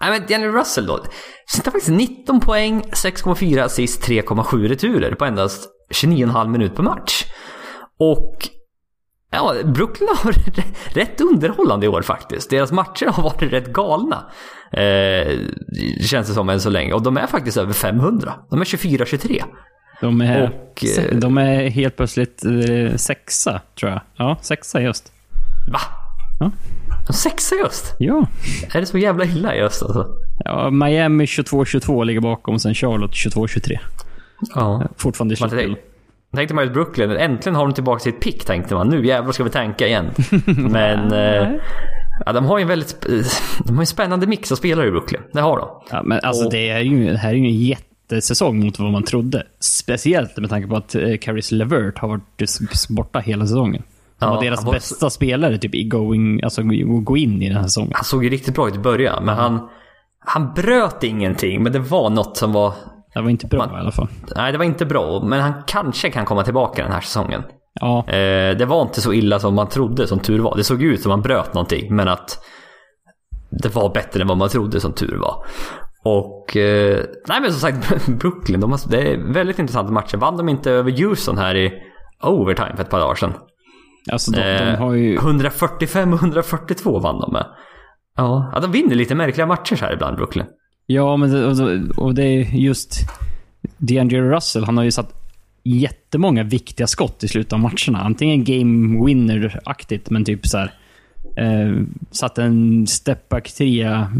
nej 0.00 0.10
men 0.10 0.28
Jenny 0.28 0.46
Russell 0.46 0.86
då. 0.86 1.04
Snittar 1.46 1.70
faktiskt 1.70 1.90
19 1.96 2.40
poäng, 2.40 2.82
6,4 2.82 3.64
assist, 3.64 4.08
3,7 4.08 4.68
returer 4.68 5.14
på 5.14 5.24
endast 5.24 5.68
29,5 5.94 6.48
minut 6.48 6.76
per 6.76 6.82
match. 6.82 7.24
Och 7.98 8.48
ja, 9.30 9.54
Brooklyn 9.64 10.08
har 10.08 10.24
varit 10.24 10.58
rätt 10.96 11.20
underhållande 11.20 11.86
i 11.86 11.88
år 11.88 12.02
faktiskt. 12.02 12.50
Deras 12.50 12.72
matcher 12.72 13.06
har 13.06 13.22
varit 13.22 13.52
rätt 13.52 13.72
galna. 13.72 14.30
Eh, 14.72 15.38
känns 16.00 16.28
det 16.28 16.34
som 16.34 16.48
än 16.48 16.60
så 16.60 16.70
länge. 16.70 16.92
Och 16.92 17.02
de 17.02 17.16
är 17.16 17.26
faktiskt 17.26 17.56
över 17.56 17.72
500. 17.72 18.34
De 18.50 18.60
är 18.60 18.64
24-23. 18.64 19.42
De 20.00 20.20
är, 20.20 20.42
Och, 20.42 20.84
eh, 20.84 21.18
de 21.18 21.38
är 21.38 21.70
helt 21.70 21.96
plötsligt 21.96 22.44
eh, 22.44 22.96
sexa, 22.96 23.60
tror 23.80 23.92
jag. 23.92 24.00
Ja, 24.16 24.36
sexa 24.40 24.80
i 24.80 24.86
öst. 24.86 25.12
Va? 25.72 25.80
Ja. 26.40 26.50
Sexa 27.12 27.54
i 27.56 27.62
öst? 27.62 27.94
Ja. 27.98 28.26
Är 28.74 28.80
det 28.80 28.86
så 28.86 28.98
jävla 28.98 29.24
illa 29.24 29.54
i 29.56 29.60
öst 29.60 29.82
alltså? 29.82 30.06
ja 30.44 30.70
Miami 30.70 31.24
22-22 31.24 32.04
ligger 32.04 32.20
bakom, 32.20 32.58
sen 32.58 32.74
Charlotte 32.74 33.12
22-23. 33.12 33.78
Ja. 34.54 34.82
Fortfarande 34.96 35.34
i 35.34 35.40
Man 35.40 35.50
slutspel. 35.50 35.76
tänkte- 36.34 36.54
man 36.54 36.64
ju 36.64 36.70
Brooklyn, 36.70 37.10
äntligen 37.10 37.56
har 37.56 37.64
de 37.66 37.74
tillbaka 37.74 37.98
sitt 38.00 38.20
pick 38.20 38.44
tänkte 38.44 38.74
man. 38.74 38.88
Nu 38.88 39.06
jävlar 39.06 39.32
ska 39.32 39.44
vi 39.44 39.50
tanka 39.50 39.86
igen. 39.86 40.06
Men 40.56 41.12
eh, 41.12 41.48
ja, 42.26 42.32
de 42.32 42.44
har 42.44 42.58
ju 42.58 42.62
en 42.62 42.68
väldigt 42.68 43.00
de 43.64 43.74
har 43.74 43.82
en 43.82 43.86
spännande 43.86 44.26
mix 44.26 44.52
av 44.52 44.56
spelare 44.56 44.88
i 44.88 44.90
Brooklyn. 44.90 45.20
Det 45.32 45.40
har 45.40 45.58
de. 45.58 45.68
Ja, 45.90 46.02
men 46.02 46.20
alltså 46.22 46.44
Och- 46.44 46.50
det, 46.52 46.68
är 46.70 46.80
ju, 46.80 47.10
det 47.10 47.18
här 47.18 47.30
är 47.30 47.34
ju 47.34 47.44
en 47.46 47.56
jättesäsong 47.58 48.64
mot 48.64 48.78
vad 48.78 48.92
man 48.92 49.02
trodde. 49.02 49.46
Speciellt 49.60 50.36
med 50.36 50.50
tanke 50.50 50.68
på 50.68 50.76
att 50.76 50.94
eh, 50.94 51.16
Caris 51.20 51.52
LeVert 51.52 51.98
har 51.98 52.08
varit 52.08 52.48
borta 52.88 53.18
hela 53.18 53.46
säsongen. 53.46 53.82
Han 54.20 54.28
Ja, 54.28 54.34
var 54.34 54.42
deras 54.42 54.58
han 54.58 54.66
var- 54.66 54.72
bästa 54.72 55.10
spelare 55.10 55.58
typ, 55.58 55.74
i 55.74 55.84
going, 55.84 56.42
alltså, 56.44 56.62
gå 57.02 57.16
in 57.16 57.42
i 57.42 57.48
den 57.48 57.56
här 57.56 57.62
säsongen. 57.64 57.92
Han 57.94 58.04
såg 58.04 58.24
ju 58.24 58.30
riktigt 58.30 58.54
bra 58.54 58.68
ut 58.68 58.74
i 58.76 58.78
början, 58.78 59.24
men 59.24 59.36
han, 59.36 59.68
han 60.18 60.52
bröt 60.54 61.04
ingenting. 61.04 61.62
Men 61.62 61.72
det 61.72 61.78
var 61.78 62.10
något 62.10 62.36
som 62.36 62.52
var... 62.52 62.74
Det 63.14 63.20
var 63.20 63.30
inte 63.30 63.46
bra 63.46 63.58
Man- 63.66 63.76
i 63.76 63.78
alla 63.80 63.90
fall. 63.92 64.08
Nej, 64.36 64.52
det 64.52 64.58
var 64.58 64.64
inte 64.64 64.86
bra. 64.86 65.22
Men 65.24 65.40
han 65.40 65.52
kanske 65.66 66.10
kan 66.10 66.24
komma 66.24 66.42
tillbaka 66.44 66.82
den 66.82 66.92
här 66.92 67.00
säsongen. 67.00 67.42
Ja, 67.80 67.98
Eh, 68.08 68.56
det 68.56 68.66
var 68.68 68.82
inte 68.82 69.00
så 69.00 69.12
illa 69.12 69.38
som 69.38 69.54
man 69.54 69.68
trodde, 69.68 70.06
som 70.06 70.18
tur 70.18 70.38
var. 70.38 70.56
Det 70.56 70.64
såg 70.64 70.82
ut 70.82 71.00
som 71.02 71.10
man 71.10 71.22
bröt 71.22 71.54
någonting, 71.54 71.94
men 71.96 72.08
att 72.08 72.44
det 73.62 73.74
var 73.74 73.94
bättre 73.94 74.20
än 74.22 74.28
vad 74.28 74.36
man 74.36 74.48
trodde, 74.48 74.80
som 74.80 74.92
tur 74.92 75.16
var. 75.16 75.44
Och, 76.04 76.56
eh, 76.56 77.04
nej 77.28 77.40
men 77.40 77.52
som 77.52 77.60
sagt, 77.60 78.06
Brooklyn, 78.20 78.60
de 78.60 78.70
har, 78.70 78.80
det 78.90 79.12
är 79.12 79.32
väldigt 79.32 79.58
intressanta 79.58 79.92
matcher. 79.92 80.16
Vann 80.16 80.36
de 80.36 80.48
inte 80.48 80.70
över 80.70 80.90
Houston 80.90 81.38
här 81.38 81.54
i 81.56 81.72
overtime 82.22 82.76
för 82.76 82.82
ett 82.82 82.90
par 82.90 83.00
dagar 83.00 83.14
sedan? 83.14 83.32
Alltså 84.12 84.30
de, 84.30 84.38
de 84.40 84.44
Eh, 84.44 84.78
har 84.78 84.94
ju... 84.94 85.18
145-142 85.18 87.00
vann 87.02 87.20
de 87.20 87.32
med. 87.32 87.46
Ja. 88.16 88.50
ja, 88.54 88.60
de 88.60 88.72
vinner 88.72 88.94
lite 88.94 89.14
märkliga 89.14 89.46
matcher 89.46 89.76
här 89.80 89.92
ibland, 89.92 90.16
Brooklyn. 90.16 90.46
Ja, 90.86 91.16
men 91.16 91.30
det, 91.30 91.46
och, 91.46 91.56
det- 91.56 91.90
och 91.96 92.14
det 92.14 92.22
är 92.24 92.54
just... 92.56 93.00
D'Angelo 93.78 94.30
Russell, 94.34 94.64
han 94.64 94.76
har 94.76 94.84
ju 94.84 94.90
satt 94.90 95.14
jättemånga 95.64 96.42
viktiga 96.42 96.86
skott 96.86 97.24
i 97.24 97.28
slutet 97.28 97.52
av 97.52 97.58
matcherna. 97.60 97.98
Antingen 98.00 98.44
game 98.44 99.06
winner-aktigt, 99.06 100.10
men 100.10 100.24
typ 100.24 100.46
så 100.46 100.58
här. 100.58 100.72
Eh, 101.36 101.82
satt 102.10 102.38
en 102.38 102.86
stepback 102.86 103.52
trea 103.52 104.12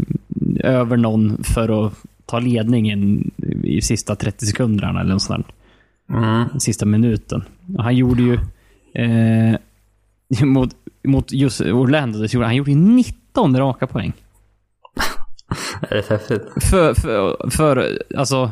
över 0.59 0.97
någon 0.97 1.43
för 1.43 1.85
att 1.87 1.93
ta 2.25 2.39
ledningen 2.39 3.31
i 3.63 3.81
sista 3.81 4.15
30 4.15 4.45
sekunderna 4.45 4.99
eller 5.01 5.13
något 5.13 5.21
sånt. 5.21 5.47
Mm. 6.09 6.59
Sista 6.59 6.85
minuten. 6.85 7.43
Och 7.77 7.83
han 7.83 7.95
gjorde 7.95 8.21
ju... 8.23 8.33
Eh, 9.03 9.55
mot, 10.41 10.69
mot 11.03 11.31
just 11.31 11.61
Orlando, 11.61 12.19
det 12.19 12.33
gjorde, 12.33 12.45
han 12.45 12.55
gjorde 12.55 12.71
ju 12.71 12.77
19 12.77 13.57
raka 13.57 13.87
poäng. 13.87 14.13
Det 15.81 15.91
är 15.91 15.95
rätt 15.95 16.09
häftigt. 16.09 16.63
För, 16.69 16.93
för, 16.93 17.49
för 17.49 18.03
alltså, 18.17 18.51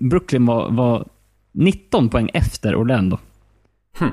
Brooklyn 0.00 0.46
var, 0.46 0.70
var 0.70 1.06
19 1.52 2.08
poäng 2.08 2.30
efter 2.34 2.76
Orlando. 2.76 3.18
Hmm. 3.98 4.10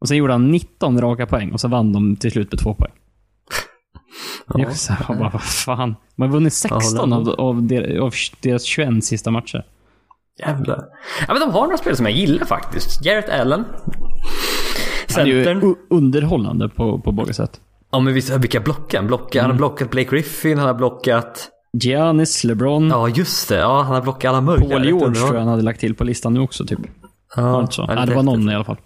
Och 0.00 0.08
sen 0.08 0.16
gjorde 0.16 0.32
han 0.32 0.50
19 0.50 1.00
raka 1.00 1.26
poäng 1.26 1.52
och 1.52 1.60
så 1.60 1.68
vann 1.68 1.92
de 1.92 2.16
till 2.16 2.30
slut 2.32 2.52
med 2.52 2.60
två 2.60 2.74
poäng. 2.74 2.92
Ja. 4.46 4.60
Jag 4.60 4.76
så 4.76 4.92
här, 4.92 5.14
bara, 5.14 5.30
vad 5.30 5.42
fan. 5.42 5.96
Man 6.16 6.28
har 6.28 6.32
vunnit 6.32 6.54
16 6.54 7.12
av, 7.12 7.28
av, 7.28 7.62
der, 7.62 7.98
av 7.98 8.14
deras 8.40 8.62
21 8.62 9.04
sista 9.04 9.30
matcher. 9.30 9.64
Jävlar. 10.38 10.84
Ja, 11.28 11.32
men 11.34 11.40
de 11.40 11.50
har 11.50 11.62
några 11.62 11.78
spel 11.78 11.96
som 11.96 12.06
jag 12.06 12.14
gillar 12.14 12.46
faktiskt. 12.46 13.04
Jarrett 13.04 13.28
Allen. 13.28 13.64
Han 15.16 15.26
är 15.26 15.30
ju 15.30 15.74
underhållande 15.90 16.68
på, 16.68 16.98
på 16.98 17.12
båda 17.12 17.32
sätt. 17.32 17.60
Ja 17.92 18.00
men 18.00 18.14
visst, 18.14 18.30
vilka 18.30 18.60
blockar 18.60 18.98
han 18.98 19.06
blockar? 19.06 19.40
Han 19.40 19.50
har 19.50 19.58
blockat 19.58 19.90
Blake 19.90 20.10
Griffin, 20.10 20.58
han 20.58 20.66
har 20.66 20.74
blockat 20.74 21.48
Giannis, 21.78 22.44
LeBron, 22.44 22.88
Ja, 22.88 23.08
just 23.08 23.48
det. 23.48 23.56
Ja, 23.56 23.82
han 23.82 23.94
har 23.94 24.02
blockat 24.02 24.28
alla 24.28 24.40
möjliga. 24.40 24.70
Paul 24.70 24.84
George 24.86 25.14
tror 25.14 25.34
jag 25.34 25.38
han 25.40 25.48
hade 25.48 25.62
lagt 25.62 25.80
till 25.80 25.94
på 25.94 26.04
listan 26.04 26.34
nu 26.34 26.40
också. 26.40 26.66
Typ. 26.66 26.78
Var 27.36 27.52
det 27.52 27.58
Ja, 27.60 27.66
så? 27.66 27.86
Ja, 27.88 28.06
det 28.06 28.14
var 28.14 28.22
någon 28.22 28.50
i 28.50 28.54
alla 28.54 28.64
fall. 28.64 28.76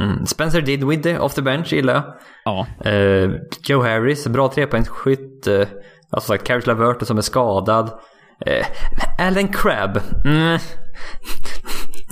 Mm. 0.00 0.26
Spencer 0.26 0.60
Dinwiddie, 0.60 1.18
off 1.18 1.34
the 1.34 1.42
bench, 1.42 1.72
gillar 1.72 1.94
jag. 1.94 2.02
Ja. 2.44 2.66
Eh, 2.90 3.30
Joe 3.62 3.82
Harris, 3.82 4.26
bra 4.28 4.48
trepoängsskytt. 4.48 5.48
Uh, 5.48 5.66
alltså 6.10 6.36
Caris 6.38 6.66
LaVerte 6.66 7.06
som 7.06 7.18
är 7.18 7.22
skadad. 7.22 7.90
Eh, 8.46 8.66
Alan 9.26 9.48
Crabb. 9.48 10.00
Mm. 10.24 10.58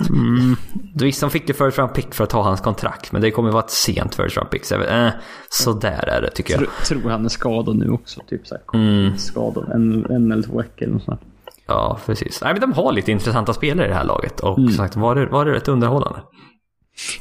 Mm. 0.09 0.55
Visst, 0.95 1.21
de 1.21 1.29
fick 1.29 1.47
ju 1.49 1.53
first 1.53 1.77
round 1.77 1.93
pick 1.93 2.13
för 2.13 2.23
att 2.23 2.29
ta 2.29 2.41
hans 2.41 2.61
kontrakt, 2.61 3.11
men 3.11 3.21
det 3.21 3.31
kommer 3.31 3.51
vara 3.51 3.63
ett 3.63 3.69
sent 3.71 4.15
first 4.15 4.37
round 4.37 4.49
pick. 4.49 4.65
Så 4.65 4.83
eh, 4.83 5.09
så 5.49 5.73
där 5.73 6.09
är 6.09 6.21
det 6.21 6.29
tycker 6.31 6.53
jag. 6.53 6.59
Tro, 6.59 6.69
tror 6.99 7.09
han 7.11 7.25
är 7.25 7.29
skadad 7.29 7.75
nu 7.75 7.89
också. 7.89 8.21
Typ 8.29 8.47
så 8.47 8.55
här, 8.55 8.79
Mm. 8.81 9.17
skadad 9.17 9.69
en, 9.71 10.05
en 10.09 10.31
eller 10.31 10.43
två 10.43 10.57
veckor. 10.57 10.87
Eller 10.87 10.99
sånt. 10.99 11.21
Ja, 11.67 11.99
precis. 12.05 12.41
Nej, 12.43 12.53
men 12.53 12.61
de 12.61 12.73
har 12.73 12.91
lite 12.91 13.11
intressanta 13.11 13.53
spelare 13.53 13.85
i 13.85 13.89
det 13.89 13.95
här 13.95 14.03
laget 14.03 14.39
och 14.39 14.55
som 14.55 14.71
sagt 14.71 14.95
var 14.95 15.15
det, 15.15 15.25
var 15.25 15.45
det 15.45 15.51
rätt 15.53 15.67
underhållande. 15.67 16.19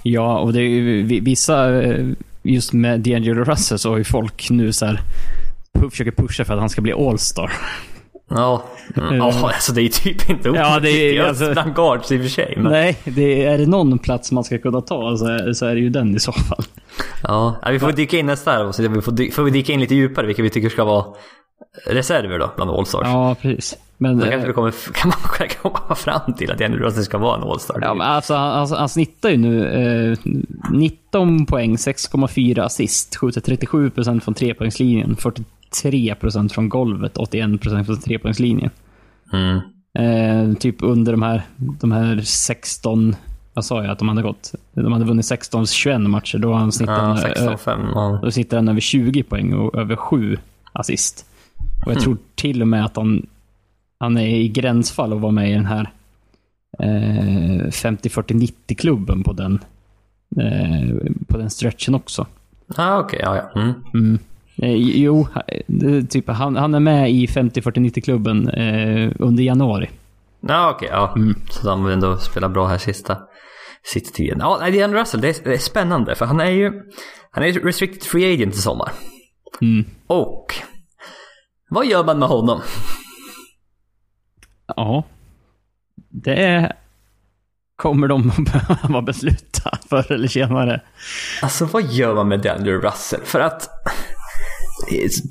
Ja, 0.03 0.39
och 0.39 0.53
det 0.53 0.59
är 0.61 0.69
ju 0.69 1.03
vi- 1.03 1.21
vissa, 1.21 1.83
eh, 1.83 2.07
just 2.43 2.73
med 2.73 3.07
D'Angelo 3.07 3.45
Russell 3.45 3.79
så 3.79 3.91
har 3.91 3.99
ju 3.99 4.05
folk 4.05 4.51
nu 4.51 4.73
så 4.73 4.87
här 4.87 5.01
pu- 5.79 5.91
försöker 5.91 6.11
pusha 6.11 6.45
för 6.45 6.55
att 6.55 6.61
han 6.61 6.69
ska 6.69 6.83
bli 6.83 6.93
All-Star. 6.93 7.53
Ja, 8.31 8.63
mm. 8.97 9.17
ja 9.17 9.33
alltså 9.43 9.73
det 9.73 9.83
är 9.83 9.89
typ 9.89 10.31
inte 10.31 10.49
Ja, 10.49 10.81
det 10.81 10.91
är- 10.91 11.23
alltså- 11.23 11.53
bland 11.53 11.75
guards 11.75 12.13
i 12.13 12.17
och 12.19 12.23
för 12.23 12.29
sig. 12.29 12.55
Men, 12.57 12.73
Nej, 12.73 12.97
det 13.05 13.45
är, 13.45 13.55
är 13.55 13.59
det 13.59 13.67
någon 13.67 13.99
plats 13.99 14.33
man 14.33 14.45
ska 14.45 14.59
kunna 14.59 14.81
ta 14.81 15.17
så 15.17 15.27
är, 15.27 15.53
så 15.53 15.67
är 15.67 15.75
det 15.75 15.81
ju 15.81 15.91
den 15.91 16.17
i 16.17 16.21
så 16.21 16.33
fall. 16.33 16.65
ja, 17.23 17.57
vi 17.71 17.79
får 17.79 17.93
dyka 17.93 18.19
in 18.19 18.27
nästa 18.27 18.73
så 18.73 18.83
vi 18.83 19.01
får, 19.01 19.33
får 19.33 19.43
vi 19.43 19.51
dyka 19.51 19.73
in 19.73 19.81
lite 19.81 19.95
djupare 19.95 20.27
vilka 20.27 20.43
vi 20.43 20.51
tycker 20.51 20.69
ska 20.69 20.85
vara 20.85 21.05
reserver 21.87 22.39
då 22.39 22.51
bland 22.57 22.71
All-Stars. 22.71 23.07
Ja, 23.07 23.37
precis. 23.43 23.77
Men, 23.99 24.19
Då 24.19 24.25
eh, 24.25 24.31
kanske 24.31 24.49
vi 24.49 24.53
kommer, 24.55 24.75
kan 24.95 25.09
man 25.09 25.73
komma 25.73 25.95
fram 25.95 26.35
till 26.35 26.51
att 26.51 26.61
Andrew 26.61 26.87
Russell 26.87 27.05
ska 27.05 27.19
vara 27.19 27.37
en 27.37 27.43
All-Star. 27.43 27.79
ja, 27.83 27.95
men 27.95 28.07
alltså, 28.07 28.35
han, 28.35 28.51
alltså, 28.53 28.77
han 28.77 28.89
snittar 28.89 29.31
ju 29.31 29.37
nu 29.37 29.67
eh, 30.13 30.33
19 30.71 31.47
poäng, 31.47 31.77
6,4 31.77 32.63
assist, 32.63 33.17
skjuter 33.17 33.41
37% 33.41 34.21
från 34.21 34.35
trepoängslinjen, 34.35 35.17
43% 35.71 36.49
från 36.49 36.69
golvet, 36.69 37.17
81% 37.17 37.85
från 37.85 38.01
trepoängslinjen. 38.01 38.71
Mm. 39.33 39.61
Eh, 39.99 40.55
typ 40.57 40.77
under 40.83 41.13
de 41.13 41.23
här, 41.23 41.43
de 41.57 41.93
här 41.93 42.21
16, 42.21 43.17
vad 43.55 43.65
sa 43.65 43.83
jag 43.83 43.91
att 43.91 43.99
de 43.99 44.09
hade 44.09 44.23
gått? 44.23 44.55
De 44.73 44.93
hade 44.93 45.05
vunnit 45.05 45.27
16-21 45.27 46.09
matcher. 46.09 46.39
Då 46.39 46.53
han 46.53 46.73
snittar 46.73 46.95
Ja, 46.95 47.01
han, 47.01 47.17
16-5. 47.17 47.91
Ja. 47.95 48.21
Då 48.23 48.31
sitter 48.31 48.57
han 48.57 48.69
över 48.69 48.81
20 48.81 49.23
poäng 49.23 49.55
och 49.55 49.79
över 49.79 49.97
7 49.97 50.39
assist. 50.73 51.27
Och 51.87 51.93
jag 51.93 52.01
tror 52.01 52.17
till 52.35 52.63
och 52.63 52.69
med 52.69 52.85
att 52.85 52.97
han, 52.97 53.27
han 53.99 54.17
är 54.17 54.27
i 54.27 54.49
gränsfall 54.49 55.13
att 55.13 55.21
vara 55.21 55.33
med 55.33 55.51
i 55.51 55.55
den 55.55 55.67
här 55.67 55.91
eh, 56.79 57.67
50-40-90-klubben 57.67 59.23
på 59.23 59.33
den, 59.33 59.61
eh, 60.37 61.13
på 61.27 61.39
den 61.39 61.51
stretchen 61.51 61.95
också. 61.95 62.27
Ah, 62.77 62.99
okej, 62.99 63.21
ja, 63.23 63.37
ja. 63.37 63.61
Mm. 63.61 63.75
Mm. 63.95 64.19
Eh, 64.63 64.75
jo, 64.77 65.29
typ, 66.11 66.29
han, 66.29 66.57
han 66.57 66.75
är 66.75 66.81
med 66.81 67.11
i 67.11 67.27
50-40-90-klubben 67.27 68.49
eh, 68.49 69.13
under 69.19 69.43
januari. 69.43 69.91
Ja, 70.41 70.71
okej, 70.71 70.89
ja. 70.93 71.13
Mm. 71.17 71.35
Så 71.51 71.67
de 71.67 71.85
vill 71.85 71.95
ändå 71.95 72.17
spela 72.17 72.49
bra 72.49 72.67
här 72.67 72.79
sista, 72.79 73.19
sista 73.83 74.17
tiden. 74.17 74.39
Ja, 74.41 74.59
nej, 74.61 74.73
Dean 74.73 74.95
Russell, 74.95 75.21
det 75.21 75.29
är, 75.29 75.45
det 75.45 75.55
är 75.55 75.59
spännande 75.59 76.15
för 76.15 76.27
han 76.27 76.41
är 76.41 76.51
ju 76.51 76.73
han 77.31 77.45
är 77.45 77.53
restricted 77.53 78.03
free 78.03 78.35
agent 78.35 78.55
i 78.55 78.59
sommar. 78.59 78.93
Mm. 79.61 79.85
Och 80.07 80.55
vad 81.71 81.87
gör 81.87 82.05
man 82.05 82.19
med 82.19 82.29
honom? 82.29 82.61
Ja. 84.67 85.05
Det 86.11 86.73
kommer 87.77 88.09
de 88.09 88.31
att 88.31 88.53
behöva 88.53 89.03
besluta 89.03 89.79
förr 89.89 90.13
eller 90.13 90.29
senare. 90.29 90.81
Alltså 91.43 91.65
vad 91.65 91.83
gör 91.83 92.15
man 92.15 92.29
med 92.29 92.41
Daniel 92.41 92.81
Russell? 92.81 93.21
För 93.25 93.41
att 93.41 93.69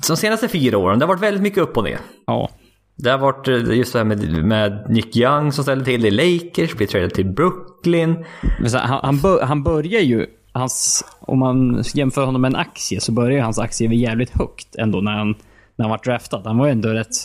de 0.08 0.16
senaste 0.16 0.48
fyra 0.48 0.78
åren, 0.78 0.98
det 0.98 1.04
har 1.04 1.08
varit 1.14 1.22
väldigt 1.22 1.42
mycket 1.42 1.58
upp 1.58 1.76
och 1.76 1.84
ner. 1.84 1.98
Ja. 2.26 2.50
Det 2.96 3.10
har 3.10 3.18
varit 3.18 3.48
eh, 3.48 3.54
just 3.56 3.92
det 3.92 3.98
här 3.98 4.04
med, 4.04 4.44
med 4.44 4.86
Nick 4.88 5.16
Young 5.16 5.52
som 5.52 5.64
ställde 5.64 5.84
till 5.84 6.02
det 6.02 6.08
i 6.08 6.10
Lakers, 6.10 6.76
blir 6.76 6.86
tradad 6.86 7.14
till 7.14 7.26
Brooklyn. 7.26 8.24
Så, 8.66 8.78
han, 8.78 9.00
han, 9.02 9.18
bör, 9.18 9.42
han 9.42 9.62
börjar 9.62 10.00
ju, 10.00 10.26
hans, 10.52 11.04
om 11.20 11.38
man 11.38 11.84
jämför 11.94 12.24
honom 12.24 12.42
med 12.42 12.48
en 12.48 12.56
aktie, 12.56 13.00
så 13.00 13.12
börjar 13.12 13.42
hans 13.42 13.58
aktie 13.58 13.88
väl 13.88 14.00
jävligt 14.00 14.30
högt 14.30 14.76
ändå 14.76 15.00
när 15.00 15.12
han, 15.12 15.34
när 15.76 15.84
han 15.84 15.90
var 15.90 16.00
draftad. 16.04 16.42
Han 16.44 16.58
var 16.58 16.66
ju 16.66 16.72
ändå 16.72 16.88
rätt, 16.88 17.16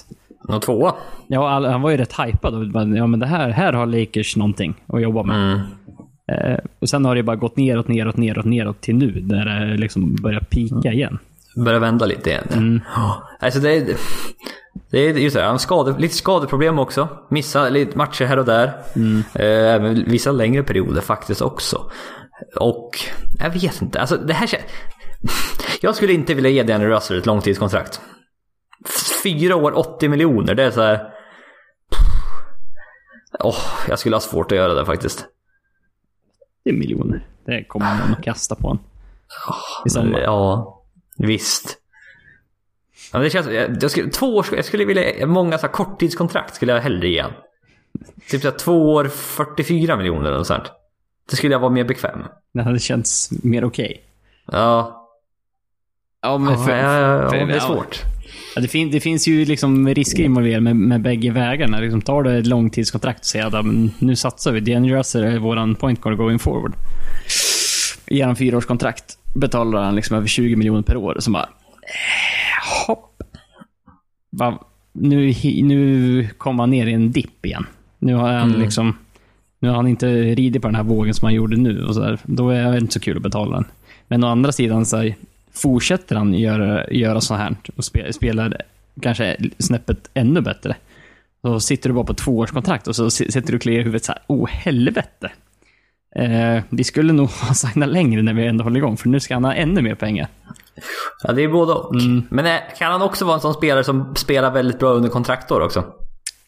Någon 0.47 0.61
tvåa. 0.61 0.93
ja, 1.27 1.69
han 1.69 1.81
var 1.81 1.91
ju 1.91 1.97
rätt 1.97 2.13
hypad. 2.19 2.71
Ja, 2.97 3.07
men 3.07 3.19
det 3.19 3.25
här, 3.25 3.49
här 3.49 3.73
har 3.73 3.85
Lakers 3.85 4.35
någonting 4.35 4.75
att 4.87 5.01
jobba 5.01 5.23
med. 5.23 5.53
Mm. 5.53 5.59
Eh, 6.31 6.59
och 6.79 6.89
sen 6.89 7.05
har 7.05 7.15
det 7.15 7.23
bara 7.23 7.35
gått 7.35 7.57
neråt, 7.57 7.87
neråt, 7.87 8.17
neråt, 8.17 8.45
neråt 8.45 8.81
till 8.81 8.95
nu, 8.95 9.21
när 9.25 9.45
det 9.45 9.77
liksom 9.77 10.15
börjar 10.15 10.39
pika 10.39 10.91
igen. 10.93 11.19
Börjar 11.55 11.79
vända 11.79 12.05
lite 12.05 12.29
igen. 12.29 12.81
Ja. 12.95 13.29
Alltså 13.39 13.59
det 13.59 13.71
är, 13.71 13.97
det 14.89 14.99
är 14.99 15.13
just 15.13 15.35
det, 15.35 15.43
han 15.43 15.59
skade, 15.59 15.95
lite 15.99 16.15
skadeproblem 16.15 16.79
också. 16.79 17.07
Missar 17.29 17.69
lite 17.69 17.97
matcher 17.97 18.25
här 18.25 18.39
och 18.39 18.45
där. 18.45 18.67
Eh, 19.35 19.73
Även 19.73 20.03
vissa 20.09 20.31
längre 20.31 20.63
perioder 20.63 21.01
faktiskt 21.01 21.41
också. 21.41 21.91
Och 22.59 22.99
jag 23.39 23.49
vet 23.49 23.81
inte, 23.81 24.01
alltså 24.01 24.17
det 24.17 24.33
här 24.33 24.47
känns... 24.47 24.63
Jag 25.81 25.95
skulle 25.95 26.13
inte 26.13 26.33
vilja 26.33 26.49
ge 26.49 26.63
Danny 26.63 26.85
Russell 26.85 27.17
ett 27.17 27.25
långtidskontrakt. 27.25 28.01
Fyra 29.23 29.55
år, 29.55 29.77
80 29.77 30.09
miljoner, 30.09 30.55
det 30.55 30.63
är 30.63 30.71
så 30.71 30.81
här... 30.81 31.09
Åh, 33.39 33.57
jag 33.89 33.99
skulle 33.99 34.15
ha 34.15 34.21
svårt 34.21 34.51
att 34.51 34.57
göra 34.57 34.73
det 34.73 34.85
faktiskt. 34.85 35.25
Det 36.63 36.69
är 36.69 36.73
miljoner. 36.73 37.27
Det 37.45 37.63
kommer 37.63 37.85
man 37.85 38.13
att 38.17 38.23
kasta 38.23 38.55
på 38.55 38.67
honom. 38.67 38.83
I 39.85 39.89
sommar. 39.89 40.19
Ja, 40.19 40.74
visst. 41.17 41.77
Ja, 43.11 43.19
men 43.19 43.21
det 43.21 43.29
känns, 43.29 43.47
jag, 43.47 43.83
jag 43.83 43.91
skulle, 43.91 44.09
två 44.09 44.35
år, 44.35 44.45
jag 44.55 44.65
skulle 44.65 44.85
vilja, 44.85 45.25
många 45.27 45.57
så 45.57 45.65
här, 45.67 45.73
korttidskontrakt 45.73 46.55
skulle 46.55 46.71
jag 46.71 46.81
hellre 46.81 47.07
ge. 47.07 47.25
Typ 48.29 48.41
så 48.41 48.49
här, 48.49 48.57
två 48.57 48.93
år, 48.93 49.05
44 49.07 49.97
miljoner 49.97 50.31
eller 50.31 50.43
sånt. 50.43 50.63
Det 51.29 51.35
skulle 51.35 51.53
jag 51.53 51.59
vara 51.59 51.71
mer 51.71 51.83
bekväm. 51.83 52.19
Det 52.53 52.63
hade 52.63 52.79
känts 52.79 53.29
mer 53.43 53.63
okej. 53.63 54.01
Ja, 54.51 55.01
Ja, 56.21 56.37
men 56.37 56.53
ja, 56.53 56.69
ja, 56.69 57.21
ja, 57.23 57.29
för- 57.29 57.45
det 57.45 57.55
är 57.55 57.59
svårt. 57.59 58.01
Ja, 58.55 58.61
det, 58.61 58.67
fin, 58.67 58.91
det 58.91 58.99
finns 58.99 59.27
ju 59.27 59.45
liksom 59.45 59.87
risker 59.89 60.23
involverade 60.23 60.61
med, 60.61 60.75
med 60.75 61.01
bägge 61.01 61.31
vägarna. 61.31 61.79
Liksom 61.79 62.01
tar 62.01 62.23
du 62.23 62.37
ett 62.39 62.47
långtidskontrakt 62.47 63.19
och 63.19 63.25
säger 63.25 63.45
att 63.59 63.65
nu 63.99 64.15
satsar 64.15 64.51
vi. 64.51 64.59
D'Angelo 64.59 64.97
Russell 64.97 65.23
är 65.23 65.39
våran 65.39 65.75
point 65.75 66.01
guard 66.01 66.17
going 66.17 66.39
forward. 66.39 66.73
Ger 68.07 68.25
han 68.25 68.35
fyraårskontrakt 68.35 69.17
betalar 69.35 69.83
han 69.83 69.95
liksom 69.95 70.17
över 70.17 70.27
20 70.27 70.55
miljoner 70.55 70.81
per 70.81 70.97
år. 70.97 71.17
Så 71.19 71.31
bara... 71.31 71.43
eh, 71.43 72.87
Hopp. 72.87 73.23
Bara, 74.31 74.59
nu, 74.91 75.33
nu 75.63 76.27
kom 76.37 76.59
han 76.59 76.69
ner 76.69 76.87
i 76.87 76.93
en 76.93 77.11
dipp 77.11 77.45
igen. 77.45 77.65
Nu 77.99 78.13
har 78.15 78.33
han 78.33 78.51
liksom... 78.51 78.97
Nu 79.59 79.69
har 79.69 79.75
han 79.75 79.87
inte 79.87 80.07
ridit 80.21 80.61
på 80.61 80.67
den 80.67 80.75
här 80.75 80.83
vågen 80.83 81.13
som 81.13 81.25
han 81.25 81.33
gjorde 81.33 81.57
nu. 81.57 81.83
Och 81.85 81.93
så 81.95 82.01
där. 82.01 82.19
Då 82.23 82.49
är 82.49 82.71
det 82.71 82.77
inte 82.77 82.93
så 82.93 82.99
kul 82.99 83.17
att 83.17 83.23
betala 83.23 83.55
den. 83.55 83.65
Men 84.07 84.23
å 84.23 84.27
andra 84.27 84.51
sidan 84.51 84.85
så 84.85 84.97
här, 84.97 85.15
fortsätter 85.53 86.15
han 86.15 86.33
göra, 86.33 86.87
göra 86.91 87.21
så 87.21 87.35
här 87.35 87.55
och 87.75 87.85
spe, 87.85 88.13
spelar 88.13 88.61
kanske 89.01 89.37
snäppet 89.59 90.09
ännu 90.13 90.41
bättre. 90.41 90.75
Så 91.41 91.59
sitter 91.59 91.89
du 91.89 91.93
bara 91.95 92.05
på 92.05 92.13
tvåårskontrakt 92.13 92.87
och 92.87 92.95
så 92.95 93.09
si- 93.09 93.31
sitter 93.31 93.51
du 93.51 93.55
och 93.55 93.61
kliar 93.61 93.79
i 93.79 93.83
huvudet 93.83 94.05
så 94.05 94.11
här, 94.11 94.21
oh 94.27 94.47
helvete. 94.49 95.31
Eh, 96.19 96.63
vi 96.69 96.83
skulle 96.83 97.13
nog 97.13 97.29
ha 97.47 97.53
signat 97.53 97.89
längre 97.89 98.21
när 98.21 98.33
vi 98.33 98.47
ändå 98.47 98.63
håller 98.63 98.77
igång, 98.77 98.97
för 98.97 99.09
nu 99.09 99.19
ska 99.19 99.33
han 99.33 99.45
ha 99.45 99.53
ännu 99.53 99.81
mer 99.81 99.95
pengar. 99.95 100.27
Ja, 101.23 101.33
det 101.33 101.43
är 101.43 101.47
både 101.47 101.73
och. 101.73 101.95
Men 102.29 102.45
eh, 102.45 102.57
kan 102.77 102.91
han 102.91 103.01
också 103.01 103.25
vara 103.25 103.35
en 103.35 103.41
sån 103.41 103.53
spelare 103.53 103.83
som 103.83 104.15
spelar 104.15 104.51
väldigt 104.51 104.79
bra 104.79 104.89
under 104.89 105.09
kontraktår 105.09 105.61
också? 105.61 105.83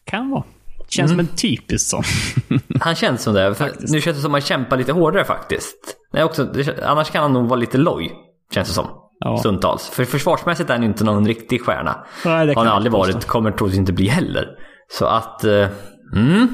Kan 0.06 0.30
vara. 0.30 0.44
Känns 0.90 1.12
som 1.12 1.20
en 1.20 1.28
typisk 1.28 1.90
sån. 1.90 2.04
Han 2.82 2.96
känns 2.96 3.24
som 3.24 3.34
det. 3.34 3.56
För 3.56 3.72
nu 3.80 4.02
känns 4.02 4.18
det 4.18 4.22
som 4.22 4.32
att 4.32 4.42
han 4.42 4.48
kämpar 4.48 4.78
lite 4.78 4.92
hårdare 4.92 5.26
faktiskt. 5.26 5.76
Nej, 6.14 6.24
också, 6.24 6.48
annars 6.86 7.10
kan 7.12 7.22
han 7.22 7.34
nog 7.34 7.48
vara 7.48 7.60
lite 7.60 7.78
loj. 7.78 8.12
Känns 8.54 8.68
det 8.68 8.74
som. 8.74 8.88
Ja. 9.20 9.38
Stundtals. 9.38 9.90
För 9.90 10.06
försvarsmässigt 10.06 10.70
är 10.70 10.74
han 10.74 10.84
inte 10.84 11.04
någon 11.04 11.28
riktig 11.28 11.62
stjärna. 11.62 12.06
Nej, 12.26 12.48
det 12.48 12.54
har 12.54 12.66
han 12.66 12.74
aldrig 12.74 12.92
varit. 12.92 13.26
Kommer 13.26 13.52
troligtvis 13.52 13.80
inte 13.80 13.94
bli 13.94 14.08
heller. 14.08 14.48
Så 14.92 15.06
att... 15.06 15.44
eh, 15.44 15.68
mm, 16.16 16.48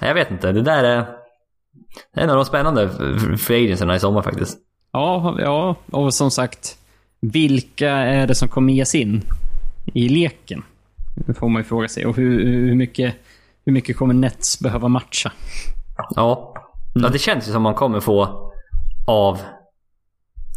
jag 0.00 0.14
vet 0.14 0.30
inte. 0.30 0.52
Det 0.52 0.62
där 0.62 0.84
är... 0.84 1.06
Det 2.14 2.20
är 2.20 2.24
en 2.24 2.30
av 2.30 2.36
de 2.36 2.44
spännande 2.44 2.88
free 3.38 3.64
agencyerna 3.64 3.96
i 3.96 4.00
sommar 4.00 4.22
faktiskt. 4.22 4.58
Ja, 4.92 5.36
ja, 5.38 5.76
och 5.90 6.14
som 6.14 6.30
sagt, 6.30 6.76
vilka 7.20 7.90
är 7.90 8.26
det 8.26 8.34
som 8.34 8.48
kommer 8.48 8.72
ges 8.72 8.94
in 8.94 9.22
i 9.94 10.08
leken? 10.08 10.62
Det 11.26 11.34
får 11.34 11.48
man 11.48 11.60
ju 11.62 11.64
fråga 11.64 11.88
sig. 11.88 12.06
Och 12.06 12.16
hur, 12.16 12.44
hur, 12.46 12.74
mycket, 12.74 13.14
hur 13.66 13.72
mycket 13.72 13.96
kommer 13.96 14.14
Nets 14.14 14.60
behöva 14.60 14.88
matcha? 14.88 15.32
Ja. 16.14 16.54
ja. 16.94 17.08
Det 17.08 17.18
känns 17.18 17.48
ju 17.48 17.52
som 17.52 17.62
man 17.62 17.74
kommer 17.74 18.00
få 18.00 18.50
av... 19.06 19.38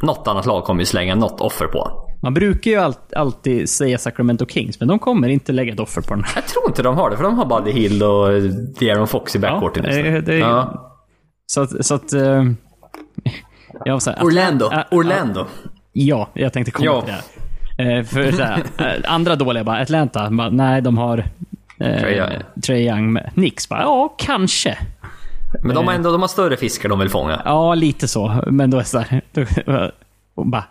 Något 0.03 0.27
annat 0.27 0.45
lag 0.45 0.63
kommer 0.63 0.81
ju 0.81 0.85
slänga 0.85 1.15
något 1.15 1.41
offer 1.41 1.65
på. 1.67 2.01
Man 2.21 2.33
brukar 2.33 2.71
ju 2.71 2.77
all, 2.77 2.93
alltid 3.15 3.69
säga 3.69 3.97
Sacramento 3.97 4.45
Kings, 4.45 4.79
men 4.79 4.87
de 4.89 4.99
kommer 4.99 5.27
inte 5.27 5.51
lägga 5.51 5.73
ett 5.73 5.79
offer 5.79 6.01
på 6.01 6.13
den. 6.15 6.23
Jag 6.35 6.47
tror 6.47 6.67
inte 6.67 6.83
de 6.83 6.95
har 6.97 7.09
det, 7.09 7.17
för 7.17 7.23
de 7.23 7.37
har 7.37 7.45
Buddy 7.45 7.71
Hill 7.71 8.03
och 8.03 8.27
De'Aaron 8.79 9.05
Fox 9.05 9.35
i 9.35 9.39
backcourten 9.39 9.85
Ja, 9.85 9.91
det- 10.03 10.21
det- 10.21 10.37
ja. 10.37 10.91
Så 11.45 11.61
att... 11.61 11.85
Så 11.85 11.95
att 11.95 12.13
eh, 12.13 12.21
jag 13.85 13.93
var 13.93 13.99
så 13.99 14.11
här, 14.11 14.23
Orlando. 14.23 14.65
Atla- 14.69 14.85
Orlando. 14.91 15.45
Ja, 15.93 16.29
jag 16.33 16.53
tänkte 16.53 16.71
komma 16.71 16.85
Ja. 16.85 17.01
till 17.01 17.13
det. 17.13 17.93
Eh, 17.97 18.03
för 18.03 18.31
så 18.31 18.43
här, 18.43 18.63
eh, 18.77 19.13
andra 19.13 19.35
dåliga 19.35 19.63
bara, 19.63 19.81
Atlanta, 19.81 20.29
bara, 20.31 20.49
nej 20.49 20.81
de 20.81 20.97
har 20.97 21.17
eh, 21.79 22.31
Trae 22.65 22.79
Young. 22.79 23.13
Med. 23.13 23.29
Knicks 23.33 23.69
bara, 23.69 23.81
ja 23.81 24.15
kanske. 24.17 24.77
Men 25.63 25.75
de 25.75 25.87
har 25.87 25.93
ändå 25.93 26.11
de 26.11 26.21
har 26.21 26.27
större 26.27 26.57
fiskar 26.57 26.89
de 26.89 26.99
vill 26.99 27.09
fånga. 27.09 27.41
Ja, 27.45 27.73
lite 27.75 28.07
så. 28.07 28.43
Men 28.47 28.69
då 28.71 28.77
är 28.77 28.81
det 28.81 28.87
så 28.87 28.99
här, 28.99 29.21
då, 29.31 30.43
bara, 30.43 30.63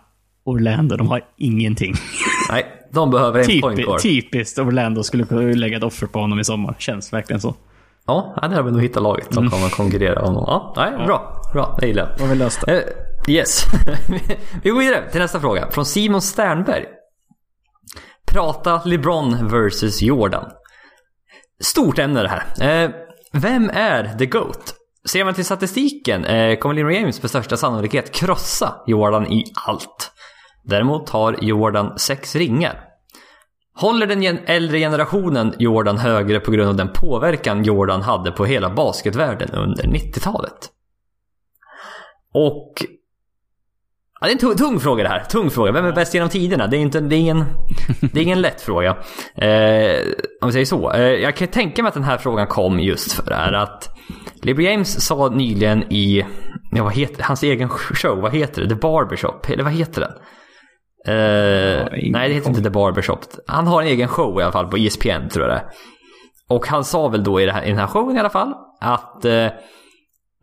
Orlando, 0.43 0.95
de 0.97 1.07
har 1.07 1.21
ingenting. 1.37 1.93
Nej, 2.51 2.65
de 2.91 3.11
behöver 3.11 3.39
en 3.39 3.61
point 3.61 3.75
Typi, 3.77 3.87
guard. 3.87 4.01
typiskt 4.01 4.59
Orlando 4.59 5.03
skulle 5.03 5.23
kunna 5.25 5.41
lägga 5.41 5.77
ett 5.77 5.83
offer 5.83 6.07
på 6.07 6.19
honom 6.19 6.39
i 6.39 6.43
sommar. 6.43 6.75
Känns 6.79 7.13
verkligen 7.13 7.41
så. 7.41 7.55
Ja, 8.07 8.37
där 8.41 8.55
har 8.55 8.63
vi 8.63 8.71
nog 8.71 8.81
hittat 8.81 9.03
laget 9.03 9.33
som 9.33 9.49
kommer 9.49 9.69
konkurrera 9.69 10.21
om 10.21 10.35
honom. 10.35 10.43
Ja, 10.47 10.73
nej, 10.77 11.05
bra. 11.05 11.41
Bra, 11.53 11.77
det 11.79 11.87
gillar 11.87 12.07
jag. 12.09 12.17
Då 12.17 12.23
har 12.23 12.29
vi 12.29 12.35
löst 12.35 12.65
det. 12.65 12.81
Eh, 12.81 13.33
yes. 13.33 13.65
vi 14.63 14.69
går 14.69 14.79
vidare 14.79 15.11
till 15.11 15.21
nästa 15.21 15.39
fråga. 15.39 15.71
Från 15.71 15.85
Simon 15.85 16.21
Sternberg. 16.21 16.85
Prata 18.27 18.81
LeBron 18.85 19.47
versus 19.47 20.01
Jordan. 20.01 20.45
Stort 21.63 21.99
ämne 21.99 22.21
det 22.21 22.29
här. 22.29 22.83
Eh, 22.83 22.91
vem 23.33 23.69
är 23.73 24.17
the 24.17 24.25
GOAT? 24.25 24.75
Ser 25.09 25.25
man 25.25 25.33
till 25.33 25.45
statistiken 25.45 26.25
eh, 26.25 26.57
kommer 26.57 26.75
LeBron 26.75 26.93
James 26.93 27.21
med 27.21 27.29
största 27.29 27.57
sannolikhet 27.57 28.11
krossa 28.11 28.75
Jordan 28.87 29.27
i 29.27 29.43
allt. 29.67 30.11
Däremot 30.63 31.09
har 31.09 31.37
Jordan 31.41 31.99
sex 31.99 32.35
ringar. 32.35 32.81
Håller 33.75 34.07
den 34.07 34.39
äldre 34.45 34.79
generationen 34.79 35.53
Jordan 35.59 35.97
högre 35.97 36.39
på 36.39 36.51
grund 36.51 36.69
av 36.69 36.75
den 36.75 36.93
påverkan 36.93 37.63
Jordan 37.63 38.01
hade 38.01 38.31
på 38.31 38.45
hela 38.45 38.69
basketvärlden 38.69 39.49
under 39.49 39.83
90-talet? 39.83 40.69
Och... 42.33 42.73
Ja, 44.21 44.27
det 44.27 44.31
är 44.31 44.33
en 44.33 44.37
tung, 44.37 44.55
tung 44.55 44.79
fråga 44.79 45.03
det 45.03 45.09
här. 45.09 45.23
Tung 45.23 45.49
fråga. 45.49 45.71
Vem 45.71 45.85
är 45.85 45.91
bäst 45.91 46.13
genom 46.13 46.29
tiderna? 46.29 46.67
Det 46.67 46.77
är, 46.77 46.79
inte, 46.79 46.99
det 46.99 47.15
är, 47.15 47.19
ingen, 47.19 47.45
det 48.13 48.19
är 48.19 48.23
ingen 48.23 48.41
lätt 48.41 48.61
fråga. 48.61 48.89
Eh, 49.35 50.01
om 50.41 50.47
vi 50.47 50.51
säger 50.51 50.65
så. 50.65 50.91
Eh, 50.91 51.01
jag 51.01 51.35
kan 51.35 51.47
tänka 51.47 51.83
mig 51.83 51.87
att 51.87 51.93
den 51.93 52.03
här 52.03 52.17
frågan 52.17 52.47
kom 52.47 52.79
just 52.79 53.11
för 53.11 53.29
det 53.29 53.35
här 53.35 53.53
att 53.53 53.89
LeBron 54.41 54.65
James 54.65 55.05
sa 55.05 55.29
nyligen 55.29 55.93
i 55.93 56.25
ja, 56.71 56.83
vad 56.83 56.93
heter, 56.93 57.23
hans 57.23 57.43
egen 57.43 57.69
show, 57.69 58.21
vad 58.21 58.35
heter 58.35 58.61
det? 58.61 58.69
The 58.69 58.75
Barbershop? 58.75 59.49
Eller 59.49 59.63
vad 59.63 59.73
heter 59.73 60.01
den? 60.01 60.11
Ingen 61.07 62.11
nej, 62.11 62.29
det 62.29 62.35
heter 62.35 62.49
inte 62.49 62.61
The 62.61 62.69
Barbershop. 62.69 63.19
Han 63.47 63.67
har 63.67 63.81
en 63.81 63.87
egen 63.87 64.07
show 64.07 64.39
i 64.39 64.43
alla 64.43 64.51
fall 64.51 64.67
på 64.67 64.77
ESPN 64.77 65.29
tror 65.31 65.47
jag 65.47 65.57
det. 65.57 65.63
Och 66.47 66.67
han 66.67 66.83
sa 66.83 67.07
väl 67.07 67.23
då 67.23 67.41
i, 67.41 67.49
här, 67.49 67.63
i 67.63 67.69
den 67.69 67.77
här 67.79 67.87
showen 67.87 68.15
i 68.15 68.19
alla 68.19 68.29
fall 68.29 68.53
att 68.81 69.25
eh, 69.25 69.47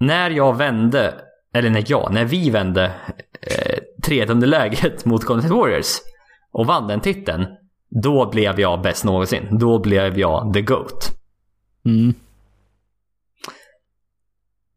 när 0.00 0.30
jag 0.30 0.56
vände, 0.56 1.14
eller 1.54 1.70
när 1.70 1.84
jag, 1.86 2.12
när 2.12 2.24
vi 2.24 2.50
vände 2.50 2.92
eh, 3.40 3.78
3 4.04 4.26
underläget 4.26 5.04
mot 5.04 5.24
Golden 5.24 5.42
State 5.42 5.60
Warriors 5.60 5.96
och 6.52 6.66
vann 6.66 6.88
den 6.88 7.00
titeln, 7.00 7.46
då 8.02 8.30
blev 8.30 8.60
jag 8.60 8.82
bäst 8.82 9.04
någonsin. 9.04 9.58
Då 9.58 9.78
blev 9.78 10.18
jag 10.18 10.54
the 10.54 10.62
GOAT. 10.62 11.10
Mm. 11.84 12.14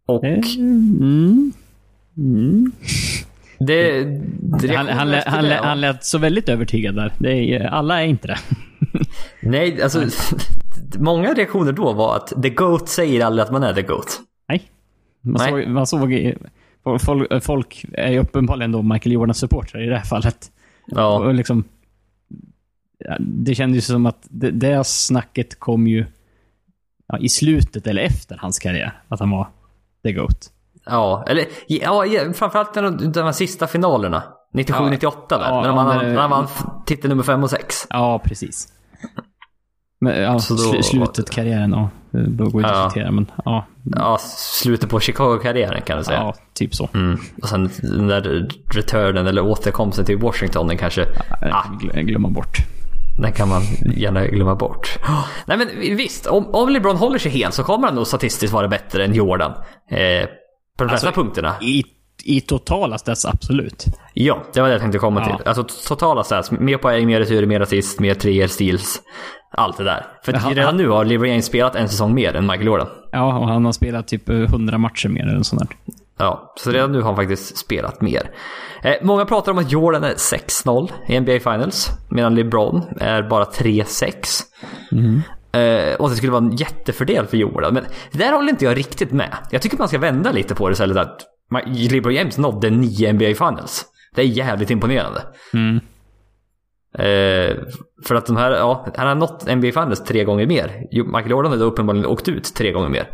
Och 0.06 0.24
Eh, 0.24 0.40
Mm. 0.58 1.54
Mm. 2.18 2.72
Det... 3.60 4.04
det 4.60 4.76
Han, 4.76 4.88
han, 4.88 5.12
lät- 5.12 5.24
han, 5.28 5.46
lät- 5.46 5.64
han 5.64 5.82
lät 5.82 6.04
så 6.06 6.18
väldigt 6.18 6.50
övertygad 6.50 6.96
där. 6.96 7.14
Det 7.20 7.32
är, 7.56 7.66
alla 7.66 8.02
är 8.02 8.06
inte 8.08 8.28
det. 8.28 8.38
Nej, 9.42 9.82
alltså 9.82 10.04
många 11.00 11.34
reaktioner 11.34 11.72
då 11.72 11.94
var 11.94 12.16
att 12.16 12.34
the 12.44 12.50
GOAT 12.50 12.90
säger 12.90 13.26
aldrig 13.26 13.44
att 13.46 13.52
man 13.52 13.64
är 13.64 13.74
the 13.74 13.82
GOAT. 13.82 14.20
Nej. 14.50 14.64
Man 15.22 15.34
Nej. 15.40 15.50
såg, 15.66 15.72
man 15.74 15.88
såg 15.88 16.34
folk, 17.00 17.44
folk 17.44 17.86
är 17.94 18.12
ju 18.12 18.20
uppenbarligen 18.20 18.72
då 18.72 18.82
Michael 18.82 19.14
Jordans 19.14 19.38
supportrar 19.38 19.82
i 19.84 19.86
det 19.90 19.98
här 19.98 20.04
fallet. 20.06 20.52
Ja, 20.88 21.20
Och 21.20 21.34
liksom, 21.34 21.64
det 23.20 23.56
kändes 23.56 23.78
ju 23.78 23.82
som 23.82 24.06
att 24.06 24.28
det, 24.30 24.52
det 24.52 24.84
snacket 24.84 25.60
kom 25.60 25.88
ju 25.88 26.06
ja, 27.08 27.18
i 27.20 27.30
slutet 27.30 27.88
eller 27.88 28.02
efter 28.02 28.38
hans 28.38 28.60
karriär. 28.60 29.02
Att 29.08 29.20
han 29.20 29.30
var 29.30 29.48
the 30.04 30.12
GOAT. 30.12 30.52
Ja 30.86 31.24
eller 31.28 31.46
ja, 31.68 32.06
ja, 32.06 32.34
framförallt 32.34 32.74
de, 32.74 33.12
de 33.12 33.22
här 33.24 33.32
sista 33.32 33.68
finalerna. 33.68 34.24
97-98 34.54 35.12
där. 35.30 35.40
Ja, 35.40 35.62
när 35.62 35.74
man, 35.74 35.96
ja, 35.96 36.02
när 36.02 36.22
han 36.22 36.30
vann 36.30 36.48
titel 36.86 37.10
nummer 37.10 37.24
5 37.24 37.44
och 37.44 37.50
6. 37.50 37.88
Ja, 37.90 38.20
precis. 38.26 38.68
Men, 40.02 40.22
ja, 40.24 40.40
Så 40.40 40.54
då- 40.54 40.62
sl- 40.64 40.82
slutet 40.82 41.30
karriären, 41.30 41.72
ja. 41.72 41.90
Det 42.12 42.44
går 42.44 42.46
inte 42.46 42.66
att 42.70 42.76
Ja. 42.78 42.84
diskutera, 42.84 43.12
men 43.12 43.32
ja. 43.46 43.66
Ja, 43.96 44.18
slutet 44.38 44.90
på 44.90 45.00
Chicago-karriären 45.00 45.82
kan 45.82 45.98
du 45.98 46.04
säga. 46.04 46.20
Ja, 46.20 46.34
typ 46.54 46.76
så. 46.76 46.90
Mm. 46.94 47.20
Och 47.42 47.48
sen 47.50 47.70
den 47.82 48.08
där 48.08 48.48
returnen 48.74 49.28
eller 49.28 49.42
återkomsten 49.42 50.06
till 50.06 50.18
Washington, 50.18 50.68
den 50.68 50.78
kanske... 50.78 51.06
Ah, 51.42 51.64
Glö- 51.82 52.02
Glömma 52.02 52.30
bort. 52.30 52.58
den 53.22 53.32
kan 53.32 53.50
man 53.50 53.62
gärna 53.96 54.26
glömma 54.26 54.56
bort. 54.56 55.00
Nej 55.46 55.58
men 55.58 55.68
visst, 55.98 56.28
om, 56.28 56.56
om 56.56 56.70
LeBron 56.70 56.98
håller 56.98 57.20
sig 57.20 57.32
hel 57.32 57.52
så 57.52 57.64
kommer 57.64 57.88
han 57.88 57.96
nog 57.96 58.08
statistiskt 58.08 58.54
vara 58.54 58.68
bättre 58.68 59.06
än 59.06 59.14
Jordan. 59.14 59.52
Eh, 59.90 60.28
på 60.78 60.84
de 60.84 60.90
flesta 60.90 61.08
Alltså, 61.08 61.22
punkterna. 61.22 61.56
I, 61.62 61.84
I 62.24 62.42
totala 62.42 62.98
stats, 62.98 63.26
absolut. 63.26 63.86
Ja, 64.14 64.44
det 64.54 64.62
var 64.62 64.68
det 64.68 64.74
jag 64.74 64.82
tänkte 64.82 65.00
komma 65.00 65.20
Ja. 65.30 65.38
till. 65.38 65.48
Alltså 65.48 65.64
totala 65.88 66.24
stats. 66.24 66.52
Mer 66.52 66.78
poäng, 66.78 67.08
mer 67.08 67.20
returer, 67.20 67.46
mer 67.48 67.62
assist, 67.62 68.00
mer 68.00 68.14
treor, 68.14 68.48
steals. 68.48 69.02
Allt 69.58 69.78
det 69.78 69.84
där. 69.84 70.06
För 70.26 70.34
han- 70.34 70.54
redan 70.54 70.78
nu 70.78 70.90
har 70.90 71.06
James 71.06 71.46
spelat 71.46 71.76
en 71.76 71.90
säsong 71.90 72.14
mer 72.14 72.36
än 72.36 72.46
Michael 72.48 72.66
Jordan. 72.68 72.88
Ja, 73.12 73.38
och 73.40 73.48
han 73.48 73.66
har 73.66 73.72
spelat 73.72 74.08
typ 74.08 74.30
eh, 74.30 74.36
100 74.36 74.78
matcher 74.78 75.10
mer 75.10 75.22
eller 75.24 75.34
något 75.38 75.46
sånt 75.48 75.62
där. 75.62 75.78
Ja, 76.18 76.54
så 76.58 76.72
redan 76.72 76.92
nu 76.92 76.98
har 76.98 77.06
han 77.06 77.16
faktiskt 77.16 77.58
spelat 77.58 78.02
mer. 78.02 78.30
Eh, 78.84 78.94
många 79.02 79.26
pratar 79.26 79.52
om 79.52 79.58
att 79.58 79.72
Jordan 79.72 80.04
är 80.04 80.14
6-0 80.14 80.92
i 81.08 81.20
NBA 81.20 81.40
Finals. 81.40 81.90
Medan 82.10 82.36
LeBron 82.36 82.82
är 83.00 83.22
bara 83.24 83.46
3-6. 83.46 84.44
Eh, 84.92 84.98
och 86.00 86.10
det 86.10 86.16
skulle 86.16 86.32
vara 86.32 86.44
en 86.44 86.56
jättefördel 86.56 87.26
för 87.26 87.38
Jordan. 87.38 87.74
Men 87.74 87.84
där 88.12 88.34
håller 88.34 88.50
inte 88.50 88.66
jag 88.66 88.78
riktigt 88.78 89.12
med. 89.12 89.38
Jag 89.52 89.62
tycker 89.62 89.78
man 89.78 89.88
ska 89.88 89.98
vända 90.00 90.32
lite 90.32 90.56
på 90.56 90.68
det 90.68 90.74
istället. 90.74 90.98
Att 90.98 91.22
LeBron 91.92 92.14
James 92.14 92.38
nådde 92.38 92.70
9 92.70 93.14
NBA 93.14 93.26
Finals. 93.26 93.86
Det 94.16 94.22
är 94.22 94.26
jävligt 94.26 94.70
imponerande. 94.72 95.22
Mm. 95.54 95.80
Eh, 96.98 97.58
för 98.06 98.16
att 98.16 98.26
de 98.26 98.38
här, 98.38 98.52
ja, 98.52 98.88
han 98.96 99.08
har 99.08 99.16
nått 99.16 99.46
NBA 99.56 99.68
Finals 99.68 100.04
tre 100.04 100.24
gånger 100.24 100.46
mer. 100.46 100.88
Michael 100.92 101.32
Jordan 101.32 101.52
har 101.52 101.60
då 101.60 101.66
uppenbarligen 101.66 102.06
åkt 102.06 102.28
ut 102.30 102.54
tre 102.56 102.72
gånger 102.72 102.90
mer. 102.90 103.08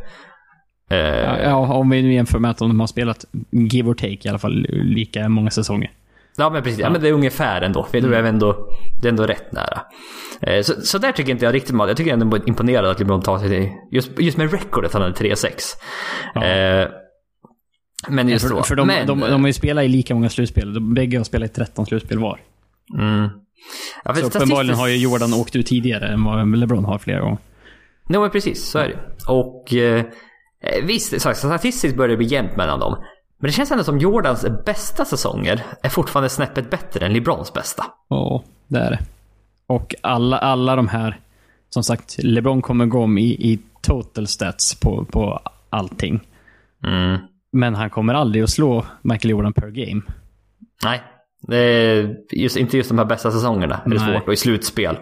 Eh, 0.90 0.98
Ja, 0.98 1.40
ja, 1.40 1.56
om 1.56 1.90
vi 1.90 2.02
nu 2.02 2.14
jämför 2.14 2.40
med 2.40 2.52
att 2.52 2.58
de 2.58 2.80
har 2.80 2.88
spelat, 2.88 3.26
give 3.52 3.90
or 3.90 3.94
take, 3.94 4.20
i 4.22 4.30
alla 4.30 4.40
fall 4.40 4.66
lika 4.72 5.30
många 5.30 5.50
säsonger. 5.50 5.92
Ja 6.38 6.50
men 6.50 6.64
precis, 6.64 6.80
ja. 6.80 6.90
men 6.90 7.02
det 7.02 7.08
är 7.08 7.14
ungefär 7.14 7.62
ändå. 7.62 7.84
För 7.84 8.02
det 8.02 8.18
är 8.18 8.24
ändå, 8.24 8.68
det 9.02 9.08
är 9.08 9.10
ändå 9.10 9.26
rätt 9.26 9.52
nära. 9.52 9.82
Eh, 10.42 10.62
så, 10.62 10.82
så 10.82 10.98
där 10.98 11.12
tycker 11.12 11.32
inte 11.32 11.46
jag 11.46 11.54
riktigt 11.54 11.76
mal. 11.76 11.88
Jag 11.88 11.98
tycker 11.98 12.14
ändå 12.14 12.38
imponerad 12.38 12.86
att 12.86 13.00
LeBron 13.00 13.22
tar 13.22 13.40
sig 13.40 13.50
till, 13.50 13.70
just, 13.92 14.20
just 14.20 14.38
med 14.38 14.52
recordet 14.52 14.94
han 14.94 15.02
hade 15.02 15.14
3-6. 15.14 15.76
Eh, 16.36 16.90
men 18.08 18.30
just 18.30 18.48
för 18.48 18.56
så. 18.56 18.64
för 18.64 18.76
de, 18.76 18.88
men, 18.88 19.08
de, 19.08 19.20
de 19.20 19.42
har 19.42 19.48
ju 19.48 19.54
spelat 19.54 19.84
i 19.84 19.88
lika 19.88 20.14
många 20.14 20.30
slutspel. 20.30 20.74
De 20.74 20.94
bägge 20.94 21.18
har 21.18 21.24
spelat 21.24 21.50
i 21.50 21.54
13 21.54 21.86
slutspel 21.86 22.20
var. 22.20 22.40
mm. 23.00 23.30
ja, 24.04 24.14
för 24.14 24.22
Så 24.22 24.28
uppenbarligen 24.28 24.78
har 24.78 24.88
ju 24.88 24.98
Jordan 24.98 25.34
åkt 25.34 25.56
ut 25.56 25.66
tidigare 25.66 26.08
än 26.08 26.24
vad 26.24 26.58
LeBron 26.58 26.86
har 26.86 26.98
flera 26.98 27.20
gånger. 27.20 27.38
Nej 28.08 28.20
men 28.20 28.30
precis, 28.30 28.70
så 28.70 28.80
är 28.80 28.88
det 28.88 28.98
Och 29.28 29.74
eh, 29.74 30.06
visst, 30.84 31.22
så 31.22 31.34
statistiskt 31.34 31.98
börjar 31.98 32.10
det 32.10 32.18
bli 32.18 32.28
jämnt 32.28 32.58
mellan 32.58 32.80
dem. 32.80 32.98
Men 33.42 33.48
det 33.48 33.52
känns 33.52 33.72
ändå 33.72 33.84
som 33.84 34.00
Jordans 34.00 34.46
bästa 34.66 35.06
säsonger 35.06 35.64
är 35.84 35.90
fortfarande 35.90 36.30
snäppet 36.30 36.70
bättre 36.70 37.06
än 37.06 37.14
LeBrons 37.14 37.54
bästa. 37.54 37.86
Ja, 38.10 38.44
det 38.68 38.80
är 38.80 38.92
det. 38.92 39.00
Och 39.68 39.96
alla, 40.02 40.38
alla 40.38 40.76
de 40.76 40.88
här, 40.88 41.20
som 41.70 41.84
sagt, 41.84 42.18
LeBron 42.24 42.62
kommer 42.62 42.86
gå 42.86 43.04
om 43.04 43.18
i, 43.18 43.24
i 43.24 43.60
total 43.82 44.28
stats 44.28 44.76
på, 44.76 45.06
på 45.06 45.40
allting. 45.70 46.28
Mm. 46.86 47.18
Men 47.52 47.76
han 47.76 47.90
kommer 47.90 48.14
aldrig 48.14 48.44
att 48.44 48.50
slå 48.50 48.86
Michael 49.02 49.30
Jordan 49.30 49.54
per 49.54 49.70
game. 49.70 50.02
Nej, 50.84 51.02
just, 52.32 52.58
inte 52.58 52.78
just 52.78 52.90
de 52.90 52.98
här 52.98 53.06
bästa 53.06 53.32
säsongerna 53.32 53.82
är 53.86 53.90
det 53.90 53.96
Nej. 53.96 54.14
svårt. 54.14 54.28
Och 54.28 54.34
i 54.34 54.38
slutspel. 54.38 54.98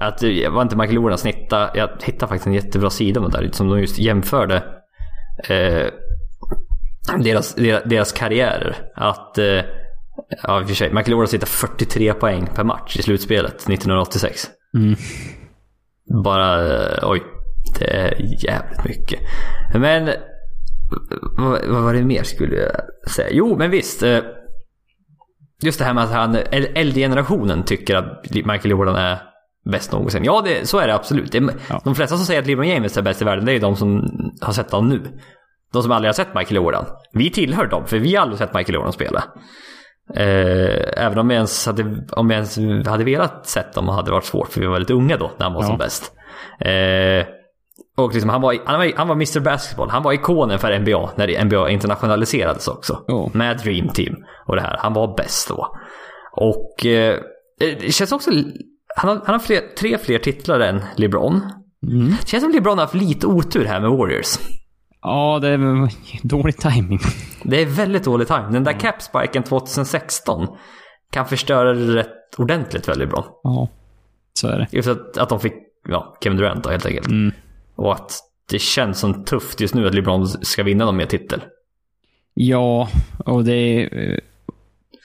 Att, 0.00 0.22
eh, 0.22 0.50
var 0.50 0.62
inte 0.62 0.76
Michael 0.76 0.96
Jordan 0.96 1.18
snitta, 1.18 1.76
jag 1.76 1.88
hittade 2.02 2.28
faktiskt 2.28 2.46
en 2.46 2.52
jättebra 2.52 2.90
sida 2.90 3.20
om 3.20 3.30
det 3.30 3.38
där 3.38 3.50
som 3.52 3.68
de 3.68 3.80
just 3.80 3.98
jämförde 3.98 4.56
eh, 5.48 5.86
deras, 7.16 7.54
deras, 7.54 7.82
deras 7.84 8.12
karriärer. 8.12 8.76
Att, 8.94 9.38
eh, 9.38 9.60
ja 10.42 10.60
i 10.60 10.64
och 10.64 10.68
för 10.68 10.74
sig, 10.74 10.92
Jordan 11.06 11.28
sitter 11.28 11.46
43 11.46 12.14
poäng 12.14 12.46
per 12.54 12.64
match 12.64 12.96
i 12.96 13.02
slutspelet 13.02 13.68
1986. 13.68 14.48
Mm. 14.76 14.96
Bara, 16.24 16.66
eh, 16.66 17.10
oj. 17.10 17.22
Det 17.78 17.96
är 17.96 18.44
jävligt 18.44 18.84
mycket. 18.84 19.20
Men, 19.74 20.10
vad, 21.38 21.66
vad 21.66 21.82
var 21.82 21.94
det 21.94 22.02
mer 22.02 22.22
skulle 22.22 22.56
jag 22.56 23.10
säga? 23.10 23.28
Jo, 23.30 23.58
men 23.58 23.70
visst. 23.70 24.02
Eh, 24.02 24.18
just 25.62 25.78
det 25.78 25.84
här 25.84 25.94
med 25.94 26.04
att 26.04 26.12
han, 26.12 26.36
äldre-generationen 26.74 27.62
tycker 27.62 27.96
att 27.96 28.30
Michael 28.30 28.70
Jordan 28.70 28.96
är 28.96 29.18
bäst 29.70 29.92
någonsin. 29.92 30.24
Ja, 30.24 30.42
det, 30.44 30.68
så 30.68 30.78
är 30.78 30.86
det 30.86 30.94
absolut. 30.94 31.32
Det, 31.32 31.54
Ja. 31.68 31.80
De 31.84 31.94
flesta 31.94 32.16
som 32.16 32.26
säger 32.26 32.40
att 32.40 32.46
LeBron 32.46 32.68
James 32.68 32.96
är 32.96 33.02
bäst 33.02 33.22
i 33.22 33.24
världen, 33.24 33.44
det 33.44 33.52
är 33.52 33.54
ju 33.54 33.60
de 33.60 33.76
som 33.76 34.02
har 34.40 34.52
sett 34.52 34.70
honom 34.70 34.88
nu. 34.88 35.02
De 35.72 35.82
som 35.82 35.92
aldrig 35.92 36.08
har 36.08 36.12
sett 36.14 36.34
Michael 36.34 36.56
Jordan. 36.56 36.84
Vi 37.12 37.30
tillhör 37.30 37.66
dem, 37.66 37.86
för 37.86 37.98
vi 37.98 38.14
har 38.14 38.22
aldrig 38.22 38.38
sett 38.38 38.54
Michael 38.54 38.74
Jordan 38.74 38.92
spela. 38.92 39.24
Eh, 40.14 41.04
även 41.04 41.18
om 41.18 41.28
vi 41.28 41.34
ens 41.34 41.66
hade, 41.66 42.04
om 42.12 42.28
vi 42.28 42.34
ens 42.34 42.58
hade 42.86 43.04
velat 43.04 43.46
sett 43.46 43.72
dem 43.72 43.88
hade 43.88 44.06
det 44.08 44.12
varit 44.12 44.24
svårt, 44.24 44.48
för 44.48 44.60
vi 44.60 44.66
var 44.66 44.72
väldigt 44.72 44.90
unga 44.90 45.16
då, 45.16 45.30
när 45.38 45.44
han 45.44 45.54
var 45.54 45.62
Ja. 45.62 45.66
som 45.68 45.78
bäst. 45.78 46.12
Eh, 46.60 47.26
och 47.96 48.12
liksom, 48.12 48.30
han, 48.30 48.40
var, 48.40 48.56
han, 48.64 48.78
var, 48.78 48.92
han 48.96 49.08
var 49.08 49.14
Mr 49.14 49.40
Basketball. 49.40 49.90
Han 49.90 50.02
var 50.02 50.12
ikonen 50.12 50.58
för 50.58 50.78
NBA 50.78 51.10
när 51.16 51.44
NBA 51.44 51.70
internationaliserades 51.70 52.68
också. 52.68 53.04
Ja. 53.06 53.30
Med 53.34 53.58
Dream 53.58 53.88
Team 53.88 54.14
och 54.46 54.56
det 54.56 54.62
här. 54.62 54.76
Han 54.78 54.92
var 54.92 55.16
bäst 55.16 55.48
då. 55.48 55.76
Och 56.32 56.86
eh, 56.86 57.18
det 57.58 57.94
känns 57.94 58.12
också... 58.12 58.30
Han 58.96 59.08
har, 59.08 59.16
han 59.24 59.34
har 59.34 59.38
fler, 59.38 59.60
tre 59.78 59.98
fler 59.98 60.18
titlar 60.18 60.60
än 60.60 60.84
LeBron. 60.96 61.42
Mm. 61.86 62.08
Det 62.20 62.28
känns 62.28 62.42
som 62.44 62.52
LeBron 62.52 62.78
har 62.78 62.84
haft 62.84 62.94
lite 62.94 63.26
otur 63.26 63.64
här 63.64 63.80
med 63.80 63.90
Warriors. 63.90 64.38
Ja, 65.02 65.38
det 65.42 65.48
är 65.48 65.88
dålig 66.22 66.56
timing. 66.56 66.98
Det 67.42 67.62
är 67.62 67.66
väldigt 67.66 68.04
dålig 68.04 68.26
time. 68.28 68.48
Den 68.50 68.64
där 68.64 68.72
capspiken 68.80 69.42
2016 69.42 70.46
kan 71.10 71.26
förstöra 71.26 71.72
det 71.72 71.94
rätt 71.94 72.34
ordentligt 72.38 72.84
för 72.86 72.94
LeBron. 72.94 73.24
Ja, 73.42 73.68
så 74.32 74.48
är 74.48 74.58
det. 74.58 74.66
Just 74.72 74.88
att, 74.88 75.18
att 75.18 75.28
de 75.28 75.40
fick 75.40 75.54
ja, 75.88 76.16
Kevin 76.24 76.38
Durant 76.38 76.64
då, 76.64 76.70
helt 76.70 76.86
enkelt. 76.86 77.06
Mm. 77.08 77.32
Och 77.74 77.92
att 77.94 78.12
det 78.50 78.58
känns 78.58 78.98
som 78.98 79.24
tufft 79.24 79.60
just 79.60 79.74
nu 79.74 79.86
att 79.86 79.94
LeBron 79.94 80.28
ska 80.28 80.62
vinna 80.62 80.84
någon 80.84 80.96
mer 80.96 81.06
titel. 81.06 81.42
Ja, 82.34 82.88
och 83.24 83.44
det 83.44 83.52
är... 83.52 84.10
eh, 84.12 84.18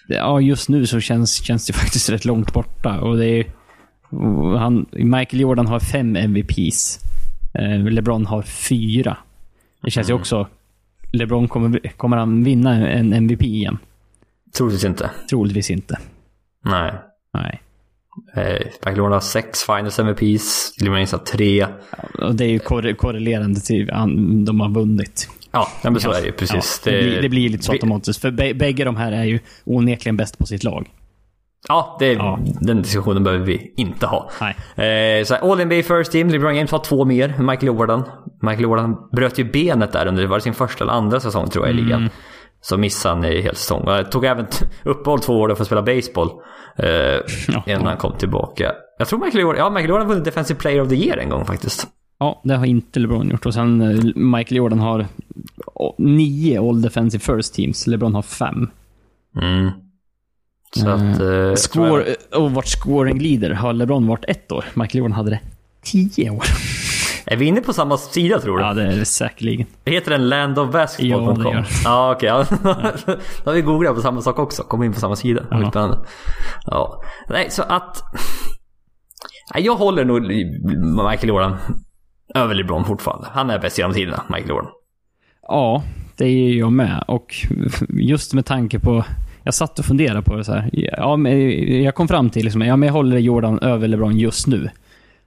Ja, 0.07 0.41
just 0.41 0.69
nu 0.69 0.85
så 0.87 0.99
känns, 0.99 1.43
känns 1.43 1.67
det 1.67 1.73
faktiskt 1.83 2.09
rätt 2.09 2.25
långt 2.25 2.53
borta. 2.53 2.99
Och 2.99 3.17
det 3.17 3.25
är... 3.27 3.45
och 4.09 4.59
Han, 4.59 4.85
Michael 4.91 5.39
Jordan 5.41 5.67
har 5.67 5.79
fem 5.79 6.15
MVPs. 6.15 6.99
Eh, 7.53 7.79
LeBron 7.79 8.25
har 8.25 8.41
fyra. 8.41 9.17
Det 9.83 9.91
känns 9.91 10.09
ju 10.09 10.13
också... 10.13 10.47
LeBron 11.11 11.47
kommer, 11.47 11.79
kommer 11.97 12.17
han 12.17 12.43
vinna 12.43 12.89
en 12.89 13.13
MVP 13.13 13.41
igen? 13.41 13.77
Troligtvis 14.57 14.83
inte. 14.83 15.11
Troligtvis 15.29 15.71
inte. 15.71 15.99
Nej. 16.65 16.93
Nej. 17.33 17.61
Eh, 18.35 18.93
Jordan 18.95 19.11
har 19.11 19.19
sex 19.19 19.63
finals 19.63 19.99
MVPs. 19.99 20.73
James 20.81 21.11
har 21.11 21.19
tre. 21.19 21.67
Och 22.21 22.35
det 22.35 22.45
är 22.45 22.49
ju 22.49 22.59
korre- 22.59 22.93
korrelerande 22.95 23.59
till 23.59 23.91
an, 23.91 24.45
de 24.45 24.59
har 24.59 24.69
vunnit. 24.69 25.29
Ja, 25.51 25.67
men 25.83 25.99
så 25.99 26.11
är 26.11 26.21
det 26.21 26.25
ju 26.27 26.31
precis. 26.31 26.81
Ja, 26.85 26.91
det, 26.91 26.97
blir, 27.03 27.21
det 27.21 27.29
blir 27.29 27.49
lite 27.49 27.63
så 27.63 27.71
automatiskt. 27.71 28.21
För 28.21 28.31
bä- 28.31 28.57
bägge 28.57 28.83
de 28.83 28.95
här 28.95 29.11
är 29.11 29.23
ju 29.23 29.39
onekligen 29.63 30.17
bäst 30.17 30.37
på 30.37 30.45
sitt 30.45 30.63
lag. 30.63 30.89
Ja, 31.69 31.95
det, 31.99 32.13
Ja. 32.13 32.39
den 32.61 32.81
diskussionen 32.81 33.23
behöver 33.23 33.45
vi 33.45 33.73
inte 33.77 34.05
ha. 34.05 34.29
Nej. 34.75 35.19
Eh, 35.19 35.23
så 35.25 35.35
All 35.35 35.65
NBA 35.65 35.83
First 35.83 36.11
Team, 36.11 36.29
LeBron 36.29 36.55
James 36.55 36.71
har 36.71 36.79
två 36.79 37.05
mer 37.05 37.35
än 37.39 37.45
Michael 37.45 37.67
Jordan. 37.67 38.03
Michael 38.41 38.61
Jordan 38.63 38.95
bröt 39.11 39.39
ju 39.39 39.43
benet 39.51 39.91
där 39.91 40.05
under, 40.07 40.25
var 40.27 40.37
det 40.37 40.41
sin 40.41 40.53
första 40.53 40.83
eller 40.83 40.93
andra 40.93 41.19
säsong 41.19 41.49
tror 41.49 41.65
jag 41.67 41.75
i 41.75 41.81
ligan. 41.81 42.09
Så 42.61 42.77
missade 42.77 43.15
han 43.15 43.25
i 43.25 43.41
hel 43.41 43.55
säsong. 43.55 43.81
Och 43.87 44.11
tog 44.11 44.25
även 44.25 44.45
uppehåll 44.83 45.19
två 45.19 45.33
år 45.33 45.55
för 45.55 45.61
att 45.61 45.67
spela 45.67 45.81
baseball. 45.81 46.29
Eh, 46.77 47.19
innan 47.65 47.85
han 47.87 47.97
kom 47.97 48.17
tillbaka. 48.17 48.71
Jag 48.97 49.07
tror 49.07 49.19
Michael 49.25 49.41
Jordan, 49.41 49.59
ja 49.59 49.69
Michael 49.69 49.89
Jordan 49.89 50.07
vunnit 50.07 50.25
Defensive 50.25 50.59
Player 50.59 50.81
of 50.81 50.89
the 50.89 50.95
Year 50.95 51.17
en 51.17 51.29
gång 51.29 51.45
faktiskt. 51.45 51.87
Ja, 52.19 52.41
det 52.43 52.55
har 52.55 52.65
inte 52.65 52.99
LeBron 52.99 53.29
gjort. 53.29 53.45
Och 53.45 53.53
sen 53.53 53.81
eh, 53.81 54.03
Michael 54.15 54.57
Jordan 54.57 54.79
har 54.79 55.05
nio 55.97 56.69
All 56.69 56.81
Defensive 56.81 57.21
First 57.35 57.55
Teams. 57.55 57.87
LeBron 57.87 58.15
har 58.15 58.21
fem. 58.21 58.69
Mm. 59.41 59.71
Så 60.79 60.89
Mm. 60.89 61.11
att... 61.11 61.19
Eh, 61.19 61.53
Score, 61.55 62.15
jag- 62.31 62.41
och 62.41 62.51
varit 62.51 62.67
scoring 62.67 63.19
leader 63.19 63.49
har 63.55 63.73
LeBron 63.73 64.07
varit 64.07 64.25
ett 64.27 64.51
år. 64.51 64.65
Michael 64.73 64.97
Jordan 64.99 65.11
hade 65.13 65.29
det 65.29 65.39
tio 65.83 66.29
år. 66.29 66.43
Är 67.25 67.35
vi 67.37 67.45
inne 67.45 67.61
på 67.61 67.73
samma 67.73 67.97
sida 67.97 68.39
tror 68.39 68.57
du? 68.57 68.63
Ja, 68.63 68.73
det 68.73 68.83
är 68.83 68.95
det 68.95 69.05
säkerligen. 69.05 69.67
Heter 69.85 70.11
den 70.11 70.29
landofbasketball.com? 70.29 71.43
Ja, 71.43 71.51
det 71.51 71.55
gör 71.55 71.65
Ja, 71.83 72.11
okej. 72.15 72.27
ja. 72.29 72.45
Då 73.43 73.51
har 73.51 73.53
vi 73.53 73.61
googlat 73.61 73.95
på 73.95 74.01
samma 74.01 74.21
sak 74.21 74.39
också. 74.39 74.63
Kom 74.63 74.83
in 74.83 74.93
på 74.93 74.99
samma 74.99 75.15
sida. 75.15 75.43
Ja. 75.51 75.61
Ja. 75.61 75.69
Spännande. 75.69 75.97
Ja. 76.65 77.01
Nej, 77.29 77.49
så 77.51 77.63
att... 77.63 78.01
Nej, 79.53 79.63
jag 79.65 79.75
håller 79.75 80.05
nog 80.05 80.21
Michael 81.11 81.27
Jordan 81.29 81.55
över 82.35 82.55
LeBron 82.55 82.85
fortfarande. 82.85 83.27
Han 83.31 83.49
är 83.49 83.59
bäst 83.59 83.77
genom 83.77 83.93
tiderna, 83.93 84.23
Michael 84.29 84.49
Jordan. 84.49 84.71
Ja, 85.41 85.83
det 86.17 86.25
är 86.25 86.53
jag 86.53 86.71
med. 86.71 87.03
Och 87.07 87.35
just 87.89 88.33
med 88.33 88.45
tanke 88.45 88.79
på... 88.79 89.03
Jag 89.43 89.53
satt 89.53 89.79
och 89.79 89.85
funderade 89.85 90.21
på 90.21 90.35
det 90.35 90.43
så 90.43 90.53
här. 90.53 90.69
Ja, 90.73 91.15
men 91.17 91.83
jag 91.83 91.95
kom 91.95 92.07
fram 92.07 92.29
till 92.29 92.43
liksom, 92.43 92.61
ja, 92.61 92.75
men 92.75 92.87
jag 92.87 92.93
håller 92.93 93.17
Jordan 93.17 93.59
över 93.59 93.87
LeBron 93.87 94.17
just 94.17 94.47
nu. 94.47 94.69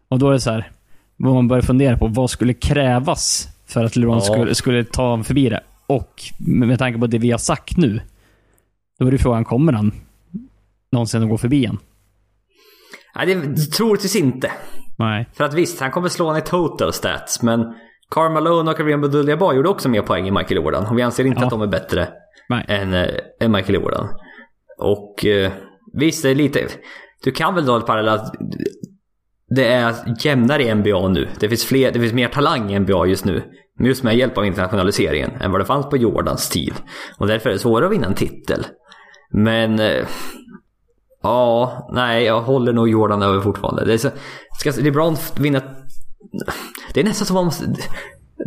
Och 0.08 0.18
då 0.18 0.28
är 0.28 0.32
det 0.32 0.40
så 0.40 0.50
här, 0.50 0.70
vad 1.16 1.34
man 1.34 1.48
börjar 1.48 1.62
fundera 1.62 1.96
på, 1.98 2.06
vad 2.06 2.30
skulle 2.30 2.54
krävas 2.54 3.48
för 3.66 3.84
att 3.84 3.96
LeBron 3.96 4.14
Ja. 4.16 4.20
skulle, 4.20 4.54
skulle 4.54 4.84
ta 4.84 5.22
förbi 5.22 5.48
det? 5.48 5.60
Och 5.86 6.22
med 6.38 6.78
tanke 6.78 6.98
på 6.98 7.06
det 7.06 7.18
vi 7.18 7.30
har 7.30 7.38
sagt 7.38 7.76
nu, 7.76 8.00
då 8.98 9.06
är 9.06 9.10
det 9.10 9.18
frågan, 9.18 9.44
kommer 9.44 9.72
han 9.72 9.92
någonsin 10.92 11.22
att 11.22 11.28
gå 11.28 11.38
förbi 11.38 11.64
en? 11.66 11.78
Nej, 13.16 13.26
det 13.34 13.56
troligtvis 13.56 14.16
inte. 14.16 14.50
Nej. 14.98 15.26
För 15.34 15.44
att 15.44 15.54
visst, 15.54 15.80
han 15.80 15.90
kommer 15.90 16.08
slå 16.08 16.26
honom 16.26 16.42
i 16.42 16.44
total 16.44 16.92
stats, 16.92 17.42
men 17.42 17.74
Karl 18.10 18.32
Malone 18.32 18.70
och 18.70 18.76
Kareem 18.76 19.04
Abdul-Jabbar 19.04 19.52
gjorde 19.54 19.68
också 19.68 19.88
mer 19.88 20.02
poäng 20.02 20.28
än 20.28 20.34
Michael 20.34 20.56
Jordan. 20.56 20.86
Och 20.86 20.98
vi 20.98 21.02
anser 21.02 21.24
inte 21.24 21.40
Ja. 21.40 21.44
att 21.46 21.50
de 21.50 21.62
är 21.62 21.66
bättre 21.66 22.08
Nej. 22.48 22.64
än, 22.68 22.94
eh, 22.94 23.08
än 23.40 23.52
Michael 23.52 23.74
Jordan. 23.74 24.08
Och 24.78 25.26
eh, 25.26 25.52
visst, 25.92 26.22
det 26.22 26.30
är 26.30 26.34
lite... 26.34 26.66
Du 27.24 27.30
kan 27.32 27.54
väl 27.54 27.66
dra 27.66 27.78
ett 27.78 27.86
parallell 27.86 28.14
att 28.14 28.34
det 29.48 29.66
är 29.72 29.94
jämnare 30.24 30.62
i 30.62 30.74
NBA 30.74 31.08
nu. 31.08 31.28
Det 31.40 31.48
finns, 31.48 31.64
fler, 31.64 31.92
det 31.92 32.00
finns 32.00 32.12
mer 32.12 32.28
talang 32.28 32.70
i 32.72 32.78
NBA 32.78 33.06
just 33.06 33.24
nu. 33.24 33.42
Just 33.80 34.02
med 34.02 34.16
hjälp 34.16 34.38
av 34.38 34.46
internationaliseringen 34.46 35.30
än 35.40 35.50
vad 35.52 35.60
det 35.60 35.64
fanns 35.64 35.86
på 35.90 35.96
Jordans 35.96 36.48
tid. 36.48 36.74
Och 37.18 37.26
därför 37.26 37.48
är 37.48 37.52
det 37.52 37.58
svårare 37.58 37.86
att 37.86 37.92
vinna 37.92 38.06
en 38.06 38.14
titel. 38.14 38.66
Men... 39.30 39.80
eh, 39.80 40.06
Ja, 41.22 41.88
nej, 41.92 42.24
jag 42.24 42.40
håller 42.40 42.72
nog 42.72 42.88
Jordan 42.88 43.22
över 43.22 43.40
fortfarande. 43.40 43.84
Det 43.84 43.92
är 43.92 43.98
så, 43.98 44.08
ska 44.58 44.72
LeBron 44.82 45.16
vinna... 45.40 45.60
Det 46.94 47.00
är 47.00 47.04
nästan 47.04 47.26
som 47.26 47.36
om... 47.36 47.50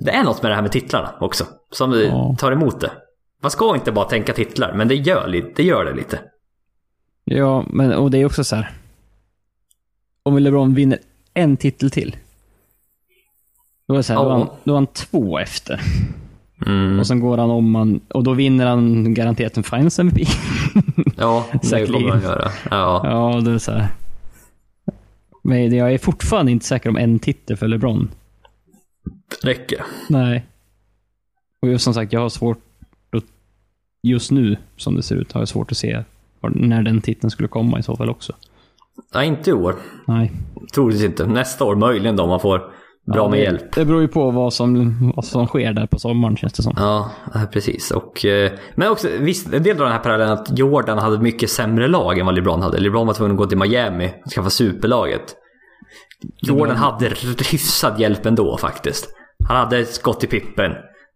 Det 0.06 0.12
är 0.12 0.24
något 0.24 0.42
med 0.44 0.52
det 0.52 0.56
här 0.56 0.62
med 0.62 0.72
titlarna 0.72 1.14
också. 1.20 1.46
Som 1.72 1.94
Ja. 1.94 2.36
tar 2.40 2.52
emot 2.52 2.80
det. 2.82 2.92
Man 3.42 3.52
ska 3.52 3.76
inte 3.76 3.92
bara 3.92 4.06
tänka 4.06 4.34
titlar, 4.34 4.74
men 4.74 4.88
det 4.88 4.96
gör, 4.96 5.52
det, 5.56 5.64
gör 5.64 5.86
det 5.86 5.94
lite. 5.94 6.20
Ja, 7.24 7.66
men 7.70 7.94
och 7.94 8.12
det 8.12 8.18
är 8.18 8.26
också 8.26 8.44
så 8.44 8.56
här. 8.56 8.72
Om 10.24 10.38
LeBron 10.38 10.74
vinner 10.74 11.00
en 11.34 11.58
titel 11.58 11.92
till. 11.92 12.16
Då 13.88 13.94
är 13.94 13.98
det 13.98 14.04
så 14.04 14.14
här, 14.14 14.20
då, 14.24 14.26
är 14.30 14.32
han, 14.32 14.40
Ja. 14.40 14.58
då 14.64 14.72
är 14.72 14.76
han 14.76 14.88
två 14.88 15.40
efter. 15.40 15.82
Mm. 16.66 17.00
Och 17.00 17.08
sen 17.08 17.20
går 17.20 17.38
han 17.38 17.52
om 17.52 17.72
man, 17.72 18.00
och 18.14 18.24
då 18.24 18.34
vinner 18.34 18.66
han 18.66 19.14
garanterat 19.14 19.58
en 19.58 19.64
Finals 19.64 20.00
MVP. 20.00 20.28
Ja, 21.18 21.46
det 21.62 21.86
kommer 21.92 22.10
han 22.10 22.22
göra. 22.22 22.52
Ja. 22.72 23.02
ja, 23.04 23.42
det 23.42 23.52
är 23.52 23.58
så 23.58 23.72
här. 23.72 23.88
Men 25.42 25.76
jag 25.76 25.94
är 25.94 25.98
fortfarande 25.98 26.52
inte 26.52 26.66
säker 26.66 26.90
om 26.90 26.98
en 26.98 27.20
titel 27.20 27.58
för 27.58 27.68
LeBron. 27.68 28.10
Räcker. 29.44 29.86
Nej. 30.10 30.46
Och 31.62 31.82
som 31.82 31.94
sagt, 31.94 32.14
jag 32.14 32.20
har 32.20 32.30
svårt 32.30 32.64
att, 33.12 33.24
just 34.04 34.32
nu, 34.32 34.58
som 34.78 34.96
det 34.96 35.04
ser 35.04 35.16
ut, 35.16 35.32
har 35.32 35.42
jag 35.42 35.48
svårt 35.48 35.72
att 35.72 35.78
se 35.78 36.04
när 36.42 36.84
den 36.84 37.02
titeln 37.02 37.32
skulle 37.32 37.48
komma 37.48 37.80
i 37.80 37.84
så 37.84 37.96
fall 37.96 38.10
också. 38.10 38.34
Nej, 39.14 39.28
inte 39.28 39.50
i 39.50 39.54
år. 39.54 39.76
Nej. 40.06 40.32
Troligtvis 40.74 41.06
inte. 41.06 41.28
Nästa 41.28 41.66
år 41.66 41.76
möjligen 41.76 42.16
då, 42.16 42.24
om 42.24 42.30
man 42.30 42.40
får 42.40 42.72
bra 43.06 43.16
Ja, 43.18 43.30
med 43.30 43.40
hjälp. 43.40 43.76
Det 43.76 43.86
beror 43.86 44.02
ju 44.02 44.08
på 44.08 44.32
vad 44.32 44.54
som, 44.54 44.96
vad 45.16 45.26
som 45.26 45.48
sker 45.48 45.74
där 45.74 45.86
på 45.88 46.00
sommaren 46.00 46.38
känns 46.38 46.54
det 46.54 46.64
som. 46.64 46.74
Ja, 46.78 47.12
precis. 47.54 47.92
Och, 47.92 48.26
eh, 48.26 48.52
men 48.76 48.92
också, 48.92 49.08
visst, 49.20 49.54
en 49.54 49.64
del 49.64 49.78
av 49.78 49.84
den 49.84 49.92
här 49.92 50.00
parallellen 50.00 50.34
att 50.34 50.58
Jordan 50.60 50.98
hade 50.98 51.18
mycket 51.20 51.50
sämre 51.50 51.88
lag 51.88 52.18
än 52.20 52.26
vad 52.26 52.36
LeBron 52.36 52.62
hade. 52.62 52.80
LeBron 52.80 53.08
var 53.08 53.14
tvungen 53.14 53.32
att 53.32 53.38
gå 53.38 53.46
till 53.46 53.58
Miami 53.58 54.14
och 54.26 54.32
skaffa 54.32 54.50
superlaget. 54.50 55.36
Jordan 56.42 56.76
hade 56.76 57.06
hyfsad 57.52 58.00
hjälp 58.00 58.26
ändå 58.26 58.58
faktiskt. 58.58 59.10
Han 59.48 59.58
hade 59.58 59.86
Scottie 59.86 60.30
Pippen. 60.30 60.72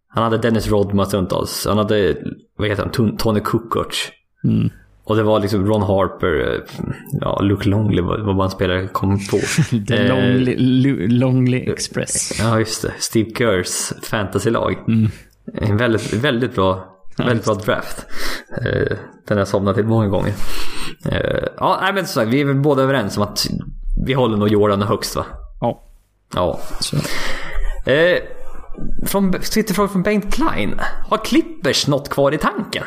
Han 0.08 0.24
hade 0.24 0.38
Dennis 0.38 0.68
Rodman 0.72 1.06
stundtals. 1.06 1.66
Han 1.70 1.78
hade, 1.78 2.16
vad 2.58 2.68
heter 2.68 2.84
han, 2.84 2.92
Ton- 2.92 3.18
Tony 3.18 3.40
Kukoc. 3.40 4.12
Mm. 4.44 4.70
Och 5.06 5.16
det 5.16 5.24
var 5.24 5.40
liksom 5.40 5.66
Ron 5.68 5.82
Harper, 5.82 6.54
eh, 6.54 6.84
ja, 7.22 7.40
Luke 7.42 7.70
Longley 7.70 8.02
vad 8.02 8.36
man 8.36 8.50
spelare 8.50 8.88
kom 8.88 9.20
på. 9.28 9.38
The 9.88 9.96
Eh, 9.98 10.08
Lonely, 10.10 10.56
Lu- 10.58 11.08
Lonely 11.08 11.70
Express. 11.72 12.40
Ja, 12.40 12.60
just 12.60 12.82
det. 12.82 12.94
Steve 13.00 13.30
Kerrs 13.38 13.94
fantasylag. 14.04 14.74
Mm. 14.88 15.10
En 15.54 15.78
väldigt, 15.78 16.14
väldigt 16.14 16.56
bra, 16.56 16.86
väldigt 17.18 17.46
bra 17.46 17.54
draft. 17.54 18.06
Eh, 18.58 18.98
Den 19.28 19.38
har 19.38 19.38
jag 19.38 19.48
somnat 19.48 19.76
till 19.76 19.86
många 19.86 20.08
gånger. 20.08 20.34
Eh, 21.06 21.44
Ja, 21.58 21.80
nej, 21.82 21.94
men 21.94 22.06
som 22.08 22.22
sagt, 22.22 22.34
vi 22.34 22.42
är 22.42 22.46
väl 22.46 22.56
båda 22.56 22.84
överens 22.84 23.18
om 23.18 23.24
att 23.24 23.48
vi 24.06 24.14
håller 24.14 24.38
nog 24.38 24.48
Jordan 24.50 24.82
högst 24.82 25.16
va? 25.16 25.26
Ja. 25.62 25.84
Ja. 26.36 26.60
Eh, 27.86 28.18
Från 29.06 29.32
Twitterfråga 29.34 29.90
från 29.90 30.04
Bengt 30.04 30.34
Klein. 30.34 30.80
Har 31.10 31.18
Clippers 31.26 31.88
något 31.88 32.10
kvar 32.10 32.32
i 32.34 32.38
tanken? 32.38 32.84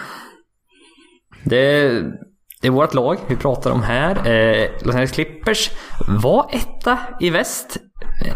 Det... 1.47 1.89
det 2.61 2.67
är 2.67 2.71
vårt 2.71 2.95
lag 2.95 3.17
vi 3.29 3.37
pratar 3.37 3.71
om 3.71 3.83
här. 3.83 4.29
Eh, 4.29 4.69
Los 4.83 4.87
Angeles 4.95 5.11
Clippers 5.13 5.71
var 6.09 6.47
etta 6.53 6.99
i 7.21 7.31
väst. 7.31 7.77
Eh, 8.27 8.35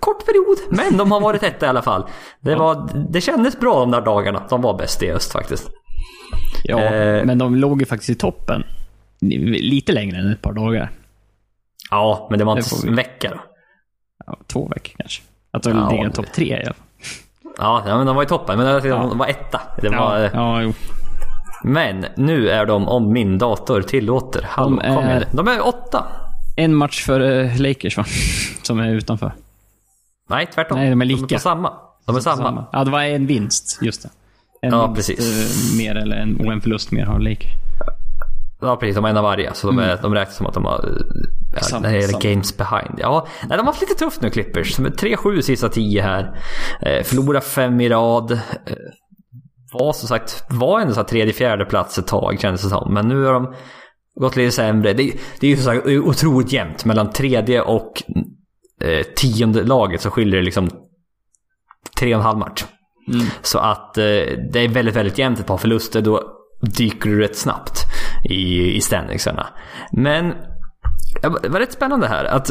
kort 0.00 0.26
period, 0.26 0.58
men 0.70 0.96
de 0.98 1.12
har 1.12 1.20
varit 1.20 1.42
etta 1.42 1.66
i 1.66 1.68
alla 1.68 1.82
fall. 1.82 2.06
Det, 2.40 2.54
var, 2.54 2.90
det 3.12 3.20
kändes 3.20 3.60
bra 3.60 3.80
de 3.80 3.90
där 3.90 4.00
dagarna. 4.00 4.42
De 4.50 4.62
var 4.62 4.78
bäst 4.78 5.02
i 5.02 5.10
öst 5.12 5.32
faktiskt. 5.32 5.70
Ja, 6.64 6.80
Eh. 6.80 7.24
men 7.24 7.38
de 7.38 7.54
låg 7.56 7.80
ju 7.80 7.86
faktiskt 7.86 8.10
i 8.10 8.14
toppen. 8.14 8.64
Lite 9.20 9.92
längre 9.92 10.18
än 10.18 10.32
ett 10.32 10.42
par 10.42 10.52
dagar. 10.52 10.90
Ja, 11.90 12.26
men 12.30 12.38
det 12.38 12.44
var 12.44 12.54
Det 12.54 12.58
inte 12.58 12.76
vi. 12.82 12.88
en 12.88 12.96
vecka 12.96 13.30
då. 13.30 13.40
Ja, 14.26 14.38
två 14.46 14.68
veckor 14.68 14.94
kanske. 14.98 15.22
Att 15.50 15.62
de 15.62 15.76
Ja, 15.78 15.90
ligger 15.90 16.04
det- 16.04 16.10
topp 16.12 16.32
tre 16.34 16.46
i 16.46 16.54
alla 16.64 16.64
fall. 16.64 16.82
Ja, 17.58 17.82
men 17.96 18.06
de 18.06 18.16
var 18.16 18.22
i 18.22 18.26
toppen. 18.26 18.58
Men 18.58 18.82
de 18.82 19.18
var 19.18 19.26
etta. 19.26 19.60
Det 19.82 19.88
var, 19.88 20.18
Ja, 20.18 20.30
ja, 20.34 20.62
jo. 20.62 20.72
Men 21.66 22.04
nu 22.16 22.48
är 22.50 22.66
de, 22.66 22.88
om 22.88 23.12
min 23.12 23.38
dator 23.38 23.82
tillåter, 23.82 24.42
hallå, 24.48 24.68
De 24.70 24.78
är-. 24.80 25.26
De 25.32 25.48
är 25.48 25.66
åtta. 25.66 26.04
En 26.56 26.74
match 26.74 27.04
för 27.04 27.20
eh, 27.20 27.60
Lakers 27.60 27.96
va? 27.96 28.04
Som 28.62 28.80
är 28.80 28.90
utanför. 28.94 29.32
Nej, 30.30 30.46
tvärtom. 30.54 30.78
Nej, 30.78 30.90
de 30.90 31.00
är 31.02 31.06
De 31.06 31.14
lika. 31.14 31.34
är 31.34 31.38
på 31.38 31.42
samma. 31.42 31.72
De 32.06 32.16
är 32.16 32.20
samma. 32.20 32.64
Ja, 32.72 32.84
det 32.84 32.90
var 32.90 33.02
en 33.02 33.26
vinst. 33.26 33.78
Just 33.82 34.02
det. 34.02 34.08
En 34.62 34.72
Ja, 34.72 34.86
vinst 34.86 35.08
precis. 35.08 35.72
eh, 35.72 35.78
mer 35.78 35.94
eller 35.94 36.16
en, 36.16 36.46
och 36.46 36.52
en 36.52 36.60
förlust 36.60 36.90
mer 36.90 37.04
har 37.04 37.18
Lakers. 37.18 37.50
Ja, 38.60 38.76
precis. 38.76 38.94
De 38.94 39.04
har 39.04 39.10
en 39.10 39.16
av 39.16 39.22
varje. 39.24 39.54
Så 39.54 39.66
de, 39.66 39.78
är, 39.78 39.98
de 40.02 40.14
räknas 40.14 40.36
som 40.36 40.46
att 40.46 40.54
de 40.54 40.64
har... 40.64 40.88
Ja, 41.54 41.60
Samma, 41.62 41.80
när 41.80 41.92
det 41.92 42.00
gäller 42.00 42.20
games 42.20 42.56
behind. 42.56 42.94
Ja, 42.98 43.26
nej, 43.40 43.48
de 43.50 43.58
har 43.58 43.64
haft 43.66 43.80
lite 43.80 43.94
tufft 43.94 44.20
nu, 44.22 44.30
Clippers. 44.30 44.76
De 44.76 44.86
är 44.86 44.90
3-7 44.90 45.40
sista 45.40 45.68
10 45.68 46.02
här. 46.02 46.40
Eh, 46.82 47.02
förlorar 47.04 47.40
fem 47.40 47.80
i 47.80 47.88
rad. 47.88 48.32
Eh, 48.32 48.38
var 49.78 49.92
som 49.92 50.08
sagt, 50.08 50.44
var 50.50 50.80
ändå 50.80 50.94
så 50.94 51.00
här 51.00 51.08
tredje, 51.08 51.32
fjärde 51.32 51.64
plats 51.64 51.98
ett 51.98 52.06
tag 52.06 52.40
kändes 52.40 52.62
det 52.62 52.68
som. 52.68 52.94
Men 52.94 53.08
nu 53.08 53.24
har 53.24 53.32
de 53.32 53.54
gått 54.20 54.36
lite 54.36 54.52
sämre. 54.52 54.92
Det, 54.92 55.12
det 55.40 55.46
är 55.46 55.50
ju 55.50 55.56
så 55.56 55.62
sagt 55.62 55.86
otroligt 55.86 56.52
jämnt. 56.52 56.84
Mellan 56.84 57.10
tredje 57.10 57.60
och 57.60 58.02
eh, 58.82 59.02
tionde 59.16 59.62
laget 59.62 60.00
så 60.00 60.10
skiljer 60.10 60.36
det 60.36 60.44
liksom 60.44 60.70
tre 61.98 62.14
och 62.14 62.20
en 62.20 62.26
halv 62.26 62.38
match. 62.38 62.64
Så 63.42 63.58
att 63.58 63.98
eh, 63.98 64.04
det 64.52 64.58
är 64.60 64.68
väldigt, 64.68 64.96
väldigt 64.96 65.18
jämnt. 65.18 65.40
Ett 65.40 65.46
par 65.46 65.56
förluster, 65.56 66.02
då 66.02 66.22
dyker 66.76 67.10
du 67.10 67.20
rätt 67.20 67.36
snabbt 67.36 67.80
i, 68.30 68.72
i 68.76 68.80
standingsarna. 68.80 69.46
Men 69.92 70.34
det 71.22 71.48
var 71.48 71.60
rätt 71.60 71.72
spännande 71.72 72.08
här 72.08 72.24
att 72.24 72.50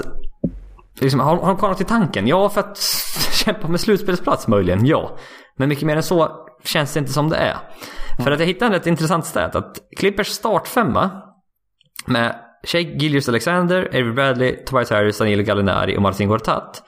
liksom, 0.99 1.19
har, 1.19 1.38
har 1.38 1.47
de 1.47 1.57
kvar 1.57 1.69
något 1.69 1.81
i 1.81 1.85
tanken? 1.85 2.27
Ja, 2.27 2.49
för 2.49 2.60
att 2.60 2.77
kämpa 3.31 3.68
med 3.68 3.80
slutspelsplats 3.80 4.47
möjligen, 4.47 4.85
ja. 4.85 5.18
Men 5.57 5.69
mycket 5.69 5.84
mer 5.84 5.95
än 5.95 6.03
så 6.03 6.48
känns 6.64 6.94
det 6.94 6.99
inte 6.99 7.11
som 7.11 7.30
det 7.30 7.38
är. 7.38 7.57
För 8.23 8.32
att 8.32 8.40
jag 8.40 8.48
hittade 8.48 8.76
ett 8.76 8.88
intressant 8.88 9.26
stat 9.26 9.56
att 9.56 9.80
Clippers 9.98 10.27
startfemma 10.27 11.23
med 12.06 12.40
Shea 12.64 12.82
Gillius 12.82 13.30
Alexander, 13.30 13.88
Avery 13.88 14.11
Bradley, 14.11 14.65
Tobias 14.65 14.90
Harris, 14.90 15.18
Danilo 15.18 15.44
Gallinari 15.44 15.98
och 15.98 16.02
Martin 16.02 16.27
Gortat. 16.27 16.84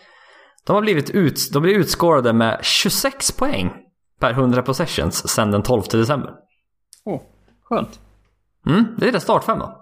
De 0.65 0.73
har 0.73 0.81
blivit 0.81 1.09
ut, 1.09 1.49
de 1.53 1.61
blir 1.61 1.73
utscorade 1.73 2.33
med 2.33 2.59
26 2.63 3.31
poäng 3.31 3.73
per 4.19 4.31
100 4.31 4.61
possessions 4.61 5.27
sedan 5.27 5.51
den 5.51 5.63
12 5.63 5.83
december. 5.91 6.33
Åh, 7.05 7.21
skönt. 7.63 7.99
Mm, 8.65 8.85
det 8.97 9.07
är 9.07 9.11
deras 9.11 9.23
startfemma. 9.23 9.75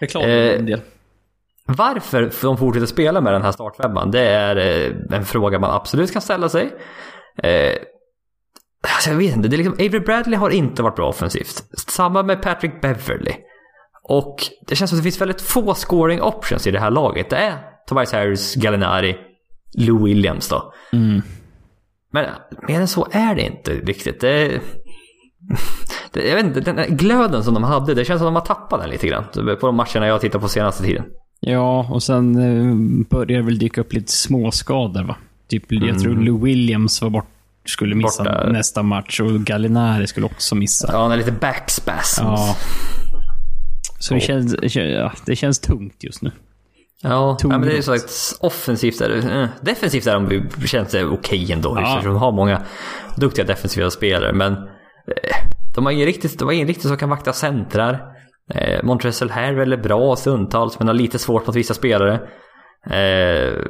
Beklagar 0.00 0.28
Eh, 0.28 0.58
en 0.58 0.66
del. 0.66 0.80
Varför 1.66 2.32
de 2.42 2.56
fortsätter 2.56 2.86
spela 2.86 3.20
med 3.20 3.32
den 3.32 3.42
här 3.42 3.52
startfemman, 3.52 4.10
det 4.10 4.20
är 4.28 4.56
eh, 4.56 5.16
en 5.18 5.24
fråga 5.24 5.58
man 5.58 5.70
absolut 5.70 6.12
kan 6.12 6.22
ställa 6.22 6.48
sig. 6.48 6.70
Eh, 7.42 7.76
alltså 8.94 9.10
jag 9.10 9.16
vet 9.16 9.36
inte, 9.36 9.48
det 9.48 9.56
är 9.56 9.58
liksom, 9.58 9.74
Avery 9.74 10.00
Bradley 10.00 10.38
har 10.38 10.50
inte 10.50 10.82
varit 10.82 10.96
bra 10.96 11.08
offensivt. 11.08 11.64
Samma 11.88 12.22
med 12.22 12.42
Patrick 12.42 12.80
Beverly. 12.80 13.32
Och 14.02 14.36
det 14.66 14.76
känns 14.76 14.90
som 14.90 14.96
att 14.96 15.00
det 15.00 15.10
finns 15.10 15.20
väldigt 15.20 15.42
få 15.42 15.74
scoring 15.74 16.22
options 16.22 16.66
i 16.66 16.70
det 16.70 16.80
här 16.80 16.90
laget. 16.90 17.30
Det 17.30 17.36
är 17.36 17.58
Tobias 17.88 18.12
Harris, 18.12 18.54
Gallinari, 18.54 19.16
Lou 19.78 20.04
Williams 20.04 20.48
då. 20.48 20.72
Mm. 20.92 21.22
Men 22.12 22.26
mer 22.68 22.80
än 22.80 22.88
så 22.88 23.08
är 23.10 23.34
det 23.34 23.42
inte 23.42 23.72
riktigt. 23.74 24.20
Det, 24.20 24.48
det, 26.12 26.28
jag 26.28 26.36
vet 26.36 26.44
inte, 26.44 26.60
den 26.60 26.96
glöden 26.96 27.44
som 27.44 27.54
de 27.54 27.64
hade, 27.64 27.94
det 27.94 28.04
känns 28.04 28.20
som 28.20 28.36
att 28.36 28.44
de 28.46 28.54
har 28.54 28.56
tappat 28.56 28.80
den 28.80 28.90
lite 28.90 29.06
grann. 29.06 29.24
På 29.60 29.66
de 29.66 29.76
matcherna 29.76 30.06
jag 30.06 30.14
har 30.14 30.18
tittat 30.18 30.42
på 30.42 30.48
senaste 30.48 30.82
tiden. 30.82 31.04
Ja, 31.40 31.86
och 31.90 32.02
sen 32.02 32.36
eh, 32.36 32.74
börjar 33.10 33.38
det 33.38 33.42
väl 33.44 33.58
dyka 33.58 33.80
upp 33.80 33.92
lite 33.92 34.12
småskador 34.12 35.04
va? 35.04 35.16
Typ, 35.48 35.64
jag 35.68 35.98
tror 35.98 36.14
Lou 36.16 36.44
Williams 36.44 37.02
var 37.02 37.10
bort, 37.10 37.26
skulle 37.66 37.94
missa 37.94 38.22
Mm. 38.22 38.34
Borta. 38.34 38.52
nästa 38.52 38.82
match 38.82 39.20
och 39.20 39.40
Gallinari 39.40 40.06
skulle 40.06 40.26
också 40.26 40.54
missa. 40.54 40.88
Ja, 40.92 41.02
han 41.02 41.12
är 41.12 41.16
lite 41.16 41.32
backspasms. 41.32 42.18
Ja. 42.18 42.56
Så 43.98 44.14
det, 44.14 44.20
känns, 44.20 44.56
det 44.62 44.68
känns- 44.68 45.22
det 45.26 45.36
känns 45.36 45.58
tungt 45.58 46.04
just 46.04 46.22
nu. 46.22 46.30
Ja, 47.02 47.36
ja 47.42 47.48
men 47.48 47.60
det 47.60 47.72
är 47.72 47.76
ju 47.76 47.82
sagt 47.82 48.10
offensivt 48.40 49.00
är 49.00 49.08
det, 49.08 49.40
eh, 49.42 49.48
Defensivt 49.62 50.06
är 50.06 50.20
de, 50.20 50.66
känns 50.66 50.90
det 50.90 51.04
okej 51.04 51.52
ändå. 51.52 51.76
Ja. 51.80 52.00
Ja. 52.04 52.10
De 52.10 52.16
har 52.16 52.32
många 52.32 52.62
duktiga 53.16 53.44
defensiva 53.44 53.90
spelare, 53.90 54.32
men 54.32 54.52
eh, 54.52 55.36
de 55.74 55.84
har 55.84 55.92
ingen 55.92 56.06
riktigt, 56.06 56.38
de 56.38 56.44
har 56.44 56.52
ingen 56.52 56.68
riktigt 56.68 56.88
som 56.88 56.96
kan 56.96 57.08
vakta 57.10 57.32
centrar. 57.32 58.02
Eh, 58.50 58.82
Montrezl 58.82 59.30
Harrell 59.30 59.72
är 59.72 59.76
bra 59.76 60.16
stundtals, 60.16 60.78
men 60.78 60.88
har 60.88 60.94
lite 60.94 61.18
svårt 61.18 61.46
mot 61.46 61.56
vissa 61.56 61.74
spelare. 61.74 62.20
Eh, 62.90 63.64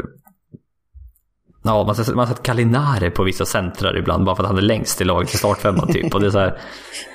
Ja, 1.66 1.84
man 1.84 2.18
har, 2.18 2.26
sett 2.26 2.42
Gallinari 2.42 3.10
på 3.10 3.22
vissa 3.22 3.44
centrar 3.44 3.98
ibland 3.98 4.24
bara 4.24 4.36
för 4.36 4.42
att 4.42 4.48
han 4.48 4.58
är 4.58 4.62
längst 4.62 5.00
i 5.00 5.04
laget 5.04 5.34
i 5.34 5.36
startfemman 5.36 5.92
typ. 5.92 6.14
Och 6.14 6.20
det 6.20 6.26
är 6.26 6.30
så 6.30 6.38
här, 6.38 6.48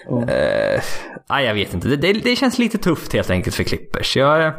eh, 0.10 0.82
nej, 1.30 1.46
jag 1.46 1.54
vet 1.54 1.74
inte. 1.74 1.88
Det, 1.88 1.96
det, 1.96 2.14
det 2.14 2.36
känns 2.36 2.58
lite 2.58 2.78
tufft 2.78 3.14
helt 3.14 3.30
enkelt 3.30 3.56
för 3.56 3.64
Clippers. 3.64 4.18
Jag, 4.18 4.46
eh, 4.46 4.54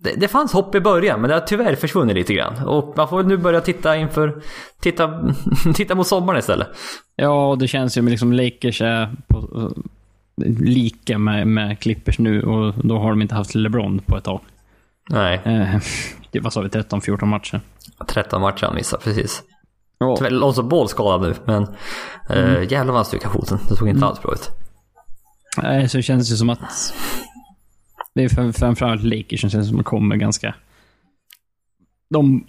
det, 0.00 0.12
det 0.16 0.28
fanns 0.28 0.52
hopp 0.52 0.74
i 0.74 0.80
början, 0.80 1.20
men 1.20 1.28
det 1.28 1.34
har 1.34 1.40
tyvärr 1.40 1.74
försvunnit 1.74 2.16
lite 2.16 2.34
grann. 2.34 2.68
Och 2.68 2.96
man 2.96 3.08
får 3.08 3.16
väl 3.16 3.26
nu 3.26 3.36
börja 3.36 3.60
titta 3.60 3.96
inför, 3.96 4.42
titta, 4.80 5.34
titta 5.74 5.94
mot 5.94 6.06
sommaren 6.06 6.38
istället. 6.38 6.68
Ja, 7.16 7.56
det 7.58 7.68
känns 7.68 7.98
ju 7.98 8.02
med 8.02 8.10
liksom 8.10 8.32
Lakers 8.32 8.82
är 8.82 9.10
på, 9.28 9.70
lika 10.44 11.18
med, 11.18 11.46
med 11.46 11.78
Clippers 11.78 12.18
nu 12.18 12.42
och 12.42 12.74
då 12.86 12.98
har 12.98 13.10
de 13.10 13.22
inte 13.22 13.34
haft 13.34 13.54
LeBron 13.54 13.98
på 13.98 14.16
ett 14.16 14.24
tag. 14.24 14.40
Nej, 15.10 15.40
Eh, 15.44 15.80
det 16.30 16.40
var 16.40 16.50
så 16.50 16.62
vi 16.62 16.68
13-14 16.68 17.24
matcher. 17.24 17.60
13 18.08 18.40
matcher 18.40 18.66
han 18.66 18.74
missade, 18.74 19.02
precis. 19.02 19.42
Ja. 19.98 20.16
Tyvärr 20.18 20.30
Lonzo 20.30 20.62
Ball 20.62 20.88
skadad 20.88 21.20
nu, 21.28 21.34
men 21.44 21.66
mm. 22.30 22.62
jävlar 22.62 22.84
vad 22.84 22.94
han 22.94 23.04
stukade 23.04 23.34
foten. 23.34 23.58
Det 23.68 23.76
såg 23.76 23.88
inte 23.88 24.06
alls 24.06 24.22
bra 24.22 24.32
ut. 24.32 24.50
Nej, 25.62 25.88
så 25.88 25.96
det 25.96 26.02
känns 26.02 26.32
ju 26.32 26.36
som 26.36 26.50
att 26.50 26.94
det 28.14 28.24
är 28.24 28.28
fram- 28.28 28.52
framförallt 28.52 29.02
Lakers 29.02 29.40
som 29.40 29.50
känns 29.50 29.68
som 29.68 29.84
kommer 29.84 30.16
ganska... 30.16 30.54
De 32.10 32.46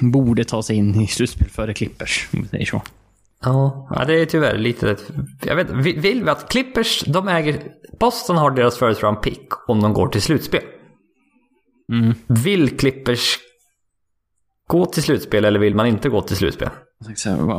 borde 0.00 0.44
ta 0.44 0.62
sig 0.62 0.76
in 0.76 1.00
i 1.00 1.06
slutspel 1.06 1.48
före 1.50 1.74
Clippers, 1.74 2.28
om 2.32 2.42
vi 2.42 2.48
säger 2.48 2.64
så. 2.64 2.82
Ja, 3.46 3.88
ja, 3.90 4.04
det 4.04 4.14
är 4.20 4.26
tyvärr 4.26 4.58
lite... 4.58 4.96
Jag 5.44 5.56
vet 5.56 5.70
vi- 5.70 5.98
Vill 5.98 6.24
vi 6.24 6.30
att 6.30 6.48
Clippers, 6.48 7.04
de 7.06 7.28
äger... 7.28 7.62
Boston 8.00 8.36
har 8.36 8.50
deras 8.50 8.78
first 8.78 9.02
round 9.02 9.22
pick 9.22 9.68
om 9.68 9.80
de 9.80 9.92
går 9.92 10.08
till 10.08 10.22
slutspel. 10.22 10.62
Mm. 11.92 12.14
Vill 12.26 12.78
Clippers 12.78 13.38
gå 14.66 14.86
till 14.86 15.02
slutspel 15.02 15.44
eller 15.44 15.58
vill 15.60 15.74
man 15.74 15.86
inte 15.86 16.08
gå 16.08 16.22
till 16.22 16.36
slutspel? 16.36 16.68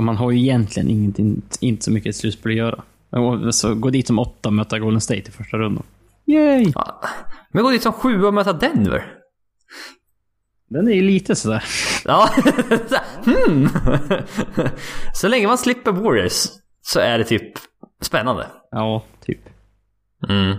Man 0.02 0.18
har 0.18 0.32
ju 0.32 0.40
egentligen 0.40 0.90
ingenting, 0.90 1.42
inte 1.60 1.84
så 1.86 1.92
mycket 1.92 2.16
slutspel 2.16 2.52
att 2.52 2.58
göra. 2.58 2.84
Så 3.52 3.76
gå 3.76 3.90
dit 3.90 4.08
som 4.08 4.20
åtta 4.20 4.50
och 4.50 4.54
möta 4.54 4.80
Golden 4.80 5.02
State 5.02 5.20
i 5.28 5.32
första 5.32 5.58
rundan. 5.58 5.84
Yay! 6.26 6.72
Ja. 6.76 7.02
Men 7.52 7.64
gå 7.64 7.70
dit 7.72 7.84
som 7.84 7.94
sju 7.94 8.24
och 8.24 8.34
möta 8.34 8.54
Denver. 8.54 9.14
Den 10.70 10.88
är 10.88 10.92
ju 10.92 11.02
lite 11.02 11.36
sådär. 11.36 11.64
Ja, 12.06 12.30
hmm. 13.26 13.70
Så 15.14 15.28
länge 15.28 15.48
man 15.48 15.58
slipper 15.58 15.92
Warriors 15.92 16.48
så 16.82 17.00
är 17.00 17.18
det 17.18 17.24
typ 17.24 17.54
spännande. 18.02 18.48
Ja, 18.72 19.04
typ. 19.26 19.40
Mm. 20.30 20.56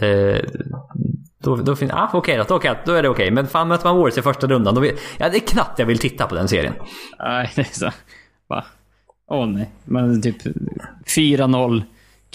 Det, 0.00 0.44
då, 1.42 1.56
då, 1.56 1.76
fin- 1.76 1.90
ah, 1.92 2.10
okej 2.12 2.36
då, 2.36 2.44
då, 2.48 2.54
okej, 2.56 2.78
då 2.86 2.92
är 2.92 3.02
det 3.02 3.08
okej. 3.08 3.30
Men 3.30 3.46
fan 3.46 3.68
möter 3.68 3.84
man 3.84 3.96
Warriors 3.96 4.18
i 4.18 4.22
första 4.22 4.46
rundan, 4.46 4.74
då 4.74 4.80
vill, 4.80 4.96
ja, 5.18 5.28
det 5.28 5.36
är 5.36 5.46
knappt 5.46 5.78
jag 5.78 5.86
vill 5.86 5.98
titta 5.98 6.26
på 6.26 6.34
den 6.34 6.48
serien. 6.48 6.74
Nej, 7.18 7.52
det 7.54 7.60
är 7.60 7.78
så. 7.78 7.90
Va? 8.48 8.64
Åh 9.30 9.46
nej. 9.46 9.70
Men 9.84 10.22
typ 10.22 10.36
4-0. 11.16 11.82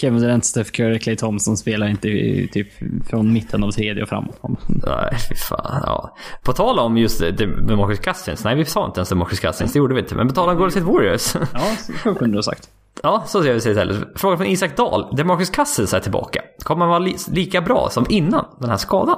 Kevin 0.00 0.20
Durant, 0.20 0.44
Steph 0.44 0.70
Curry, 0.70 0.98
Clay 0.98 1.16
Thompson 1.16 1.56
spelar 1.56 1.86
inte 1.88 2.08
typ 2.52 2.68
från 3.08 3.32
mitten 3.32 3.64
av 3.64 3.70
tredje 3.70 4.02
och 4.02 4.08
framåt. 4.08 4.38
Nej, 4.68 5.16
fy 5.28 5.34
fan. 5.34 5.82
Ja. 5.86 6.16
På 6.42 6.52
tal 6.52 6.78
om 6.78 6.98
just 6.98 7.20
det, 7.20 7.30
det 7.30 7.46
med 7.46 7.78
Marcus 7.78 7.98
Cousins. 7.98 8.44
Nej, 8.44 8.56
vi 8.56 8.64
sa 8.64 8.86
inte 8.86 8.98
ens 9.00 9.08
det 9.08 9.14
Marcus 9.14 9.40
Cousins. 9.40 9.72
Det 9.72 9.78
gjorde 9.78 9.94
vi 9.94 10.00
inte. 10.00 10.14
Men 10.14 10.28
på 10.28 10.34
tal 10.34 10.48
om 10.48 10.56
Golden 10.56 10.70
State 10.70 10.86
Warriors. 10.86 11.34
Ja, 11.54 11.76
så 12.02 12.14
kunde 12.14 12.34
du 12.34 12.38
ha 12.38 12.42
sagt. 12.42 12.68
ja, 13.02 13.24
så 13.26 13.42
ser 13.42 13.50
vi 13.52 13.56
istället. 13.56 14.04
Fråga 14.20 14.36
från 14.36 14.46
Isak 14.46 14.76
Dahl. 14.76 15.16
Det 15.16 15.24
Marcus 15.24 15.50
Cousins 15.50 15.94
är 15.94 16.00
tillbaka. 16.00 16.40
Kommer 16.64 16.80
han 16.80 16.88
vara 16.88 16.98
li- 16.98 17.16
lika 17.32 17.60
bra 17.60 17.88
som 17.90 18.06
innan 18.08 18.44
den 18.60 18.70
här 18.70 18.76
skadan? 18.76 19.16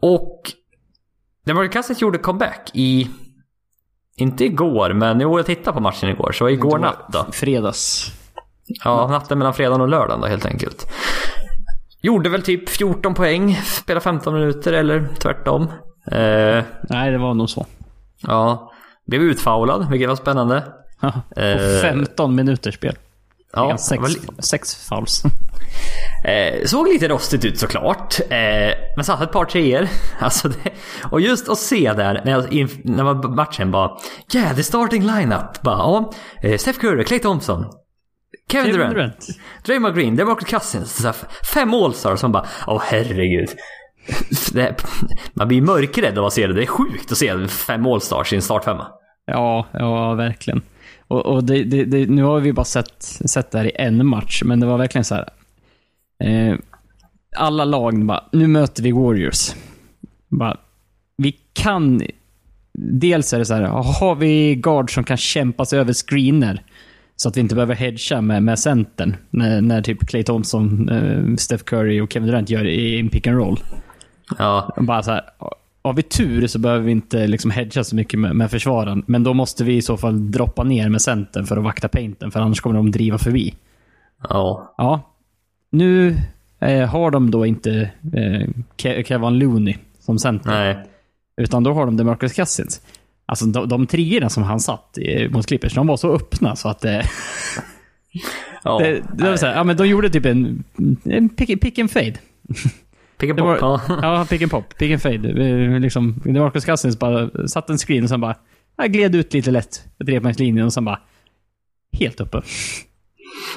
Och 0.00 0.42
det 1.46 1.54
Marcus 1.54 1.72
Cousins 1.72 2.02
gjorde 2.02 2.18
comeback 2.18 2.70
i... 2.74 3.10
Inte 4.16 4.44
igår, 4.44 4.92
men 4.92 5.20
jo, 5.20 5.38
jag 5.38 5.46
tittade 5.46 5.74
på 5.74 5.80
matchen 5.80 6.08
igår. 6.08 6.32
Så 6.32 6.48
igår 6.48 6.78
natt 6.78 7.06
då. 7.12 7.26
Fredags. 7.32 8.12
Ja, 8.66 9.06
natten 9.06 9.38
mellan 9.38 9.54
fredagen 9.54 9.80
och 9.80 9.88
lördagen 9.88 10.20
då 10.20 10.26
helt 10.26 10.46
enkelt. 10.46 10.86
Gjorde 12.02 12.28
väl 12.28 12.42
typ 12.42 12.68
14 12.68 13.14
poäng, 13.14 13.60
spelade 13.64 14.04
15 14.04 14.34
minuter 14.34 14.72
eller 14.72 15.08
tvärtom. 15.18 15.62
Eh, 16.10 16.64
Nej, 16.82 17.10
det 17.10 17.18
var 17.18 17.34
nog 17.34 17.50
så. 17.50 17.66
ja, 18.20 18.72
blev 19.06 19.22
utfaulad, 19.22 19.90
vilket 19.90 20.08
var 20.08 20.16
spännande. 20.16 20.62
Eh, 21.36 21.80
15 21.82 22.34
minuters 22.34 22.74
spel. 22.74 22.96
Ja, 23.52 23.78
sex, 23.78 24.02
var 24.02 24.42
sex 24.42 24.88
fouls. 24.88 25.22
Eh, 26.24 26.64
såg 26.64 26.88
lite 26.88 27.08
rostigt 27.08 27.44
ut 27.44 27.58
såklart. 27.58 28.20
Eh, 28.20 28.74
men 28.96 29.04
satt 29.04 29.20
ett 29.22 29.32
par 29.32 29.44
treor. 29.44 29.88
Alltså 30.20 30.48
det, 30.48 30.70
och 31.10 31.20
just 31.20 31.48
att 31.48 31.58
se 31.58 31.92
där 31.92 32.22
när, 32.24 32.32
jag, 32.32 32.68
när 32.84 33.04
man 33.04 33.34
matchen 33.34 33.70
bara 33.70 33.90
Yeah, 34.34 34.56
the 34.56 34.62
starting 34.62 35.02
lineup. 35.02 35.62
Bara, 35.62 35.78
ja, 35.78 36.12
eh, 36.42 36.58
Steph 36.58 36.78
Curry, 36.78 37.04
Clay 37.04 37.18
Thompson. 37.18 37.66
Kevin 38.52 38.72
Kevin 38.72 38.80
Durant. 38.80 38.94
Durant. 38.94 39.28
Draymond 39.64 39.94
Green, 39.94 40.16
DeMarcus 40.16 40.48
Cousins. 40.48 40.96
Så 41.02 41.12
fem 41.54 41.74
All-stars 41.74 42.20
som 42.20 42.32
bara, 42.32 42.46
åh 42.66 42.82
herregud. 42.84 43.48
Det, 44.52 44.84
man 45.34 45.48
blir 45.48 45.62
mörkrädd 45.62 46.18
av 46.18 46.24
att 46.24 46.32
se 46.32 46.46
det. 46.46 46.52
Det 46.52 46.62
är 46.62 46.66
sjukt 46.66 47.12
att 47.12 47.18
se 47.18 47.48
fem 47.48 47.86
All-stars 47.86 48.32
i 48.32 48.36
en 48.36 48.42
startfemma. 48.42 48.86
Ja, 49.26 49.66
ja 49.72 50.14
verkligen. 50.14 50.62
Och, 51.08 51.26
och 51.26 51.44
det, 51.44 51.64
det, 51.64 51.84
det, 51.84 52.06
nu 52.06 52.22
har 52.22 52.40
vi 52.40 52.52
bara 52.52 52.64
sett, 52.64 53.02
sett 53.02 53.50
det 53.50 53.58
här 53.58 53.66
i 53.66 53.72
en 53.74 54.06
match, 54.06 54.42
men 54.44 54.60
det 54.60 54.66
var 54.66 54.78
verkligen 54.78 55.04
så 55.04 55.14
här. 55.14 55.28
Eh, 56.24 56.56
alla 57.36 57.64
lag 57.64 58.04
bara, 58.04 58.24
nu 58.32 58.46
möter 58.46 58.82
vi 58.82 58.92
Warriors. 58.92 59.54
Bara, 60.28 60.56
vi 61.16 61.36
kan... 61.52 62.02
Dels 62.78 63.32
är 63.32 63.38
det 63.38 63.44
så 63.44 63.54
här, 63.54 63.62
har 64.00 64.14
vi 64.14 64.54
guard 64.54 64.94
som 64.94 65.04
kan 65.04 65.16
kämpa 65.16 65.64
sig 65.64 65.78
över 65.78 65.92
screener? 65.92 66.62
Så 67.16 67.28
att 67.28 67.36
vi 67.36 67.40
inte 67.40 67.54
behöver 67.54 67.74
hedga 67.74 68.20
med, 68.20 68.42
med 68.42 68.58
centern. 68.58 69.16
När, 69.30 69.60
när 69.60 69.82
typ 69.82 70.06
Clay 70.06 70.22
Thompson, 70.22 70.88
eh, 70.88 71.36
Steph 71.36 71.64
Curry 71.64 72.00
och 72.00 72.12
Kevin 72.12 72.26
Durant 72.28 72.50
gör 72.50 72.64
i 72.66 73.00
en 73.00 73.08
pick 73.08 73.26
and 73.26 73.36
roll. 73.36 73.58
Ja, 74.38 74.74
Bara 74.76 75.02
så 75.02 75.10
här, 75.10 75.22
har 75.82 75.92
vi 75.92 76.02
tur 76.02 76.46
så 76.46 76.58
behöver 76.58 76.84
vi 76.84 76.92
inte 76.92 77.26
liksom 77.26 77.50
hedga 77.50 77.84
så 77.84 77.96
mycket 77.96 78.20
med, 78.20 78.36
med 78.36 78.50
försvaren. 78.50 79.02
Men 79.06 79.24
då 79.24 79.34
måste 79.34 79.64
vi 79.64 79.76
i 79.76 79.82
så 79.82 79.96
fall 79.96 80.30
droppa 80.30 80.64
ner 80.64 80.88
med 80.88 81.02
centern 81.02 81.46
för 81.46 81.56
att 81.56 81.64
vakta 81.64 81.88
painten, 81.88 82.30
för 82.30 82.40
annars 82.40 82.60
kommer 82.60 82.76
de 82.76 82.90
driva 82.90 83.18
förbi. 83.18 83.54
ja, 84.28 84.74
Ja, 84.78 85.00
nu 85.70 86.16
eh, 86.60 86.88
har 86.88 87.10
de 87.10 87.30
då 87.30 87.46
inte 87.46 87.90
eh, 88.12 88.48
Ke- 88.76 89.02
Kevin 89.04 89.38
Looney 89.38 89.76
som 90.00 90.18
center. 90.18 90.50
nej. 90.50 90.78
Utan 91.36 91.62
då 91.62 91.72
har 91.72 91.86
de 91.86 91.96
DeMarcus 91.96 92.32
Cousins. 92.32 92.80
Alltså 93.26 93.46
de, 93.46 93.68
de 93.68 93.86
treorna 93.86 94.28
som 94.28 94.42
han 94.42 94.60
satt 94.60 94.98
i, 94.98 95.28
mot 95.28 95.46
Clippers, 95.46 95.74
de 95.74 95.86
var 95.86 95.96
så 95.96 96.14
öppna 96.14 96.56
så 96.56 96.68
att 96.68 96.80
det... 96.80 97.04
Ja, 98.64 98.78
det, 98.82 99.02
det 99.14 99.30
var 99.30 99.36
så 99.36 99.46
här, 99.46 99.54
ja, 99.54 99.64
men 99.64 99.76
de 99.76 99.88
gjorde 99.88 100.10
typ 100.10 100.26
en, 100.26 100.64
en 101.04 101.28
pick, 101.28 101.60
pick 101.60 101.78
and 101.78 101.90
fade. 101.90 102.14
Pick 103.18 103.30
and 103.30 103.38
Det 103.38 103.42
var, 103.42 103.58
pop, 103.58 103.80
ja. 104.02 104.26
pick 104.30 104.42
and 104.42 104.50
pop. 104.50 104.78
Pick 104.78 104.92
and 104.92 105.02
fade. 105.02 105.78
Liksom, 105.78 106.20
DeMarcus 106.24 106.64
Cousins 106.64 106.98
bara 106.98 107.48
satte 107.48 107.72
en 107.72 107.78
screen 107.78 108.02
och 108.02 108.08
sen 108.08 108.20
bara 108.20 108.36
jag 108.76 108.92
gled 108.92 109.14
ut 109.14 109.32
lite 109.32 109.50
lätt 109.50 109.84
trepoängslinjen 110.06 110.66
och 110.66 110.72
sen 110.72 110.84
bara 110.84 111.00
helt 111.92 112.20
uppe. 112.20 112.42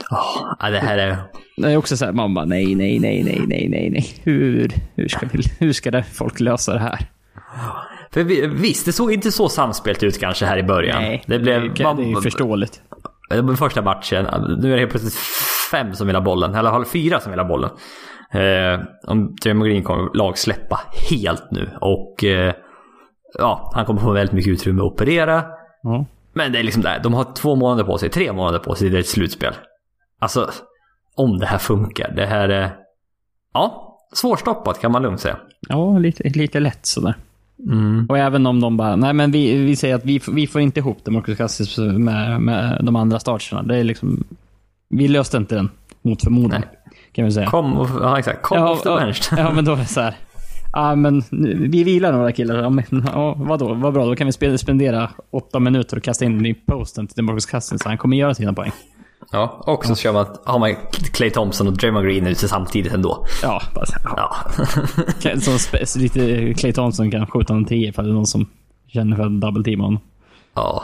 ja. 0.10 0.70
Det 0.70 0.80
här 0.80 0.98
är... 0.98 1.18
Det 1.58 1.72
är 1.72 1.78
också 1.78 1.98
så 1.98 2.06
här, 2.06 2.12
man 2.12 2.34
bara 2.34 2.46
nej, 2.46 2.76
nej, 2.76 3.00
nej, 3.00 3.24
nej, 3.24 3.42
nej, 3.48 3.70
nej, 3.70 3.90
nej. 3.90 4.08
Hur, 4.24 4.72
hur, 4.96 5.08
ska, 5.08 5.28
vi, 5.32 5.44
hur 5.60 5.74
ska 5.74 5.92
det 5.92 6.04
folk 6.04 6.40
lösa 6.40 6.74
det 6.74 6.80
här? 6.80 7.08
För 8.12 8.24
vi, 8.24 8.48
visst, 8.48 8.86
det 8.86 8.94
såg 8.94 9.14
inte 9.14 9.32
så 9.32 9.50
samspelt 9.50 10.04
ut 10.04 10.20
kanske 10.20 10.46
här 10.46 10.58
i 10.58 10.64
början. 10.64 11.20
det 11.26 11.40
blev... 11.40 11.62
det, 11.62 11.94
det 11.94 12.04
är 12.04 12.08
ju 12.08 12.22
förståeligt. 12.22 12.82
Det 13.30 13.42
var 13.42 13.56
första 13.56 13.82
matchen. 13.82 14.28
Nu 14.60 14.68
är 14.72 14.74
det 14.74 14.80
helt 14.80 14.92
plötsligt 14.92 15.16
fem 15.72 15.94
som 15.94 16.08
vill 16.08 16.16
ha 16.16 16.24
bollen. 16.24 16.56
Eller 16.56 16.70
alla 16.70 16.86
fyra 16.86 17.20
som 17.20 17.32
vill 17.32 17.40
ha 17.40 17.48
bollen. 17.48 17.70
Eh, 18.32 18.80
om 19.08 19.36
Green 19.64 19.84
kommer 19.84 20.18
lag 20.18 20.38
släppa 20.38 20.80
helt 21.10 21.52
nu. 21.52 21.70
Och 21.82 22.24
eh, 22.24 22.54
ja, 23.38 23.72
han 23.76 23.86
kommer 23.86 24.02
få 24.02 24.12
väldigt 24.12 24.34
mycket 24.34 24.52
utrymme 24.52 24.82
att 24.82 24.92
operera. 24.92 25.44
Ja. 25.84 26.06
Men 26.34 26.52
det 26.52 26.60
är 26.60 26.64
liksom 26.64 26.82
där. 26.84 27.00
De 27.04 27.14
har 27.14 27.34
två 27.34 27.56
månader 27.56 27.84
på 27.84 27.98
sig, 27.98 28.10
tre 28.10 28.34
månader 28.34 28.60
på 28.60 28.76
sig. 28.76 28.90
Det 28.90 28.98
är 28.98 29.00
ett 29.00 29.08
slutspel. 29.08 29.54
Alltså, 30.20 30.50
om 31.16 31.40
det 31.40 31.46
här 31.46 31.58
funkar. 31.58 32.14
Det 32.16 32.26
här 32.26 32.50
är... 32.50 32.76
Ja, 33.54 33.98
svårstoppat 34.14 34.80
kan 34.82 34.92
man 34.92 35.02
lugnt 35.02 35.20
säga. 35.20 35.38
Ja, 35.70 35.98
lite, 35.98 36.30
lite 36.30 36.60
lätt 36.60 36.86
sådär. 36.86 37.16
Mm. 37.66 38.06
Och 38.10 38.18
även 38.18 38.46
om 38.46 38.60
de 38.60 38.78
bara, 38.78 38.96
nej 38.96 39.14
men 39.14 39.32
vi, 39.32 39.58
vi 39.58 39.76
säger 39.76 39.96
att 39.96 40.06
vi, 40.06 40.22
vi 40.32 40.48
får 40.48 40.62
inte 40.62 40.80
ihop 40.80 41.06
DeMarcus 41.06 41.38
Cousins 41.38 41.78
med, 41.78 42.42
med 42.42 42.80
de 42.84 42.96
andra 42.96 43.20
starterna. 43.20 43.64
Det 43.64 43.78
är 43.78 43.84
liksom, 43.84 44.24
vi 44.90 45.08
löste 45.08 45.38
inte 45.38 45.56
den 45.56 45.70
mot 46.02 46.24
förmodan. 46.24 46.64
Kan 47.12 47.26
vi 47.26 47.32
säga. 47.32 47.48
Kom, 47.48 47.78
och, 47.78 47.88
ja, 48.02 48.20
exakt. 48.20 48.42
Kom 48.42 48.64
off 48.64 48.82
the 48.82 48.90
bench. 48.90 49.30
ja, 49.38 49.52
men 49.54 49.66
då 49.66 49.72
är 49.72 49.76
det 49.78 49.86
så 49.86 50.02
här. 50.02 50.16
Ja, 50.74 50.96
men 50.96 51.24
vi 51.72 51.84
vilar 51.84 52.12
några 52.12 52.32
killar. 52.32 52.56
Ja, 52.56 52.70
men, 52.70 52.86
ja, 53.14 53.34
vadå? 53.38 53.74
Vad 53.74 53.94
bra, 53.94 54.06
då 54.06 54.16
kan 54.16 54.28
vi 54.28 54.32
spe- 54.32 54.58
spendera 54.58 55.10
åtta 55.32 55.60
minuter 55.60 55.98
och 55.98 56.04
kasta 56.04 56.26
in 56.26 56.36
den 56.36 56.46
i 56.46 56.54
posten 56.54 57.08
till 57.08 57.16
DeMarcus 57.16 57.46
Cousins. 57.46 57.82
så 57.84 57.90
Han 57.90 57.98
kommer 57.98 58.18
göra 58.18 58.34
sina 58.34 58.54
poäng. 58.54 58.72
Ja, 59.32 59.64
och 59.66 59.86
så 59.86 59.96
kör 59.96 60.14
man, 60.14 60.26
har 60.46 60.60
man 60.60 60.76
Clay 61.14 61.30
Thompson 61.30 61.68
och 61.68 61.74
Draymond 61.74 62.06
Green 62.06 62.28
ute 62.28 62.48
samtidigt 62.48 62.94
ändå. 62.94 63.26
Ja, 63.42 63.62
bara 63.76 63.86
ja. 64.04 64.46
Ja. 65.24 65.40
Som 65.86 66.02
lite 66.02 66.54
Clay 66.54 66.74
Thompson 66.74 67.12
kan 67.12 67.28
skjuta 67.28 67.54
en 67.54 67.66
10 67.66 67.90
ifall 67.90 68.06
det 68.06 68.12
är 68.12 68.14
någon 68.14 68.28
som 68.28 68.50
känner 68.88 69.16
för 69.16 69.24
att 69.24 69.42
double 69.42 69.64
teama 69.64 69.84
honom. 69.84 70.02
Ja. 70.54 70.84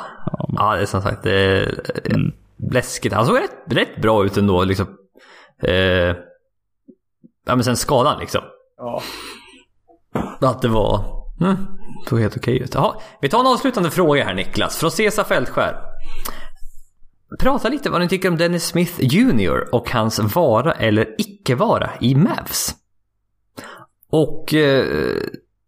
ja, 0.55 0.75
det 0.75 0.81
är 0.81 0.85
som 0.85 1.01
sagt 1.01 1.23
det 1.23 1.31
är 1.31 1.83
läskigt. 2.71 3.13
Han 3.13 3.25
såg 3.25 3.37
rätt, 3.37 3.77
rätt 3.77 4.01
bra 4.01 4.25
ut 4.25 4.37
ändå. 4.37 4.63
Liksom. 4.63 4.87
Eh, 5.63 5.73
ja, 7.45 7.55
men 7.55 7.63
sen 7.63 7.77
skadan 7.77 8.19
liksom. 8.19 8.41
Ja. 8.77 9.01
Att 10.39 10.61
det 10.61 10.67
var... 10.67 11.05
Mm, 11.41 11.57
såg 12.09 12.19
helt 12.19 12.37
okej 12.37 12.59
ut. 12.59 12.73
Jaha, 12.73 12.95
vi 13.21 13.29
tar 13.29 13.39
en 13.39 13.47
avslutande 13.47 13.91
fråga 13.91 14.23
här 14.23 14.33
Niklas. 14.33 14.77
Från 14.77 14.91
Cesar 14.91 15.23
Fältskär. 15.23 15.75
Prata 17.39 17.69
lite 17.69 17.89
vad 17.89 18.01
ni 18.01 18.07
tycker 18.07 18.29
om 18.29 18.37
Dennis 18.37 18.65
Smith 18.65 18.93
Jr 18.99 19.75
och 19.75 19.91
hans 19.91 20.35
vara 20.35 20.71
eller 20.71 21.15
icke-vara 21.17 21.89
i 22.01 22.15
Mavs. 22.15 22.75
Och 24.09 24.53
eh, 24.53 24.85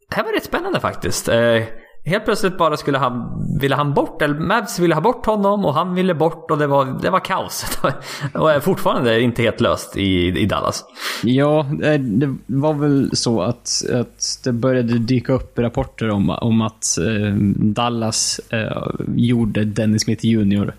det 0.10 0.16
här 0.16 0.24
var 0.24 0.32
rätt 0.32 0.46
spännande 0.46 0.80
faktiskt. 0.80 1.30
Eh, 1.30 1.64
helt 2.06 2.26
plötsligt 2.26 2.58
bara 2.58 2.78
skulle 2.78 2.98
han, 2.98 3.44
ville 3.62 3.76
han 3.76 3.94
bort, 3.94 4.22
eller 4.22 4.40
Mavs 4.40 4.80
ville 4.80 4.96
ha 4.96 5.02
bort 5.02 5.26
honom 5.26 5.66
och 5.66 5.74
han 5.74 5.96
ville 5.96 6.14
bort 6.14 6.52
och 6.52 6.58
det 6.58 6.68
var, 6.68 7.00
det 7.02 7.10
var 7.10 7.20
kaos. 7.20 7.80
och 8.34 8.52
är 8.52 8.60
fortfarande 8.60 9.22
inte 9.22 9.42
helt 9.42 9.62
löst 9.62 9.98
i, 9.98 10.28
i 10.28 10.46
Dallas. 10.46 10.86
Ja, 11.24 11.60
eh, 11.84 12.00
det 12.00 12.36
var 12.46 12.74
väl 12.74 13.10
så 13.14 13.42
att, 13.42 13.84
att 13.94 14.42
det 14.44 14.52
började 14.52 15.00
dyka 15.00 15.34
upp 15.34 15.60
rapporter 15.60 16.10
om, 16.10 16.30
om 16.30 16.62
att 16.62 16.98
eh, 16.98 17.36
Dallas 17.56 18.40
eh, 18.50 18.88
gjorde 19.16 19.66
Dennis 19.66 20.02
Smith 20.02 20.26
Jr 20.26 20.74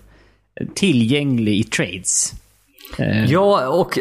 tillgänglig 0.75 1.53
i 1.59 1.63
trades. 1.63 2.33
Eh, 2.97 3.25
Ja, 3.25 3.67
och 3.67 3.99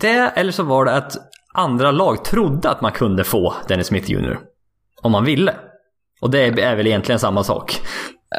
det, 0.00 0.08
eller 0.34 0.52
så 0.52 0.62
var 0.62 0.84
det 0.84 0.94
att 0.94 1.16
andra 1.54 1.90
lag 1.90 2.24
trodde 2.24 2.70
att 2.70 2.80
man 2.80 2.92
kunde 2.92 3.24
få 3.24 3.54
Dennis 3.68 3.86
Smith 3.86 4.10
Jr. 4.10 4.38
Om 5.02 5.12
man 5.12 5.24
ville. 5.24 5.54
Och 6.20 6.30
det 6.30 6.60
är, 6.62 6.76
väl 6.76 6.86
egentligen 6.86 7.18
samma 7.18 7.44
sak. 7.44 7.80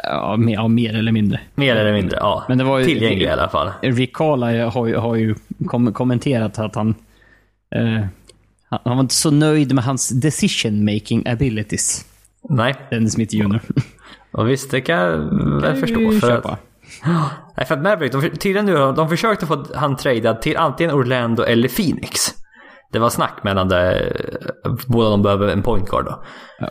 ja, 0.02 0.36
mer, 0.36 0.54
ja, 0.54 0.68
mer 0.68 0.94
eller 0.98 1.12
mindre. 1.12 1.40
Mer 1.54 1.76
eller 1.76 1.92
mindre, 1.92 2.16
ja. 2.20 2.44
Men 2.48 2.58
det 2.58 2.64
var 2.64 2.78
ju- 2.78 2.84
Tillgänglig 2.84 3.26
i 3.26 3.28
alla 3.28 3.48
fall. 3.48 3.70
Rick 3.82 4.16
Carlisle 4.16 4.62
har, 4.62 4.86
ju- 4.86 4.96
har 4.96 5.14
ju 5.16 5.34
kom, 5.66 5.92
kommenterat 5.92 6.58
att 6.58 6.74
han, 6.74 6.94
eh, 7.74 7.82
han... 8.70 8.78
Han 8.84 8.96
var 8.96 9.00
inte 9.00 9.14
så 9.14 9.30
nöjd 9.30 9.74
med 9.74 9.84
hans 9.84 10.08
decision 10.08 10.84
making 10.84 11.28
abilities. 11.28 12.04
Nej, 12.48 12.74
Dennis 12.90 13.12
Smith 13.12 13.34
Jr. 13.34 13.60
och 14.32 14.48
visst 14.48 14.70
det 14.70 14.80
kan 14.80 14.96
jag 14.98 15.18
väl 15.60 15.76
förstå. 15.76 16.10
För 16.20 16.30
att, 16.36 16.60
nej, 17.56 17.66
för 17.66 17.74
att 17.74 17.82
Maverick, 17.82 18.12
de, 18.12 18.20
tydligen 18.22 18.66
nu, 18.66 18.92
de 18.92 19.08
försökte 19.08 19.46
få 19.46 19.64
han 19.74 19.96
tradad 19.96 20.42
till 20.42 20.56
antingen 20.56 20.94
Orlando 20.94 21.42
eller 21.42 21.68
Phoenix. 21.68 22.20
Det 22.92 22.98
var 22.98 23.10
snack 23.10 23.40
mellan 23.44 23.68
det, 23.68 24.12
båda 24.86 25.10
de 25.10 25.22
behöver 25.22 25.48
en 25.48 25.62
point 25.62 25.90
guard 25.90 26.04
då. 26.04 26.22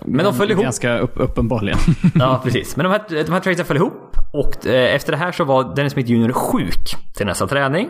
Men 0.05 0.25
de 0.25 0.33
föll 0.33 0.51
ihop. 0.51 0.63
Ganska 0.63 0.99
upp, 0.99 1.13
uppenbarligen. 1.15 1.77
Ja, 2.15 2.41
precis. 2.43 2.75
Men 2.75 2.83
de 2.83 2.91
här, 2.91 3.23
de 3.25 3.31
här 3.31 3.39
tradesen 3.39 3.65
föll 3.65 3.77
ihop 3.77 4.15
och 4.33 4.67
eh, 4.67 4.95
efter 4.95 5.11
det 5.11 5.17
här 5.17 5.31
så 5.31 5.43
var 5.43 5.75
Dennis 5.75 5.93
Smith 5.93 6.11
Jr 6.11 6.31
sjuk 6.31 6.95
till 7.17 7.25
nästa 7.25 7.47
träning. 7.47 7.85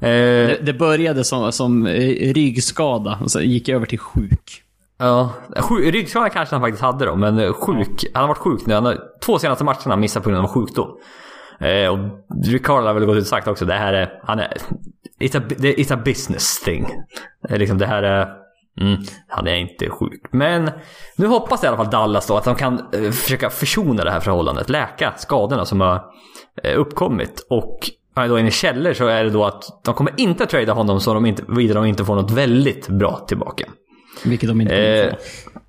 Eh, 0.00 0.08
det, 0.08 0.58
det 0.62 0.72
började 0.72 1.24
som, 1.24 1.52
som 1.52 1.86
eh, 1.86 2.32
ryggskada 2.34 3.18
och 3.22 3.30
så 3.30 3.40
gick 3.40 3.68
över 3.68 3.86
till 3.86 3.98
sjuk. 3.98 4.62
ja, 4.98 5.32
sju- 5.56 5.90
ryggskada 5.90 6.28
kanske 6.28 6.54
han 6.54 6.62
faktiskt 6.62 6.82
hade 6.82 7.04
då, 7.06 7.16
men 7.16 7.38
eh, 7.38 7.52
sjuk. 7.52 8.04
Han 8.14 8.20
har 8.22 8.28
varit 8.28 8.38
sjuk 8.38 8.66
nu. 8.66 8.74
Han 8.74 8.84
har, 8.84 8.98
två 9.24 9.38
senaste 9.38 9.64
matcherna 9.64 9.96
missat 9.96 10.22
på 10.22 10.30
grund 10.30 10.44
av 10.44 10.50
sjukdom. 10.50 10.88
Eh, 11.60 11.88
och 11.88 11.98
Ricardo 12.44 12.86
har 12.86 12.94
väl 12.94 13.04
gått 13.04 13.16
ut 13.16 13.22
och 13.22 13.26
sagt 13.26 13.48
också, 13.48 13.64
det 13.64 13.74
här 13.74 13.92
är, 13.92 14.20
han 14.22 14.38
är, 14.38 14.56
it's 15.20 15.38
a, 15.38 15.42
it's 15.58 15.94
a 15.94 16.02
business 16.04 16.60
thing. 16.60 16.86
Eh, 17.48 17.58
liksom 17.58 17.78
det 17.78 17.86
här 17.86 18.02
är, 18.02 18.28
mm, 18.80 19.02
han 19.28 19.46
är 19.46 19.54
inte 19.54 19.90
sjuk. 19.90 20.22
Men 20.30 20.70
nu 21.16 21.26
hoppas 21.26 21.64
i 21.64 21.66
alla 21.66 21.76
fall 21.76 21.90
Dallas 21.90 22.26
då 22.26 22.36
att 22.36 22.44
de 22.44 22.54
kan 22.54 22.86
eh, 22.92 23.10
försöka 23.10 23.50
försona 23.50 24.04
det 24.04 24.10
här 24.10 24.20
förhållandet, 24.20 24.68
läka 24.68 25.14
skadorna 25.16 25.64
som 25.64 25.80
har 25.80 26.04
eh, 26.62 26.80
uppkommit. 26.80 27.46
Och 27.50 27.90
han 28.14 28.24
är 28.24 28.28
då 28.28 28.38
i 28.38 28.50
källor 28.50 28.92
så 28.92 29.06
är 29.06 29.24
det 29.24 29.30
då 29.30 29.44
att 29.44 29.64
de 29.84 29.94
kommer 29.94 30.12
inte 30.16 30.44
att 30.44 30.50
trada 30.50 30.72
honom 30.72 31.00
så 31.00 31.14
de 31.14 31.26
inte, 31.26 31.42
vidare 31.48 31.78
de 31.78 31.84
inte 31.86 32.04
får 32.04 32.14
något 32.14 32.30
väldigt 32.30 32.88
bra 32.88 33.24
tillbaka. 33.28 33.68
Vilket 34.24 34.48
de 34.48 34.60
inte 34.60 34.74
kommer 34.74 35.04
Eh, 35.04 35.10
få. 35.10 35.60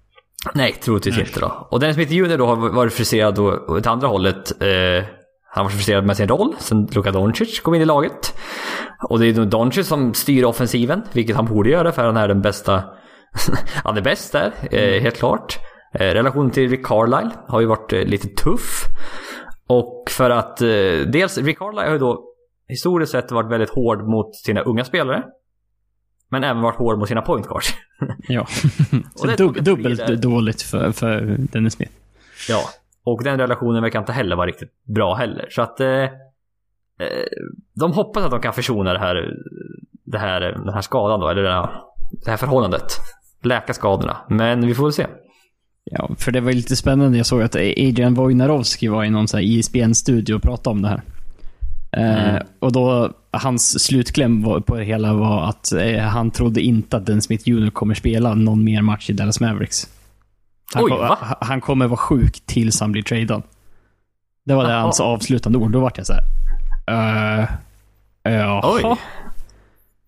Nej, 0.54 0.74
troligtvis 0.74 1.18
inte 1.20 1.40
då. 1.40 1.68
Och 1.72 1.80
Dennis 1.80 1.96
Smith 1.96 2.14
Jr 2.14 2.38
då 2.38 2.46
har 2.46 2.56
varit 2.56 2.94
frustrerad 2.94 3.36
då, 3.36 3.66
åt 3.68 3.88
andra 3.88 4.08
hållet. 4.08 4.62
Eh, 4.62 5.06
han 5.52 5.66
var 5.66 5.70
frustrerad 5.70 6.06
med 6.06 6.18
sin 6.18 6.28
roll 6.28 6.56
sen 6.60 6.88
Luka 6.92 7.12
Doncic 7.12 7.60
kom 7.60 7.76
in 7.76 7.82
i 7.82 7.86
laget. 7.86 8.38
Och 9.10 9.20
det 9.20 9.28
är 9.28 9.46
Doncic 9.46 9.88
som 9.88 10.14
styr 10.14 10.44
offensiven, 10.44 11.02
vilket 11.14 11.36
han 11.36 11.46
borde 11.46 11.70
göra 11.70 11.92
för 11.92 12.06
han 12.06 12.18
är 12.18 12.28
den 12.28 12.42
bästa. 12.42 12.84
han 13.84 13.98
är 13.98 14.02
bäst 14.02 14.32
där, 14.32 14.54
eh, 14.72 15.02
helt 15.02 15.18
klart. 15.18 15.60
Eh, 15.94 16.06
relationen 16.06 16.52
till 16.52 16.70
Rick 16.70 16.86
Carlisle 16.86 17.32
har 17.48 17.62
ju 17.62 17.68
varit 17.68 17.94
eh, 17.94 18.00
lite 18.00 18.28
tuff. 18.28 18.86
Och 19.68 20.06
för 20.10 20.30
att 20.30 20.58
dels 21.08 21.38
Rick 21.38 21.60
Carlisle 21.60 21.86
har 21.86 21.92
ju 21.92 21.98
då 21.98 22.26
historiskt 22.68 23.12
sett 23.12 23.32
varit 23.32 23.52
väldigt 23.52 23.70
hård 23.70 24.10
mot 24.10 24.36
sina 24.36 24.62
unga 24.62 24.86
spelare. 24.86 25.24
Men 26.32 26.44
även 26.44 26.62
varit 26.62 26.78
hård 26.78 27.00
mot 27.00 27.08
sina 27.08 27.22
point 27.22 27.48
guards. 27.48 27.74
Ja. 28.28 28.48
Så 29.16 29.28
det 29.28 29.36
dub, 29.36 29.64
dubbelt 29.64 30.22
dåligt 30.22 30.62
för, 30.62 30.92
för 30.92 31.36
Dennis 31.40 31.74
Smith. 31.74 31.92
Ja, 32.50 32.70
och 33.12 33.24
den 33.24 33.38
relationen 33.38 33.82
verkar 33.82 34.00
inte 34.00 34.12
heller 34.12 34.36
vara 34.36 34.48
riktigt 34.48 34.72
bra 34.84 35.14
heller. 35.14 35.48
Så 35.50 35.62
att 35.62 35.80
eh, 35.80 35.88
eh, 35.88 36.10
de 37.74 37.94
hoppas 37.94 38.24
att 38.24 38.32
de 38.32 38.42
kan 38.42 38.54
försona 38.54 38.94
det 38.94 39.00
här, 39.00 39.34
det 40.04 40.18
här, 40.18 40.42
den 40.42 40.74
här 40.74 40.82
skadan 40.82 41.20
då, 41.20 41.30
eller 41.30 41.44
det 41.44 41.52
här, 41.52 41.70
det 42.26 42.30
här 42.30 42.38
förhållandet. 42.38 42.98
Läka 43.44 43.74
skadorna. 43.74 44.18
Men 44.30 44.68
vi 44.68 44.74
får 44.74 44.84
väl 44.84 44.94
se. 44.94 45.08
Ja, 45.84 46.10
för 46.18 46.32
det 46.32 46.42
var 46.42 46.52
lite 46.52 46.76
spännande. 46.76 47.18
Jag 47.18 47.26
såg 47.26 47.42
att 47.42 47.56
Adrian 47.56 48.14
Wojnarowski 48.14 48.88
var 48.88 49.04
i 49.04 49.10
någon 49.10 49.28
så 49.28 49.38
här 49.38 49.44
E 49.44 49.48
ISBN-studio 49.48 50.36
och 50.36 50.42
pratade 50.42 50.70
om 50.70 50.82
det 50.82 50.88
här. 50.88 51.02
Eh, 51.92 52.42
och 52.60 52.72
då, 52.72 53.12
hans 53.32 53.84
slutkläm 53.84 54.44
på 54.44 54.76
det 54.76 54.84
hela 54.84 55.14
var 55.14 55.44
att 55.44 55.72
eh, 55.72 56.00
han 56.00 56.32
trodde 56.32 56.62
inte 56.62 56.98
att 56.98 57.06
Den 57.06 57.22
Smith 57.22 57.50
Jr 57.50 57.70
kommer 57.70 57.94
spela 57.94 58.34
någon 58.34 58.64
mer 58.64 58.82
match 58.82 59.10
i 59.10 59.14
Dallas 59.14 59.40
Mavericks. 59.40 59.88
Han, 60.74 60.84
Oj, 60.84 60.90
kom- 60.90 61.00
va? 61.00 61.38
han- 61.42 61.62
kommer 61.62 61.88
vara 61.88 61.98
sjuk 61.98 62.40
tills 62.46 62.80
han 62.80 62.92
blir 62.92 63.04
tradad. 63.04 63.44
Det 64.46 64.56
var 64.56 64.64
det 64.64 64.72
Jaha. 64.72 64.82
hans 64.82 65.00
avslutande 65.00 65.58
ord. 65.58 65.72
Då 65.72 65.80
vart 65.80 65.98
jag 65.98 66.08
så 66.08 66.14
här. 66.14 66.24
Uh, 67.42 67.48
jaha. 68.24 68.62
Oj. 68.64 68.96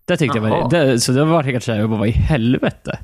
Det 0.04 0.16
tyckte 0.16 0.38
jag 0.38 0.42
var... 0.42 0.70
Det, 0.70 1.00
så 1.00 1.12
det 1.12 1.24
var 1.24 1.60
såhär, 1.60 1.80
jag 1.80 1.90
bara, 1.90 1.98
vad 1.98 2.08
i 2.08 2.12
helvete? 2.12 2.98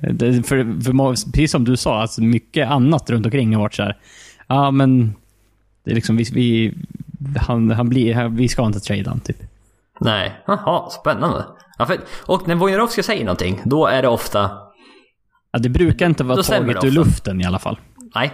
Det, 0.00 0.42
för, 0.42 0.82
för, 0.84 1.32
precis 1.32 1.50
som 1.50 1.64
du 1.64 1.76
sa, 1.76 2.00
alltså 2.00 2.22
mycket 2.22 2.68
annat 2.68 3.10
runt 3.10 3.26
omkring 3.26 3.54
har 3.54 3.62
varit 3.62 3.74
så 3.74 3.82
här. 3.82 3.96
Ja, 4.46 4.70
men... 4.70 5.14
Det 5.84 5.90
är 5.90 5.94
liksom, 5.94 6.16
vi, 6.16 6.24
vi, 6.32 6.74
han, 7.36 7.70
han 7.70 7.88
blir, 7.88 8.14
han, 8.14 8.36
vi 8.36 8.48
ska 8.48 8.66
inte 8.66 8.80
trada 8.80 9.10
han, 9.10 9.20
typ. 9.20 9.36
Nej, 10.00 10.32
jaha, 10.46 10.90
spännande. 10.90 11.44
Ja, 11.78 11.86
för, 11.86 11.98
och 12.26 12.48
när 12.48 12.54
Wojnarowski 12.54 13.02
säger 13.02 13.24
någonting, 13.24 13.60
då 13.64 13.86
är 13.86 14.02
det 14.02 14.08
ofta... 14.08 14.50
Ja, 15.54 15.60
det 15.60 15.68
brukar 15.68 16.06
inte 16.06 16.24
vara 16.24 16.42
taget 16.42 16.84
ur 16.84 16.90
luften 16.90 17.40
i 17.40 17.44
alla 17.44 17.58
fall. 17.58 17.78
Nej. 18.14 18.32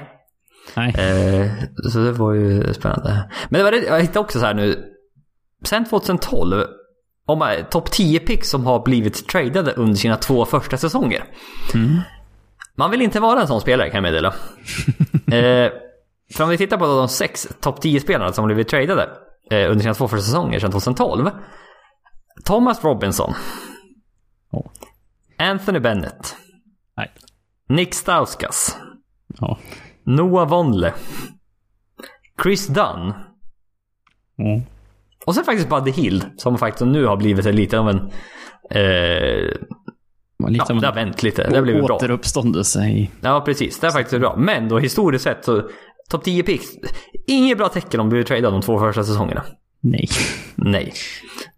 Nej. 0.76 0.88
Eh, 0.88 1.50
så 1.92 1.98
det 1.98 2.12
var 2.12 2.32
ju 2.32 2.74
spännande. 2.74 3.30
Men 3.48 3.58
det 3.58 3.64
var 3.64 3.70
det, 3.72 3.78
jag 3.78 4.00
hittade 4.00 4.18
också 4.18 4.38
så 4.38 4.46
här 4.46 4.54
nu. 4.54 4.84
Sen 5.64 5.84
2012, 5.84 6.64
om 7.26 7.56
topp 7.70 7.90
10 7.90 8.20
picks 8.20 8.50
som 8.50 8.66
har 8.66 8.84
blivit 8.84 9.28
tradade 9.28 9.72
under 9.72 9.94
sina 9.94 10.16
två 10.16 10.44
första 10.44 10.76
säsonger. 10.76 11.24
Man 12.76 12.90
vill 12.90 13.02
inte 13.02 13.20
vara 13.20 13.40
en 13.40 13.46
sån 13.46 13.60
spelare 13.60 13.90
kan 13.90 14.04
jag 14.04 14.12
meddela. 14.12 14.28
eh, 15.36 15.72
för 16.34 16.44
om 16.44 16.50
vi 16.50 16.58
tittar 16.58 16.76
på 16.76 16.86
de 16.86 17.08
sex 17.08 17.48
topp 17.60 17.80
10 17.80 18.00
spelarna 18.00 18.32
som 18.32 18.42
har 18.42 18.46
blivit 18.46 18.68
tradade 18.68 19.08
eh, 19.50 19.70
under 19.70 19.80
sina 19.80 19.94
två 19.94 20.08
första 20.08 20.24
säsonger 20.24 20.58
sedan 20.58 20.72
2012. 20.72 21.30
Thomas 22.44 22.84
Robinson. 22.84 23.34
Ja. 24.52 24.72
Anthony 25.38 25.78
Bennett. 25.78 26.36
Nej. 27.00 27.10
Nick 27.68 27.94
Stauskas. 27.94 28.76
Ja. 29.40 29.58
Noah 30.04 30.48
Vonleh. 30.48 30.92
Chris 32.42 32.66
Dunn. 32.66 33.12
Ja. 34.36 34.60
Och 35.26 35.34
sen 35.34 35.44
faktiskt 35.44 35.68
Buddy 35.68 35.90
Hield 35.90 36.26
som 36.36 36.58
faktiskt 36.58 36.86
nu 36.86 37.04
har 37.04 37.16
blivit 37.16 37.46
en 37.46 37.56
lite 37.56 37.78
av 37.78 37.88
en... 37.88 37.96
Eh, 38.70 39.50
lite 40.48 40.64
ja, 40.68 40.74
det 40.74 40.86
har 40.86 40.94
vänt 40.94 41.22
lite. 41.22 41.48
Det 41.48 41.56
har 41.56 41.62
blivit 41.62 41.84
bra. 41.84 41.96
återuppståndelse 41.96 42.84
i... 42.84 43.10
Ja, 43.20 43.40
precis. 43.40 43.80
Det 43.80 43.86
är 43.86 43.90
faktiskt 43.90 44.20
bra. 44.20 44.36
Men 44.36 44.68
då 44.68 44.78
historiskt 44.78 45.24
sett 45.24 45.44
så... 45.44 45.68
Topp 46.10 46.24
10 46.24 46.42
picks. 46.42 46.66
Inget 47.26 47.58
bra 47.58 47.68
tecken 47.68 48.00
om 48.00 48.08
du 48.08 48.16
blir 48.16 48.24
tradad 48.24 48.52
de 48.52 48.62
två 48.62 48.78
första 48.78 49.04
säsongerna. 49.04 49.44
Nej. 49.80 50.08
Nej. 50.54 50.92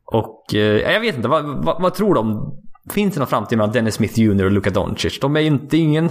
Och 0.04 0.54
eh, 0.54 0.92
jag 0.92 1.00
vet 1.00 1.16
inte, 1.16 1.28
vad, 1.28 1.64
vad, 1.64 1.82
vad 1.82 1.94
tror 1.94 2.14
de? 2.14 2.54
Finns 2.90 3.14
det 3.14 3.20
någon 3.20 3.28
framtid 3.28 3.58
mellan 3.58 3.72
Dennis 3.72 3.94
Smith 3.94 4.20
Jr 4.20 4.44
och 4.44 4.52
Luka 4.52 4.70
Doncic? 4.70 5.20
De 5.20 5.36
är 5.36 5.40
ju 5.40 5.46
inte 5.46 5.76
ingen... 5.76 6.10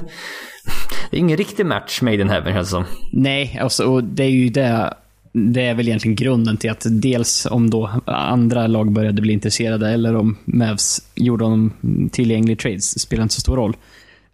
Det 1.11 1.18
är 1.18 1.19
ingen 1.19 1.38
riktig 1.38 1.65
match 1.65 2.02
made 2.02 2.22
in 2.22 2.30
heaven 2.30 2.53
känns 2.53 2.68
det 2.68 2.72
som. 2.72 2.85
Nej, 3.11 3.60
alltså, 3.61 3.85
och 3.85 4.03
det 4.03 4.23
är 4.23 4.30
ju 4.30 4.49
det. 4.49 4.93
Det 5.34 5.61
är 5.61 5.73
väl 5.73 5.88
egentligen 5.88 6.15
grunden 6.15 6.57
till 6.57 6.72
att 6.72 6.85
dels 6.89 7.48
om 7.52 7.69
då 7.69 7.89
andra 8.06 8.68
lag 8.68 8.91
började 8.91 9.22
bli 9.22 9.34
intresserade 9.34 9.89
eller 9.89 10.15
om 10.15 10.38
Mavs 10.45 11.02
gjorde 11.15 11.43
honom 11.43 11.73
tillgänglig 12.11 12.53
i 12.53 12.56
trades 12.56 13.02
spelar 13.02 13.23
inte 13.23 13.35
så 13.35 13.41
stor 13.41 13.56
roll. 13.56 13.77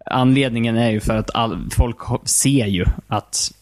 Anledningen 0.06 0.76
är 0.76 0.90
ju 0.90 1.00
för 1.00 1.16
att 1.16 1.34
all, 1.34 1.68
folk 1.70 1.96
ser 2.24 2.66
ju 2.66 2.84
att 3.06 3.52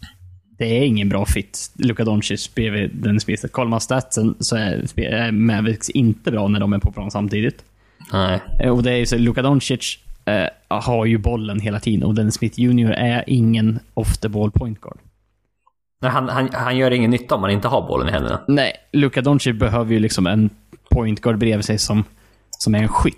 det 0.58 0.78
är 0.78 0.82
ingen 0.82 1.08
bra 1.08 1.26
fit. 1.26 1.70
Luka 1.74 2.04
Doncic 2.04 2.54
bredvid 2.54 2.90
Dennis 2.94 3.22
Smith. 3.22 3.46
Kollar 3.46 3.70
man 3.70 3.80
statsen 3.80 4.34
så 4.40 4.56
är, 4.56 5.00
är 5.00 5.32
Mavericks 5.32 5.90
inte 5.90 6.30
bra 6.30 6.48
när 6.48 6.60
de 6.60 6.72
är 6.72 6.78
på 6.78 6.92
plan 6.92 7.10
samtidigt. 7.10 7.64
Nej. 8.12 8.40
Eh, 8.60 8.70
Och 8.70 8.82
det 8.82 8.90
är 8.92 8.96
ju 8.96 9.06
så, 9.06 9.16
Luka 9.18 9.42
Doncic 9.42 9.98
eh, 10.24 10.46
har 10.68 11.04
ju 11.04 11.18
bollen 11.18 11.60
hela 11.60 11.80
tiden 11.80 12.02
och 12.02 12.14
Dennis 12.14 12.34
Smith 12.34 12.60
Jr 12.60 12.90
är 12.90 13.24
ingen 13.26 13.78
off 13.94 14.18
the 14.18 14.28
ball 14.28 14.50
point 14.50 14.80
guard. 14.80 14.98
Nej, 16.00 16.10
Han, 16.10 16.28
han, 16.28 16.48
han 16.52 16.76
gör 16.76 16.90
ingen 16.90 17.10
nytta 17.10 17.34
om 17.34 17.40
man 17.40 17.50
inte 17.50 17.68
har 17.68 17.88
bollen 17.88 18.08
i 18.08 18.12
händerna. 18.12 18.40
Nej, 18.48 18.72
Luka 18.92 19.20
Doncic 19.22 19.56
behöver 19.58 19.92
ju 19.92 19.98
liksom 19.98 20.26
en 20.26 20.50
point 20.90 21.20
guard 21.20 21.38
bredvid 21.38 21.64
sig 21.64 21.78
som, 21.78 22.04
som 22.50 22.74
är 22.74 22.78
en 22.78 22.88
skytt. 22.88 23.16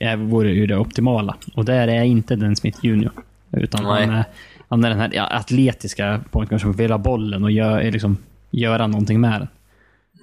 Det 0.00 0.16
vore 0.16 0.50
ju 0.50 0.66
det 0.66 0.76
optimala. 0.76 1.36
Och 1.54 1.64
där 1.64 1.88
är 1.88 2.02
inte 2.02 2.36
den 2.36 2.56
Smith 2.56 2.78
Jr. 2.82 3.10
Utan 3.52 3.84
Nej. 3.84 4.06
han 4.06 4.14
är, 4.14 4.24
han 4.68 4.84
är 4.84 4.88
den 4.90 4.98
här 4.98 5.10
ja, 5.14 5.26
atletiska 5.26 6.20
point 6.30 6.48
guard 6.50 6.60
som 6.60 6.72
vill 6.72 6.90
ha 6.90 6.98
bollen 6.98 7.44
och 7.44 7.50
gör, 7.50 7.90
liksom, 7.90 8.16
göra 8.50 8.86
någonting 8.86 9.20
med 9.20 9.40
den. 9.40 9.48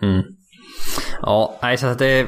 Mm. 0.10 0.24
Ja, 1.22 1.60
nej 1.62 1.78
så 1.78 1.88
att 1.88 2.00
det... 2.00 2.28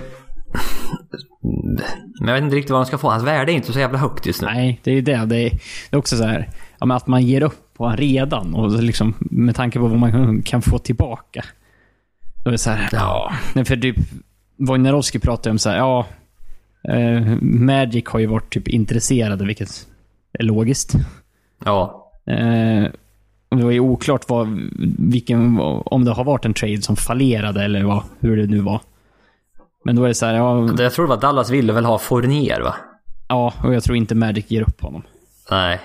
Men 2.19 2.27
jag 2.27 2.33
vet 2.33 2.43
inte 2.43 2.55
riktigt 2.55 2.71
vad 2.71 2.79
de 2.79 2.85
ska 2.85 2.97
få. 2.97 3.09
Hans 3.09 3.23
värde 3.23 3.51
är 3.51 3.53
inte 3.53 3.73
så 3.73 3.79
jävla 3.79 3.97
högt 3.97 4.25
just 4.25 4.41
nu. 4.41 4.47
Nej, 4.47 4.79
det 4.83 4.91
är 4.91 4.95
ju 4.95 5.01
det. 5.01 5.25
Det 5.25 5.37
är, 5.37 5.49
det 5.89 5.91
är 5.91 5.97
också 5.97 6.17
så 6.17 6.23
här, 6.23 6.49
ja, 6.79 6.95
att 6.95 7.07
man 7.07 7.23
ger 7.23 7.41
upp 7.43 7.73
på 7.73 7.87
han 7.87 7.97
redan 7.97 8.55
och 8.55 8.83
liksom, 8.83 9.13
med 9.19 9.55
tanke 9.55 9.79
på 9.79 9.87
vad 9.87 9.99
man 9.99 10.41
kan 10.41 10.61
få 10.61 10.77
tillbaka. 10.77 11.45
Då 12.43 12.49
är 12.49 12.51
det 12.51 12.57
så 12.57 12.69
här, 12.69 12.89
ja. 12.91 13.33
För 13.53 13.77
typ, 13.77 13.97
Wojnarowski 14.57 15.19
pratar 15.19 15.49
ju 15.49 15.51
om 15.51 15.59
så 15.59 15.69
här, 15.69 15.77
ja, 15.77 16.05
eh, 16.83 17.37
Magic 17.41 18.03
har 18.07 18.19
ju 18.19 18.25
varit 18.25 18.53
typ 18.53 18.67
intresserade, 18.67 19.45
vilket 19.45 19.87
är 20.33 20.43
logiskt. 20.43 20.95
Ja. 21.65 22.11
Eh, 22.27 22.85
det 23.49 23.63
var 23.63 23.71
ju 23.71 23.79
oklart 23.79 24.29
vad, 24.29 24.59
vilken, 24.97 25.59
om 25.85 26.05
det 26.05 26.11
har 26.11 26.23
varit 26.23 26.45
en 26.45 26.53
trade 26.53 26.81
som 26.81 26.95
fallerade 26.95 27.63
eller 27.63 27.83
vad, 27.83 28.03
hur 28.19 28.37
det 28.37 28.47
nu 28.47 28.59
var. 28.59 28.81
Men 29.85 29.95
då 29.95 30.03
är 30.03 30.07
det 30.07 30.13
så 30.13 30.25
här, 30.25 30.33
ja, 30.33 30.69
Jag 30.77 30.93
tror 30.93 31.05
det 31.05 31.09
var 31.09 31.21
Dallas 31.21 31.49
ville 31.49 31.73
väl 31.73 31.85
ha 31.85 31.97
Fournier 31.97 32.61
va? 32.61 32.75
ja, 33.27 33.53
och 33.63 33.73
jag 33.75 33.83
tror 33.83 33.97
inte 33.97 34.15
Magic 34.15 34.45
ger 34.51 34.61
upp 34.61 34.81
honom. 34.81 35.03
Nej. 35.51 35.81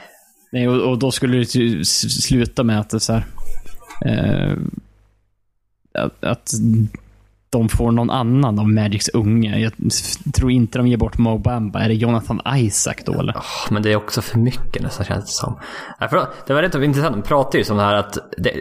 Nej, 0.53 0.69
och, 0.69 0.91
och 0.91 0.99
då 0.99 1.11
skulle 1.11 1.39
det 1.39 1.85
sluta 1.87 2.65
med 2.65 2.81
att 2.81 2.91
det 2.91 3.01
så 3.01 3.13
här, 3.13 3.25
eh, 4.07 4.53
att, 5.95 6.25
att 6.25 6.51
de 7.51 7.69
får 7.69 7.93
någon 7.93 8.11
annan 8.11 8.59
av 8.59 8.69
Magics 8.69 9.09
unga. 9.09 9.59
Jag 9.59 9.73
tror 10.35 10.51
inte 10.51 10.79
de 10.79 10.87
ger 10.87 10.97
bort 10.97 11.19
Mo 11.19 11.39
Bamba. 11.39 11.81
Är 11.81 11.89
det 11.89 11.95
Jonathan 11.95 12.41
Isaac 12.57 12.95
då 13.05 13.21
eller? 13.21 13.35
Åh, 13.37 13.73
Men 13.73 13.83
det 13.83 13.93
är 13.93 13.97
också 13.97 14.23
för 14.23 14.39
mycket 14.39 14.83
nästan 14.83 15.07
känns 15.07 15.25
det 15.25 15.31
som. 15.33 15.59
Det 16.47 16.55
var 16.55 16.63
rätt 16.63 16.75
intressant. 16.75 17.17
De 17.17 17.23
pratar 17.23 17.59
ju 17.59 17.65
som 17.65 17.77
det 17.77 17.83
här 17.83 17.95
att 17.95 18.19
det, 18.39 18.53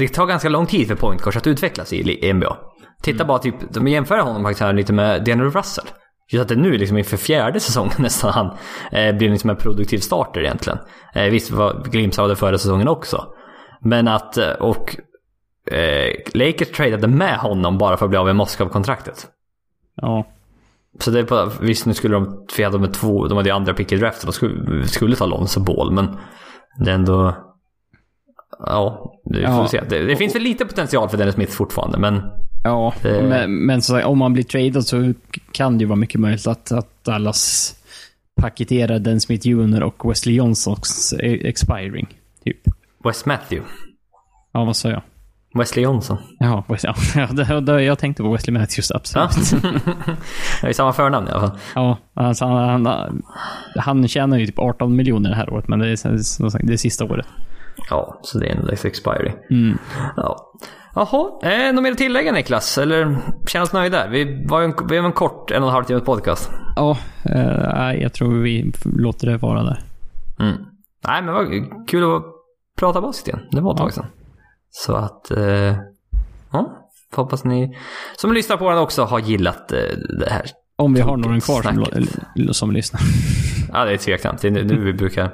det 0.00 0.08
tar 0.08 0.26
ganska 0.26 0.48
lång 0.48 0.66
tid 0.66 0.88
för 0.88 0.94
point 0.94 1.22
guards 1.22 1.36
att 1.36 1.46
utvecklas 1.46 1.92
i 1.92 2.32
NBA. 2.32 2.56
Titta 3.02 3.24
bara 3.24 3.38
typ, 3.38 3.54
de 3.70 3.88
jämför 3.88 4.18
honom 4.18 4.42
faktiskt 4.42 4.60
här 4.60 4.72
lite 4.72 4.92
med 4.92 5.24
Daniel 5.24 5.50
Russell. 5.50 5.84
Just 6.30 6.42
att 6.42 6.48
det 6.48 6.56
nu 6.56 6.78
liksom 6.78 6.98
inför 6.98 7.16
fjärde 7.16 7.60
säsongen 7.60 7.92
nästan 7.98 8.32
han 8.32 8.46
eh, 8.92 9.16
blir 9.16 9.30
liksom 9.30 9.50
en 9.50 9.56
produktiv 9.56 9.98
starter 9.98 10.40
egentligen. 10.40 10.78
Eh, 11.14 11.24
visst 11.24 11.50
var 11.50 11.84
glimtar 11.84 12.22
av 12.22 12.28
det 12.28 12.36
förra 12.36 12.58
säsongen 12.58 12.88
också. 12.88 13.26
Men 13.80 14.08
att, 14.08 14.36
eh, 14.36 14.50
och 14.50 14.96
eh, 15.72 16.14
Lakers 16.34 16.68
tradade 16.70 17.08
med 17.08 17.36
honom 17.36 17.78
bara 17.78 17.96
för 17.96 18.04
att 18.04 18.10
bli 18.10 18.18
av 18.18 18.26
med 18.26 18.36
Moskov-kontraktet. 18.36 19.26
Ja. 19.94 20.26
Så 20.98 21.10
det 21.10 21.18
är 21.18 21.24
på, 21.24 21.50
visst 21.60 21.86
nu 21.86 21.94
skulle 21.94 22.14
de, 22.14 22.46
för 22.52 22.70
de 22.70 22.92
två, 22.92 23.26
de 23.26 23.36
hade 23.36 23.48
ju 23.48 23.54
andra 23.54 23.74
pick 23.74 23.92
i 23.92 23.96
draften, 23.96 24.26
de 24.26 24.32
skulle, 24.32 24.86
skulle 24.86 25.16
ta 25.16 25.26
Lonzo 25.26 25.60
Ball, 25.60 25.90
men 25.92 26.16
det 26.78 26.90
är 26.90 26.94
ändå... 26.94 27.46
Ja, 28.66 29.12
det 29.24 29.34
får 29.46 29.54
Ja. 29.54 29.62
vi 29.62 29.68
se. 29.68 29.80
Det, 29.88 30.06
det 30.06 30.16
finns 30.16 30.34
väl 30.34 30.42
lite 30.42 30.64
potential 30.66 31.08
för 31.08 31.16
Dennis 31.18 31.34
Smith 31.34 31.52
fortfarande, 31.52 31.98
men 31.98 32.22
Ja, 32.64 32.94
Det- 33.02 33.22
men, 33.22 33.66
men 33.66 33.82
så, 33.82 34.04
om 34.04 34.18
man 34.18 34.32
blir 34.32 34.42
tradad 34.42 34.86
så 34.86 35.12
kan 35.52 35.78
det 35.78 35.82
ju 35.82 35.88
vara 35.88 35.96
mycket 35.96 36.20
möjligt 36.20 36.46
att, 36.46 36.72
att 36.72 37.04
Dallas 37.04 37.74
paketerar 38.40 38.98
Den 38.98 39.20
Smith 39.20 39.46
Jr 39.48 39.82
och 39.82 40.10
Wesley 40.10 40.34
Johnsons 40.34 41.14
e- 41.20 41.48
expiring. 41.48 42.08
Typ. 42.44 42.56
Wes 43.04 43.26
Matthew. 43.26 43.68
Ja, 44.52 44.64
vad 44.64 44.76
sa 44.76 44.88
jag? 44.88 45.02
Wesley 45.54 45.84
Johnson. 45.84 46.16
Wes- 46.40 46.94
ja, 47.16 47.26
det, 47.44 47.60
det, 47.60 47.82
jag 47.82 47.98
tänkte 47.98 48.22
på 48.22 48.32
Wesley 48.32 48.58
Matthews, 48.58 48.90
Ja. 49.14 49.22
absolut. 49.22 49.62
det 50.62 50.68
är 50.68 50.72
samma 50.72 50.92
förnamn 50.92 51.28
i 51.28 51.30
alla 51.30 51.40
fall. 51.48 51.58
Ja, 51.74 51.96
alltså 52.14 52.44
han, 52.44 52.86
han, 52.86 53.22
han 53.76 54.08
tjänar 54.08 54.38
ju 54.38 54.46
typ 54.46 54.58
18 54.58 54.96
miljoner 54.96 55.30
det 55.30 55.36
här 55.36 55.52
året, 55.52 55.68
men 55.68 55.78
det 55.78 55.86
är, 55.86 56.66
det 56.66 56.72
är 56.72 56.76
sista 56.76 57.04
året. 57.04 57.26
Ja, 57.90 58.20
så 58.22 58.38
det 58.38 58.46
är 58.46 58.56
en 58.56 58.66
dags 58.66 58.84
expiry. 58.84 59.32
Mm. 59.50 59.78
Ja. 60.16 60.52
Jaha, 60.94 61.30
eh, 61.42 61.72
något 61.72 61.82
mer 61.82 61.92
att 61.92 61.98
tillägga 61.98 62.32
Niklas? 62.32 62.78
Eller 62.78 63.18
känner 63.46 63.62
oss 63.62 63.72
nöjda? 63.72 64.06
Vi 64.06 64.46
var 64.48 64.60
ju 64.60 64.64
en, 64.64 64.74
vi 64.88 64.98
var 64.98 65.06
en 65.06 65.12
kort 65.12 65.50
en 65.50 65.62
och 65.62 65.68
en 65.68 65.74
halv 65.74 65.84
timme 65.84 66.00
podcast. 66.00 66.50
Ja, 66.76 66.98
eh, 67.24 68.02
jag 68.02 68.12
tror 68.12 68.42
vi 68.42 68.72
låter 68.84 69.26
det 69.26 69.36
vara 69.36 69.62
där. 69.62 69.80
Mm. 70.40 70.56
Nej, 71.06 71.22
men 71.22 71.34
vad 71.34 71.46
kul 71.88 72.16
att 72.16 72.22
prata 72.78 73.00
basket 73.00 73.28
igen. 73.28 73.40
Det 73.50 73.60
var 73.60 73.72
ett 73.72 73.78
tag 73.78 73.92
sedan. 73.92 74.06
Så 74.70 74.94
att, 74.94 75.30
eh, 75.30 75.76
ja. 76.52 76.76
Hoppas 77.14 77.44
ni 77.44 77.76
som 78.16 78.32
lyssnar 78.32 78.56
på 78.56 78.70
den 78.70 78.78
också 78.78 79.04
har 79.04 79.18
gillat 79.18 79.72
eh, 79.72 79.78
det 80.20 80.30
här. 80.30 80.46
Om 80.76 80.94
vi 80.94 81.00
har 81.00 81.16
någon 81.16 81.40
kvar 81.40 81.62
som, 81.62 82.54
som 82.54 82.72
lyssnar. 82.72 83.00
Ja, 83.72 83.84
det 83.84 83.92
är 83.92 83.96
tveksamt. 83.96 84.42
Det 84.42 84.48
är 84.48 84.52
nu, 84.52 84.64
nu 84.64 84.84
vi 84.84 84.92
brukar 84.92 85.32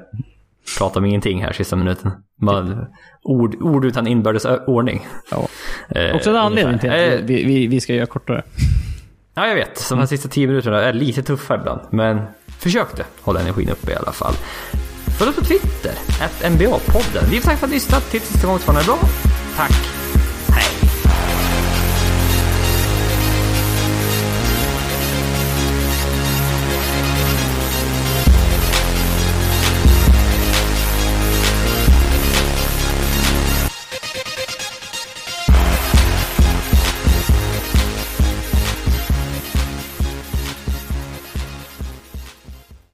prata 0.78 0.98
om 0.98 1.04
ingenting 1.04 1.42
här 1.42 1.52
sista 1.52 1.76
minuten. 1.76 2.10
Man, 2.40 2.86
ord, 3.22 3.54
ord 3.62 3.84
utan 3.84 4.06
inbördes 4.06 4.44
ordning. 4.66 5.06
Ja. 5.30 5.48
Eh, 5.88 6.14
Också 6.16 6.30
en 6.30 6.36
anledning 6.36 6.78
till 6.78 6.90
att 6.90 7.20
vi, 7.20 7.44
vi, 7.44 7.66
vi 7.66 7.80
ska 7.80 7.94
göra 7.94 8.06
kortare. 8.06 8.42
Ja, 9.34 9.46
jag 9.48 9.54
vet. 9.54 9.88
De 9.88 9.98
här 9.98 10.06
sista 10.06 10.28
tio 10.28 10.46
minuterna 10.46 10.82
är 10.82 10.92
lite 10.92 11.22
tuffa 11.22 11.54
ibland. 11.54 11.80
Men 11.90 12.20
försökte 12.58 13.04
hålla 13.20 13.40
energin 13.40 13.68
uppe 13.68 13.92
i 13.92 13.94
alla 13.94 14.12
fall. 14.12 14.34
Följ 15.18 15.30
oss 15.30 15.36
på 15.36 15.44
Twitter, 15.44 15.92
att 16.20 16.42
NBA-podden. 16.52 17.30
Vi 17.30 17.40
får 17.40 17.48
tack 17.50 17.58
för 17.58 17.66
att 17.66 17.70
ni 17.70 17.76
lyssnat. 17.76 18.10
Tills 18.10 18.32
nästa 18.34 18.46
gång 18.48 18.58
det 18.58 18.84
bra. 18.86 18.98
Tack 19.56 19.72